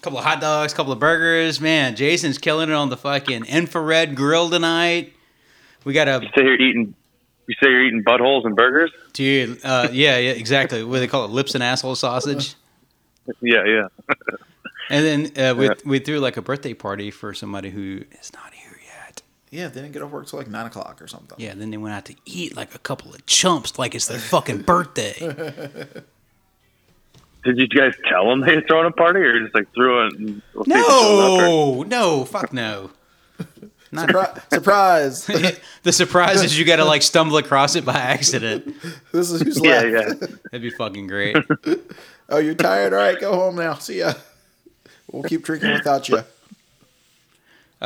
couple 0.06 0.20
of 0.20 0.24
hot 0.26 0.40
dogs, 0.40 0.74
couple 0.74 0.94
of 0.94 1.00
burgers. 1.00 1.60
Man, 1.60 1.96
Jason's 1.96 2.38
killing 2.38 2.70
it 2.70 2.74
on 2.74 2.90
the 2.90 2.96
fucking 2.98 3.46
infrared 3.46 4.16
grill 4.16 4.50
tonight. 4.50 5.14
We 5.84 5.94
got 5.94 6.08
a 6.08 6.20
You 6.22 6.30
say 6.36 6.44
you're 6.44 6.62
eating. 6.62 6.94
You 7.48 7.56
say 7.62 7.70
you're 7.70 7.84
eating 7.86 8.04
buttholes 8.04 8.46
and 8.46 8.56
burgers. 8.56 8.92
dude. 9.14 9.60
Uh, 9.64 9.90
yeah, 9.92 10.18
yeah, 10.18 10.32
exactly. 10.32 10.84
What 10.84 10.96
do 10.96 11.00
they 11.02 11.08
call 11.08 11.26
it? 11.26 11.32
Lips 11.32 11.54
and 11.56 11.64
asshole 11.64 11.96
sausage. 11.96 12.56
Yeah, 13.42 13.64
yeah. 13.66 13.88
And 14.92 15.04
then 15.34 15.44
uh, 15.44 15.56
we 15.56 15.66
Yeah. 15.66 15.74
we 15.84 15.98
threw 15.98 16.20
like 16.20 16.38
a 16.38 16.44
birthday 16.44 16.76
party 16.76 17.10
for 17.10 17.34
somebody 17.34 17.72
who 17.72 18.04
is 18.22 18.32
not 18.36 18.54
here 18.54 18.80
yet. 18.86 19.24
Yeah, 19.50 19.68
they 19.70 19.82
didn't 19.82 19.94
get 19.94 20.04
off 20.04 20.12
work 20.12 20.28
till 20.28 20.38
like 20.38 20.48
nine 20.48 20.68
o'clock 20.68 21.02
or 21.02 21.08
something. 21.08 21.36
Yeah, 21.40 21.56
then 21.56 21.72
they 21.72 21.78
went 21.78 21.96
out 21.96 22.06
to 22.06 22.16
eat 22.26 22.56
like 22.56 22.76
a 22.76 22.78
couple 22.78 23.16
of 23.16 23.26
chumps, 23.26 23.80
like 23.80 23.96
it's 23.96 24.06
their 24.08 24.20
fucking 24.20 24.62
birthday. 24.62 25.16
Did 27.46 27.58
you 27.60 27.68
guys 27.68 27.94
tell 28.10 28.28
them 28.30 28.42
they 28.42 28.56
were 28.56 28.62
throwing 28.68 28.88
a 28.88 28.92
party, 28.92 29.20
or 29.22 29.40
just 29.40 29.54
like 29.56 29.72
threw 29.74 30.08
it? 30.08 30.14
And 30.16 30.42
we'll 30.54 30.66
see 30.66 30.72
if 30.72 30.78
it 30.78 30.84
shows 30.84 31.20
up, 31.20 31.30
or- 31.32 31.46
No, 31.46 31.84
no, 31.84 32.26
fuck 32.26 32.52
no. 32.52 32.90
Not, 33.92 34.10
Surpri- 34.10 34.50
surprise! 34.50 35.26
the 35.84 35.92
surprise 35.94 36.44
is 36.44 36.58
you 36.60 36.66
got 36.66 36.78
to 36.78 36.86
like 36.86 37.02
stumble 37.14 37.38
across 37.38 37.76
it 37.78 37.86
by 37.86 37.94
accident. 37.94 38.76
this 39.14 39.32
is 39.32 39.42
who's 39.42 39.64
Yeah, 39.64 39.82
left. 39.82 40.22
yeah. 40.22 40.28
That'd 40.52 40.62
be 40.64 40.70
fucking 40.72 41.08
great. 41.08 41.38
Oh, 42.28 42.40
you're 42.40 42.56
tired? 42.56 42.92
All 42.94 43.00
right, 43.00 43.18
go 43.20 43.34
home 43.34 43.56
now. 43.56 43.76
See 43.76 44.00
ya. 44.00 44.14
We'll 45.12 45.24
keep 45.24 45.44
drinking 45.44 45.72
without 45.72 46.10
you. 46.10 46.24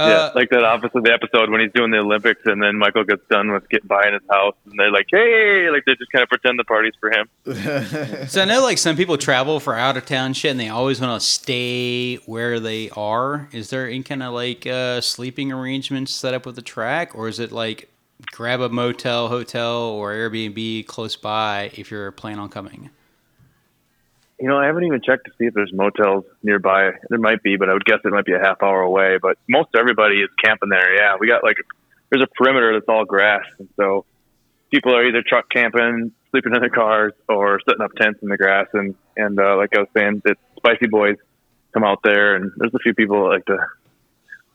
Yeah, 0.07 0.15
Uh, 0.15 0.31
like 0.35 0.49
that 0.49 0.63
opposite 0.63 0.95
of 0.97 1.03
the 1.03 1.11
episode 1.13 1.49
when 1.49 1.61
he's 1.61 1.71
doing 1.73 1.91
the 1.91 1.97
Olympics, 1.99 2.41
and 2.45 2.61
then 2.63 2.77
Michael 2.77 3.03
gets 3.03 3.21
done 3.29 3.51
with 3.51 3.67
getting 3.69 3.87
by 3.87 4.07
in 4.07 4.13
his 4.13 4.23
house, 4.29 4.55
and 4.65 4.79
they're 4.79 4.91
like, 4.91 5.07
"Hey!" 5.11 5.69
Like 5.71 5.83
they 5.85 5.93
just 5.95 6.11
kind 6.11 6.23
of 6.23 6.29
pretend 6.29 6.57
the 6.57 6.63
party's 6.63 6.93
for 6.99 7.11
him. 7.11 7.27
So 8.29 8.41
I 8.41 8.45
know 8.45 8.61
like 8.61 8.77
some 8.77 8.95
people 8.95 9.17
travel 9.17 9.59
for 9.59 9.75
out 9.75 9.97
of 9.97 10.05
town 10.05 10.33
shit 10.33 10.51
and 10.51 10.59
they 10.59 10.69
always 10.69 11.01
want 11.01 11.19
to 11.19 11.25
stay 11.27 12.15
where 12.25 12.59
they 12.59 12.89
are. 12.91 13.49
Is 13.51 13.69
there 13.69 13.87
any 13.87 14.03
kind 14.03 14.21
of 14.23 14.33
like 14.33 14.65
uh, 14.67 15.01
sleeping 15.01 15.51
arrangements 15.51 16.13
set 16.13 16.33
up 16.33 16.45
with 16.45 16.55
the 16.55 16.61
track 16.61 17.15
or 17.15 17.27
is 17.27 17.39
it 17.39 17.51
like 17.51 17.89
grab 18.31 18.61
a 18.61 18.69
motel, 18.69 19.27
hotel 19.29 19.81
or 19.81 20.11
Airbnb 20.13 20.85
close 20.87 21.15
by 21.15 21.71
if 21.75 21.89
you're 21.91 22.11
planning 22.11 22.39
on 22.39 22.49
coming? 22.49 22.89
You 24.39 24.47
know, 24.47 24.57
I 24.57 24.67
haven't 24.67 24.85
even 24.85 25.01
checked 25.01 25.25
to 25.25 25.31
see 25.37 25.45
if 25.45 25.53
there's 25.53 25.73
motels 25.73 26.23
nearby. 26.43 26.91
There 27.09 27.19
might 27.19 27.43
be, 27.43 27.57
but 27.57 27.69
I 27.69 27.73
would 27.73 27.83
guess 27.83 27.99
it 28.05 28.11
might 28.11 28.25
be 28.25 28.33
a 28.33 28.39
half 28.39 28.63
hour 28.63 28.81
away. 28.81 29.17
But 29.21 29.37
most 29.49 29.69
everybody 29.77 30.21
is 30.21 30.29
camping 30.43 30.69
there. 30.69 30.95
Yeah, 30.95 31.15
we 31.19 31.27
got 31.27 31.43
like 31.43 31.57
there's 32.09 32.23
a 32.23 32.27
perimeter 32.35 32.73
that's 32.73 32.87
all 32.87 33.05
grass, 33.05 33.43
and 33.59 33.67
so 33.75 34.05
people 34.71 34.95
are 34.95 35.05
either 35.05 35.23
truck 35.27 35.49
camping, 35.49 36.11
sleeping 36.31 36.55
in 36.55 36.61
their 36.61 36.69
cars, 36.69 37.13
or 37.27 37.59
setting 37.67 37.81
up 37.81 37.91
tents 37.99 38.19
in 38.21 38.29
the 38.29 38.37
grass. 38.37 38.67
And 38.73 38.95
and 39.17 39.39
uh, 39.39 39.57
like 39.57 39.75
I 39.75 39.79
was 39.79 39.89
saying, 39.95 40.21
the 40.23 40.35
Spicy 40.57 40.87
Boys 40.87 41.17
come 41.73 41.83
out 41.83 41.99
there, 42.03 42.35
and 42.35 42.51
there's 42.57 42.73
a 42.73 42.79
few 42.79 42.93
people 42.93 43.23
that 43.23 43.29
like 43.29 43.45
to 43.45 43.57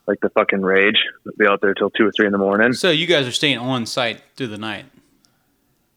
like 0.07 0.21
to 0.21 0.29
fucking 0.31 0.63
rage. 0.63 0.99
Be 1.39 1.47
out 1.47 1.61
there 1.61 1.75
till 1.75 1.91
two 1.91 2.07
or 2.07 2.13
three 2.13 2.27
in 2.27 2.33
the 2.33 2.39
morning. 2.39 2.73
So 2.73 2.91
you 2.91 3.07
guys 3.07 3.27
are 3.27 3.33
staying 3.33 3.59
on 3.59 3.87
site 3.87 4.23
through 4.37 4.49
the 4.49 4.59
night. 4.59 4.87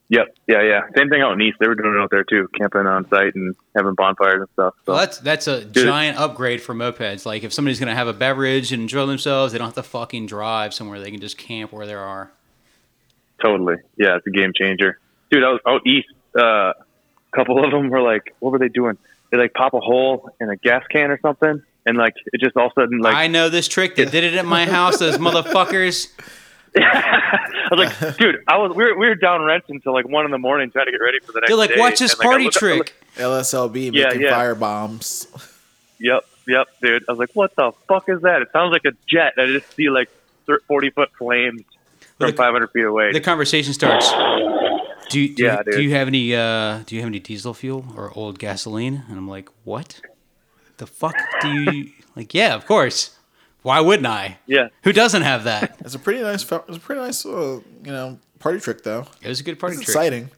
Yep, 0.09 0.37
yeah, 0.47 0.61
yeah. 0.61 0.81
Same 0.95 1.09
thing 1.09 1.21
out 1.21 1.33
in 1.33 1.41
East. 1.41 1.57
They 1.59 1.67
were 1.67 1.75
doing 1.75 1.93
it 1.93 2.01
out 2.01 2.09
there 2.11 2.23
too, 2.23 2.47
camping 2.57 2.87
on 2.87 3.09
site 3.09 3.35
and 3.35 3.53
having 3.75 3.93
bonfires 3.93 4.39
and 4.39 4.49
stuff. 4.53 4.73
So. 4.85 4.93
Well, 4.93 5.01
that's 5.01 5.17
that's 5.19 5.47
a 5.47 5.65
giant 5.65 6.17
upgrade 6.17 6.61
for 6.61 6.73
mopeds. 6.73 7.25
Like 7.25 7.43
if 7.43 7.51
somebody's 7.51 7.79
gonna 7.79 7.95
have 7.95 8.07
a 8.07 8.13
beverage 8.13 8.71
and 8.71 8.81
enjoy 8.81 9.05
themselves, 9.05 9.51
they 9.51 9.57
don't 9.57 9.67
have 9.67 9.75
to 9.75 9.83
fucking 9.83 10.27
drive 10.27 10.73
somewhere. 10.73 11.01
They 11.01 11.11
can 11.11 11.19
just 11.19 11.37
camp 11.37 11.73
where 11.73 11.85
they 11.85 11.93
are. 11.93 12.31
Totally. 13.43 13.75
Yeah, 13.97 14.15
it's 14.15 14.25
a 14.25 14.31
game 14.31 14.53
changer. 14.55 14.97
Dude, 15.29 15.43
I 15.43 15.49
was 15.49 15.59
out 15.67 15.85
east. 15.85 16.07
Uh, 16.37 16.71
a 16.71 16.73
couple 17.35 17.63
of 17.63 17.71
them 17.71 17.89
were 17.89 18.01
like, 18.01 18.33
what 18.39 18.51
were 18.51 18.59
they 18.59 18.69
doing? 18.69 18.97
They 19.31 19.37
like 19.37 19.53
pop 19.53 19.73
a 19.73 19.81
hole 19.81 20.29
in 20.39 20.49
a 20.49 20.55
gas 20.55 20.83
can 20.89 21.11
or 21.11 21.19
something, 21.19 21.61
and 21.85 21.97
like 21.97 22.13
it 22.31 22.39
just 22.39 22.55
all 22.55 22.67
of 22.67 22.71
a 22.77 22.81
sudden 22.81 22.99
like 22.99 23.13
I 23.13 23.27
know 23.27 23.49
this 23.49 23.67
trick. 23.67 23.97
They 23.97 24.05
did 24.05 24.23
it 24.23 24.35
at 24.35 24.45
my 24.45 24.65
house. 24.65 24.99
Those 24.99 25.17
motherfuckers. 25.17 26.07
I 26.83 27.67
was 27.71 27.79
like, 28.01 28.17
dude, 28.17 28.43
I 28.47 28.57
was 28.57 28.75
we 28.75 28.83
were, 28.85 28.97
we 28.97 29.07
were 29.07 29.15
down 29.15 29.41
rent 29.43 29.65
until 29.69 29.93
like 29.93 30.07
one 30.07 30.25
in 30.25 30.31
the 30.31 30.37
morning 30.37 30.69
trying 30.71 30.85
to 30.85 30.91
get 30.91 31.01
ready 31.01 31.19
for 31.19 31.31
the 31.31 31.39
next. 31.41 31.49
They're 31.49 31.57
like, 31.57 31.69
day. 31.71 31.79
watch 31.79 31.99
this 31.99 32.13
And, 32.13 32.19
like, 32.19 32.25
party 32.27 32.43
looked 32.45 32.55
up- 32.57 32.59
trick. 32.61 32.95
LSLB 33.17 33.91
Yeah, 33.93 34.05
making 34.05 34.21
yeah. 34.21 34.29
fire 34.35 34.55
bombs. 34.55 35.27
Yep, 35.99 36.25
yep, 36.47 36.67
dude. 36.81 37.03
I 37.09 37.11
was 37.11 37.17
like, 37.19 37.31
what 37.33 37.55
the 37.55 37.71
fuck 37.87 38.07
is 38.09 38.21
that? 38.21 38.41
It 38.43 38.49
sounds 38.53 38.71
like 38.71 38.85
a 38.85 38.91
jet. 39.07 39.33
I 39.37 39.47
just 39.47 39.73
see 39.75 39.89
like 39.89 40.09
thir- 40.45 40.61
forty 40.67 40.91
foot 40.91 41.09
flames 41.17 41.63
from 42.19 42.33
five 42.33 42.53
hundred 42.53 42.67
feet 42.71 42.85
away. 42.85 43.11
The 43.11 43.19
conversation 43.21 43.73
starts. 43.73 44.11
Do 45.09 45.19
you, 45.21 45.33
do, 45.35 45.43
Yeah, 45.43 45.61
you, 45.65 45.71
do 45.73 45.81
you 45.81 45.91
have 45.95 46.07
any 46.07 46.35
uh, 46.35 46.79
do 46.85 46.95
you 46.95 47.01
have 47.01 47.07
any 47.07 47.19
diesel 47.19 47.53
fuel 47.55 47.85
or 47.95 48.11
old 48.15 48.37
gasoline? 48.39 49.03
And 49.09 49.17
I'm 49.17 49.27
like, 49.27 49.49
what? 49.63 49.99
The 50.77 50.85
fuck 50.85 51.15
do 51.41 51.47
you 51.49 51.91
like? 52.15 52.33
Yeah, 52.35 52.53
of 52.53 52.67
course. 52.67 53.16
Why 53.67 53.81
wouldn't 53.81 54.07
I? 54.07 54.37
yeah, 54.45 54.69
Who 54.83 54.93
doesn't 54.93 55.23
have 55.23 55.43
that? 55.43 55.75
It's 55.81 55.93
a 55.93 55.99
pretty 55.99 56.21
nice. 56.21 56.41
It's 56.49 56.77
a 56.77 56.79
pretty 56.79 57.01
nice, 57.01 57.25
uh, 57.25 57.59
you 57.83 57.91
know, 57.91 58.17
party 58.39 58.61
trick 58.61 58.81
though. 58.83 59.05
It 59.21 59.27
was 59.27 59.41
a 59.41 59.43
good 59.43 59.59
party 59.59 59.75
It's 59.75 59.83
trick. 59.83 59.95
exciting. 59.97 60.29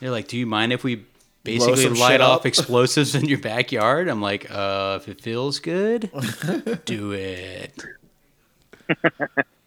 They're 0.00 0.10
like, 0.10 0.28
do 0.28 0.38
you 0.38 0.46
mind 0.46 0.72
if 0.72 0.82
we 0.82 1.04
basically 1.44 1.88
light 1.90 2.22
off 2.22 2.46
explosives 2.52 3.14
in 3.14 3.26
your 3.26 3.36
backyard? 3.38 4.08
I'm 4.08 4.22
like, 4.22 4.50
uh, 4.50 4.98
if 5.02 5.08
it 5.08 5.20
feels 5.20 5.58
good, 5.58 6.10
do 6.86 7.12
it. 7.12 7.84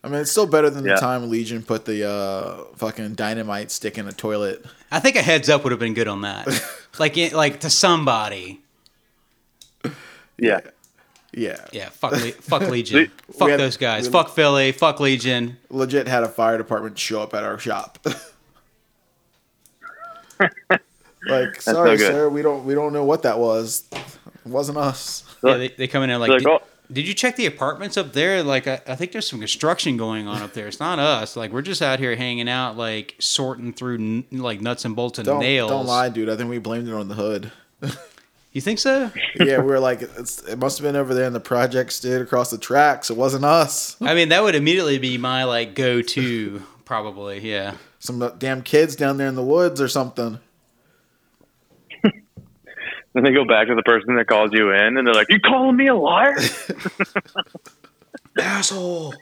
I 0.04 0.08
mean, 0.10 0.20
it's 0.22 0.32
still 0.32 0.48
better 0.48 0.72
than 0.72 0.84
Yeah. 0.84 0.96
the 0.96 1.00
time 1.00 1.30
Legion 1.30 1.62
put 1.62 1.86
the 1.86 2.10
uh, 2.10 2.64
fucking 2.78 3.14
dynamite 3.14 3.70
stick 3.70 4.00
in 4.00 4.08
a 4.08 4.12
toilet. 4.12 4.66
I 4.92 5.00
think 5.00 5.18
a 5.18 5.22
heads 5.22 5.50
up 5.50 5.64
would 5.64 5.72
have 5.72 5.80
been 5.80 5.94
good 5.94 6.08
on 6.08 6.22
that. 6.22 6.48
like, 6.98 7.16
it- 7.18 7.34
like 7.34 7.60
to 7.60 7.70
somebody. 7.70 8.62
yeah. 10.40 10.62
Yeah, 11.36 11.58
Yeah, 11.72 11.90
fuck, 11.90 12.12
Le- 12.12 12.32
fuck 12.32 12.62
Legion. 12.70 12.98
We- 12.98 13.34
fuck 13.34 13.46
we 13.46 13.52
had- 13.52 13.60
those 13.60 13.78
guys. 13.78 14.08
fuck 14.08 14.30
Philly. 14.30 14.72
Fuck 14.72 15.00
Legion. 15.00 15.58
legit 15.70 16.08
had 16.08 16.24
a 16.24 16.30
fire 16.30 16.58
department 16.58 16.98
show 17.00 17.22
up 17.24 17.34
at 17.34 17.44
our 17.44 17.58
shop. 17.58 17.98
like, 21.28 21.62
so 21.62 21.74
sorry, 21.74 21.98
good. 21.98 22.08
sir, 22.08 22.30
we 22.30 22.42
don't 22.42 22.66
we 22.66 22.74
don't 22.74 22.94
know 22.94 23.04
what 23.04 23.24
that 23.24 23.40
was. 23.40 23.84
It 23.92 24.02
wasn't 24.46 24.78
us. 24.78 25.24
Yeah, 25.44 25.56
they, 25.58 25.70
they 25.70 25.88
come 25.88 26.04
in 26.04 26.10
there 26.10 26.18
like, 26.18 26.30
Like, 26.30 26.40
did, 26.40 26.48
oh. 26.48 26.62
did 26.92 27.08
you 27.08 27.14
check 27.14 27.36
the 27.36 27.46
apartments 27.46 27.98
up 27.98 28.14
there? 28.14 28.44
Like, 28.44 28.68
I, 28.68 28.82
I 28.88 28.96
think 28.96 29.12
there's 29.14 29.28
some 29.30 29.40
construction 29.40 29.96
going 29.98 30.28
on 30.28 30.42
up 30.42 30.54
there. 30.54 30.68
It's 30.68 30.80
not 30.80 31.00
us. 31.00 31.36
Like, 31.38 31.52
we're 31.52 31.62
just 31.62 31.82
out 31.82 32.00
here 32.00 32.16
hanging 32.16 32.50
out, 32.50 32.78
like 32.78 33.16
sorting 33.20 33.74
through 33.74 33.96
n- 33.96 34.26
like 34.32 34.62
nuts 34.62 34.84
and 34.86 34.96
bolts 34.96 35.20
and 35.20 35.26
Don't 35.26 35.40
nails. 35.40 35.70
don't 35.72 35.86
lie, 35.86 36.10
dude. 36.10 36.30
I 36.30 36.36
think 36.36 36.50
we 36.50 36.60
blamed 36.60 36.88
it 36.88 36.94
on 36.94 37.08
the 37.08 37.16
hood. 37.16 37.52
You 38.54 38.62
think 38.62 38.80
so? 38.80 39.12
yeah, 39.36 39.58
we 39.58 39.66
were 39.66 39.80
like, 39.80 40.04
it's, 40.04 40.44
it 40.44 40.58
must 40.60 40.78
have 40.78 40.84
been 40.84 40.96
over 40.96 41.14
there 41.14 41.26
in 41.26 41.34
the 41.34 41.40
projects, 41.40 42.00
dude, 42.00 42.22
across 42.22 42.52
the 42.52 42.58
tracks. 42.58 43.10
It 43.10 43.18
wasn't 43.18 43.46
us. 43.46 43.98
I 44.00 44.14
mean, 44.14 44.30
that 44.30 44.44
would 44.44 44.54
immediately 44.56 45.00
be 45.00 45.18
my 45.18 45.44
like 45.44 45.74
go-to, 45.74 46.62
probably. 46.86 47.40
Yeah. 47.40 47.76
Some 47.98 48.32
damn 48.38 48.62
kids 48.62 48.96
down 48.96 49.18
there 49.18 49.28
in 49.28 49.36
the 49.36 49.44
woods 49.44 49.82
or 49.82 49.88
something. 49.88 50.40
Then 53.14 53.24
they 53.24 53.32
go 53.32 53.46
back 53.46 53.68
to 53.68 53.76
the 53.76 53.84
person 53.84 54.16
that 54.16 54.26
called 54.26 54.54
you 54.54 54.72
in, 54.72 54.98
and 54.98 55.06
they're 55.06 55.14
like, 55.14 55.28
"You 55.30 55.40
calling 55.40 55.76
me 55.76 55.86
a 55.86 55.94
liar?" 55.94 56.36
Asshole. 58.40 59.14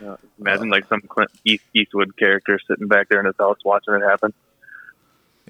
Imagine 0.38 0.68
like 0.68 0.86
some 0.86 1.00
Clint 1.00 1.30
Eastwood 1.74 2.14
character 2.18 2.60
sitting 2.68 2.86
back 2.86 3.08
there 3.08 3.20
in 3.20 3.26
his 3.26 3.34
house 3.38 3.56
watching 3.64 3.94
it 3.94 4.02
happen. 4.02 4.34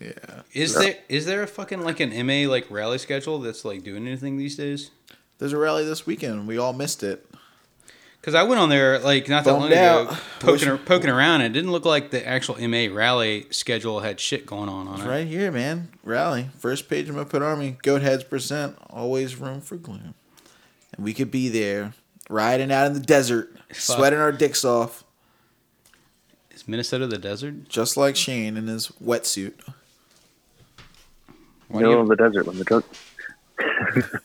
Yeah. 0.00 0.12
Is 0.52 0.74
there 0.74 0.96
is 1.08 1.26
there 1.26 1.42
a 1.42 1.46
fucking 1.46 1.82
like 1.82 2.00
an 2.00 2.10
MA 2.26 2.48
like 2.50 2.70
rally 2.70 2.98
schedule 2.98 3.38
that's 3.40 3.64
like 3.64 3.82
doing 3.82 4.06
anything 4.06 4.36
these 4.36 4.56
days? 4.56 4.90
There's 5.38 5.52
a 5.52 5.58
rally 5.58 5.84
this 5.84 6.06
weekend. 6.06 6.46
We 6.46 6.58
all 6.58 6.72
missed 6.72 7.02
it. 7.02 7.24
Because 8.20 8.34
I 8.34 8.42
went 8.42 8.60
on 8.60 8.68
there 8.68 8.98
like 8.98 9.28
not 9.28 9.44
that 9.44 9.52
long 9.52 9.70
ago, 9.70 10.08
out. 10.10 10.20
poking 10.40 10.70
Wish- 10.70 10.84
poking 10.84 11.10
around. 11.10 11.40
And 11.40 11.54
it 11.54 11.58
didn't 11.58 11.72
look 11.72 11.84
like 11.84 12.10
the 12.10 12.26
actual 12.26 12.56
MA 12.68 12.86
rally 12.92 13.46
schedule 13.50 14.00
had 14.00 14.18
shit 14.20 14.44
going 14.46 14.68
on 14.68 14.88
on 14.88 14.96
It's 14.96 15.04
it. 15.04 15.08
right 15.08 15.26
here, 15.26 15.50
man. 15.52 15.88
Rally. 16.02 16.48
First 16.58 16.88
page 16.88 17.08
of 17.08 17.14
my 17.14 17.22
Moped 17.22 17.42
Army. 17.42 17.76
Goat 17.82 18.02
heads 18.02 18.24
percent. 18.24 18.76
Always 18.90 19.36
room 19.36 19.60
for 19.60 19.76
gloom. 19.76 20.14
And 20.96 21.04
we 21.04 21.14
could 21.14 21.30
be 21.30 21.48
there, 21.48 21.92
riding 22.28 22.72
out 22.72 22.86
in 22.86 22.92
the 22.94 23.00
desert, 23.00 23.56
sweating 23.72 24.18
our 24.18 24.32
dicks 24.32 24.64
off, 24.64 25.04
Is 26.50 26.66
Minnesota 26.66 27.06
the 27.06 27.18
desert? 27.18 27.68
just 27.68 27.96
like 27.96 28.16
Shane 28.16 28.56
in 28.56 28.66
his 28.66 28.88
wetsuit. 29.02 29.54
Why 31.68 31.80
Middle 31.80 31.94
you- 31.94 32.00
of 32.00 32.08
the 32.08 32.16
desert 32.16 32.46
when 32.46 32.58
the 32.58 32.64
go- 32.64 32.82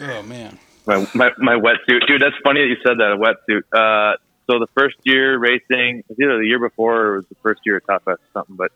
oh 0.00 0.22
man. 0.22 0.58
my, 0.86 1.06
my 1.14 1.30
my 1.38 1.54
wetsuit, 1.54 2.06
dude. 2.06 2.20
That's 2.22 2.36
funny 2.42 2.60
that 2.60 2.68
you 2.68 2.76
said 2.84 2.98
that 2.98 3.12
a 3.12 3.16
wetsuit. 3.16 3.62
Uh, 3.72 4.16
so 4.46 4.58
the 4.58 4.66
first 4.76 4.96
year 5.04 5.38
racing, 5.38 6.00
it 6.00 6.04
was 6.08 6.18
either 6.20 6.38
the 6.38 6.46
year 6.46 6.58
before 6.58 7.00
or 7.06 7.14
it 7.14 7.16
was 7.18 7.26
the 7.28 7.36
first 7.42 7.60
year 7.64 7.76
at 7.78 7.86
Top 7.86 8.04
Fest 8.04 8.20
or 8.20 8.40
something. 8.40 8.56
But 8.56 8.72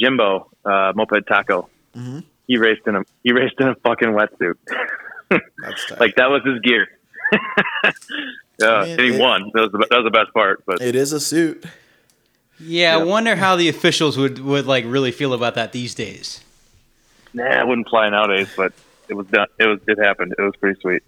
Jimbo, 0.00 0.50
uh, 0.64 0.92
Moped 0.94 1.26
Taco, 1.28 1.68
Mhm. 1.94 2.24
he 2.46 2.56
raced 2.58 2.86
in 2.86 2.96
a 2.96 3.02
he 3.22 3.32
raced 3.32 3.60
in 3.60 3.68
a 3.68 3.74
fucking 3.76 4.08
wetsuit. 4.08 4.54
That's 5.30 5.86
tight. 5.86 6.00
like 6.00 6.16
that 6.16 6.30
was 6.30 6.42
his 6.44 6.60
gear. 6.60 6.86
yeah, 8.60 8.68
I 8.68 8.82
mean, 8.84 8.92
and 8.92 9.00
he 9.00 9.14
it- 9.16 9.20
won. 9.20 9.50
That 9.54 9.60
was 9.62 9.72
the, 9.72 9.78
that 9.90 9.96
was 9.98 10.04
the 10.04 10.10
best 10.10 10.32
part. 10.32 10.62
But 10.66 10.80
it 10.80 10.94
is 10.94 11.12
a 11.12 11.20
suit. 11.20 11.64
Yeah, 12.58 12.94
I 12.94 13.02
wonder 13.02 13.36
how 13.36 13.56
the 13.56 13.68
officials 13.68 14.16
would 14.16 14.38
would 14.38 14.66
like 14.66 14.84
really 14.86 15.12
feel 15.12 15.32
about 15.34 15.54
that 15.56 15.72
these 15.72 15.94
days. 15.94 16.40
nah, 17.34 17.60
it 17.60 17.66
wouldn't 17.66 17.88
fly 17.88 18.08
nowadays. 18.08 18.48
But 18.56 18.72
it 19.08 19.14
was 19.14 19.26
done. 19.26 19.46
It 19.58 19.66
was 19.66 19.80
it 19.86 19.98
happened. 20.02 20.34
It 20.38 20.42
was 20.42 20.54
pretty 20.56 20.80
sweet. 20.80 21.02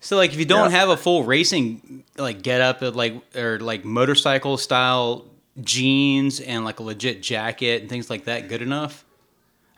So 0.00 0.16
like 0.16 0.32
if 0.32 0.38
you 0.38 0.44
don't 0.44 0.70
Yeah. 0.70 0.78
have 0.78 0.88
a 0.90 0.96
full 0.96 1.24
racing 1.24 2.04
like 2.16 2.42
get 2.42 2.60
up 2.60 2.80
like 2.94 3.14
or 3.34 3.58
like 3.60 3.84
motorcycle 3.84 4.56
style 4.56 5.24
jeans 5.62 6.38
and 6.40 6.64
like 6.64 6.80
a 6.80 6.82
legit 6.82 7.22
jacket 7.22 7.80
and 7.80 7.88
things 7.90 8.10
like 8.10 8.24
that 8.26 8.48
good 8.48 8.62
enough? 8.62 9.04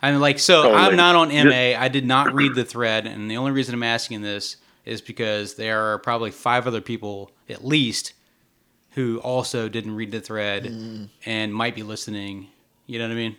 I 0.01 0.11
mean 0.11 0.19
like 0.19 0.39
so 0.39 0.63
Totally. 0.63 0.81
I'm 0.81 0.95
not 0.97 1.15
on 1.15 1.29
MA. 1.29 1.73
I 1.79 1.87
did 1.87 2.05
not 2.05 2.33
read 2.33 2.53
the 2.55 2.65
thread 2.65 3.05
and 3.07 3.31
the 3.31 3.37
only 3.37 3.51
reason 3.51 3.73
I'm 3.73 3.83
asking 3.83 4.21
this 4.21 4.57
is 4.85 5.01
because 5.01 5.55
there 5.55 5.81
are 5.93 5.97
probably 5.99 6.31
five 6.31 6.67
other 6.67 6.81
people 6.81 7.31
at 7.49 7.65
least 7.65 8.13
who 8.91 9.19
also 9.19 9.69
didn't 9.69 9.95
read 9.95 10.11
the 10.11 10.21
thread 10.21 10.65
mm. 10.65 11.09
and 11.25 11.53
might 11.53 11.75
be 11.75 11.83
listening. 11.83 12.47
You 12.85 12.99
know 12.99 13.05
what 13.05 13.13
I 13.13 13.15
mean? 13.15 13.37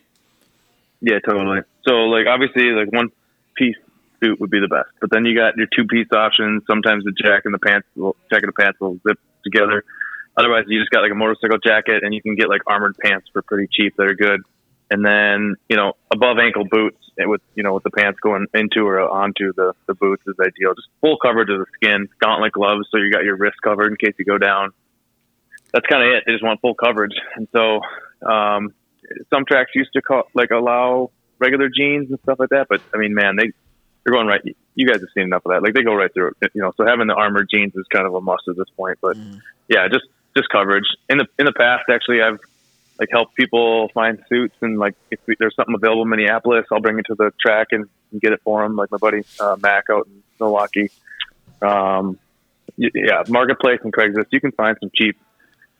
Yeah, 1.00 1.18
totally. 1.26 1.60
So 1.86 1.92
like 2.06 2.26
obviously 2.26 2.70
like 2.70 2.92
one 2.92 3.08
piece 3.56 3.76
suit 4.22 4.38
would 4.40 4.50
be 4.50 4.60
the 4.60 4.68
best, 4.68 4.90
but 5.00 5.10
then 5.10 5.24
you 5.24 5.36
got 5.36 5.56
your 5.56 5.66
two 5.74 5.86
piece 5.86 6.08
options. 6.12 6.62
Sometimes 6.68 7.04
the 7.04 7.12
jack 7.12 7.42
and 7.44 7.54
the 7.54 7.58
pants, 7.58 7.88
will, 7.96 8.16
jacket 8.30 8.44
and 8.44 8.52
the 8.56 8.62
pants 8.62 8.80
will 8.80 9.00
zip 9.06 9.18
together. 9.42 9.84
Otherwise, 10.36 10.64
you 10.68 10.78
just 10.78 10.90
got 10.90 11.00
like 11.00 11.10
a 11.10 11.14
motorcycle 11.14 11.58
jacket, 11.58 12.02
and 12.02 12.14
you 12.14 12.22
can 12.22 12.36
get 12.36 12.48
like 12.48 12.62
armored 12.66 12.96
pants 12.98 13.28
for 13.32 13.42
pretty 13.42 13.68
cheap 13.70 13.96
that 13.96 14.06
are 14.06 14.14
good. 14.14 14.42
And 14.90 15.04
then 15.04 15.56
you 15.68 15.76
know 15.76 15.94
above 16.10 16.38
ankle 16.38 16.64
boots 16.64 16.98
with 17.18 17.40
you 17.54 17.62
know 17.62 17.74
with 17.74 17.84
the 17.84 17.90
pants 17.90 18.18
going 18.20 18.46
into 18.54 18.86
or 18.86 19.00
onto 19.00 19.52
the 19.54 19.72
the 19.86 19.94
boots 19.94 20.22
is 20.26 20.34
ideal. 20.40 20.74
Just 20.74 20.88
full 21.00 21.16
coverage 21.18 21.48
of 21.50 21.58
the 21.58 21.66
skin, 21.74 22.08
gauntlet 22.20 22.52
gloves, 22.52 22.88
so 22.90 22.98
you 22.98 23.10
got 23.10 23.24
your 23.24 23.36
wrist 23.36 23.56
covered 23.62 23.90
in 23.90 23.96
case 23.96 24.14
you 24.18 24.24
go 24.24 24.38
down. 24.38 24.72
That's 25.72 25.86
kind 25.86 26.02
of 26.02 26.16
it. 26.16 26.24
They 26.26 26.32
just 26.32 26.44
want 26.44 26.60
full 26.60 26.74
coverage, 26.74 27.14
and 27.36 27.46
so 27.52 27.80
um, 28.26 28.74
some 29.30 29.44
tracks 29.44 29.70
used 29.74 29.92
to 29.92 30.02
call, 30.02 30.24
like 30.34 30.50
allow 30.50 31.10
regular 31.38 31.68
jeans 31.68 32.10
and 32.10 32.18
stuff 32.22 32.38
like 32.38 32.50
that. 32.50 32.66
But 32.68 32.80
I 32.94 32.98
mean, 32.98 33.14
man, 33.14 33.36
they 33.36 33.52
they're 34.04 34.12
going 34.12 34.26
right. 34.26 34.40
You 34.74 34.86
guys 34.86 35.00
have 35.00 35.08
seen 35.14 35.24
enough 35.24 35.42
of 35.44 35.52
that. 35.52 35.62
Like 35.62 35.74
they 35.74 35.82
go 35.82 35.94
right 35.94 36.12
through 36.12 36.32
it. 36.40 36.50
You 36.54 36.62
know, 36.62 36.72
so 36.76 36.86
having 36.86 37.06
the 37.06 37.14
armored 37.14 37.48
jeans 37.52 37.74
is 37.74 37.86
kind 37.92 38.06
of 38.06 38.14
a 38.14 38.20
must 38.20 38.44
at 38.48 38.56
this 38.56 38.68
point. 38.76 38.98
But 39.00 39.16
yeah, 39.68 39.88
just 39.88 40.06
just 40.36 40.48
coverage. 40.48 40.86
In 41.08 41.18
the 41.18 41.26
in 41.38 41.46
the 41.46 41.52
past, 41.52 41.84
actually, 41.90 42.22
I've 42.22 42.38
like 42.98 43.08
helped 43.10 43.34
people 43.34 43.88
find 43.94 44.22
suits 44.28 44.54
and 44.60 44.78
like 44.78 44.94
if 45.10 45.18
we, 45.26 45.34
there's 45.38 45.56
something 45.56 45.74
available 45.74 46.02
in 46.02 46.10
Minneapolis, 46.10 46.66
I'll 46.70 46.80
bring 46.80 46.98
it 46.98 47.06
to 47.06 47.14
the 47.14 47.32
track 47.40 47.68
and, 47.70 47.88
and 48.12 48.20
get 48.20 48.32
it 48.32 48.40
for 48.44 48.62
them. 48.62 48.76
Like 48.76 48.90
my 48.90 48.98
buddy 48.98 49.22
uh, 49.40 49.56
Mac 49.60 49.84
out 49.90 50.06
in 50.06 50.22
Milwaukee. 50.38 50.90
Um, 51.62 52.18
yeah, 52.76 53.22
marketplace 53.28 53.80
and 53.82 53.92
Craigslist, 53.92 54.26
you 54.30 54.40
can 54.40 54.52
find 54.52 54.76
some 54.80 54.90
cheap 54.94 55.18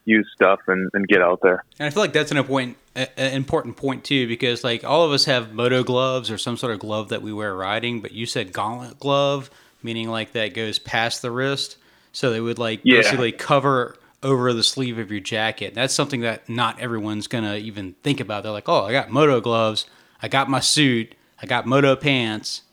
used 0.05 0.29
stuff 0.33 0.59
and, 0.67 0.89
and 0.93 1.07
get 1.07 1.21
out 1.21 1.41
there. 1.41 1.63
And 1.79 1.87
I 1.87 1.89
feel 1.89 2.01
like 2.03 2.13
that's 2.13 2.31
an 2.31 2.37
important 2.37 2.77
an 2.95 3.33
important 3.33 3.77
point 3.77 4.03
too, 4.03 4.27
because 4.27 4.63
like 4.63 4.83
all 4.83 5.05
of 5.05 5.11
us 5.11 5.25
have 5.25 5.53
moto 5.53 5.83
gloves 5.83 6.29
or 6.29 6.37
some 6.37 6.57
sort 6.57 6.73
of 6.73 6.79
glove 6.79 7.09
that 7.09 7.21
we 7.21 7.31
wear 7.31 7.55
riding, 7.55 8.01
but 8.01 8.11
you 8.11 8.25
said 8.25 8.51
gauntlet 8.51 8.99
glove, 8.99 9.49
meaning 9.81 10.09
like 10.09 10.33
that 10.33 10.53
goes 10.53 10.77
past 10.79 11.21
the 11.21 11.31
wrist, 11.31 11.77
so 12.11 12.31
they 12.31 12.41
would 12.41 12.59
like 12.59 12.81
Yeah. 12.83 12.97
basically 12.97 13.31
cover 13.31 13.95
over 14.23 14.51
the 14.53 14.63
sleeve 14.63 14.97
of 14.99 15.09
your 15.09 15.21
jacket. 15.21 15.73
That's 15.73 15.93
something 15.93 16.21
that 16.21 16.49
not 16.49 16.79
everyone's 16.79 17.27
gonna 17.27 17.55
even 17.55 17.95
think 18.03 18.19
about. 18.19 18.43
They're 18.43 18.51
like, 18.51 18.67
oh, 18.67 18.85
I 18.85 18.91
got 18.91 19.09
moto 19.09 19.39
gloves, 19.39 19.85
I 20.21 20.27
got 20.27 20.49
my 20.49 20.59
suit, 20.59 21.15
I 21.41 21.45
got 21.45 21.65
moto 21.65 21.95
pants. 21.95 22.63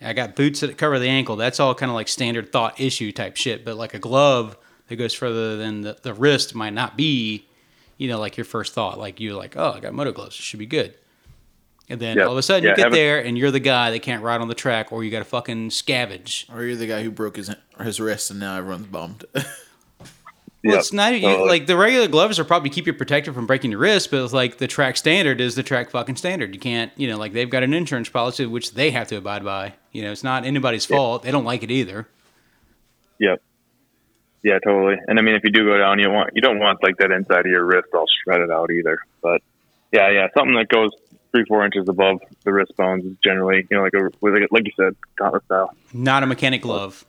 I 0.00 0.12
got 0.12 0.36
boots 0.36 0.60
that 0.60 0.76
cover 0.76 0.98
the 0.98 1.08
ankle. 1.08 1.36
That's 1.36 1.58
all 1.58 1.74
kind 1.74 1.88
of 1.90 1.94
like 1.96 2.08
standard 2.08 2.52
thought 2.52 2.78
issue 2.78 3.12
type 3.12 3.34
shit. 3.36 3.64
But 3.64 3.76
like 3.76 3.94
a 3.94 3.98
glove 3.98 4.56
that 4.88 4.96
goes 4.96 5.14
further 5.14 5.56
than 5.56 5.82
the, 5.82 5.96
the 6.02 6.14
wrist 6.14 6.54
might 6.54 6.72
not 6.72 6.96
be, 6.96 7.46
you 7.98 8.08
know, 8.08 8.18
like 8.18 8.36
your 8.36 8.44
first 8.44 8.72
thought. 8.72 8.98
Like 8.98 9.20
you're 9.20 9.34
like, 9.34 9.56
oh, 9.56 9.72
I 9.76 9.80
got 9.80 9.92
moto 9.94 10.12
gloves. 10.12 10.36
It 10.36 10.42
should 10.42 10.58
be 10.58 10.66
good. 10.66 10.94
And 11.88 12.00
then 12.00 12.16
Yeah. 12.16 12.24
all 12.24 12.32
of 12.32 12.38
a 12.38 12.42
sudden 12.42 12.64
Yeah, 12.64 12.70
you 12.70 12.76
get 12.76 12.92
there 12.92 13.24
and 13.24 13.38
you're 13.38 13.50
the 13.52 13.60
guy 13.60 13.90
that 13.92 14.02
can't 14.02 14.22
ride 14.22 14.40
on 14.40 14.48
the 14.48 14.54
track 14.54 14.90
or 14.92 15.04
you 15.04 15.10
got 15.10 15.22
a 15.22 15.26
fucking 15.26 15.70
scavenge. 15.70 16.52
Or 16.54 16.64
you're 16.64 16.76
the 16.76 16.86
guy 16.88 17.02
who 17.02 17.10
broke 17.10 17.36
his 17.36 17.50
his 17.80 18.00
wrist 18.00 18.30
and 18.30 18.40
now 18.40 18.56
everyone's 18.56 18.86
bummed. 18.86 19.24
Well, 20.64 20.72
Yep. 20.74 20.80
it's 20.80 20.92
not 20.92 21.20
you, 21.20 21.46
like 21.46 21.66
the 21.66 21.76
regular 21.76 22.08
gloves 22.08 22.40
are 22.40 22.44
probably 22.44 22.70
keep 22.70 22.88
you 22.88 22.92
protected 22.92 23.34
from 23.34 23.46
breaking 23.46 23.70
your 23.70 23.78
wrist, 23.78 24.10
but 24.10 24.24
it's 24.24 24.32
like 24.32 24.58
the 24.58 24.66
track 24.66 24.96
standard 24.96 25.40
is 25.40 25.54
the 25.54 25.62
track 25.62 25.90
fucking 25.90 26.16
standard. 26.16 26.52
You 26.54 26.58
can't, 26.60 26.90
you 26.96 27.06
know, 27.06 27.18
like 27.18 27.32
they've 27.34 27.48
got 27.48 27.62
an 27.62 27.72
insurance 27.72 28.08
policy 28.08 28.46
which 28.46 28.72
they 28.72 28.90
have 28.90 29.06
to 29.08 29.16
abide 29.16 29.44
by. 29.44 29.74
You 29.92 30.02
know, 30.02 30.10
it's 30.10 30.24
not 30.24 30.44
anybody's 30.44 30.84
fault. 30.84 31.22
They 31.22 31.30
don't 31.30 31.44
like 31.44 31.62
it 31.62 31.70
either. 31.70 32.08
Yep. 33.20 33.40
Yeah, 34.46 34.60
totally. 34.60 34.94
And 35.08 35.18
I 35.18 35.22
mean, 35.22 35.34
if 35.34 35.42
you 35.42 35.50
do 35.50 35.64
go 35.64 35.76
down, 35.76 35.98
you 35.98 36.08
want 36.08 36.30
you 36.36 36.40
don't 36.40 36.60
want 36.60 36.80
like 36.80 36.98
that 36.98 37.10
inside 37.10 37.40
of 37.40 37.46
your 37.46 37.64
wrist 37.64 37.88
all 37.92 38.04
shredded 38.22 38.48
out 38.48 38.70
either. 38.70 38.96
But 39.20 39.42
yeah, 39.90 40.08
yeah, 40.10 40.28
something 40.36 40.54
that 40.54 40.68
goes 40.68 40.90
three 41.32 41.44
four 41.48 41.64
inches 41.64 41.88
above 41.88 42.20
the 42.44 42.52
wrist 42.52 42.76
bones 42.76 43.04
is 43.04 43.14
generally 43.24 43.66
you 43.68 43.76
know 43.76 43.82
like 43.82 43.94
a 43.94 44.08
with 44.20 44.34
a- 44.34 44.46
like 44.52 44.62
you 44.64 44.70
said 44.76 44.94
gauntlet 45.18 45.44
style. 45.46 45.74
Not 45.92 46.22
a 46.22 46.26
mechanic 46.26 46.62
glove. 46.62 47.04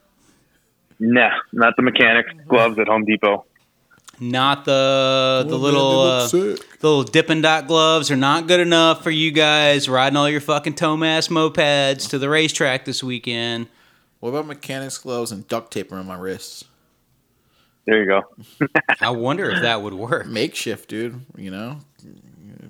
Nah, 1.00 1.30
not 1.54 1.76
the 1.78 1.84
mechanics 1.84 2.32
gloves 2.48 2.80
at 2.80 2.88
Home 2.88 3.06
Depot. 3.06 3.46
Not 4.20 4.66
the 4.66 5.46
the 5.48 5.60
little 5.60 6.02
uh, 6.02 6.28
the 6.28 6.58
little 6.82 7.04
Dippin' 7.04 7.42
Dot 7.44 7.68
gloves 7.68 8.10
are 8.10 8.16
not 8.16 8.48
good 8.48 8.60
enough 8.60 9.04
for 9.04 9.12
you 9.12 9.30
guys 9.30 9.88
riding 9.88 10.18
all 10.18 10.28
your 10.28 10.42
fucking 10.42 10.74
Tomos 10.74 11.28
mopeds 11.28 12.10
to 12.10 12.18
the 12.18 12.30
racetrack 12.30 12.86
this 12.86 13.04
weekend. 13.04 13.68
what 14.22 14.30
about 14.30 14.48
mechanics 14.48 14.98
gloves 14.98 15.32
and 15.32 15.48
duct 15.48 15.72
tape 15.72 15.92
around 15.92 16.08
my 16.08 16.18
wrists? 16.18 16.64
There 17.88 18.02
you 18.02 18.06
go. 18.06 18.68
I 19.02 19.12
wonder 19.12 19.50
if 19.50 19.62
that 19.62 19.82
would 19.82 19.94
work. 19.94 20.28
Makeshift, 20.28 20.90
dude. 20.90 21.22
You 21.38 21.50
know, 21.50 21.80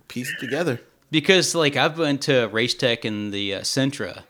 piece 0.07 0.31
it 0.31 0.39
together. 0.39 0.79
Because 1.09 1.55
like 1.55 1.75
I've 1.75 1.95
been 1.95 2.19
to 2.19 2.45
Race 2.47 2.75
Tech 2.75 3.03
in 3.03 3.31
the 3.31 3.55
uh, 3.55 3.59
Sentra, 3.61 4.23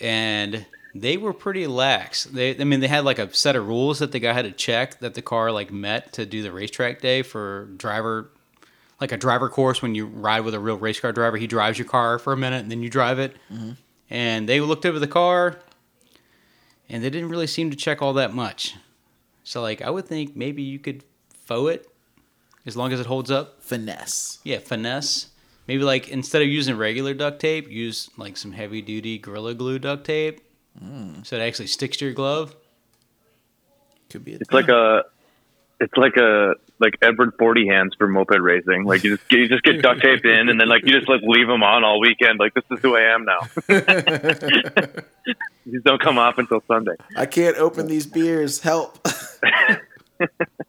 and 0.00 0.64
they 0.94 1.18
were 1.18 1.34
pretty 1.34 1.66
lax. 1.66 2.24
They, 2.24 2.58
I 2.58 2.64
mean, 2.64 2.80
they 2.80 2.88
had 2.88 3.04
like 3.04 3.18
a 3.18 3.32
set 3.34 3.56
of 3.56 3.68
rules 3.68 3.98
that 3.98 4.12
the 4.12 4.18
guy 4.18 4.32
had 4.32 4.46
to 4.46 4.52
check 4.52 5.00
that 5.00 5.12
the 5.12 5.22
car 5.22 5.52
like 5.52 5.70
met 5.70 6.14
to 6.14 6.24
do 6.24 6.42
the 6.42 6.50
racetrack 6.50 7.02
day 7.02 7.20
for 7.20 7.66
driver, 7.76 8.30
like 9.02 9.12
a 9.12 9.18
driver 9.18 9.50
course. 9.50 9.82
When 9.82 9.94
you 9.94 10.06
ride 10.06 10.40
with 10.40 10.54
a 10.54 10.60
real 10.60 10.78
race 10.78 10.98
car 10.98 11.12
driver, 11.12 11.36
he 11.36 11.46
drives 11.46 11.78
your 11.78 11.88
car 11.88 12.18
for 12.18 12.32
a 12.32 12.36
minute 12.38 12.62
and 12.62 12.70
then 12.70 12.82
you 12.82 12.88
drive 12.88 13.18
it. 13.18 13.36
And 14.08 14.48
they 14.48 14.60
looked 14.60 14.86
over 14.86 14.98
the 14.98 15.08
car, 15.08 15.58
and 16.88 17.04
they 17.04 17.10
didn't 17.10 17.28
really 17.28 17.48
seem 17.48 17.70
to 17.70 17.76
check 17.76 18.00
all 18.00 18.14
that 18.14 18.32
much. 18.32 18.76
So 19.46 19.62
like 19.62 19.80
I 19.80 19.90
would 19.90 20.06
think 20.06 20.34
maybe 20.34 20.60
you 20.60 20.80
could 20.80 21.04
faux 21.44 21.72
it, 21.72 21.88
as 22.66 22.76
long 22.76 22.92
as 22.92 22.98
it 22.98 23.06
holds 23.06 23.30
up. 23.30 23.62
Finesse. 23.62 24.40
Yeah, 24.42 24.58
finesse. 24.58 25.28
Maybe 25.68 25.84
like 25.84 26.08
instead 26.08 26.42
of 26.42 26.48
using 26.48 26.76
regular 26.76 27.14
duct 27.14 27.38
tape, 27.38 27.70
use 27.70 28.10
like 28.16 28.36
some 28.36 28.50
heavy 28.50 28.82
duty 28.82 29.18
Gorilla 29.18 29.54
Glue 29.54 29.78
duct 29.78 30.04
tape, 30.04 30.40
hmm. 30.76 31.22
so 31.22 31.36
it 31.36 31.42
actually 31.42 31.68
sticks 31.68 31.96
to 31.98 32.06
your 32.06 32.14
glove. 32.14 32.56
Could 34.10 34.24
be. 34.24 34.34
A 34.34 34.38
It's 34.38 34.52
like 34.52 34.68
a 34.68 35.04
it's 35.80 35.96
like 35.96 36.16
a 36.16 36.54
like 36.78 36.94
Edward 37.02 37.32
Forty 37.38 37.66
hands 37.66 37.94
for 37.96 38.06
moped 38.06 38.38
racing. 38.40 38.84
Like 38.84 39.02
you 39.04 39.16
just 39.16 39.32
you 39.32 39.48
just 39.48 39.62
get 39.62 39.82
duct 39.82 40.00
taped 40.02 40.24
in, 40.24 40.48
and 40.48 40.60
then 40.60 40.68
like 40.68 40.84
you 40.84 40.92
just 40.92 41.08
like 41.08 41.22
leave 41.22 41.46
them 41.48 41.62
on 41.62 41.84
all 41.84 42.00
weekend. 42.00 42.38
Like 42.38 42.54
this 42.54 42.64
is 42.70 42.78
who 42.80 42.96
I 42.96 43.14
am 43.14 43.24
now. 43.24 43.40
These 45.66 45.82
don't 45.82 46.00
come 46.00 46.16
off 46.18 46.38
until 46.38 46.62
Sunday. 46.68 46.94
I 47.16 47.26
can't 47.26 47.56
open 47.56 47.86
these 47.88 48.06
beers. 48.06 48.60
Help. 48.60 49.06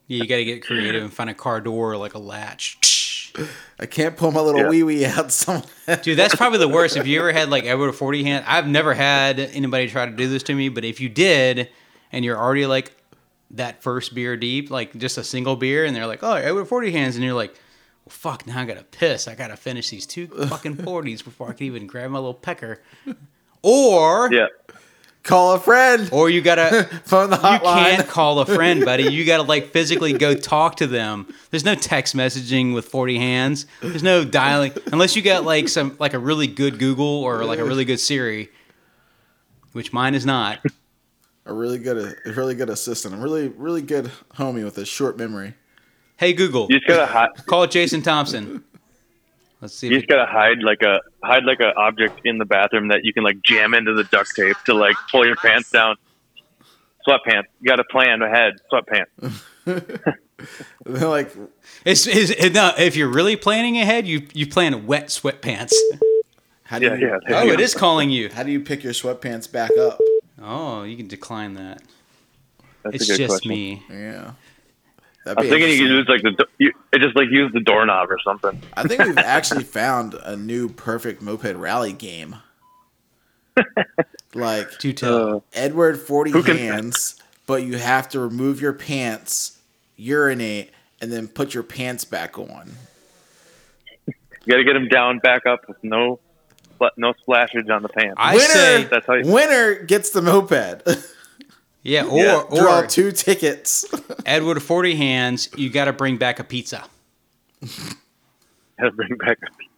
Yeah, 0.09 0.23
you 0.23 0.27
got 0.27 0.37
to 0.37 0.45
get 0.45 0.61
creative 0.65 1.01
and 1.03 1.13
find 1.13 1.29
a 1.29 1.33
car 1.33 1.61
door 1.61 1.93
or 1.93 1.97
like 1.97 2.13
a 2.15 2.19
latch. 2.19 3.33
I 3.79 3.85
can't 3.85 4.17
pull 4.17 4.31
my 4.33 4.41
little 4.41 4.61
Yeah. 4.61 4.67
wee 4.69 4.83
wee 4.83 5.05
out. 5.05 5.31
Some. 5.31 5.63
Dude, 6.01 6.17
that's 6.17 6.35
probably 6.35 6.59
the 6.59 6.67
worst. 6.67 6.97
If 6.97 7.07
you 7.07 7.19
ever 7.19 7.31
had 7.31 7.49
like 7.49 7.63
Edward 7.65 7.93
Forty 7.93 8.23
hand, 8.25 8.43
I've 8.45 8.67
never 8.67 8.93
had 8.93 9.39
anybody 9.39 9.87
try 9.89 10.05
to 10.05 10.11
do 10.11 10.27
this 10.27 10.43
to 10.43 10.53
me, 10.55 10.67
but 10.67 10.83
if 10.83 10.99
you 10.99 11.07
did, 11.07 11.69
and 12.11 12.25
you're 12.25 12.37
already 12.37 12.65
like 12.65 12.91
that 13.51 13.81
first 13.83 14.13
beer 14.13 14.35
deep, 14.37 14.69
like 14.69 14.95
just 14.97 15.17
a 15.17 15.23
single 15.23 15.55
beer, 15.55 15.85
and 15.85 15.95
they're 15.95 16.07
like, 16.07 16.23
"Oh, 16.23 16.33
Edward 16.33 16.65
Forty 16.65 16.91
hands," 16.91 17.15
and 17.15 17.23
you're 17.23 17.33
like, 17.33 17.51
"Well, 18.05 18.09
fuck, 18.11 18.45
now 18.47 18.59
I 18.61 18.65
gotta 18.65 18.83
piss. 18.83 19.27
I 19.27 19.35
gotta 19.35 19.55
finish 19.57 19.89
these 19.89 20.05
two 20.05 20.27
fucking 20.49 20.75
forties 20.77 21.21
before 21.21 21.49
I 21.49 21.53
can 21.53 21.65
even 21.67 21.87
grab 21.87 22.11
my 22.11 22.19
little 22.19 22.33
pecker." 22.33 22.81
Or, 23.63 24.29
Yeah, 24.31 24.47
Call 25.23 25.55
a 25.55 25.59
friend. 25.59 26.07
or 26.13 26.29
you 26.29 26.41
gotta 26.41 26.83
Phone 27.05 27.29
the 27.29 27.35
hotline. 27.37 27.89
you 27.91 27.95
can't 27.97 28.07
call 28.07 28.39
a 28.39 28.45
friend, 28.45 28.85
buddy. 28.85 29.03
You 29.11 29.25
got 29.25 29.37
to 29.37 29.43
like 29.43 29.67
physically 29.73 30.13
go 30.13 30.33
talk 30.35 30.77
to 30.77 30.87
them. 30.87 31.27
There's 31.51 31.65
no 31.65 31.75
text 31.75 32.15
messaging 32.15 32.73
with 32.73 32.85
40 32.85 33.17
hands. 33.17 33.65
There's 33.81 34.03
no 34.03 34.23
dialing 34.23 34.73
unless 34.91 35.15
you 35.17 35.21
got 35.21 35.43
like 35.43 35.67
some 35.67 35.97
like 35.99 36.13
a 36.13 36.19
really 36.19 36.47
good 36.47 36.79
Google 36.79 37.05
or 37.23 37.43
like 37.43 37.59
a 37.59 37.65
really 37.65 37.83
good 37.83 37.99
Siri, 37.99 38.49
which 39.73 39.91
mine 39.91 40.15
is 40.15 40.25
not. 40.25 40.59
A 41.47 41.53
really 41.53 41.79
good, 41.79 42.17
a 42.25 42.31
really 42.33 42.55
good 42.55 42.69
assistant. 42.69 43.15
A 43.15 43.17
really, 43.17 43.47
really 43.47 43.81
good 43.81 44.11
homie 44.35 44.63
with 44.63 44.77
a 44.77 44.85
short 44.85 45.17
memory. 45.17 45.53
Hey 46.17 46.33
Google, 46.33 46.67
you 46.69 46.77
just 46.79 46.87
gotta 46.87 47.05
hide. 47.05 47.29
call 47.45 47.67
Jason 47.67 48.01
Thompson. 48.01 48.63
Let's 49.61 49.73
see. 49.73 49.87
You 49.87 49.95
If 49.95 50.01
just 50.03 50.09
gotta 50.09 50.29
hide 50.29 50.59
like 50.61 50.81
a 50.81 50.99
hide 51.23 51.43
like 51.45 51.59
an 51.59 51.71
object 51.77 52.21
in 52.25 52.37
the 52.37 52.45
bathroom 52.45 52.89
that 52.89 53.05
you 53.05 53.13
can 53.13 53.23
like 53.23 53.41
jam 53.43 53.73
into 53.73 53.93
the 53.93 54.03
duct 54.05 54.35
tape 54.35 54.57
to 54.65 54.73
like 54.73 54.95
pull 55.11 55.25
your 55.25 55.35
pants 55.35 55.71
down. 55.71 55.95
Sweatpants. 57.07 57.45
You 57.61 57.67
got 57.69 57.77
to 57.77 57.85
plan 57.85 58.21
ahead. 58.21 58.55
Sweatpants. 58.69 59.41
They're 60.85 61.07
like, 61.07 61.31
it's, 61.85 62.05
it's, 62.05 62.31
it- 62.31 62.53
no, 62.53 62.73
if 62.77 62.95
you're 62.97 63.07
really 63.11 63.35
planning 63.37 63.77
ahead, 63.77 64.05
you 64.07 64.27
you 64.33 64.45
plan 64.47 64.85
wet 64.85 65.07
sweatpants. 65.07 65.73
How 66.63 66.79
do 66.79 66.87
Yeah, 66.87 66.95
you, 66.95 67.07
yeah. 67.29 67.39
Oh, 67.39 67.43
you 67.43 67.53
it 67.53 67.75
calling 67.75 68.09
you. 68.09 68.29
How 68.29 68.43
do 68.43 68.51
you 68.51 68.59
pick 68.59 68.83
your 68.83 68.91
sweatpants 68.93 69.49
back 69.49 69.71
up? 69.77 69.99
Oh, 70.41 70.83
you 70.83 70.95
can 70.97 71.07
decline 71.07 71.55
that. 71.55 71.81
That's 72.83 72.95
it's 72.97 73.05
a 73.05 73.13
good 73.13 73.17
just 73.17 73.29
question. 73.31 73.49
me. 73.49 73.83
Yeah. 73.89 74.31
I'm 75.25 75.35
thinking 75.35 75.59
you 75.59 75.65
interesting. 75.65 75.87
could 75.87 75.91
use 75.95 76.07
like 76.07 76.21
the 76.21 76.31
do- 76.31 76.51
you, 76.65 76.71
it 76.93 76.99
just 77.01 77.15
like 77.17 77.27
use 77.29 77.51
the 77.51 77.59
doorknob 77.59 78.09
or 78.09 78.17
something. 78.23 78.61
I 78.75 78.83
think 78.83 79.03
we've 79.03 79.17
actually 79.17 79.63
found 79.65 80.13
a 80.13 80.37
new 80.37 80.69
perfect 80.69 81.21
moped 81.21 81.55
rally 81.55 81.91
game. 81.91 82.37
like 84.33 84.77
Do 84.79 84.93
tell. 84.93 85.37
Uh, 85.37 85.39
Edward 85.53 85.97
Forty 85.99 86.31
Who 86.31 86.43
can- 86.43 86.57
Hands, 86.57 87.21
but 87.45 87.63
you 87.63 87.77
have 87.77 88.07
to 88.09 88.19
remove 88.19 88.61
your 88.61 88.73
pants, 88.73 89.59
urinate, 89.97 90.71
and 91.01 91.11
then 91.11 91.27
put 91.27 91.53
your 91.53 91.63
pants 91.63 92.05
back 92.05 92.37
on. 92.37 92.71
you 94.05 94.13
got 94.47 94.57
to 94.57 94.63
get 94.63 94.75
him 94.77 94.87
down, 94.87 95.19
back 95.19 95.45
up 95.45 95.67
with 95.67 95.77
no 95.83 96.19
spl- 96.77 96.89
no 96.97 97.13
splashage 97.13 97.69
on 97.73 97.81
the 97.83 97.89
pants. 97.89 98.15
I 98.17 98.35
winner, 98.35 98.47
say, 98.47 98.83
That's 98.85 99.05
how 99.07 99.13
you- 99.15 99.31
winner 99.31 99.75
gets 99.83 100.09
the 100.11 100.21
moped. 100.21 100.83
yeah, 101.83 102.03
or 102.05 102.17
Yeah, 102.19 102.43
Draw 102.55 102.81
two 102.87 103.11
tickets. 103.11 103.85
Edward 104.25 104.61
Forty 104.63 104.95
Hands. 104.95 105.49
You 105.57 105.69
got 105.69 105.85
to 105.85 105.93
bring 105.93 106.17
back 106.17 106.39
a 106.39 106.43
pizza 106.43 106.83
Gotta 108.79 108.91
bring 108.91 109.15
back. 109.17 109.37
a 109.41 109.45
pizza 109.57 109.73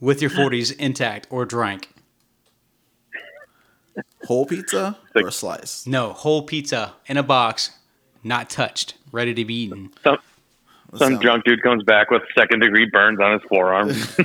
with 0.00 0.20
your 0.20 0.30
forties 0.30 0.70
intact 0.72 1.26
or 1.30 1.44
drank. 1.44 1.88
Whole 4.24 4.46
pizza 4.46 4.98
or 5.14 5.28
a 5.28 5.32
slice? 5.32 5.86
No, 5.86 6.12
whole 6.12 6.42
pizza 6.42 6.94
in 7.06 7.16
a 7.16 7.22
box, 7.22 7.70
not 8.22 8.48
touched, 8.50 8.94
ready 9.12 9.34
to 9.34 9.44
be 9.44 9.54
eaten. 9.54 9.90
Some 10.04 10.18
some 10.96 11.12
sounds- 11.12 11.20
drunk 11.22 11.44
dude 11.44 11.62
comes 11.62 11.82
back 11.84 12.10
with 12.10 12.22
second 12.36 12.60
degree 12.60 12.86
burns 12.90 13.20
on 13.20 13.32
his 13.34 13.42
forearm. 13.48 13.88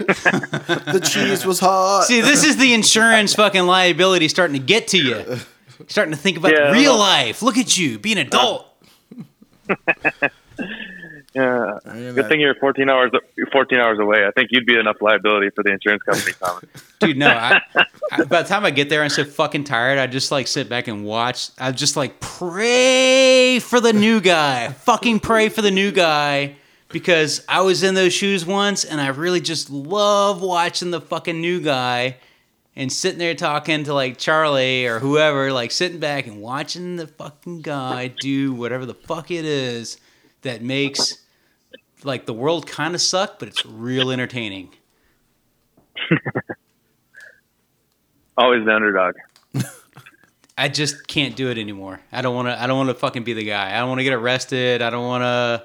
The 0.86 1.02
cheese 1.04 1.46
was 1.46 1.60
hot. 1.60 2.06
See, 2.06 2.22
this 2.22 2.44
is 2.44 2.58
the 2.58 2.74
insurance 2.74 3.34
fucking 3.36 3.64
liability 3.66 4.28
starting 4.28 4.54
to 4.60 4.66
get 4.66 4.88
to 4.90 4.98
you. 4.98 5.38
Starting 5.88 6.14
to 6.14 6.18
think 6.18 6.38
about 6.38 6.54
Yeah, 6.54 6.72
real 6.72 6.98
life. 6.98 7.42
Look 7.42 7.58
at 7.58 7.78
you, 7.78 8.00
be 8.00 8.12
an 8.14 8.18
adult. 8.20 8.66
yeah. 11.36 11.80
Good 11.84 12.16
that- 12.16 12.30
thing 12.30 12.40
you're 12.40 12.56
14 12.56 12.90
hours 12.90 13.12
14 13.52 13.78
hours 13.80 14.00
away. 14.00 14.26
I 14.26 14.32
think 14.32 14.50
you'd 14.52 14.66
be 14.66 14.78
enough 14.80 14.98
liability 15.02 15.50
for 15.56 15.64
the 15.64 15.72
insurance 15.72 16.02
company, 16.04 16.32
Thomas. 16.40 16.64
Dude, 17.00 17.18
no. 17.18 17.28
I, 17.28 17.62
I, 18.12 18.24
by 18.24 18.42
the 18.42 18.48
time 18.48 18.66
I 18.66 18.72
get 18.72 18.90
there, 18.90 19.04
I'm 19.04 19.10
so 19.10 19.26
fucking 19.26 19.66
tired. 19.66 20.00
I 20.00 20.08
just 20.08 20.32
like 20.32 20.48
sit 20.48 20.70
back 20.70 20.88
and 20.88 21.06
watch. 21.06 21.50
I 21.60 21.72
just 21.72 21.96
like 21.98 22.20
pray 22.20 23.60
for 23.60 23.80
the 23.80 23.94
new 23.94 24.22
guy. 24.22 24.70
fucking 24.70 25.20
pray 25.20 25.50
for 25.50 25.62
the 25.62 25.72
new 25.72 25.92
guy 25.92 26.56
because 26.90 27.44
I 27.50 27.62
was 27.62 27.84
in 27.84 27.96
those 27.96 28.14
shoes 28.14 28.46
once, 28.46 28.86
and 28.86 29.02
I 29.02 29.08
really 29.10 29.42
just 29.42 29.70
love 29.70 30.42
watching 30.42 30.92
the 30.92 31.02
fucking 31.02 31.40
new 31.42 31.60
guy 31.60 32.18
and 32.78 32.92
sitting 32.92 33.20
there 33.20 33.36
talking 33.36 33.84
to 33.86 33.94
like 33.94 34.18
Charlie 34.18 34.86
or 34.86 35.00
whoever, 35.00 35.52
like 35.52 35.72
sitting 35.72 36.00
back 36.00 36.28
and 36.28 36.42
watching 36.42 36.96
the 36.96 37.08
fucking 37.08 37.62
guy 37.62 38.08
do 38.08 38.54
whatever 38.54 38.86
the 38.86 38.94
fuck 38.94 39.32
it 39.32 39.46
is 39.46 39.98
that 40.42 40.62
makes 40.62 41.18
like 42.06 42.26
the 42.26 42.34
world 42.34 42.68
kind 42.68 42.96
of 42.96 43.02
suck, 43.02 43.40
but 43.40 43.48
it's 43.48 43.66
real 43.66 44.12
entertaining. 44.12 44.70
Always 48.38 48.66
the 48.66 48.76
underdog. 48.76 49.16
I 50.58 50.70
just 50.70 51.08
can't 51.08 51.36
do 51.36 51.50
it 51.50 51.58
anymore. 51.58 52.00
I 52.12 52.22
don't 52.22 52.36
want 52.36 52.48
to. 52.48 52.62
I 52.62 52.68
don't 52.68 52.78
want 52.78 52.90
to 52.90 52.96
fucking 52.96 53.24
be 53.24 53.34
the 53.34 53.44
guy. 53.44 53.76
I 53.76 53.80
don't 53.80 53.90
want 53.90 54.00
to 54.00 54.04
get 54.04 54.14
arrested. 54.14 54.82
I 54.82 54.90
don't 54.90 55.06
want 55.06 55.24
to 55.24 55.64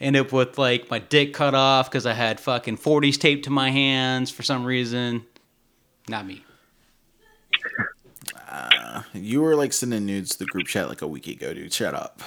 end 0.00 0.16
up 0.16 0.32
with 0.32 0.58
like 0.58 0.90
my 0.90 0.98
dick 0.98 1.34
cut 1.34 1.54
off 1.54 1.90
because 1.90 2.06
I 2.06 2.12
had 2.12 2.40
fucking 2.40 2.76
forties 2.78 3.18
taped 3.18 3.44
to 3.44 3.50
my 3.50 3.70
hands 3.70 4.30
for 4.30 4.42
some 4.42 4.64
reason. 4.64 5.24
Not 6.08 6.26
me. 6.26 6.44
Uh, 8.48 9.02
you 9.12 9.42
were 9.42 9.56
like 9.56 9.72
sending 9.72 10.06
nudes 10.06 10.30
to 10.30 10.38
the 10.38 10.46
group 10.46 10.66
chat 10.66 10.88
like 10.88 11.02
a 11.02 11.06
week 11.06 11.26
ago, 11.26 11.54
dude. 11.54 11.72
Shut 11.72 11.94
up. 11.94 12.22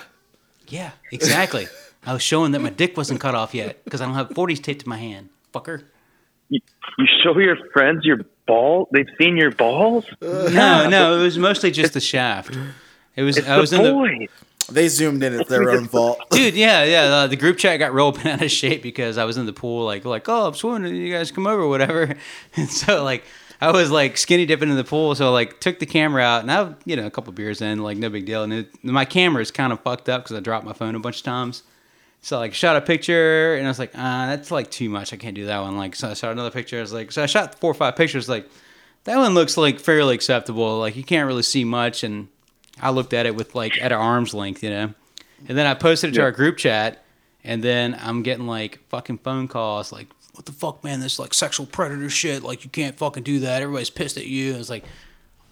Yeah, 0.67 0.91
exactly. 1.11 1.67
I 2.07 2.13
was 2.13 2.23
showing 2.23 2.53
that 2.53 2.61
my 2.61 2.69
dick 2.69 2.95
wasn't 2.95 3.19
cut 3.19 3.35
off 3.35 3.53
yet 3.53 3.83
because 3.83 4.01
I 4.01 4.05
don't 4.05 4.15
have 4.15 4.31
forties 4.31 4.61
taped 4.61 4.81
to 4.81 4.89
my 4.89 4.97
hand. 4.97 5.29
Fucker. 5.53 5.83
You, 6.49 6.61
you 6.97 7.05
show 7.21 7.37
your 7.37 7.57
friends 7.73 8.05
your 8.05 8.19
ball. 8.45 8.87
They've 8.93 9.09
seen 9.19 9.35
your 9.35 9.51
balls. 9.51 10.05
No, 10.21 10.87
no, 10.89 11.19
it 11.19 11.23
was 11.23 11.37
mostly 11.37 11.69
just 11.69 11.93
the 11.93 11.99
shaft. 11.99 12.57
It 13.17 13.23
was. 13.23 13.37
It's 13.37 13.47
I 13.47 13.57
was 13.57 13.71
the 13.71 13.83
in 13.83 14.19
the. 14.19 14.27
They 14.69 14.87
zoomed 14.87 15.23
in. 15.23 15.33
It's 15.33 15.49
their 15.49 15.69
own 15.69 15.87
fault. 15.87 16.19
Dude, 16.31 16.53
yeah, 16.53 16.83
yeah. 16.83 17.03
Uh, 17.03 17.27
the 17.27 17.35
group 17.35 17.57
chat 17.57 17.79
got 17.79 17.93
real 17.93 18.11
bent 18.11 18.27
out 18.27 18.41
of 18.41 18.51
shape 18.51 18.83
because 18.83 19.17
I 19.17 19.25
was 19.25 19.37
in 19.37 19.45
the 19.45 19.53
pool, 19.53 19.85
like, 19.85 20.03
like, 20.05 20.27
oh, 20.27 20.47
I'm 20.47 20.53
swimming, 20.53 20.95
you 20.95 21.13
guys 21.13 21.31
come 21.31 21.47
over, 21.47 21.67
whatever. 21.67 22.15
And 22.55 22.69
so, 22.69 23.03
like, 23.03 23.23
I 23.61 23.71
was 23.71 23.91
like 23.91 24.17
skinny 24.17 24.45
dipping 24.45 24.69
in 24.69 24.75
the 24.75 24.83
pool, 24.83 25.15
so 25.15 25.31
like 25.31 25.59
took 25.59 25.79
the 25.79 25.85
camera 25.85 26.21
out, 26.21 26.41
and 26.41 26.51
I, 26.51 26.73
you 26.85 26.95
know, 26.95 27.05
a 27.05 27.11
couple 27.11 27.31
beers 27.33 27.61
in, 27.61 27.81
like, 27.81 27.97
no 27.97 28.09
big 28.09 28.25
deal. 28.25 28.43
And 28.43 28.53
it, 28.53 28.83
my 28.83 29.05
camera 29.05 29.41
is 29.41 29.51
kind 29.51 29.71
of 29.71 29.79
fucked 29.81 30.09
up 30.09 30.23
because 30.23 30.37
I 30.37 30.41
dropped 30.41 30.65
my 30.65 30.73
phone 30.73 30.95
a 30.95 30.99
bunch 30.99 31.19
of 31.19 31.23
times. 31.23 31.63
So 32.21 32.37
like, 32.39 32.53
shot 32.53 32.75
a 32.75 32.81
picture, 32.81 33.55
and 33.55 33.65
I 33.65 33.69
was 33.69 33.79
like, 33.79 33.91
ah, 33.95 34.25
that's 34.27 34.51
like 34.51 34.69
too 34.69 34.89
much. 34.89 35.13
I 35.13 35.17
can't 35.17 35.35
do 35.35 35.45
that 35.45 35.59
one. 35.61 35.77
Like, 35.77 35.95
so 35.95 36.09
I 36.09 36.13
shot 36.13 36.31
another 36.31 36.51
picture. 36.51 36.77
I 36.77 36.81
was 36.81 36.91
like, 36.91 37.11
so 37.11 37.23
I 37.23 37.25
shot 37.25 37.59
four 37.59 37.71
or 37.71 37.73
five 37.75 37.95
pictures. 37.95 38.27
Like, 38.27 38.49
that 39.05 39.17
one 39.17 39.33
looks 39.33 39.55
like 39.55 39.79
fairly 39.79 40.15
acceptable. 40.15 40.79
Like, 40.79 40.95
you 40.97 41.03
can't 41.03 41.27
really 41.27 41.43
see 41.43 41.63
much, 41.63 42.03
and 42.03 42.27
I 42.81 42.89
looked 42.89 43.13
at 43.13 43.25
it 43.25 43.35
with 43.35 43.55
like 43.55 43.81
at 43.81 43.91
arm's 43.91 44.33
length, 44.33 44.63
you 44.63 44.69
know. 44.71 44.93
And 45.47 45.57
then 45.57 45.65
I 45.67 45.73
posted 45.75 46.09
it 46.09 46.13
to 46.13 46.19
Yeah. 46.19 46.25
our 46.25 46.31
group 46.31 46.57
chat, 46.57 47.03
and 47.43 47.63
then 47.63 47.97
I'm 48.01 48.23
getting 48.23 48.47
like 48.47 48.79
fucking 48.89 49.19
phone 49.19 49.47
calls, 49.47 49.91
like, 49.93 50.07
"What 50.33 50.45
the 50.45 50.51
fuck, 50.51 50.83
man? 50.83 50.99
This 50.99 51.19
like 51.19 51.33
sexual 51.33 51.65
predator 51.67 52.09
shit. 52.09 52.43
Like, 52.43 52.63
you 52.65 52.69
can't 52.69 52.97
fucking 52.97 53.23
do 53.23 53.39
that. 53.41 53.61
Everybody's 53.61 53.91
pissed 53.91 54.17
at 54.17 54.25
you." 54.25 54.55
I 54.55 54.57
was 54.57 54.69
like, 54.69 54.83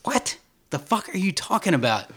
"What 0.04 0.38
the 0.72 0.80
fuck 0.80 1.08
are 1.14 1.18
you 1.18 1.32
talking 1.32 1.74
about? 1.76 2.10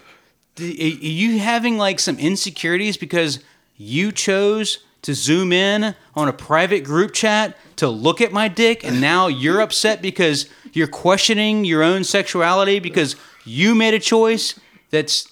Are 0.59 0.63
you 0.65 1.39
having 1.39 1.79
like 1.79 2.01
some 2.01 2.19
insecurities 2.19 2.97
because 2.97 3.39
you 3.79 4.13
chose 4.13 4.79
to 5.03 5.15
zoom 5.15 5.53
in 5.53 5.95
on 6.15 6.29
a 6.29 6.33
private 6.33 6.85
group 6.85 7.15
chat 7.15 7.57
to 7.77 7.89
look 7.89 8.21
at 8.21 8.33
my 8.33 8.49
dick, 8.49 8.85
and 8.85 9.01
now 9.01 9.29
you're 9.29 9.61
upset 9.61 10.03
because 10.03 10.51
you're 10.73 10.89
questioning 10.89 11.65
your 11.65 11.83
own 11.83 12.05
sexuality 12.05 12.81
because 12.81 13.17
you 13.45 13.75
made 13.75 13.95
a 13.95 13.99
choice 14.01 14.59
that's 14.91 15.31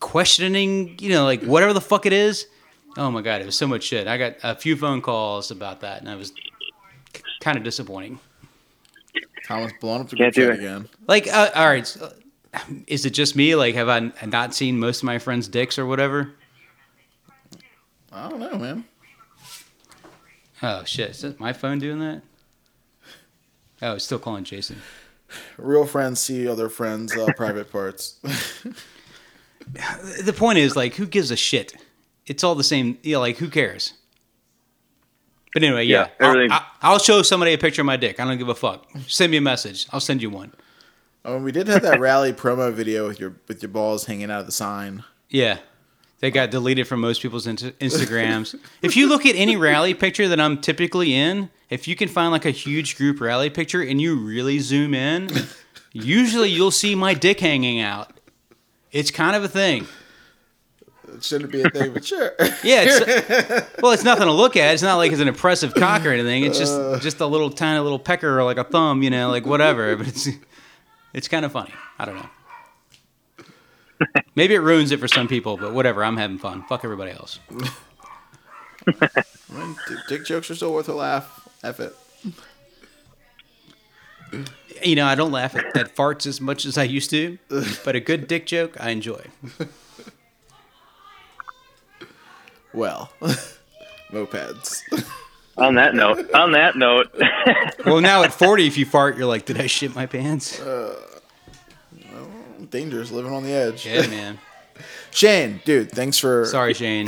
questioning, 0.00 0.96
you 1.00 1.10
know, 1.10 1.24
like 1.24 1.42
whatever 1.42 1.72
the 1.72 1.80
fuck 1.80 2.06
it 2.06 2.12
is. 2.12 2.46
Oh 2.96 3.10
my 3.10 3.20
god, 3.20 3.42
it 3.42 3.44
was 3.46 3.58
so 3.58 3.66
much 3.66 3.82
shit. 3.82 4.06
I 4.06 4.16
got 4.16 4.36
a 4.42 4.54
few 4.54 4.76
phone 4.76 5.02
calls 5.02 5.50
about 5.50 5.80
that, 5.80 6.00
and 6.00 6.08
I 6.08 6.14
was 6.14 6.32
kind 7.40 7.58
of 7.58 7.64
disappointing. 7.64 8.20
Thomas 9.46 9.72
blowing 9.80 10.00
up 10.02 10.08
the 10.08 10.16
Can't 10.16 10.34
group 10.34 10.46
do 10.46 10.52
chat 10.52 10.58
it. 10.60 10.64
again. 10.64 10.88
Like, 11.06 11.28
uh, 11.28 11.50
all 11.54 11.66
right, 11.66 11.86
so, 11.86 12.12
is 12.86 13.04
it 13.04 13.10
just 13.10 13.36
me? 13.36 13.54
Like, 13.54 13.74
have 13.74 13.88
I 13.88 14.12
not 14.26 14.54
seen 14.54 14.78
most 14.78 14.98
of 14.98 15.04
my 15.04 15.18
friends' 15.18 15.48
dicks 15.48 15.78
or 15.78 15.86
whatever? 15.86 16.32
I 18.16 18.28
don't 18.28 18.40
know, 18.40 18.56
man. 18.58 18.84
Oh 20.62 20.84
shit, 20.84 21.10
is 21.10 21.20
that 21.22 21.38
my 21.38 21.52
phone 21.52 21.78
doing 21.78 21.98
that? 22.00 22.22
Oh, 23.82 23.94
it's 23.94 24.04
still 24.04 24.18
calling 24.18 24.44
Jason. 24.44 24.80
Real 25.58 25.84
friends 25.86 26.20
see 26.20 26.48
other 26.48 26.68
friends' 26.68 27.14
uh, 27.16 27.26
private 27.36 27.70
parts. 27.70 28.18
The 30.22 30.32
point 30.32 30.58
is, 30.58 30.76
like, 30.76 30.94
who 30.94 31.06
gives 31.06 31.32
a 31.32 31.36
shit? 31.36 31.74
It's 32.24 32.44
all 32.44 32.54
the 32.54 32.62
same. 32.62 32.98
Yeah, 33.02 33.18
like, 33.18 33.38
who 33.38 33.48
cares? 33.50 33.94
But 35.52 35.64
anyway, 35.64 35.86
yeah, 35.86 36.06
Yeah, 36.20 36.26
everything- 36.28 36.52
I'll, 36.52 36.60
I'll- 36.60 36.92
I'll 36.92 36.98
show 37.00 37.22
somebody 37.22 37.52
a 37.52 37.58
picture 37.58 37.82
of 37.82 37.86
my 37.86 37.96
dick. 37.96 38.20
I 38.20 38.24
don't 38.24 38.38
give 38.38 38.48
a 38.48 38.54
fuck. 38.54 38.86
Send 39.08 39.32
me 39.32 39.38
a 39.38 39.40
message. 39.40 39.88
I'll 39.92 39.98
send 39.98 40.22
you 40.22 40.30
one. 40.30 40.52
oh, 41.24 41.38
we 41.38 41.50
did 41.50 41.66
have 41.66 41.82
that 41.82 41.98
rally 41.98 42.32
promo 42.32 42.72
video 42.72 43.08
with 43.08 43.18
your 43.18 43.34
with 43.48 43.60
your 43.60 43.70
balls 43.70 44.04
hanging 44.06 44.30
out 44.30 44.38
of 44.38 44.46
the 44.46 44.52
sign. 44.52 45.02
Yeah. 45.30 45.58
They 46.20 46.30
got 46.30 46.50
deleted 46.50 46.88
from 46.88 47.00
most 47.00 47.20
people's 47.20 47.46
int- 47.46 47.78
Instagrams. 47.78 48.58
if 48.82 48.96
you 48.96 49.08
look 49.08 49.26
at 49.26 49.36
any 49.36 49.56
rally 49.56 49.92
picture 49.92 50.28
that 50.28 50.40
I'm 50.40 50.60
typically 50.60 51.14
in, 51.14 51.50
if 51.68 51.86
you 51.86 51.94
can 51.94 52.08
find 52.08 52.32
like 52.32 52.46
a 52.46 52.50
huge 52.50 52.96
group 52.96 53.20
rally 53.20 53.50
picture 53.50 53.82
and 53.82 54.00
you 54.00 54.16
really 54.16 54.58
zoom 54.58 54.94
in, 54.94 55.28
usually 55.92 56.48
you'll 56.48 56.70
see 56.70 56.94
my 56.94 57.12
dick 57.12 57.40
hanging 57.40 57.80
out. 57.80 58.12
It's 58.92 59.10
kind 59.10 59.36
of 59.36 59.44
a 59.44 59.48
thing. 59.48 59.86
It 61.08 61.22
shouldn't 61.22 61.52
be 61.52 61.62
a 61.62 61.70
thing, 61.70 61.92
but 61.92 62.04
sure. 62.04 62.32
Yeah, 62.62 62.84
it's, 62.86 63.80
well, 63.82 63.92
it's 63.92 64.04
nothing 64.04 64.26
to 64.26 64.32
look 64.32 64.56
at. 64.56 64.74
It's 64.74 64.82
not 64.82 64.96
like 64.96 65.12
it's 65.12 65.20
an 65.20 65.28
impressive 65.28 65.74
cock 65.74 66.04
or 66.04 66.10
anything. 66.10 66.44
It's 66.44 66.58
just 66.58 66.72
uh. 66.72 66.98
just 67.00 67.20
a 67.20 67.26
little 67.26 67.50
tiny 67.50 67.80
little 67.80 67.98
pecker 67.98 68.38
or 68.38 68.44
like 68.44 68.58
a 68.58 68.64
thumb, 68.64 69.02
you 69.02 69.10
know, 69.10 69.30
like 69.30 69.46
whatever. 69.46 69.96
But 69.96 70.08
it's 70.08 70.28
it's 71.12 71.28
kind 71.28 71.44
of 71.44 71.52
funny. 71.52 71.72
I 71.98 72.04
don't 72.04 72.16
know. 72.16 72.28
Maybe 74.36 74.54
it 74.54 74.58
ruins 74.60 74.92
it 74.92 75.00
for 75.00 75.08
some 75.08 75.26
people, 75.28 75.56
but 75.56 75.72
whatever. 75.72 76.04
I'm 76.04 76.18
having 76.18 76.38
fun. 76.38 76.62
Fuck 76.68 76.84
everybody 76.84 77.10
else. 77.10 77.40
I 78.86 78.94
mean, 79.50 79.76
d- 79.88 79.96
dick 80.08 80.24
jokes 80.26 80.50
are 80.50 80.54
still 80.54 80.72
worth 80.72 80.88
a 80.88 80.94
laugh. 80.94 81.48
F 81.64 81.80
it. 81.80 81.96
You 84.84 84.94
know, 84.94 85.06
I 85.06 85.14
don't 85.14 85.32
laugh 85.32 85.56
at, 85.56 85.74
at 85.76 85.96
farts 85.96 86.26
as 86.26 86.40
much 86.40 86.66
as 86.66 86.76
I 86.76 86.84
used 86.84 87.08
to, 87.10 87.38
but 87.84 87.96
a 87.96 88.00
good 88.00 88.28
dick 88.28 88.44
joke 88.46 88.76
I 88.78 88.90
enjoy. 88.90 89.24
Well, 92.74 93.10
mopeds. 94.12 94.82
on 95.56 95.76
that 95.76 95.94
note, 95.94 96.30
on 96.34 96.52
that 96.52 96.76
note, 96.76 97.10
Well, 97.86 98.02
now 98.02 98.22
at 98.22 98.34
40, 98.34 98.66
if 98.66 98.76
you 98.76 98.84
fart, 98.84 99.16
you're 99.16 99.26
like, 99.26 99.46
did 99.46 99.58
I 99.58 99.66
shit 99.66 99.94
my 99.94 100.04
pants? 100.04 100.60
Uh, 100.60 101.00
Dangerous, 102.70 103.10
living 103.10 103.32
on 103.32 103.42
the 103.44 103.52
edge. 103.52 103.86
Yeah, 103.86 104.06
man. 104.06 104.38
Shane, 105.10 105.62
dude, 105.64 105.90
thanks 105.90 106.18
for 106.18 106.44
Sorry, 106.44 106.74
Shane. 106.82 107.06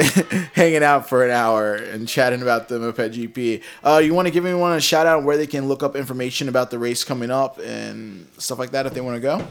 hanging 0.55 0.83
out 0.83 1.07
for 1.09 1.25
an 1.25 1.31
hour 1.31 1.75
and 1.75 2.09
chatting 2.09 2.41
about 2.41 2.69
the 2.69 2.79
Moped 2.79 3.13
GP. 3.13 3.63
Uh, 3.85 3.99
you 4.03 4.15
want 4.15 4.27
to 4.27 4.33
give 4.33 4.47
anyone 4.47 4.73
a 4.73 4.81
shout 4.81 5.07
out 5.07 5.25
where 5.25 5.37
they 5.37 5.47
can 5.47 5.69
look 5.69 5.83
up 5.83 5.95
information 5.95 6.49
about 6.49 6.71
the 6.71 6.79
race 6.79 7.05
coming 7.05 7.31
up 7.31 7.59
and 7.59 8.27
stuff 8.39 8.59
like 8.59 8.71
that 8.71 8.87
if 8.87 8.95
they 8.95 9.03
want 9.03 9.17
to 9.17 9.21
go? 9.21 9.47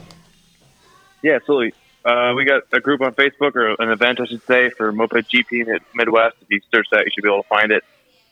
yeah, 1.22 1.34
absolutely. 1.36 1.74
Uh, 2.06 2.34
we 2.36 2.46
got 2.46 2.64
a 2.74 2.80
group 2.80 3.02
on 3.02 3.14
Facebook 3.14 3.56
or 3.56 3.76
an 3.80 3.92
event, 3.92 4.20
I 4.20 4.26
should 4.26 4.42
say, 4.48 4.70
for 4.72 4.92
Moped 4.92 5.30
GP 5.30 5.68
Mid- 5.68 5.82
Midwest. 5.94 6.38
If 6.42 6.48
you 6.50 6.62
search 6.74 6.88
that, 6.92 7.06
you 7.06 7.12
should 7.14 7.24
be 7.24 7.30
able 7.30 7.44
to 7.44 7.50
find 7.50 7.72
it. 7.72 7.84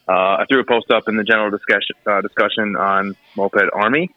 Uh, 0.08 0.38
I 0.40 0.46
threw 0.48 0.60
a 0.62 0.64
post 0.64 0.90
up 0.92 1.08
in 1.08 1.18
the 1.18 1.24
general 1.24 1.52
discussion 1.52 1.96
uh, 2.08 2.22
discussion 2.22 2.76
on 2.76 3.16
Moped 3.36 3.70
Army, 3.74 4.10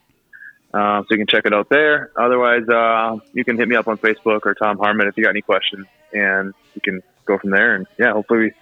uh, 0.73 1.03
so 1.03 1.07
you 1.11 1.17
can 1.17 1.27
check 1.27 1.47
it 1.47 1.55
out 1.55 1.69
there. 1.69 2.11
Otherwise, 2.17 2.69
uh, 2.69 3.19
you 3.33 3.45
can 3.45 3.57
hit 3.57 3.69
me 3.69 3.77
up 3.77 3.89
on 3.89 3.97
Facebook 3.99 4.41
or 4.45 4.55
Tom 4.55 4.79
Harmon 4.79 5.09
if 5.09 5.17
you 5.17 5.25
got 5.25 5.31
any 5.31 5.43
questions, 5.43 5.87
and 6.13 6.55
you 6.75 6.81
can 6.83 7.03
go 7.25 7.39
from 7.39 7.51
there. 7.51 7.75
And 7.75 7.87
yeah, 7.99 8.13
hopefully 8.13 8.39
we 8.41 8.53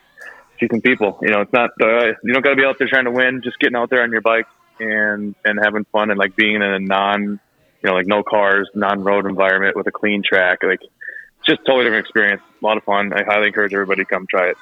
see 0.61 0.69
some 0.71 0.81
people. 0.81 1.19
You 1.23 1.31
know, 1.31 1.41
it's 1.41 1.53
not 1.53 1.71
uh, 1.81 2.13
you 2.23 2.33
don't 2.33 2.43
got 2.43 2.51
to 2.51 2.57
be 2.57 2.65
out 2.65 2.79
there 2.79 2.89
trying 2.89 3.07
to 3.07 3.11
win. 3.11 3.43
Just 3.43 3.59
getting 3.59 3.77
out 3.77 3.91
there 3.91 4.03
on 4.03 4.13
your 4.13 4.21
bike 4.21 4.47
and 4.79 5.35
and 5.45 5.59
having 5.63 5.85
fun 5.85 6.11
and 6.11 6.19
like 6.19 6.37
being 6.37 6.57
in 6.57 6.63
a 6.63 6.79
non 6.79 7.23
you 7.23 7.91
know 7.91 7.95
like 7.95 8.07
no 8.07 8.23
cars, 8.23 8.69
non 8.75 9.03
road 9.03 9.27
environment 9.27 9.77
with 9.77 9.87
a 9.87 9.93
clean 9.93 10.23
track. 10.23 10.63
Like 10.63 10.81
it's 10.83 11.47
just 11.47 11.61
a 11.63 11.65
totally 11.65 11.85
different 11.85 12.07
experience. 12.07 12.43
A 12.63 12.65
lot 12.65 12.77
of 12.77 12.85
fun. 12.85 13.13
I 13.13 13.25
highly 13.25 13.49
encourage 13.49 13.73
everybody 13.73 14.05
to 14.05 14.09
come 14.09 14.27
try 14.29 14.51
it. 14.51 14.57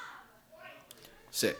Sick. 1.31 1.59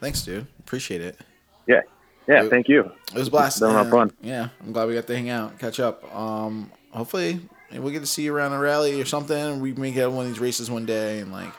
Thanks, 0.00 0.22
dude. 0.22 0.46
Appreciate 0.60 1.00
it. 1.00 1.18
Yeah, 1.66 1.80
yeah. 2.28 2.48
Thank 2.48 2.68
you. 2.68 2.92
It 3.12 3.14
was 3.14 3.28
a 3.28 3.30
blast. 3.30 3.60
Been 3.60 3.70
a 3.70 3.72
lot 3.72 3.86
of 3.86 3.90
fun. 3.90 4.12
Yeah, 4.22 4.48
I'm 4.60 4.72
glad 4.72 4.88
we 4.88 4.94
got 4.94 5.06
to 5.06 5.16
hang 5.16 5.30
out, 5.30 5.58
catch 5.58 5.80
up. 5.80 6.14
Um, 6.14 6.70
hopefully 6.90 7.40
we'll 7.72 7.92
get 7.92 8.00
to 8.00 8.06
see 8.06 8.22
you 8.22 8.34
around 8.34 8.52
a 8.52 8.58
rally 8.58 9.00
or 9.00 9.04
something. 9.04 9.60
We 9.60 9.72
may 9.72 9.90
get 9.90 10.10
one 10.10 10.26
of 10.26 10.30
these 10.30 10.40
races 10.40 10.70
one 10.70 10.86
day 10.86 11.20
and 11.20 11.32
like, 11.32 11.52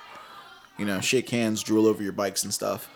you 0.77 0.85
know, 0.85 1.01
shake 1.01 1.29
hands, 1.29 1.61
drool 1.61 1.85
over 1.85 2.01
your 2.01 2.13
bikes 2.13 2.43
and 2.43 2.53
stuff. 2.53 2.89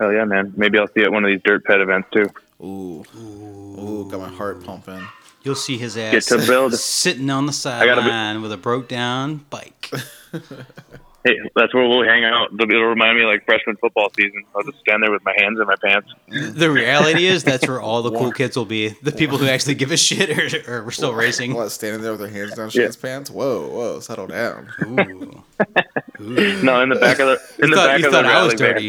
Hell 0.00 0.12
yeah, 0.12 0.24
man. 0.24 0.52
Maybe 0.56 0.78
I'll 0.78 0.86
see 0.86 1.00
you 1.00 1.04
at 1.04 1.12
one 1.12 1.24
of 1.24 1.28
these 1.28 1.40
dirt 1.44 1.64
pet 1.64 1.80
events 1.80 2.08
too. 2.12 2.28
Ooh, 2.60 3.04
ooh, 3.16 3.80
ooh 3.80 4.08
got 4.10 4.20
my 4.20 4.28
heart 4.28 4.64
pumping. 4.64 5.06
You'll 5.42 5.54
see 5.54 5.78
his 5.78 5.94
Get 5.94 6.14
ass 6.14 6.26
to 6.26 6.38
build. 6.38 6.74
sitting 6.78 7.30
on 7.30 7.46
the 7.46 7.52
gotta 7.52 8.02
be- 8.02 8.08
sideline 8.08 8.42
with 8.42 8.52
a 8.52 8.56
broke 8.56 8.88
down 8.88 9.46
bike. 9.50 9.90
Hey, 11.24 11.36
that's 11.56 11.74
where 11.74 11.86
we'll 11.86 12.04
hang 12.04 12.24
out. 12.24 12.52
It'll, 12.54 12.70
it'll 12.70 12.84
remind 12.84 13.16
me 13.18 13.24
of 13.24 13.28
like 13.30 13.44
freshman 13.44 13.76
football 13.76 14.08
season. 14.16 14.44
I'll 14.54 14.62
just 14.62 14.78
stand 14.78 15.02
there 15.02 15.10
with 15.10 15.24
my 15.24 15.34
hands 15.36 15.58
in 15.60 15.66
my 15.66 15.74
pants. 15.82 16.08
The 16.28 16.70
reality 16.70 17.26
is 17.26 17.42
that's 17.42 17.66
where 17.66 17.80
all 17.80 18.02
the 18.02 18.12
cool 18.12 18.30
kids 18.30 18.56
will 18.56 18.64
be. 18.64 18.90
The 19.02 19.10
people 19.12 19.36
who 19.36 19.46
actually 19.48 19.74
give 19.74 19.90
a 19.90 19.96
shit 19.96 20.30
are, 20.68 20.72
or 20.72 20.84
we're 20.84 20.90
still 20.92 21.12
racing. 21.14 21.54
What, 21.54 21.70
standing 21.70 22.02
there 22.02 22.12
with 22.12 22.20
their 22.20 22.30
hands 22.30 22.54
down 22.54 22.70
Shane's 22.70 22.96
pants? 22.96 23.30
Whoa, 23.30 23.68
whoa, 23.68 24.00
settle 24.00 24.28
down. 24.28 24.68
Ooh. 24.84 25.42
No, 26.20 26.80
in 26.82 26.88
the 26.88 26.96
back 26.96 27.20
of 27.20 27.28
the 27.28 27.40
in 27.62 27.68
You 27.68 27.70
the 27.70 27.76
thought, 27.76 27.86
back 27.86 28.00
you 28.00 28.06
of 28.06 28.12
the 28.12 28.22
thought 28.22 28.26
I 28.26 28.44
was 28.44 28.54
dirty. 28.54 28.88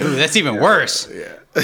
Ooh, 0.00 0.14
that's 0.14 0.36
even 0.36 0.60
worse. 0.60 1.10
Yeah. 1.10 1.32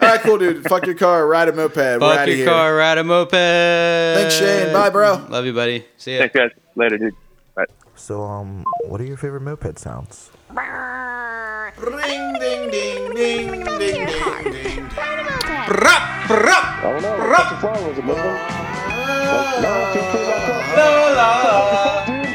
All 0.00 0.08
right, 0.08 0.20
cool, 0.20 0.38
dude. 0.38 0.62
Fuck 0.64 0.86
your 0.86 0.94
car, 0.94 1.26
ride 1.26 1.48
a 1.48 1.52
moped. 1.52 1.76
We're 1.76 1.98
Fuck 1.98 2.26
your 2.28 2.36
here. 2.36 2.46
car, 2.46 2.76
ride 2.76 2.98
a 2.98 3.04
moped. 3.04 3.32
Thanks, 3.32 4.36
Shane. 4.36 4.72
Bye, 4.72 4.90
bro. 4.90 5.26
Love 5.28 5.46
you, 5.46 5.52
buddy. 5.52 5.84
See 5.96 6.12
ya. 6.14 6.20
Thanks, 6.20 6.34
guys. 6.36 6.50
Later, 6.76 6.98
dude. 6.98 7.14
Bye. 7.94 8.00
So, 8.00 8.22
um, 8.22 8.64
what 8.88 9.00
are 9.00 9.04
your 9.04 9.16
favorite 9.16 9.42
moped 9.42 9.78
sounds? 9.78 10.30
Ring, 10.50 12.34
ding, 12.40 12.70
ding, 12.70 13.14
ding, 13.14 13.50
ding, 13.50 13.64
ding, 13.64 14.06
ding. 14.52 14.88
Brup, 15.66 16.02
brup, 16.28 16.64
I 16.64 16.80
don't 16.82 17.02
know. 17.02 17.16
Like, 17.16 17.48
touch 17.48 17.60
fly 17.60 17.72
was 17.88 17.98
it 17.98 18.04
moving? 18.04 18.24
Like, 18.24 19.62
no, 19.62 19.70
I 19.70 19.94
feel 19.94 20.04
pretty 20.10 20.26
locked 20.26 20.48
up. 20.50 20.58
la, 20.76 20.86
la, 21.14 21.28
Fuck, 21.42 21.54
la. 21.54 22.04
dude. 22.06 22.34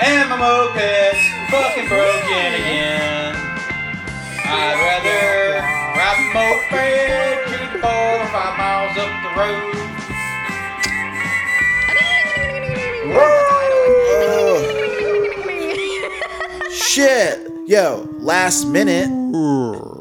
And 0.00 0.24
my 0.30 0.36
moped's 0.36 1.22
fucking 1.50 1.88
broken 1.88 2.50
again. 2.54 3.34
I'd 4.46 4.76
rather 4.80 5.60
ride 5.96 6.18
a 6.20 6.22
moped 6.32 6.64
three, 6.70 7.80
four, 7.80 8.12
five 8.32 8.54
miles 8.56 8.96
up 8.96 9.12
the 9.24 9.30
road. 9.40 9.76
Shit. 16.72 17.48
Yo, 17.66 18.08
last 18.18 18.64
minute. 18.66 19.08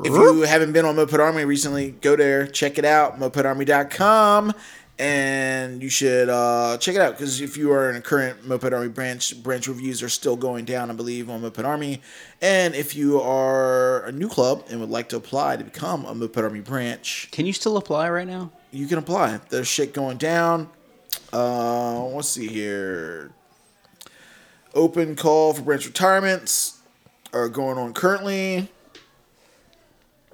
If 0.05 0.13
you 0.13 0.41
haven't 0.47 0.71
been 0.71 0.85
on 0.85 0.95
Moped 0.95 1.19
Army 1.19 1.45
recently, 1.45 1.91
go 1.91 2.15
there, 2.15 2.47
check 2.47 2.77
it 2.77 2.85
out, 2.85 3.19
mopedarmy.com. 3.19 4.53
And 4.97 5.81
you 5.81 5.87
should 5.89 6.27
uh, 6.29 6.77
check 6.77 6.95
it 6.95 7.01
out 7.01 7.13
because 7.13 7.39
if 7.39 7.55
you 7.55 7.71
are 7.71 7.89
in 7.89 7.95
a 7.95 8.01
current 8.01 8.45
Moped 8.45 8.73
Army 8.73 8.89
branch, 8.89 9.41
branch 9.41 9.67
reviews 9.67 10.03
are 10.03 10.09
still 10.09 10.35
going 10.35 10.65
down, 10.65 10.91
I 10.91 10.93
believe, 10.93 11.29
on 11.29 11.41
Moped 11.41 11.63
Army. 11.63 12.01
And 12.41 12.75
if 12.75 12.95
you 12.95 13.21
are 13.21 14.03
a 14.05 14.11
new 14.11 14.27
club 14.27 14.65
and 14.69 14.79
would 14.81 14.89
like 14.89 15.07
to 15.09 15.15
apply 15.17 15.55
to 15.57 15.63
become 15.63 16.05
a 16.05 16.13
Moped 16.13 16.37
Army 16.37 16.59
branch, 16.59 17.29
Can 17.31 17.45
you 17.45 17.53
still 17.53 17.77
apply 17.77 18.09
right 18.09 18.27
now? 18.27 18.51
you 18.71 18.87
can 18.87 18.97
apply. 18.97 19.39
There's 19.49 19.67
shit 19.67 19.93
going 19.93 20.17
down. 20.17 20.69
Uh, 21.33 22.03
let's 22.05 22.29
see 22.29 22.47
here. 22.47 23.31
Open 24.73 25.15
call 25.15 25.53
for 25.53 25.61
branch 25.61 25.85
retirements 25.85 26.79
are 27.33 27.49
going 27.49 27.77
on 27.77 27.93
currently. 27.93 28.69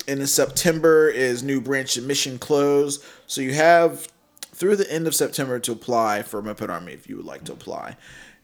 And 0.08 0.20
in 0.20 0.28
September 0.28 1.10
is 1.10 1.42
new 1.42 1.60
branch 1.62 1.98
admission 1.98 2.38
close. 2.38 3.04
So 3.28 3.42
you 3.42 3.54
have 3.54 4.08
through 4.54 4.76
the 4.76 4.92
end 4.92 5.08
of 5.08 5.16
September 5.16 5.60
to 5.60 5.72
apply 5.72 6.22
for 6.24 6.42
Moped 6.42 6.70
Army 6.70 6.94
if 6.94 7.10
you 7.10 7.18
would 7.18 7.26
like 7.26 7.44
to 7.46 7.54
apply. 7.54 7.98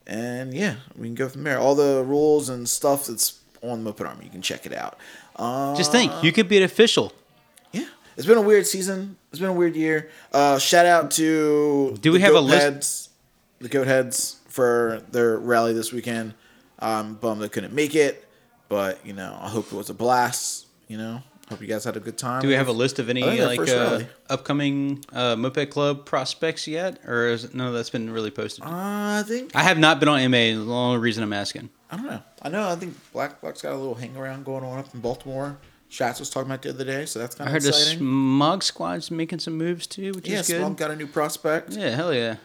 And 0.07 0.53
yeah, 0.53 0.77
we 0.97 1.07
can 1.07 1.15
go 1.15 1.29
from 1.29 1.43
there. 1.43 1.59
All 1.59 1.75
the 1.75 2.03
rules 2.05 2.49
and 2.49 2.67
stuff 2.67 3.07
that's 3.07 3.39
on 3.61 3.83
Moped 3.83 4.01
Army, 4.01 4.25
you 4.25 4.31
can 4.31 4.41
check 4.41 4.65
it 4.65 4.73
out. 4.73 4.97
Uh, 5.35 5.75
Just 5.75 5.91
think, 5.91 6.11
you 6.23 6.31
could 6.31 6.49
be 6.49 6.57
an 6.57 6.63
official. 6.63 7.13
yeah, 7.71 7.85
it's 8.17 8.25
been 8.25 8.37
a 8.39 8.41
weird 8.41 8.65
season. 8.65 9.17
It's 9.31 9.39
been 9.39 9.49
a 9.49 9.53
weird 9.53 9.75
year. 9.75 10.09
Uh, 10.33 10.57
shout 10.57 10.85
out 10.87 11.11
to 11.11 11.95
Do 12.01 12.11
we 12.11 12.19
have 12.21 12.33
a 12.33 12.39
list- 12.41 12.61
Heads, 12.61 13.09
the 13.59 13.69
Goat 13.69 13.87
Heads 13.87 14.40
for 14.51 15.01
their 15.11 15.37
rally 15.37 15.73
this 15.73 15.91
weekend. 15.91 16.33
I'm 16.79 17.15
bummed 17.15 17.41
they 17.41 17.49
couldn't 17.49 17.73
make 17.73 17.95
it, 17.95 18.27
but 18.69 19.05
you 19.05 19.13
know 19.13 19.37
I 19.39 19.49
hope 19.49 19.67
it 19.67 19.75
was 19.75 19.89
a 19.89 19.93
blast. 19.93 20.67
You 20.87 20.97
know, 20.97 21.23
hope 21.49 21.61
you 21.61 21.67
guys 21.67 21.83
had 21.83 21.95
a 21.95 21.99
good 21.99 22.17
time. 22.17 22.41
Do 22.41 22.47
we 22.47 22.55
have 22.55 22.67
a 22.67 22.73
list 22.73 22.99
of 22.99 23.09
any 23.09 23.23
I 23.23 23.45
like 23.45 23.69
uh, 23.69 24.01
upcoming 24.29 25.03
uh, 25.13 25.35
moped 25.35 25.69
club 25.69 26.05
prospects 26.05 26.67
yet, 26.67 26.99
or 27.07 27.27
is 27.27 27.53
none 27.53 27.67
of 27.67 27.73
that's 27.73 27.89
been 27.89 28.09
really 28.09 28.31
posted? 28.31 28.65
Uh, 28.65 28.69
I 28.69 29.23
think 29.25 29.55
I 29.55 29.63
have 29.63 29.77
not 29.77 29.99
been 29.99 30.09
on 30.09 30.19
MA. 30.31 30.37
The 30.37 30.65
only 30.67 30.99
reason 30.99 31.23
I'm 31.23 31.33
asking. 31.33 31.69
I 31.89 31.97
don't 31.97 32.05
know. 32.05 32.23
I 32.41 32.49
know. 32.49 32.69
I 32.69 32.75
think 32.75 32.95
Black 33.13 33.39
Black's 33.41 33.61
got 33.61 33.73
a 33.73 33.77
little 33.77 33.95
hang 33.95 34.17
around 34.17 34.45
going 34.45 34.63
on 34.63 34.79
up 34.79 34.93
in 34.93 35.01
Baltimore. 35.01 35.57
Shots 35.89 36.19
was 36.19 36.29
talking 36.29 36.49
about 36.49 36.61
the 36.61 36.69
other 36.69 36.85
day, 36.85 37.05
so 37.05 37.19
that's 37.19 37.35
kind 37.35 37.47
of 37.47 37.51
I 37.51 37.53
heard 37.53 37.63
the 37.63 37.69
exciting. 37.69 37.99
Smug 37.99 38.63
Squad's 38.63 39.11
making 39.11 39.39
some 39.39 39.57
moves 39.57 39.87
too, 39.87 40.13
which 40.13 40.27
yeah, 40.27 40.39
is 40.39 40.47
good. 40.47 40.77
Got 40.77 40.91
a 40.91 40.95
new 40.95 41.07
prospect. 41.07 41.73
Yeah, 41.73 41.89
hell 41.89 42.13
yeah. 42.13 42.37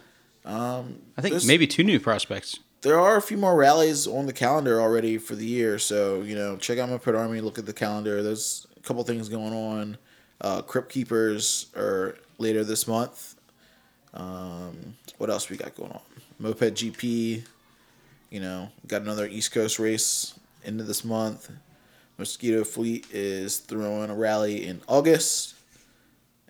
Um, 0.47 0.99
I 1.17 1.21
think 1.21 1.45
maybe 1.45 1.67
two 1.67 1.83
new 1.83 1.99
prospects. 1.99 2.59
there 2.81 2.97
are 2.97 3.17
a 3.17 3.21
few 3.21 3.35
more 3.37 3.55
rallies 3.55 4.07
on 4.07 4.27
the 4.27 4.33
calendar 4.33 4.79
already 4.79 5.17
for 5.17 5.35
the 5.35 5.45
year. 5.45 5.77
So, 5.77 6.21
you 6.21 6.35
know, 6.35 6.55
check 6.55 6.79
out 6.79 6.87
my 6.87 6.93
Moped 6.95 7.09
Army, 7.15 7.41
look 7.41 7.59
at 7.59 7.65
the 7.65 7.73
calendar. 7.73 8.23
There's 8.23 8.65
a 8.77 8.79
couple 8.79 9.03
things 9.03 9.27
going 9.27 9.53
on. 9.53 9.97
Uh, 10.39 10.61
Crypt 10.61 10.89
Keepers 10.89 11.67
are 11.75 12.17
later 12.37 12.63
this 12.63 12.87
month. 12.87 13.35
Um, 14.13 14.95
what 15.17 15.29
else 15.29 15.49
we 15.49 15.57
got 15.57 15.75
going 15.75 15.91
on? 15.91 16.01
Moped 16.39 16.75
GP, 16.75 17.43
you 18.29 18.39
know, 18.39 18.69
got 18.87 19.01
another 19.01 19.27
East 19.27 19.51
Coast 19.51 19.79
race 19.79 20.39
into 20.63 20.83
this 20.83 21.03
month. 21.03 21.51
Mosquito 22.17 22.63
Fleet 22.63 23.05
is 23.11 23.57
throwing 23.57 24.09
a 24.09 24.15
rally 24.15 24.65
in 24.65 24.81
August. 24.87 25.55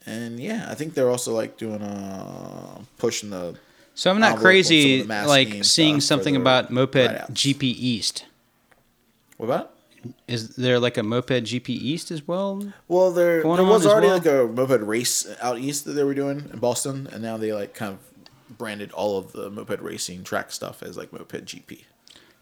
And 0.06 0.40
yeah, 0.40 0.68
I 0.70 0.76
think 0.76 0.94
they're 0.94 1.10
also 1.10 1.34
like 1.34 1.58
doing 1.58 1.82
a 1.82 2.82
pushing 2.98 3.32
the 3.32 3.58
So 3.98 4.12
I'm 4.12 4.20
not 4.20 4.38
crazy 4.38 5.00
some 5.00 5.02
of 5.02 5.08
the 5.08 5.08
mass 5.08 5.28
like 5.28 5.64
seeing 5.64 6.02
something 6.02 6.36
their 6.36 6.42
about 6.42 6.70
moped 6.70 6.94
rideouts. 6.94 7.32
GP 7.32 7.64
East. 7.64 8.26
what 9.38 9.48
about? 9.48 9.74
Is 10.28 10.50
there 10.50 10.80
like 10.80 10.98
a 10.98 11.04
moped 11.04 11.46
GP 11.46 11.70
East 11.70 12.12
as 12.12 12.28
well? 12.28 12.72
Well, 12.88 13.12
there 13.12 13.42
there 13.42 13.64
was 13.64 13.88
already 13.88 14.06
well? 14.06 14.18
like 14.18 14.28
a 14.28 14.54
moped 14.54 14.84
race 14.84 15.28
out 15.42 15.58
east 15.58 15.86
that 15.86 15.94
they 15.94 16.04
were 16.04 16.14
doing 16.14 16.48
in 16.54 16.60
Boston, 16.60 17.10
and 17.12 17.24
now 17.24 17.38
they 17.38 17.52
like 17.54 17.74
kind 17.74 17.94
of 17.94 18.56
branded 18.56 18.92
all 18.92 19.18
of 19.18 19.32
the 19.32 19.50
moped 19.50 19.82
racing 19.82 20.24
track 20.24 20.52
stuff 20.52 20.84
as 20.84 20.96
like 20.96 21.12
moped 21.12 21.46
GP. 21.46 21.86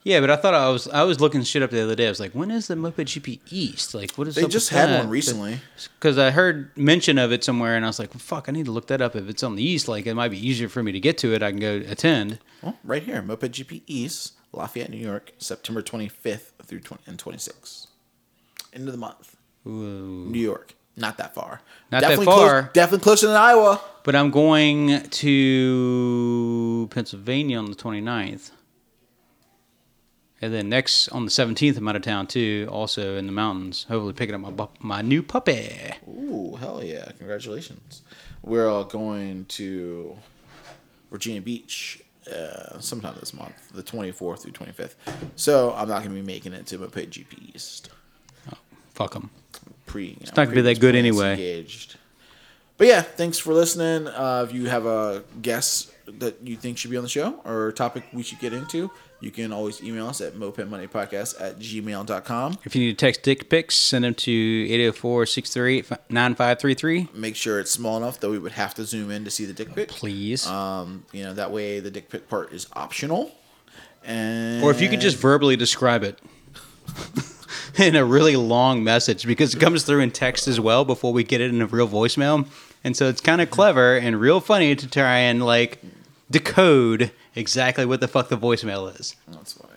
Yeah, 0.06 0.20
but 0.20 0.30
I 0.30 0.36
thought 0.36 0.54
I 0.54 0.70
was 0.70 0.88
I 0.88 1.02
was 1.02 1.20
looking 1.20 1.42
shit 1.42 1.64
up 1.64 1.72
the 1.72 1.82
other 1.84 1.96
day. 1.96 2.06
I 2.06 2.10
was 2.10 2.20
like, 2.20 2.34
when 2.34 2.52
is 2.52 2.68
the 2.68 2.76
moped 2.76 3.00
GP 3.08 3.40
East? 3.50 3.96
Like, 3.96 4.12
what 4.14 4.28
is? 4.28 4.36
They 4.36 4.46
just 4.46 4.70
had 4.70 5.00
one 5.00 5.10
recently. 5.10 5.60
because 6.00 6.20
I 6.20 6.30
heard 6.30 6.70
mention 6.78 7.18
of 7.18 7.32
it 7.32 7.44
somewhere, 7.44 7.76
and 7.76 7.84
I 7.84 7.90
was 7.90 7.98
like, 7.98 8.14
fuck, 8.14 8.48
I 8.48 8.52
need 8.52 8.66
to 8.66 8.72
look 8.72 8.86
that 8.88 9.02
up. 9.02 9.16
If 9.16 9.28
it's 9.28 9.42
on 9.42 9.56
the 9.56 9.64
East, 9.64 9.88
like 9.88 10.06
it 10.06 10.14
might 10.14 10.30
be 10.30 10.38
easier 10.48 10.70
for 10.70 10.84
me 10.84 10.92
to 10.92 11.00
get 11.00 11.18
to 11.20 11.34
it. 11.34 11.42
I 11.42 11.50
can 11.50 11.60
go 11.60 11.78
attend. 11.88 12.38
Well, 12.62 12.78
right 12.84 13.02
here, 13.02 13.24
moped 13.24 13.52
GP 13.52 13.82
East, 13.88 14.34
Lafayette, 14.54 14.92
New 14.92 14.98
York, 14.98 15.32
September 15.40 15.82
25th 15.82 16.52
through 16.64 16.82
20 16.82 17.04
and 17.08 17.18
26th. 17.18 17.88
end 18.74 18.88
of 18.88 18.92
the 18.92 19.00
month. 19.00 19.36
Ooh. 19.66 20.28
New 20.30 20.40
York, 20.40 20.76
not 20.96 21.18
that 21.18 21.34
far. 21.34 21.62
Not 21.92 22.02
that 22.02 22.10
definitely 22.10 22.26
far. 22.28 22.62
Close, 22.62 22.74
definitely 22.74 23.04
closer 23.04 23.26
than 23.26 23.36
Iowa. 23.38 23.82
But 24.04 24.16
I'm 24.16 24.30
going 24.30 25.02
to 25.02 26.88
Pennsylvania 26.92 27.58
on 27.58 27.66
the 27.72 27.76
29th. 27.76 28.52
And 30.46 30.54
then 30.54 30.70
next 30.70 31.10
on 31.10 31.26
the 31.26 31.32
17th, 31.32 31.76
I'm 31.76 31.88
out 31.88 31.96
of 31.96 32.04
town 32.04 32.28
too, 32.28 32.68
also 32.70 33.18
in 33.18 33.26
the 33.26 33.32
mountains. 33.32 33.88
Hopefully, 33.90 34.14
picking 34.14 34.36
up 34.36 34.42
my 34.42 34.52
bu- 34.52 34.68
my 34.80 35.02
new 35.02 35.24
puppy. 35.24 35.72
Ooh, 36.08 36.56
hell 36.60 36.84
yeah! 36.84 37.12
Congratulations. 37.18 38.04
We're 38.44 38.70
all 38.70 38.84
going 38.84 39.46
to 39.46 40.16
Virginia 41.10 41.42
Beach 41.42 42.04
uh, 42.32 42.80
sometime 42.80 43.16
this 43.20 43.34
month, 43.34 43.72
the 43.74 43.82
24th 43.82 44.42
through 44.42 44.52
25th. 44.52 44.94
So 45.36 45.74
I'm 45.74 45.88
not 45.88 46.04
going 46.04 46.16
to 46.16 46.22
be 46.22 46.22
making 46.22 46.54
it 46.54 46.68
to 46.68 46.78
Moped 46.78 47.10
GP 47.10 47.56
East. 47.56 47.90
Fuck 48.94 49.14
them. 49.14 49.32
Pre, 49.88 50.06
you 50.06 50.12
know, 50.12 50.26
not 50.38 50.46
gonna 50.46 50.52
be 50.52 50.62
that 50.62 50.80
good 50.80 50.96
anyway. 50.96 51.32
Engaged. 51.32 51.98
But 52.78 52.86
yeah, 52.88 53.02
thanks 53.02 53.40
for 53.40 53.52
listening. 53.54 54.08
Uh, 54.08 54.46
if 54.48 54.54
you 54.56 54.68
have 54.68 54.86
a 54.86 55.24
guest 55.42 55.92
that 56.20 56.42
you 56.44 56.56
think 56.56 56.78
should 56.78 56.92
be 56.92 56.98
on 56.98 57.04
the 57.04 57.10
show 57.10 57.42
or 57.46 57.70
a 57.70 57.74
topic 57.74 58.04
we 58.14 58.22
should 58.22 58.40
get 58.40 58.54
into, 58.54 58.92
you 59.26 59.32
can 59.32 59.52
always 59.52 59.82
email 59.82 60.08
us 60.08 60.22
at 60.22 60.36
mopedmoneypodcast 60.36 61.42
at 61.42 61.58
gmail.com. 61.58 62.60
If 62.64 62.76
you 62.76 62.86
need 62.86 63.00
to 63.00 63.06
text 63.06 63.24
dick 63.24 63.50
pics, 63.50 63.76
send 63.76 64.06
them 64.06 64.14
to 64.14 64.32
804 64.32 65.26
638 65.26 66.12
9533. 66.12 67.10
Make 67.20 67.36
sure 67.36 67.60
it's 67.60 67.72
small 67.72 67.98
enough 67.98 68.20
that 68.20 68.30
we 68.30 68.38
would 68.38 68.52
have 68.52 68.76
to 68.76 68.86
zoom 68.86 69.10
in 69.10 69.26
to 69.26 69.32
see 69.32 69.46
the 69.46 69.54
dick 69.54 69.74
pic. 69.74 69.90
Please. 69.90 70.46
Um, 70.46 71.06
you 71.12 71.24
know, 71.24 71.34
that 71.34 71.52
way 71.52 71.80
the 71.80 71.90
dick 71.90 72.10
pic 72.10 72.30
part 72.30 72.54
is 72.54 72.68
optional. 72.74 73.32
And 74.04 74.64
or 74.64 74.70
if 74.70 74.80
you 74.80 74.90
could 74.90 75.02
just 75.02 75.18
verbally 75.18 75.56
describe 75.56 76.04
it 76.04 76.20
in 77.80 77.96
a 77.96 78.06
really 78.06 78.36
long 78.36 78.84
message 78.84 79.26
because 79.26 79.56
it 79.56 79.60
comes 79.60 79.82
through 79.84 80.02
in 80.02 80.12
text 80.12 80.48
as 80.48 80.60
well 80.60 80.86
before 80.86 81.12
we 81.12 81.24
get 81.24 81.42
it 81.42 81.50
in 81.50 81.64
a 81.64 81.66
real 81.66 81.90
voicemail. 81.90 82.48
And 82.84 82.96
so 82.96 83.10
it's 83.10 83.22
kind 83.22 83.42
of 83.42 83.50
clever 83.50 83.98
and 83.98 84.22
real 84.22 84.40
funny 84.40 84.76
to 84.76 84.88
try 84.88 85.18
and 85.18 85.44
like 85.44 85.82
decode 86.30 87.12
exactly 87.36 87.86
what 87.86 88.00
the 88.00 88.08
fuck 88.08 88.30
the 88.30 88.38
voicemail 88.38 88.98
is. 89.00 89.16
That's 89.28 89.54
funny. 89.54 89.72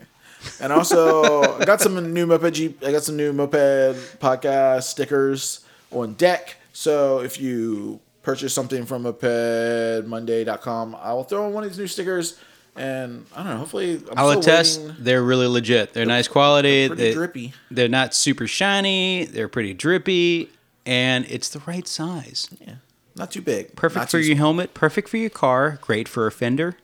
And 0.61 0.73
also, 0.73 1.59
I 1.59 1.65
got 1.65 1.81
some 1.81 2.13
new 2.13 2.27
moped. 2.27 2.55
G- 2.55 2.75
I 2.85 2.93
got 2.93 3.03
some 3.03 3.17
new 3.17 3.33
moped 3.33 4.21
podcast 4.21 4.85
stickers 4.85 5.65
on 5.91 6.15
deck. 6.15 6.57
So 6.73 7.21
if 7.21 7.41
you 7.41 8.01
purchase 8.23 8.55
something 8.55 8.87
from 8.87 9.03
mopedmonday.com, 9.05 10.97
I 11.01 11.13
will 11.13 11.25
throw 11.25 11.47
in 11.49 11.53
one 11.53 11.65
of 11.65 11.71
these 11.71 11.79
new 11.79 11.87
stickers. 11.87 12.39
And 12.77 13.27
I 13.35 13.43
don't 13.43 13.53
know. 13.53 13.57
Hopefully, 13.59 14.01
I'm 14.13 14.19
I'll 14.19 14.31
attest, 14.31 14.81
waiting- 14.81 14.97
they're 15.01 15.23
really 15.23 15.49
legit. 15.49 15.93
They're 15.95 16.07
nice 16.07 16.29
quality. 16.29 16.87
pretty 16.87 17.03
they, 17.03 17.13
drippy. 17.13 17.53
They're 17.73 17.89
not 17.89 18.15
super 18.15 18.47
shiny. 18.47 19.25
They're 19.25 19.49
pretty 19.49 19.75
drippy, 19.75 20.51
and 20.87 21.27
it's 21.29 21.49
the 21.49 21.59
right 21.67 21.89
size. 21.89 22.49
Yeah, 22.61 22.75
not 23.17 23.33
too 23.33 23.43
big. 23.43 23.75
Perfect 23.75 23.97
not 23.99 24.11
for 24.11 24.21
your 24.21 24.37
helmet. 24.37 24.75
Perfect 24.75 25.09
for 25.09 25.17
your 25.17 25.31
car. 25.31 25.81
Great 25.83 26.07
for 26.07 26.29
a 26.29 26.31
fender. 26.31 26.77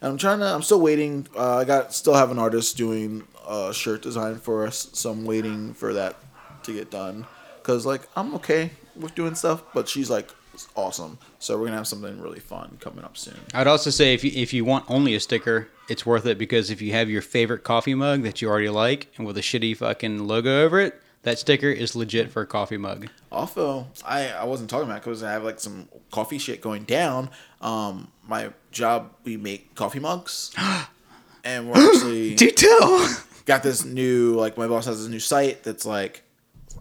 And 0.00 0.12
I'm 0.12 0.18
trying 0.18 0.38
to. 0.40 0.46
I'm 0.46 0.62
still 0.62 0.80
waiting. 0.80 1.26
Uh, 1.36 1.56
I 1.56 1.64
got 1.64 1.92
still 1.92 2.14
have 2.14 2.30
an 2.30 2.38
artist 2.38 2.76
doing 2.76 3.26
a 3.48 3.72
shirt 3.72 4.02
design 4.02 4.38
for 4.38 4.66
us, 4.66 4.90
so 4.92 5.10
I'm 5.10 5.24
waiting 5.24 5.74
for 5.74 5.92
that 5.94 6.16
to 6.64 6.72
get 6.72 6.90
done. 6.90 7.26
Cause 7.62 7.84
like 7.84 8.02
I'm 8.16 8.34
okay 8.36 8.70
with 8.96 9.14
doing 9.14 9.34
stuff, 9.34 9.62
but 9.74 9.88
she's 9.88 10.08
like 10.08 10.30
awesome. 10.74 11.18
So 11.38 11.58
we're 11.58 11.66
gonna 11.66 11.76
have 11.76 11.86
something 11.86 12.20
really 12.20 12.40
fun 12.40 12.78
coming 12.80 13.04
up 13.04 13.16
soon. 13.16 13.38
I'd 13.54 13.66
also 13.66 13.90
say 13.90 14.14
if 14.14 14.24
you, 14.24 14.32
if 14.34 14.52
you 14.52 14.64
want 14.64 14.84
only 14.88 15.14
a 15.14 15.20
sticker, 15.20 15.68
it's 15.88 16.06
worth 16.06 16.26
it 16.26 16.38
because 16.38 16.70
if 16.70 16.80
you 16.80 16.92
have 16.92 17.10
your 17.10 17.22
favorite 17.22 17.64
coffee 17.64 17.94
mug 17.94 18.22
that 18.22 18.40
you 18.40 18.48
already 18.48 18.68
like 18.68 19.08
and 19.16 19.26
with 19.26 19.36
a 19.38 19.42
shitty 19.42 19.76
fucking 19.76 20.26
logo 20.26 20.64
over 20.64 20.80
it, 20.80 21.00
that 21.22 21.38
sticker 21.38 21.68
is 21.68 21.96
legit 21.96 22.30
for 22.30 22.42
a 22.42 22.46
coffee 22.46 22.76
mug. 22.76 23.08
Also, 23.30 23.86
I 24.04 24.28
I 24.30 24.44
wasn't 24.44 24.70
talking 24.70 24.88
about 24.88 25.02
because 25.02 25.22
I 25.22 25.32
have 25.32 25.44
like 25.44 25.60
some 25.60 25.88
coffee 26.10 26.38
shit 26.38 26.60
going 26.60 26.84
down. 26.84 27.30
Um, 27.60 28.10
my 28.26 28.50
job 28.70 29.12
we 29.24 29.36
make 29.36 29.74
coffee 29.74 30.00
mugs, 30.00 30.54
and 31.44 31.68
we're 31.68 31.94
actually 31.94 32.34
got 33.46 33.62
this 33.62 33.84
new 33.84 34.34
like 34.34 34.56
my 34.56 34.68
boss 34.68 34.86
has 34.86 35.00
this 35.00 35.08
new 35.08 35.20
site 35.20 35.62
that's 35.62 35.86
like 35.86 36.22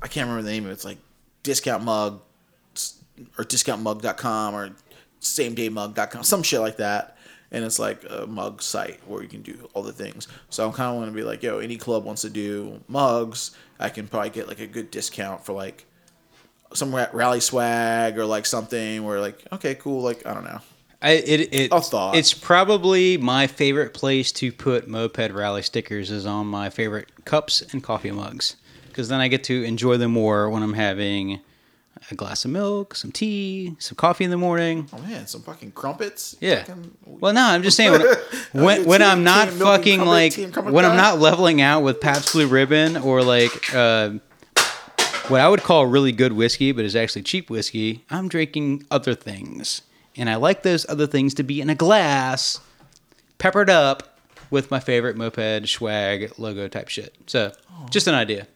I 0.01 0.07
can't 0.07 0.27
remember 0.27 0.43
the 0.43 0.51
name 0.51 0.65
of 0.65 0.71
it. 0.71 0.73
It's 0.73 0.85
like 0.85 0.97
discount 1.43 1.83
mug 1.83 2.21
or 3.37 3.43
discountmug.com 3.45 4.53
or 4.53 4.71
same 5.19 5.55
day 5.55 5.69
mug.com 5.69 6.23
some 6.23 6.43
shit 6.43 6.59
like 6.59 6.77
that 6.77 7.17
and 7.51 7.63
it's 7.63 7.79
like 7.79 8.03
a 8.09 8.27
mug 8.27 8.61
site 8.61 8.99
where 9.07 9.23
you 9.23 9.29
can 9.29 9.41
do 9.41 9.67
all 9.73 9.81
the 9.81 9.91
things 9.91 10.27
so 10.49 10.65
i'm 10.67 10.73
kind 10.73 10.89
of 10.91 10.95
want 10.97 11.09
to 11.09 11.15
be 11.15 11.23
like 11.23 11.41
yo 11.41 11.59
any 11.59 11.77
club 11.77 12.03
wants 12.03 12.21
to 12.21 12.29
do 12.29 12.79
mugs 12.87 13.55
i 13.79 13.89
can 13.89 14.07
probably 14.07 14.29
get 14.29 14.47
like 14.47 14.59
a 14.59 14.67
good 14.67 14.91
discount 14.91 15.45
for 15.45 15.53
like 15.53 15.85
some 16.73 16.93
rally 16.93 17.39
swag 17.39 18.17
or 18.17 18.25
like 18.25 18.45
something 18.45 19.03
where 19.03 19.21
like 19.21 19.41
okay 19.51 19.75
cool 19.75 20.01
like 20.01 20.25
i 20.25 20.33
don't 20.33 20.43
know 20.43 20.59
I, 20.99 21.11
it, 21.11 21.53
it, 21.53 21.71
A 21.71 21.79
thought. 21.79 22.15
It's 22.15 22.33
probably 22.33 23.17
my 23.17 23.45
favorite 23.45 23.93
place 23.93 24.31
to 24.31 24.51
put 24.51 24.87
moped 24.87 25.31
rally 25.31 25.61
stickers 25.61 26.09
is 26.09 26.25
on 26.25 26.47
my 26.47 26.71
favorite 26.71 27.23
cups 27.23 27.61
and 27.71 27.83
coffee 27.83 28.09
mugs 28.09 28.55
because 28.87 29.07
then 29.07 29.19
I 29.19 29.27
get 29.27 29.43
to 29.43 29.63
enjoy 29.63 29.97
them 29.97 30.13
more 30.13 30.49
when 30.49 30.63
I'm 30.63 30.73
having 30.73 31.39
a 32.11 32.15
glass 32.15 32.45
of 32.45 32.51
milk, 32.51 32.95
some 32.95 33.11
tea, 33.11 33.75
some 33.79 33.95
coffee 33.95 34.23
in 34.23 34.29
the 34.31 34.37
morning. 34.37 34.87
oh 34.93 34.97
man 34.99 35.27
some 35.27 35.41
fucking 35.41 35.71
crumpets 35.71 36.35
Yeah. 36.39 36.63
Fucking- 36.63 36.97
Well, 37.05 37.33
no, 37.33 37.41
I'm 37.43 37.63
just 37.63 37.77
saying 37.77 37.91
when 37.91 38.01
when, 38.63 38.85
when 38.85 39.01
I'm 39.01 39.23
not 39.23 39.45
Tea 39.45 39.49
and 39.51 39.59
milk 39.59 39.75
and 39.75 39.83
fucking 39.83 40.05
like 40.05 40.73
when 40.73 40.85
I'm 40.85 40.95
not 40.97 41.19
leveling 41.19 41.61
out 41.61 41.81
with 41.81 41.99
Pabst 42.01 42.31
Blue 42.33 42.47
Ribbon 42.47 42.97
or 42.97 43.21
like 43.23 43.73
uh, 43.73 44.11
what 45.27 45.41
I 45.41 45.49
would 45.49 45.61
call 45.63 45.85
really 45.85 46.11
good 46.11 46.33
whiskey, 46.33 46.71
but 46.71 46.85
is 46.85 46.95
actually 46.95 47.23
cheap 47.23 47.49
whiskey. 47.49 48.05
I'm 48.09 48.29
drinking 48.29 48.85
other 48.89 49.13
things, 49.13 49.81
and 50.15 50.29
I 50.29 50.35
like 50.35 50.63
those 50.63 50.87
other 50.89 51.05
things 51.07 51.33
to 51.35 51.43
be 51.43 51.59
in 51.59 51.69
a 51.69 51.75
glass, 51.75 52.59
peppered 53.37 53.69
up 53.69 54.17
with 54.49 54.71
my 54.71 54.79
favorite 54.79 55.17
moped 55.17 55.67
swag 55.67 56.31
logo 56.37 56.69
type 56.69 56.87
shit. 56.87 57.13
So, 57.27 57.51
just 57.89 58.07
an 58.07 58.13
idea. 58.15 58.47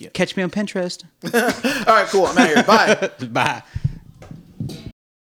Cute. 0.00 0.14
Catch 0.14 0.36
me 0.36 0.42
on 0.42 0.50
Pinterest. 0.50 1.04
all 1.86 1.94
right 1.94 2.06
cool 2.08 2.26
i'm 2.26 2.36
out 2.38 2.48
of 2.48 2.54
here 2.54 2.64
bye 2.64 3.10
Bye. 3.28 3.62